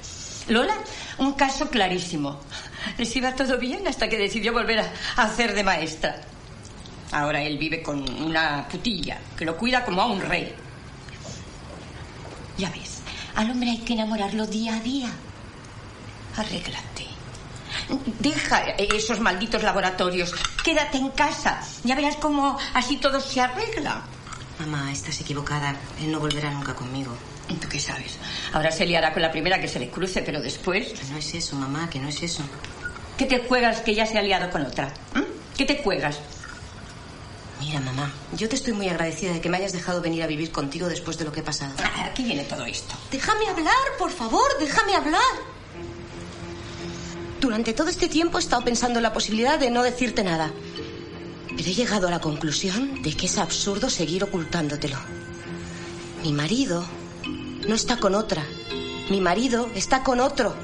Lola, 0.48 0.74
un 1.18 1.32
caso 1.32 1.70
clarísimo. 1.70 2.40
Les 2.98 3.14
iba 3.16 3.34
todo 3.34 3.58
bien 3.58 3.86
hasta 3.88 4.08
que 4.08 4.18
decidió 4.18 4.52
volver 4.52 4.80
a 4.80 4.92
hacer 5.16 5.54
de 5.54 5.64
maestra. 5.64 6.20
Ahora 7.12 7.42
él 7.42 7.58
vive 7.58 7.82
con 7.82 8.08
una 8.22 8.66
putilla 8.68 9.18
que 9.36 9.44
lo 9.44 9.56
cuida 9.56 9.84
como 9.84 10.02
a 10.02 10.06
un 10.06 10.20
rey. 10.20 10.54
Ya 12.58 12.70
ves, 12.70 13.00
al 13.34 13.50
hombre 13.50 13.70
hay 13.70 13.78
que 13.78 13.94
enamorarlo 13.94 14.46
día 14.46 14.76
a 14.76 14.80
día. 14.80 15.10
Arréglate. 16.36 17.06
Deja 18.20 18.60
esos 18.78 19.20
malditos 19.20 19.62
laboratorios. 19.62 20.34
Quédate 20.64 20.98
en 20.98 21.10
casa. 21.10 21.60
Ya 21.84 21.94
verás 21.94 22.16
cómo 22.16 22.58
así 22.74 22.96
todo 22.96 23.20
se 23.20 23.40
arregla. 23.40 24.02
Mamá, 24.58 24.90
estás 24.90 25.20
equivocada. 25.20 25.76
Él 26.00 26.10
no 26.12 26.20
volverá 26.20 26.50
nunca 26.50 26.74
conmigo. 26.74 27.12
¿Tú 27.60 27.68
qué 27.68 27.78
sabes? 27.78 28.16
Ahora 28.52 28.72
se 28.72 28.86
liará 28.86 29.12
con 29.12 29.22
la 29.22 29.30
primera 29.30 29.60
que 29.60 29.68
se 29.68 29.78
le 29.78 29.88
cruce, 29.90 30.22
pero 30.22 30.40
después... 30.40 30.88
Que 30.88 31.04
no 31.06 31.16
es 31.18 31.34
eso, 31.34 31.54
mamá, 31.56 31.88
que 31.88 32.00
no 32.00 32.08
es 32.08 32.22
eso. 32.22 32.42
¿Qué 33.16 33.26
te 33.26 33.38
juegas 33.46 33.80
que 33.80 33.94
ya 33.94 34.04
se 34.06 34.18
ha 34.18 34.22
liado 34.22 34.50
con 34.50 34.62
otra? 34.66 34.92
¿Mm? 35.14 35.22
¿Qué 35.56 35.64
te 35.64 35.82
juegas? 35.82 36.18
Mira, 37.60 37.80
mamá, 37.80 38.12
yo 38.32 38.48
te 38.48 38.56
estoy 38.56 38.72
muy 38.74 38.88
agradecida 38.88 39.32
de 39.32 39.40
que 39.40 39.48
me 39.48 39.56
hayas 39.56 39.72
dejado 39.72 40.02
venir 40.02 40.22
a 40.22 40.26
vivir 40.26 40.50
contigo 40.52 40.88
después 40.88 41.16
de 41.18 41.24
lo 41.24 41.32
que 41.32 41.40
he 41.40 41.42
pasado. 41.42 41.72
Ah, 41.82 42.06
Aquí 42.10 42.24
viene 42.24 42.44
todo 42.44 42.64
esto. 42.66 42.94
Déjame 43.10 43.48
hablar, 43.48 43.74
por 43.98 44.10
favor, 44.10 44.46
déjame 44.58 44.94
hablar. 44.94 45.20
Durante 47.40 47.72
todo 47.74 47.88
este 47.88 48.08
tiempo 48.08 48.38
he 48.38 48.40
estado 48.40 48.64
pensando 48.64 48.98
en 48.98 49.02
la 49.02 49.12
posibilidad 49.12 49.58
de 49.58 49.70
no 49.70 49.82
decirte 49.82 50.24
nada. 50.24 50.52
Pero 51.48 51.68
he 51.68 51.74
llegado 51.74 52.08
a 52.08 52.10
la 52.10 52.20
conclusión 52.20 53.02
de 53.02 53.14
que 53.14 53.26
es 53.26 53.38
absurdo 53.38 53.90
seguir 53.90 54.24
ocultándotelo. 54.24 54.96
Mi 56.22 56.32
marido 56.32 56.84
no 57.68 57.74
está 57.74 57.98
con 57.98 58.14
otra. 58.14 58.44
Mi 59.10 59.20
marido 59.20 59.70
está 59.74 60.02
con 60.02 60.20
otro. 60.20 60.54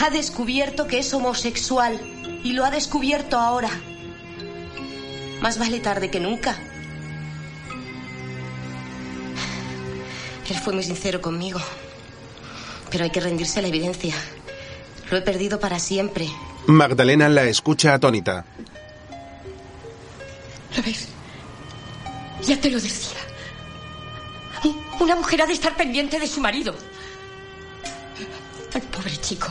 Ha 0.00 0.10
descubierto 0.10 0.86
que 0.86 0.98
es 0.98 1.12
homosexual 1.12 2.00
y 2.44 2.52
lo 2.52 2.64
ha 2.64 2.70
descubierto 2.70 3.38
ahora. 3.38 3.70
Más 5.40 5.58
vale 5.58 5.80
tarde 5.80 6.10
que 6.10 6.20
nunca. 6.20 6.56
Él 10.52 10.58
fue 10.58 10.74
muy 10.74 10.82
sincero 10.82 11.22
conmigo. 11.22 11.58
Pero 12.90 13.04
hay 13.04 13.10
que 13.10 13.20
rendirse 13.20 13.58
a 13.58 13.62
la 13.62 13.68
evidencia. 13.68 14.14
Lo 15.12 15.18
he 15.18 15.20
perdido 15.20 15.60
para 15.60 15.78
siempre. 15.78 16.26
Magdalena 16.68 17.28
la 17.28 17.42
escucha 17.44 17.92
atónita. 17.92 18.46
¿Lo 20.74 20.82
ves? 20.82 21.06
Ya 22.46 22.58
te 22.58 22.70
lo 22.70 22.80
decía. 22.80 23.18
Una 25.00 25.14
mujer 25.16 25.42
ha 25.42 25.46
de 25.46 25.52
estar 25.52 25.76
pendiente 25.76 26.18
de 26.18 26.26
su 26.26 26.40
marido. 26.40 26.74
Ay, 28.72 28.80
pobre 28.90 29.14
chico. 29.18 29.48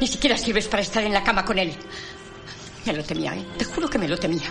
Ni 0.00 0.06
siquiera 0.06 0.38
sirves 0.38 0.68
para 0.68 0.82
estar 0.82 1.04
en 1.04 1.12
la 1.12 1.22
cama 1.22 1.44
con 1.44 1.58
él. 1.58 1.74
Me 2.86 2.94
lo 2.94 3.04
temía, 3.04 3.34
¿eh? 3.34 3.44
Te 3.58 3.66
juro 3.66 3.90
que 3.90 3.98
me 3.98 4.08
lo 4.08 4.16
temía. 4.16 4.48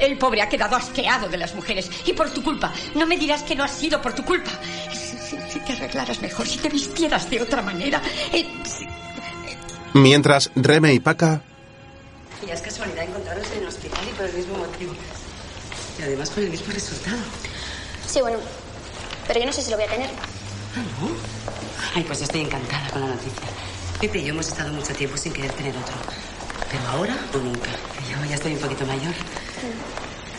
El 0.00 0.16
pobre 0.16 0.40
ha 0.40 0.48
quedado 0.48 0.76
asqueado 0.76 1.28
de 1.28 1.36
las 1.36 1.54
mujeres. 1.54 1.90
Y 2.06 2.14
por 2.14 2.30
tu 2.30 2.42
culpa. 2.42 2.72
No 2.94 3.06
me 3.06 3.18
dirás 3.18 3.42
que 3.42 3.54
no 3.54 3.64
ha 3.64 3.68
sido 3.68 4.00
por 4.00 4.14
tu 4.14 4.24
culpa. 4.24 4.50
Si, 4.94 5.18
si- 5.18 5.50
si 5.52 5.60
te 5.60 5.74
arreglaras 5.74 6.22
mejor, 6.22 6.46
si 6.48 6.56
te 6.56 6.70
vistieras 6.70 7.28
de 7.28 7.42
otra 7.42 7.60
manera. 7.60 8.00
Eh, 8.32 8.46
si- 8.64 8.86
Mientras 9.96 10.50
Reme 10.54 10.92
y 10.92 11.00
Paca 11.00 11.40
Ya 12.46 12.52
es 12.52 12.60
casualidad 12.60 13.04
encontrarnos 13.04 13.50
en 13.52 13.62
el 13.62 13.68
hospital 13.68 14.04
y 14.06 14.12
por 14.12 14.26
el 14.26 14.34
mismo 14.34 14.58
motivo. 14.58 14.92
Y 15.98 16.02
además 16.02 16.28
por 16.28 16.42
el 16.42 16.50
mismo 16.50 16.70
resultado. 16.70 17.16
Sí, 18.06 18.20
bueno. 18.20 18.38
Pero 19.26 19.40
yo 19.40 19.46
no 19.46 19.52
sé 19.54 19.62
si 19.62 19.70
lo 19.70 19.78
voy 19.78 19.86
a 19.86 19.88
tener. 19.88 20.10
Ay, 21.94 22.04
pues 22.04 22.20
estoy 22.20 22.42
encantada 22.42 22.90
con 22.90 23.00
la 23.00 23.06
noticia. 23.06 23.48
Pepe 23.98 24.18
y 24.18 24.24
yo 24.24 24.34
hemos 24.34 24.48
estado 24.48 24.70
mucho 24.74 24.92
tiempo 24.92 25.16
sin 25.16 25.32
querer 25.32 25.52
tener 25.52 25.74
otro. 25.74 25.94
Pero 26.70 26.86
ahora 26.88 27.16
o 27.32 27.38
nunca. 27.38 27.70
Yo 28.10 28.22
ya 28.28 28.34
estoy 28.34 28.52
un 28.52 28.60
poquito 28.60 28.84
mayor. 28.84 29.14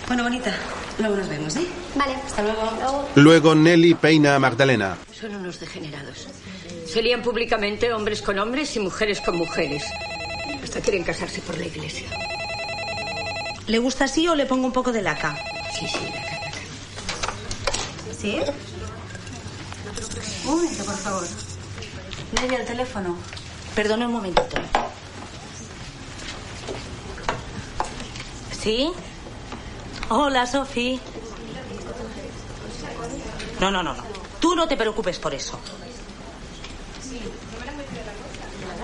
Bueno, 0.07 0.23
bonita, 0.23 0.53
luego 0.99 1.17
nos 1.17 1.27
vemos, 1.27 1.55
¿eh? 1.57 1.67
Vale. 1.95 2.13
Hasta 2.15 2.41
luego. 2.41 3.09
Luego 3.15 3.55
Nelly 3.55 3.93
peina 3.93 4.35
a 4.35 4.39
Magdalena. 4.39 4.97
Son 5.11 5.35
unos 5.35 5.59
degenerados. 5.59 6.27
Se 6.87 7.01
lían 7.01 7.21
públicamente 7.21 7.91
hombres 7.91 8.21
con 8.21 8.39
hombres 8.39 8.73
y 8.77 8.79
mujeres 8.79 9.19
con 9.19 9.35
mujeres. 9.35 9.83
Hasta 10.63 10.79
quieren 10.79 11.03
casarse 11.03 11.41
por 11.41 11.57
la 11.57 11.65
iglesia. 11.65 12.07
¿Le 13.67 13.79
gusta 13.79 14.05
así 14.05 14.25
o 14.29 14.35
le 14.35 14.45
pongo 14.45 14.65
un 14.65 14.71
poco 14.71 14.93
de 14.93 15.01
laca? 15.01 15.37
Sí, 15.77 15.85
sí. 15.87 15.99
¿Sí? 18.17 18.39
Un 20.45 20.55
momento, 20.55 20.85
por 20.85 20.95
favor. 20.95 21.27
Nadie 22.31 22.57
al 22.57 22.65
teléfono. 22.65 23.17
Perdona 23.75 24.07
un 24.07 24.13
momentito. 24.13 24.57
¿Sí? 28.63 28.89
Hola, 30.09 30.45
Sofi. 30.47 30.99
No, 33.59 33.71
no, 33.71 33.83
no, 33.83 33.93
no. 33.93 34.03
Tú 34.39 34.55
no 34.55 34.67
te 34.67 34.77
preocupes 34.77 35.19
por 35.19 35.33
eso. 35.33 35.59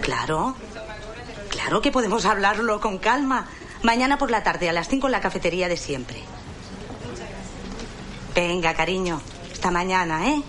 Claro. 0.01 0.55
Claro 1.49 1.81
que 1.81 1.91
podemos 1.91 2.25
hablarlo 2.25 2.81
con 2.81 2.97
calma. 2.97 3.47
Mañana 3.83 4.17
por 4.17 4.31
la 4.31 4.43
tarde, 4.43 4.69
a 4.69 4.73
las 4.73 4.87
5 4.87 5.07
en 5.07 5.11
la 5.11 5.21
cafetería 5.21 5.67
de 5.69 5.77
siempre. 5.77 6.21
Venga, 8.35 8.73
cariño. 8.73 9.21
Hasta 9.51 9.71
mañana, 9.71 10.27
¿eh? 10.27 10.41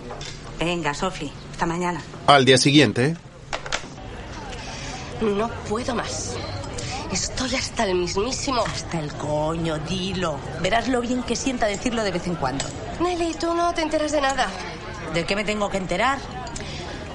Venga, 0.59 0.93
Sofi. 0.93 1.31
Hasta 1.51 1.65
mañana. 1.65 2.01
Al 2.27 2.43
día 2.43 2.57
siguiente, 2.57 3.15
No 5.21 5.49
puedo 5.69 5.95
más. 5.95 6.35
Estoy 7.11 7.55
hasta 7.55 7.83
el 7.85 7.95
mismísimo. 7.95 8.63
Hasta 8.65 8.99
el 8.99 9.13
coño, 9.13 9.77
dilo. 9.79 10.37
Verás 10.61 10.87
lo 10.87 11.01
bien 11.01 11.23
que 11.23 11.35
sienta 11.35 11.65
decirlo 11.65 12.03
de 12.03 12.11
vez 12.11 12.27
en 12.27 12.35
cuando. 12.35 12.65
Nelly, 12.99 13.33
tú 13.35 13.53
no 13.53 13.73
te 13.73 13.81
enteras 13.81 14.11
de 14.11 14.21
nada. 14.21 14.47
¿De 15.13 15.25
qué 15.25 15.35
me 15.35 15.43
tengo 15.43 15.69
que 15.69 15.77
enterar? 15.77 16.17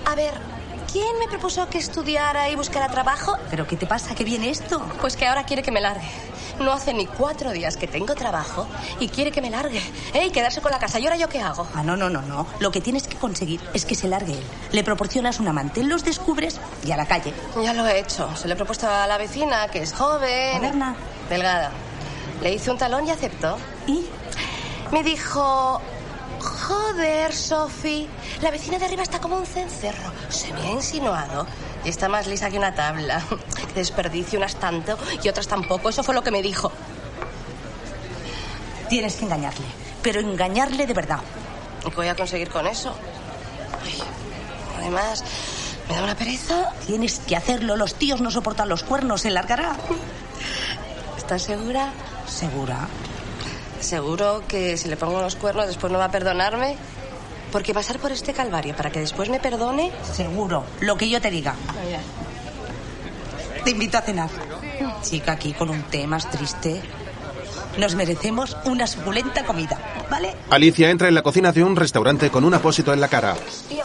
A 0.07 0.15
ver, 0.15 0.35
¿quién 0.91 1.19
me 1.19 1.29
propuso 1.29 1.69
que 1.69 1.79
estudiara 1.79 2.49
y 2.49 2.57
buscara 2.57 2.89
trabajo? 2.89 3.37
¿Pero 3.51 3.67
qué 3.67 3.77
te 3.77 3.87
pasa? 3.87 4.15
¿Qué 4.15 4.25
viene 4.25 4.51
esto? 4.51 4.81
Pues 5.01 5.17
que 5.17 5.27
ahora 5.27 5.45
quiere 5.45 5.63
que 5.63 5.71
me 5.71 5.81
largue. 5.81 6.09
No 6.61 6.73
hace 6.73 6.93
ni 6.93 7.07
cuatro 7.07 7.53
días 7.53 7.79
que 7.79 7.87
tengo 7.87 8.15
trabajo 8.15 8.67
y 8.99 9.09
quiere 9.09 9.33
que 9.33 9.41
me 9.41 9.49
largue. 9.49 9.81
¿Eh? 10.13 10.27
Y 10.27 10.31
quedarse 10.31 10.61
con 10.61 10.71
la 10.71 10.79
casa. 10.79 11.01
¿Y 11.01 11.07
ahora 11.07 11.17
yo 11.17 11.29
qué 11.29 11.41
hago? 11.41 11.67
Ah, 11.75 11.83
no, 11.83 11.97
no, 11.97 12.11
no, 12.11 12.21
no. 12.21 12.47
Lo 12.59 12.71
que 12.71 12.83
tienes 12.83 13.07
que 13.07 13.17
conseguir 13.17 13.61
es 13.73 13.87
que 13.87 13.95
se 13.95 14.09
largue 14.09 14.35
él. 14.35 14.45
Le 14.73 14.85
proporcionas 14.85 15.41
un 15.41 15.49
amante, 15.49 15.83
los 15.83 16.05
descubres 16.05 16.61
y 16.85 16.93
a 16.93 16.99
la 16.99 17.07
calle. 17.07 17.33
Ya 17.63 17.73
lo 17.73 17.87
he 17.87 17.99
hecho. 18.01 18.29
Se 18.37 18.47
lo 18.47 18.55
he 18.55 18.57
propuesto 18.57 18.87
a 18.89 19.07
la 19.07 19.17
vecina, 19.17 19.69
que 19.69 19.81
es 19.81 19.95
joven. 19.95 20.57
Moderna. 20.57 20.95
Delgada. 21.31 21.73
Le 22.43 22.53
hice 22.53 22.71
un 22.71 22.77
talón 22.77 23.07
y 23.07 23.11
aceptó. 23.11 23.57
¿Y? 23.87 24.05
Me 24.93 25.03
dijo... 25.03 25.81
Joder, 26.41 27.35
Sofi, 27.35 28.09
la 28.41 28.51
vecina 28.51 28.79
de 28.79 28.87
arriba 28.87 29.03
está 29.03 29.21
como 29.21 29.37
un 29.37 29.45
cencerro. 29.45 30.11
Se 30.31 30.51
me 30.55 30.63
ha 30.63 30.71
insinuado 30.71 31.47
y 31.85 31.89
está 31.89 32.09
más 32.09 32.27
lisa 32.27 32.51
que 32.51 32.59
una 32.59 32.75
tabla. 32.75 33.23
Desperdicio 33.75 34.39
unas 34.39 34.57
tanto 34.57 34.99
y 35.23 35.29
otras 35.29 35.49
tampoco. 35.49 35.89
Eso 35.89 36.03
fue 36.03 36.15
lo 36.15 36.23
que 36.23 36.31
me 36.31 36.43
dijo. 36.43 36.71
Tienes 38.89 39.17
que 39.17 39.25
engañarle. 39.25 39.67
Pero 40.03 40.21
engañarle 40.21 40.87
de 40.87 40.95
verdad. 40.95 41.21
¿Y 41.87 41.91
qué 41.91 41.97
voy 41.97 42.09
a 42.09 42.17
conseguir 42.17 42.51
con 42.51 42.67
eso? 42.67 42.95
Ay, 43.85 43.99
además, 44.79 45.25
Me 45.89 45.97
da 45.97 46.03
una 46.05 46.15
pereza. 46.15 46.73
Tienes 46.87 47.19
que 47.21 47.37
hacerlo. 47.37 47.77
Los 47.77 47.95
tíos 47.95 48.21
no 48.21 48.31
soportan 48.31 48.69
los 48.69 48.83
cuernos. 48.85 49.23
Se 49.23 49.31
largará. 49.31 49.77
¿Estás 51.17 51.43
segura? 51.43 51.93
¿Segura? 52.27 52.89
¿Seguro 53.81 54.43
que 54.47 54.77
si 54.77 54.89
le 54.89 54.97
pongo 54.97 55.21
los 55.21 55.37
cuernos 55.37 55.67
después 55.67 55.93
no 55.93 55.99
va 55.99 56.07
a 56.07 56.11
perdonarme? 56.11 56.77
Porque 57.53 57.75
pasar 57.75 57.99
por 57.99 58.13
este 58.13 58.33
calvario 58.33 58.75
para 58.77 58.91
que 58.91 59.01
después 59.01 59.29
me 59.29 59.41
perdone. 59.41 59.91
Seguro. 60.13 60.65
Lo 60.81 60.97
que 60.97 61.09
yo 61.09 61.21
te 61.21 61.31
diga. 61.31 61.55
Te 63.65 63.71
invito 63.71 63.99
a 63.99 64.03
cenar. 64.03 64.31
Chica, 65.03 65.33
aquí 65.33 65.53
con 65.53 65.71
un 65.71 65.83
té 65.85 66.07
más 66.07 66.31
triste. 66.31 66.81
Nos 67.77 67.95
merecemos 67.95 68.57
una 68.65 68.87
suculenta 68.87 69.45
comida, 69.45 69.79
¿vale? 70.11 70.35
Alicia 70.51 70.91
entra 70.91 71.09
en 71.09 71.15
la 71.15 71.23
cocina 71.23 71.53
de 71.53 71.63
un 71.63 71.77
restaurante 71.77 72.31
con 72.31 72.45
un 72.45 72.55
apósito 72.55 72.93
en 72.93 73.01
la 73.01 73.09
cara. 73.09 73.37
Tío. 73.69 73.85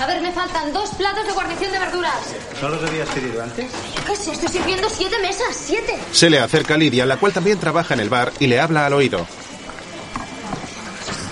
A 0.00 0.06
ver, 0.06 0.22
me 0.22 0.32
faltan 0.32 0.72
dos 0.72 0.90
platos 0.90 1.26
de 1.26 1.32
guarnición 1.32 1.72
de 1.72 1.78
verduras. 1.78 2.14
¿No 2.62 2.70
los 2.70 2.82
habías 2.82 3.08
pedido 3.10 3.42
antes? 3.42 3.70
¿Qué 4.06 4.12
es 4.12 4.18
esto? 4.20 4.32
Estoy 4.32 4.48
sirviendo 4.48 4.88
siete 4.88 5.16
mesas, 5.20 5.54
siete. 5.54 5.98
Se 6.10 6.30
le 6.30 6.40
acerca 6.40 6.76
Lidia, 6.78 7.04
la 7.04 7.18
cual 7.18 7.34
también 7.34 7.58
trabaja 7.58 7.92
en 7.92 8.00
el 8.00 8.08
bar, 8.08 8.32
y 8.38 8.46
le 8.46 8.58
habla 8.60 8.86
al 8.86 8.94
oído. 8.94 9.26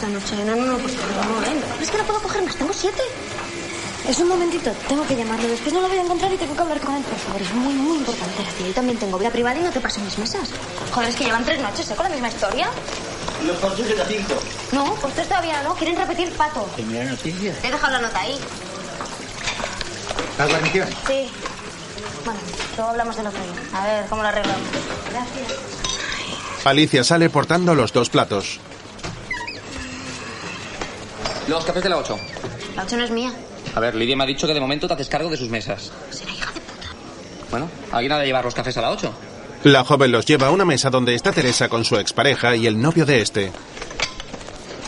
Esta 0.08 0.36
noche, 0.36 0.44
no, 0.44 0.56
no, 0.56 0.72
no, 0.72 0.78
pues 0.78 0.94
no. 0.94 1.82
Es 1.82 1.90
que 1.90 1.98
no 1.98 2.04
puedo 2.04 2.22
coger 2.22 2.42
más, 2.42 2.56
tengo 2.56 2.72
siete. 2.72 3.02
Es 4.08 4.18
un 4.20 4.28
momentito, 4.28 4.72
tengo 4.88 5.06
que 5.06 5.14
llamarlo. 5.14 5.46
Después 5.48 5.74
no 5.74 5.82
lo 5.82 5.88
voy 5.88 5.98
a 5.98 6.02
encontrar 6.02 6.32
y 6.32 6.36
tengo 6.38 6.54
que 6.54 6.62
hablar 6.62 6.80
con 6.80 6.94
él, 6.96 7.02
por 7.02 7.18
favor. 7.18 7.42
Es 7.42 7.52
muy, 7.52 7.74
muy 7.74 7.98
importante. 7.98 8.42
Yo 8.66 8.72
también 8.72 8.98
tengo 8.98 9.18
vida 9.18 9.30
privada 9.30 9.60
y 9.60 9.62
no 9.62 9.70
te 9.70 9.80
paso 9.80 10.00
mis 10.00 10.16
mesas. 10.16 10.48
Joder, 10.92 11.10
es 11.10 11.16
que 11.16 11.24
llevan 11.24 11.44
tres 11.44 11.60
noches, 11.60 11.90
¿eh? 11.90 11.94
Con 11.94 12.04
la 12.04 12.10
misma 12.12 12.28
historia. 12.28 12.70
Los 13.46 13.56
postres 13.58 13.88
de 13.88 13.96
las 13.96 14.08
cinco. 14.08 14.34
No, 14.72 14.94
postres 14.94 15.28
todavía 15.28 15.62
no. 15.62 15.74
Quieren 15.74 15.96
repetir 15.96 16.32
pato. 16.32 16.64
Primera 16.74 17.04
noticia. 17.10 17.54
He 17.62 17.70
dejado 17.70 17.92
la 17.92 18.00
nota 18.00 18.20
ahí. 18.20 18.38
¿La 20.38 20.46
guarnición? 20.46 20.88
Sí. 21.06 21.30
Bueno, 22.24 22.40
luego 22.76 22.90
hablamos 22.92 23.14
del 23.14 23.26
otro 23.26 23.42
día. 23.42 23.78
A 23.78 23.86
ver, 23.86 24.06
¿cómo 24.06 24.22
lo 24.22 24.28
arreglamos? 24.28 24.68
Gracias. 25.12 25.58
Alicia 26.64 27.04
sale 27.04 27.28
portando 27.28 27.74
los 27.74 27.92
dos 27.92 28.08
platos. 28.08 28.58
Los 31.48 31.64
cafés 31.64 31.82
de 31.82 31.88
la 31.88 31.96
8. 31.96 32.18
La 32.76 32.82
ocho 32.84 32.96
no 32.96 33.04
es 33.04 33.10
mía. 33.10 33.32
A 33.74 33.80
ver, 33.80 33.94
Lidia 33.94 34.16
me 34.16 34.24
ha 34.24 34.26
dicho 34.26 34.46
que 34.46 34.54
de 34.54 34.60
momento 34.60 34.86
te 34.86 34.94
haces 34.94 35.08
cargo 35.08 35.30
de 35.30 35.36
sus 35.36 35.48
mesas. 35.48 35.90
Será 36.10 36.30
hija 36.32 36.52
de 36.52 36.60
puta. 36.60 36.88
Bueno, 37.50 37.70
¿alguien 37.90 38.12
ha 38.12 38.18
de 38.18 38.26
llevar 38.26 38.44
los 38.44 38.54
cafés 38.54 38.76
a 38.76 38.82
la 38.82 38.90
8? 38.90 39.12
La 39.64 39.84
joven 39.84 40.12
los 40.12 40.24
lleva 40.26 40.48
a 40.48 40.50
una 40.50 40.64
mesa 40.64 40.90
donde 40.90 41.14
está 41.14 41.32
Teresa 41.32 41.68
con 41.68 41.84
su 41.84 41.96
expareja 41.96 42.54
y 42.54 42.66
el 42.66 42.80
novio 42.80 43.04
de 43.06 43.22
este. 43.22 43.52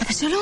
¿Haces 0.01 0.17
solo? 0.17 0.39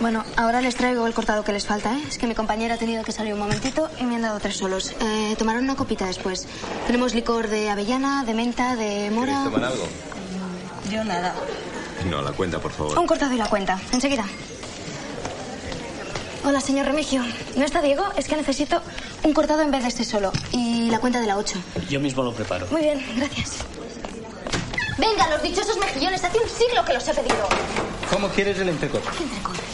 Bueno, 0.00 0.24
ahora 0.36 0.60
les 0.60 0.76
traigo 0.76 1.06
el 1.06 1.14
cortado 1.14 1.42
que 1.42 1.52
les 1.52 1.66
falta, 1.66 1.92
¿eh? 1.96 2.02
Es 2.08 2.18
que 2.18 2.26
mi 2.26 2.34
compañera 2.34 2.74
ha 2.74 2.78
tenido 2.78 3.02
que 3.02 3.10
salir 3.10 3.32
un 3.34 3.40
momentito 3.40 3.88
y 3.98 4.04
me 4.04 4.16
han 4.16 4.22
dado 4.22 4.38
tres 4.38 4.56
solos. 4.56 4.92
Eh, 5.00 5.34
tomarán 5.38 5.64
una 5.64 5.74
copita 5.74 6.06
después. 6.06 6.46
Tenemos 6.86 7.14
licor 7.14 7.48
de 7.48 7.70
avellana, 7.70 8.22
de 8.24 8.34
menta, 8.34 8.76
de 8.76 9.10
mora... 9.10 9.44
tomar 9.44 9.64
algo? 9.64 9.88
Yo 10.90 11.02
nada. 11.04 11.34
No, 12.06 12.22
la 12.22 12.32
cuenta, 12.32 12.58
por 12.58 12.72
favor. 12.72 12.98
Un 12.98 13.06
cortado 13.06 13.32
y 13.32 13.36
la 13.36 13.46
cuenta. 13.48 13.78
Enseguida. 13.92 14.24
Hola, 16.44 16.60
señor 16.60 16.86
Remigio. 16.86 17.22
¿No 17.56 17.64
está 17.64 17.82
Diego? 17.82 18.04
Es 18.16 18.28
que 18.28 18.36
necesito 18.36 18.80
un 19.24 19.32
cortado 19.34 19.62
en 19.62 19.70
vez 19.70 19.82
de 19.82 19.88
este 19.88 20.04
solo. 20.04 20.32
Y 20.52 20.90
la 20.90 21.00
cuenta 21.00 21.20
de 21.20 21.26
la 21.26 21.36
8. 21.36 21.58
Yo 21.90 22.00
mismo 22.00 22.22
lo 22.22 22.32
preparo. 22.32 22.66
Muy 22.70 22.82
bien, 22.82 23.04
gracias. 23.16 23.56
Venga, 24.96 25.28
los 25.28 25.42
dichosos 25.42 25.76
mejillones. 25.78 26.22
Hace 26.24 26.38
un 26.38 26.48
siglo 26.48 26.84
que 26.84 26.94
los 26.94 27.06
he 27.08 27.14
pedido. 27.14 27.48
¿Cómo 28.10 28.28
quieres 28.28 28.58
el 28.58 28.68
entrecot? 28.70 29.02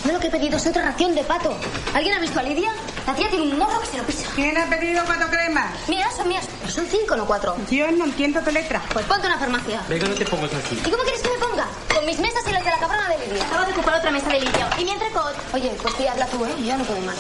No 0.05 0.13
lo 0.13 0.21
que 0.21 0.27
he 0.27 0.31
pedido 0.31 0.57
es 0.59 0.67
otra 0.67 0.83
ración 0.83 1.15
de 1.15 1.23
pato. 1.25 1.57
¿Alguien 1.95 2.15
ha 2.15 2.21
visto 2.21 2.39
a 2.39 2.43
Lidia? 2.43 2.71
La 3.07 3.15
tía 3.15 3.29
tiene 3.31 3.45
un 3.53 3.59
morro 3.59 3.81
que 3.81 3.87
se 3.87 3.97
lo 3.97 4.05
pisa. 4.05 4.29
¿Quién 4.35 4.57
ha 4.59 4.69
pedido 4.69 5.03
cuatro 5.07 5.29
cremas? 5.29 5.89
Mías, 5.89 6.15
son 6.17 6.29
mías. 6.29 6.45
Pero 6.61 6.73
son 6.73 6.87
cinco, 6.91 7.17
no 7.17 7.27
cuatro. 7.27 7.57
Yo 7.71 7.91
no 7.91 8.05
entiendo 8.05 8.41
tu 8.43 8.51
letra. 8.51 8.83
Pues 8.93 9.07
ponte 9.07 9.27
una 9.27 9.39
farmacia. 9.39 9.81
Venga, 9.89 10.07
no 10.09 10.15
te 10.15 10.27
pongas 10.27 10.53
así. 10.53 10.79
¿Y 10.85 10.91
cómo 10.91 11.03
quieres 11.05 11.23
que 11.23 11.31
me 11.31 11.39
ponga? 11.39 11.67
Con 11.95 12.05
mis 12.05 12.19
mesas 12.19 12.43
y 12.47 12.53
las 12.53 12.65
de 12.65 12.71
la 12.71 12.79
cabrona 12.79 13.09
de 13.09 13.27
Lidia. 13.27 13.47
Acabo 13.47 13.65
de 13.65 13.73
ocupar 13.73 13.95
otra 13.95 14.11
mesa 14.11 14.29
de 14.29 14.41
Lidia. 14.41 14.69
Y 14.79 14.85
mi 14.85 14.91
entrecot. 14.91 15.35
Oye, 15.55 15.71
pues 15.81 15.95
tía, 15.97 16.13
habla 16.13 16.27
tú, 16.27 16.45
¿eh? 16.45 16.51
Yo 16.59 16.65
ya 16.67 16.77
no 16.77 16.85
puedo 16.85 17.01
más. 17.01 17.17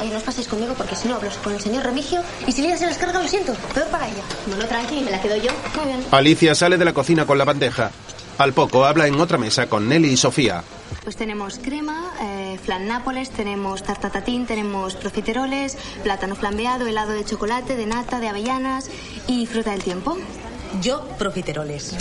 Oye, 0.00 0.10
no 0.10 0.16
os 0.18 0.22
paséis 0.22 0.48
conmigo 0.48 0.74
porque 0.74 0.96
si 0.96 1.08
no 1.08 1.16
hablo 1.16 1.30
con 1.42 1.54
el 1.54 1.60
señor 1.60 1.84
Remigio 1.84 2.22
y 2.46 2.52
si 2.52 2.60
Lidia 2.60 2.76
se 2.76 2.86
las 2.86 2.98
carga, 2.98 3.22
lo 3.22 3.28
siento. 3.28 3.54
Peor 3.72 3.86
para 3.88 4.06
ella. 4.06 4.22
Bueno, 4.46 4.66
tranqui, 4.66 5.00
me 5.00 5.10
la 5.10 5.20
quedo 5.20 5.36
yo. 5.36 5.50
Muy 5.76 5.86
bien. 5.86 6.04
Alicia 6.10 6.54
sale 6.54 6.76
de 6.76 6.84
la 6.84 6.92
cocina 6.92 7.24
con 7.24 7.38
la 7.38 7.44
bandeja. 7.44 7.90
Al 8.36 8.52
poco 8.52 8.84
habla 8.84 9.06
en 9.06 9.18
otra 9.18 9.38
mesa 9.38 9.66
con 9.66 9.88
Nelly 9.88 10.10
y 10.10 10.16
Sofía. 10.16 10.62
Pues 11.02 11.16
tenemos 11.16 11.58
crema, 11.58 12.12
eh, 12.22 12.58
flan 12.64 12.86
nápoles, 12.86 13.30
tenemos 13.30 13.82
tarta 13.82 14.10
tatín, 14.10 14.46
tenemos 14.46 14.94
profiteroles, 14.94 15.76
plátano 16.04 16.36
flambeado, 16.36 16.86
helado 16.86 17.10
de 17.12 17.24
chocolate, 17.24 17.74
de 17.76 17.86
nata, 17.86 18.20
de 18.20 18.28
avellanas 18.28 18.88
y 19.26 19.46
fruta 19.46 19.72
del 19.72 19.82
tiempo. 19.82 20.16
Yo, 20.80 21.04
profiteroles. 21.18 21.94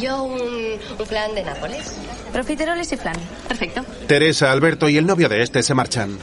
Yo 0.00 0.22
un, 0.22 0.40
un 0.98 1.06
flan 1.06 1.34
de 1.34 1.42
Nápoles. 1.42 1.92
Profiteroles 2.32 2.90
y 2.92 2.96
flan. 2.96 3.16
Perfecto. 3.48 3.84
Teresa, 4.06 4.50
Alberto 4.50 4.88
y 4.88 4.96
el 4.96 5.04
novio 5.06 5.28
de 5.28 5.42
este 5.42 5.62
se 5.62 5.74
marchan. 5.74 6.18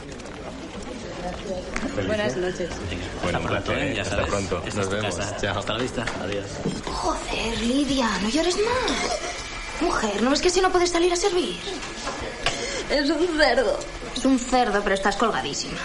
Buenas 2.06 2.36
noches. 2.36 2.70
¿eh? 2.70 3.92
Ya 3.94 4.02
Hasta 4.02 4.16
sabes, 4.16 4.30
pronto. 4.30 4.62
esta 4.66 4.80
Nos 4.80 4.90
vemos. 4.90 5.14
casa. 5.16 5.36
Chao. 5.36 5.58
Hasta 5.60 5.72
la 5.74 5.78
vista. 5.78 6.04
Adiós. 6.22 6.46
Joder, 6.86 7.60
Lidia, 7.62 8.08
no 8.22 8.28
llores 8.30 8.56
más. 8.56 9.41
Mujer, 9.82 10.22
¿no 10.22 10.30
ves 10.30 10.40
que 10.40 10.48
si 10.48 10.60
no 10.60 10.70
puedes 10.70 10.90
salir 10.90 11.12
a 11.12 11.16
servir? 11.16 11.58
Es 12.88 13.10
un 13.10 13.26
cerdo. 13.36 13.78
Es 14.16 14.24
un 14.24 14.38
cerdo, 14.38 14.80
pero 14.82 14.94
estás 14.94 15.16
colgadísima. 15.16 15.78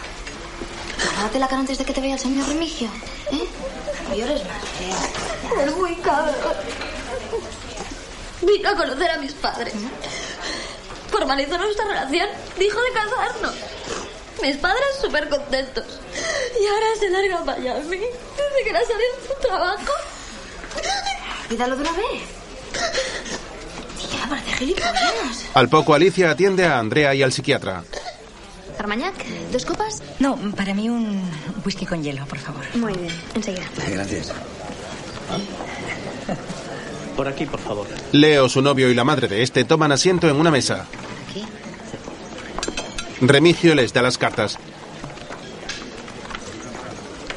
Lávate 1.18 1.40
la 1.40 1.48
cara 1.48 1.62
antes 1.62 1.80
de 1.80 1.86
que 1.86 1.94
te 1.94 2.02
vea 2.02 2.14
el 2.14 2.20
señor 2.20 2.48
Remigio. 2.48 2.90
¿Eh? 3.32 3.48
No 4.08 4.16
llores 4.16 4.44
más. 4.46 5.66
Es 5.66 5.76
muy 5.76 5.96
cabrón. 5.96 6.36
Vino 8.44 8.70
a 8.70 8.76
conocer 8.76 9.10
a 9.10 9.18
mis 9.18 9.34
padres. 9.34 9.74
Formalizó 11.10 11.58
nuestra 11.58 11.86
relación. 11.86 12.30
Dijo 12.60 12.80
de 12.80 12.92
casarnos. 12.92 13.56
Mis 14.44 14.58
padres 14.58 14.88
súper 15.02 15.28
contentos. 15.28 15.86
Y 16.62 16.68
ahora 16.68 16.86
se 17.00 17.10
larga 17.10 17.38
a 17.40 17.44
Miami. 17.44 17.98
Desde 17.98 18.64
que 18.64 18.72
le 18.72 18.78
ha 18.78 18.86
salido 18.86 19.14
su 19.28 19.48
trabajo. 19.48 19.94
Olvídalo 21.50 21.76
de 21.78 21.82
una 21.82 21.92
vez. 21.94 22.37
Gilipollas. 24.58 25.50
Al 25.54 25.70
poco 25.70 25.94
Alicia 25.94 26.32
atiende 26.32 26.66
a 26.66 26.80
Andrea 26.80 27.14
y 27.14 27.22
al 27.24 27.32
psiquiatra. 27.32 27.84
Armañac, 28.80 29.26
¿dos 29.52 29.66
copas? 29.66 30.04
No, 30.20 30.38
para 30.56 30.74
mí 30.74 30.90
un 30.90 31.22
whisky 31.66 31.86
con 31.86 32.04
hielo, 32.04 32.26
por 32.26 32.38
favor. 32.38 32.64
Muy 32.76 32.94
bien, 32.94 33.14
enseguida. 33.34 33.66
Gracias. 33.90 34.32
Por 37.16 37.28
aquí, 37.28 37.46
por 37.46 37.60
favor. 37.60 37.88
Leo, 38.12 38.48
su 38.48 38.62
novio 38.62 38.90
y 38.90 38.94
la 38.94 39.04
madre 39.04 39.28
de 39.28 39.42
este 39.42 39.64
toman 39.64 39.92
asiento 39.92 40.30
en 40.30 40.36
una 40.36 40.52
mesa. 40.52 40.86
¿Aquí? 41.30 41.44
Remigio 43.22 43.74
les 43.74 43.92
da 43.94 44.04
las 44.04 44.20
cartas. 44.20 44.60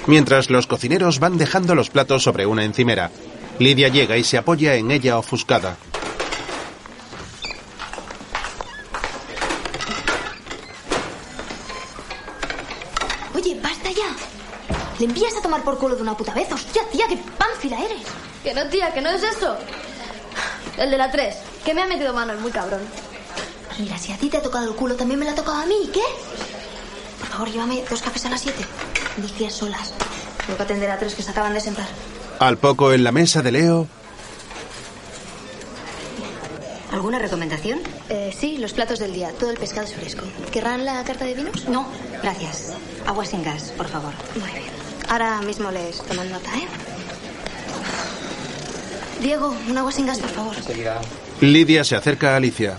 Mientras 0.07 0.51
los 0.51 0.67
cocineros 0.67 1.19
van 1.21 1.39
dejando 1.39 1.75
los 1.75 1.89
platos 1.89 2.23
sobre 2.23 2.45
una 2.45 2.65
encimera. 2.65 3.11
Lidia 3.59 3.89
llega 3.89 4.17
y 4.19 4.25
se 4.25 4.37
apoya 4.37 4.75
en 4.75 4.91
ella 4.91 5.17
ofuscada. 5.19 5.77
Por 15.71 15.79
culo 15.79 15.95
de 15.95 16.03
una 16.03 16.17
puta 16.17 16.35
vez. 16.35 16.51
Hostia, 16.51 16.83
tía, 16.91 17.07
qué 17.09 17.17
pánfila 17.39 17.79
eres. 17.79 18.03
Que 18.43 18.53
no, 18.53 18.67
tía, 18.67 18.93
que 18.93 19.01
no 19.01 19.11
es 19.11 19.23
eso. 19.23 19.57
El 20.77 20.91
de 20.91 20.99
la 20.99 21.11
3, 21.13 21.37
que 21.65 21.75
me 21.75 21.83
ha 21.83 21.87
metido 21.87 22.13
mano, 22.13 22.33
el 22.33 22.41
muy 22.41 22.51
cabrón. 22.51 22.81
Mira, 23.79 23.97
si 23.97 24.13
a 24.13 24.17
ti 24.17 24.29
te 24.29 24.39
ha 24.39 24.43
tocado 24.43 24.69
el 24.69 24.75
culo, 24.75 24.97
también 24.97 25.21
me 25.21 25.27
lo 25.27 25.31
ha 25.31 25.35
tocado 25.35 25.59
a 25.59 25.67
mí. 25.67 25.89
¿Qué? 25.93 26.03
Por 27.21 27.29
favor, 27.29 27.51
llévame 27.51 27.85
dos 27.89 28.03
cafés 28.03 28.25
a 28.27 28.31
las 28.31 28.41
siete. 28.41 28.65
Dos 29.19 29.33
tías 29.33 29.53
solas. 29.53 29.95
Tengo 30.45 30.57
que 30.57 30.63
atender 30.65 30.91
a 30.91 30.99
tres 30.99 31.15
que 31.15 31.23
se 31.23 31.31
acaban 31.31 31.55
de 31.55 31.61
sentar. 31.61 31.87
Al 32.41 32.59
poco 32.59 32.93
en 32.93 33.05
la 33.05 33.13
mesa 33.13 33.41
de 33.43 33.53
Leo, 33.53 33.87
¿Alguna 36.93 37.21
recomendación? 37.21 37.79
Eh, 38.09 38.35
sí, 38.37 38.59
los 38.59 38.73
platos 38.73 38.99
del 38.99 39.13
día. 39.13 39.31
Todo 39.39 39.51
el 39.51 39.57
pescado 39.57 39.87
es 39.87 39.95
fresco. 39.95 40.25
¿Querrán 40.51 40.85
la 40.85 41.05
carta 41.05 41.25
de 41.25 41.35
vinos? 41.35 41.69
No, 41.69 41.87
gracias. 42.21 42.73
Agua 43.07 43.25
sin 43.25 43.45
gas, 43.45 43.73
por 43.77 43.87
favor. 43.87 44.13
Muy 44.35 44.51
bien. 44.51 44.80
Ahora 45.11 45.41
mismo 45.43 45.73
les 45.73 45.99
toman 46.03 46.31
nota, 46.31 46.57
¿eh? 46.57 46.69
Diego, 49.20 49.53
un 49.69 49.77
agua 49.77 49.91
sin 49.91 50.07
gas, 50.07 50.20
por 50.20 50.31
favor. 50.31 50.55
Lidia 51.41 51.82
se 51.82 51.97
acerca 51.97 52.35
a 52.35 52.37
Alicia. 52.37 52.78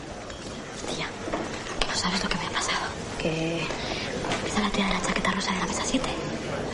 No 1.89 1.93
sabes 1.93 2.23
lo 2.23 2.29
que 2.29 2.37
me 2.37 2.45
ha 2.45 2.51
pasado. 2.51 2.85
Que 3.19 3.57
esa 4.47 4.61
la 4.61 4.69
tía 4.69 4.87
de 4.87 4.93
la 4.93 5.01
chaqueta 5.01 5.31
rosa 5.31 5.51
de 5.51 5.59
la 5.59 5.65
mesa 5.65 5.83
7. 5.85 6.09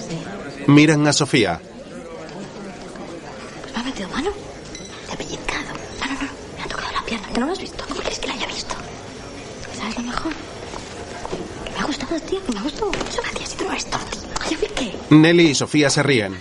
Sí. 0.08 0.72
Miran 0.72 1.08
a 1.08 1.12
Sofía. 1.14 1.60
Pues 3.64 3.74
me 3.74 3.80
ha 3.80 3.84
metido 3.84 4.10
mano. 4.10 4.30
Te 5.08 5.14
ha 5.14 5.18
pellizcado. 5.18 5.74
No, 6.00 6.06
no, 6.06 6.14
no. 6.22 6.30
Me 6.56 6.64
ha 6.64 6.68
tocado 6.68 6.92
la 6.94 7.02
pierna. 7.02 7.28
¿Que 7.34 7.40
no 7.40 7.46
lo 7.48 7.52
has 7.54 7.60
visto? 7.60 7.84
¿Cómo 7.88 8.00
quieres 8.02 8.20
que 8.20 8.28
la 8.28 8.34
haya 8.36 8.46
visto? 8.46 8.76
¿Sabes 9.76 9.96
lo 9.98 10.04
mejor? 10.04 10.34
Que 11.74 11.80
me 11.82 11.88
gusta. 11.88 12.06
todos, 12.06 12.22
tía, 12.28 12.40
que 12.46 12.54
me 12.54 12.62
gustó 12.62 12.86
mucho. 12.86 13.22
Gracias, 13.24 13.54
y 13.54 13.58
tú 13.58 13.64
no 13.66 13.72
eres. 13.72 13.88
Ay, 14.48 14.56
¿a 14.56 14.58
mí 14.60 14.68
qué? 14.76 14.94
Nelly 15.10 15.50
y 15.50 15.56
Sofía 15.56 15.90
se 15.90 16.04
ríen. 16.04 16.38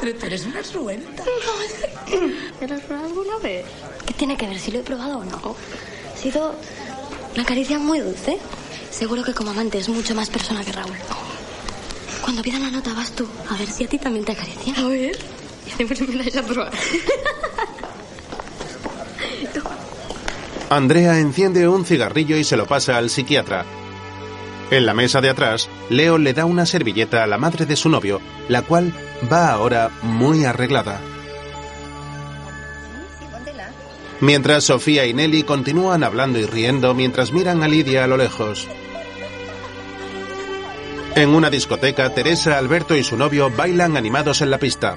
Pero 0.00 0.18
tú 0.18 0.26
eres 0.26 0.44
una 0.44 0.62
suelta. 0.64 1.24
¿Te 2.58 2.68
lo 2.68 2.74
has 2.74 2.80
probado 2.82 3.06
alguna 3.06 3.38
vez? 3.38 3.64
¿Qué 4.06 4.14
tiene 4.14 4.36
que 4.36 4.46
ver 4.46 4.58
si 4.58 4.70
lo 4.70 4.80
he 4.80 4.82
probado 4.82 5.18
o 5.18 5.24
no? 5.24 5.56
Ha 6.12 6.18
sido 6.18 6.54
una 7.34 7.44
caricia 7.44 7.78
muy 7.78 8.00
dulce. 8.00 8.38
Seguro 8.90 9.22
que 9.22 9.32
como 9.32 9.50
amante 9.50 9.78
es 9.78 9.88
mucho 9.88 10.14
más 10.14 10.28
persona 10.28 10.64
que 10.64 10.72
Raúl. 10.72 10.96
Cuando 12.22 12.42
pidan 12.42 12.62
la 12.62 12.70
nota 12.70 12.92
vas 12.94 13.12
tú, 13.12 13.26
a 13.48 13.56
ver 13.56 13.68
si 13.68 13.84
a 13.84 13.88
ti 13.88 13.98
también 13.98 14.24
te 14.24 14.32
acaricia. 14.32 14.74
A 14.76 14.86
ver. 14.88 15.18
Y 15.66 15.70
hacemos 15.70 16.00
me 16.08 16.16
dais 16.16 16.36
a 16.36 16.42
probar. 16.42 16.72
Andrea 20.68 21.18
enciende 21.18 21.68
un 21.68 21.84
cigarrillo 21.84 22.36
y 22.36 22.44
se 22.44 22.56
lo 22.56 22.66
pasa 22.66 22.96
al 22.96 23.10
psiquiatra. 23.10 23.81
En 24.72 24.86
la 24.86 24.94
mesa 24.94 25.20
de 25.20 25.28
atrás, 25.28 25.68
Leo 25.90 26.16
le 26.16 26.32
da 26.32 26.46
una 26.46 26.64
servilleta 26.64 27.22
a 27.22 27.26
la 27.26 27.36
madre 27.36 27.66
de 27.66 27.76
su 27.76 27.90
novio, 27.90 28.22
la 28.48 28.62
cual 28.62 28.94
va 29.30 29.50
ahora 29.52 29.90
muy 30.00 30.46
arreglada. 30.46 30.98
Mientras 34.22 34.64
Sofía 34.64 35.04
y 35.04 35.12
Nelly 35.12 35.42
continúan 35.42 36.02
hablando 36.02 36.38
y 36.38 36.46
riendo 36.46 36.94
mientras 36.94 37.32
miran 37.32 37.62
a 37.62 37.68
Lidia 37.68 38.04
a 38.04 38.06
lo 38.06 38.16
lejos. 38.16 38.66
En 41.16 41.28
una 41.28 41.50
discoteca, 41.50 42.08
Teresa, 42.14 42.56
Alberto 42.56 42.96
y 42.96 43.04
su 43.04 43.18
novio 43.18 43.50
bailan 43.54 43.98
animados 43.98 44.40
en 44.40 44.50
la 44.50 44.56
pista. 44.56 44.96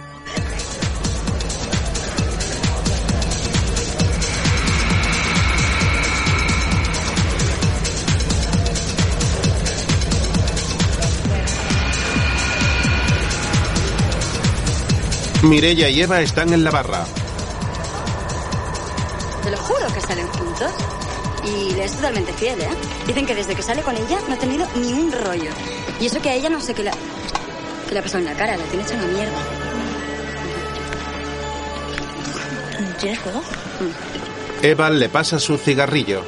Mirella 15.49 15.89
y 15.89 16.01
Eva 16.01 16.21
están 16.21 16.53
en 16.53 16.63
la 16.63 16.71
barra. 16.71 17.05
Te 19.43 19.51
lo 19.51 19.57
juro 19.57 19.87
que 19.93 20.01
salen 20.01 20.27
juntos. 20.27 20.71
Y 21.43 21.73
le 21.75 21.83
es 21.83 21.93
totalmente 21.93 22.33
fiel, 22.33 22.59
¿eh? 22.59 22.69
Dicen 23.05 23.27
que 23.27 23.35
desde 23.35 23.53
que 23.53 23.61
sale 23.61 23.83
con 23.83 23.95
ella 23.95 24.17
no 24.27 24.33
ha 24.33 24.37
tenido 24.37 24.67
ni 24.75 24.91
un 24.93 25.11
rollo. 25.11 25.51
Y 25.99 26.07
eso 26.07 26.19
que 26.19 26.31
a 26.31 26.33
ella 26.33 26.49
no 26.49 26.59
sé 26.59 26.73
qué 26.73 26.83
le, 26.83 26.91
qué 27.87 27.93
le 27.93 27.99
ha 27.99 28.01
pasado 28.01 28.19
en 28.19 28.25
la 28.25 28.33
cara, 28.33 28.57
la 28.57 28.63
tiene 28.63 28.83
hecha 28.83 28.95
una 28.95 29.05
mierda. 29.05 29.37
¿Tienes 32.99 33.19
fuego? 33.19 33.41
Eva 34.63 34.89
le 34.89 35.09
pasa 35.09 35.37
su 35.39 35.57
cigarrillo. 35.57 36.23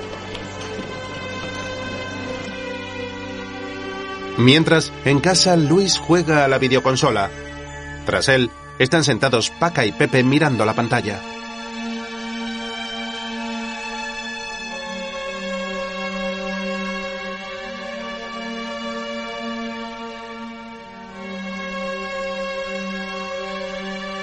Mientras, 4.38 4.94
en 5.04 5.20
casa, 5.20 5.56
Luis 5.56 5.98
juega 5.98 6.46
a 6.46 6.48
la 6.48 6.60
videoconsola. 6.60 7.32
Tras 8.06 8.30
él, 8.30 8.52
están 8.80 9.04
sentados 9.04 9.50
Paca 9.50 9.86
y 9.86 9.92
Pepe 9.92 10.24
mirando 10.24 10.66
la 10.66 10.74
pantalla. 10.74 11.20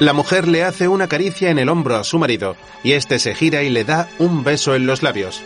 La 0.01 0.13
mujer 0.13 0.49
le 0.49 0.65
hace 0.65 0.89
una 0.89 1.07
caricia 1.07 1.51
en 1.51 1.59
el 1.59 1.69
hombro 1.69 1.97
a 1.97 2.05
su 2.05 2.19
marido 2.19 2.57
y 2.83 2.93
este 2.93 3.19
se 3.19 3.35
gira 3.35 3.63
y 3.63 3.71
le 3.71 3.85
da 3.85 4.09
un 4.19 4.43
beso 4.43 4.75
en 4.75 4.87
los 4.87 5.03
labios. 5.03 5.41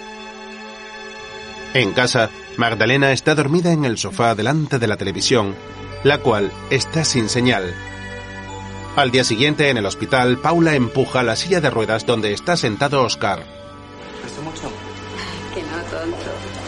En 1.74 1.92
casa, 1.92 2.30
Magdalena 2.56 3.12
está 3.12 3.34
dormida 3.34 3.72
en 3.72 3.84
el 3.84 3.98
sofá 3.98 4.34
delante 4.34 4.78
de 4.78 4.86
la 4.86 4.96
televisión, 4.96 5.54
la 6.02 6.18
cual 6.18 6.50
está 6.70 7.04
sin 7.04 7.28
señal. 7.28 7.74
Al 8.98 9.12
día 9.12 9.22
siguiente, 9.22 9.70
en 9.70 9.76
el 9.76 9.86
hospital, 9.86 10.38
Paula 10.38 10.74
empuja 10.74 11.22
la 11.22 11.36
silla 11.36 11.60
de 11.60 11.70
ruedas 11.70 12.04
donde 12.04 12.32
está 12.32 12.56
sentado 12.56 13.04
Oscar. 13.04 13.44
¿Esto 14.26 14.42
mucho? 14.42 14.62
Que 15.54 15.62
no, 15.62 15.76
tonto. 15.84 16.16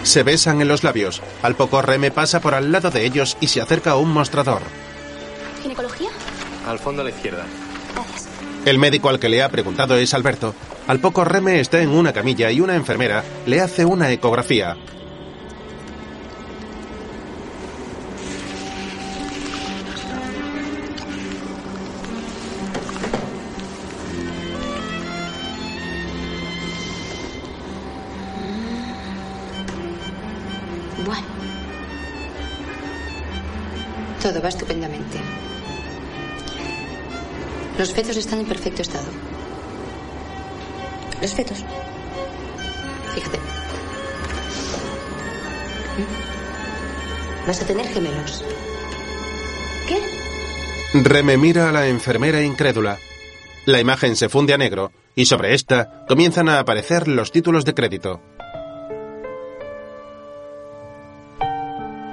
Se 0.05 0.23
besan 0.23 0.61
en 0.61 0.69
los 0.69 0.85
labios. 0.85 1.20
Al 1.43 1.57
poco 1.57 1.82
Reme 1.82 2.12
pasa 2.12 2.39
por 2.40 2.55
al 2.55 2.70
lado 2.70 2.93
de 2.93 3.05
ellos 3.05 3.36
y 3.40 3.48
se 3.48 3.61
acerca 3.61 3.90
a 3.90 3.97
un 3.97 4.12
mostrador. 4.12 4.62
¿Ginecología? 5.61 6.11
Al 6.69 6.78
fondo 6.78 7.02
a 7.02 7.07
la 7.07 7.11
izquierda. 7.11 7.47
El 8.65 8.78
médico 8.78 9.09
al 9.09 9.19
que 9.19 9.28
le 9.28 9.43
ha 9.43 9.48
preguntado 9.48 9.97
es 9.97 10.15
Alberto. 10.15 10.55
Al 10.86 11.01
poco 11.01 11.24
Reme 11.24 11.59
está 11.59 11.82
en 11.82 11.90
una 11.90 12.12
camilla 12.12 12.52
y 12.52 12.61
una 12.61 12.77
enfermera 12.77 13.24
le 13.47 13.61
hace 13.61 13.85
una 13.85 14.09
ecografía. 14.12 14.77
Los 37.81 37.94
fetos 37.94 38.19
están 38.19 38.40
en 38.40 38.44
perfecto 38.44 38.82
estado. 38.82 39.07
Los 41.23 41.32
fetos. 41.32 41.65
Fíjate. 43.15 43.39
Vas 47.47 47.62
a 47.62 47.66
tener 47.66 47.86
gemelos. 47.86 48.44
¿Qué? 49.89 49.98
Reme 51.02 51.39
mira 51.39 51.70
a 51.70 51.73
la 51.73 51.89
enfermera 51.89 52.43
incrédula. 52.43 52.98
La 53.65 53.81
imagen 53.81 54.15
se 54.15 54.28
funde 54.28 54.52
a 54.52 54.59
negro 54.59 54.93
y 55.15 55.24
sobre 55.24 55.55
esta 55.55 56.05
comienzan 56.07 56.51
a 56.51 56.59
aparecer 56.59 57.09
los 57.09 57.32
títulos 57.32 57.65
de 57.65 57.73
crédito. 57.73 58.20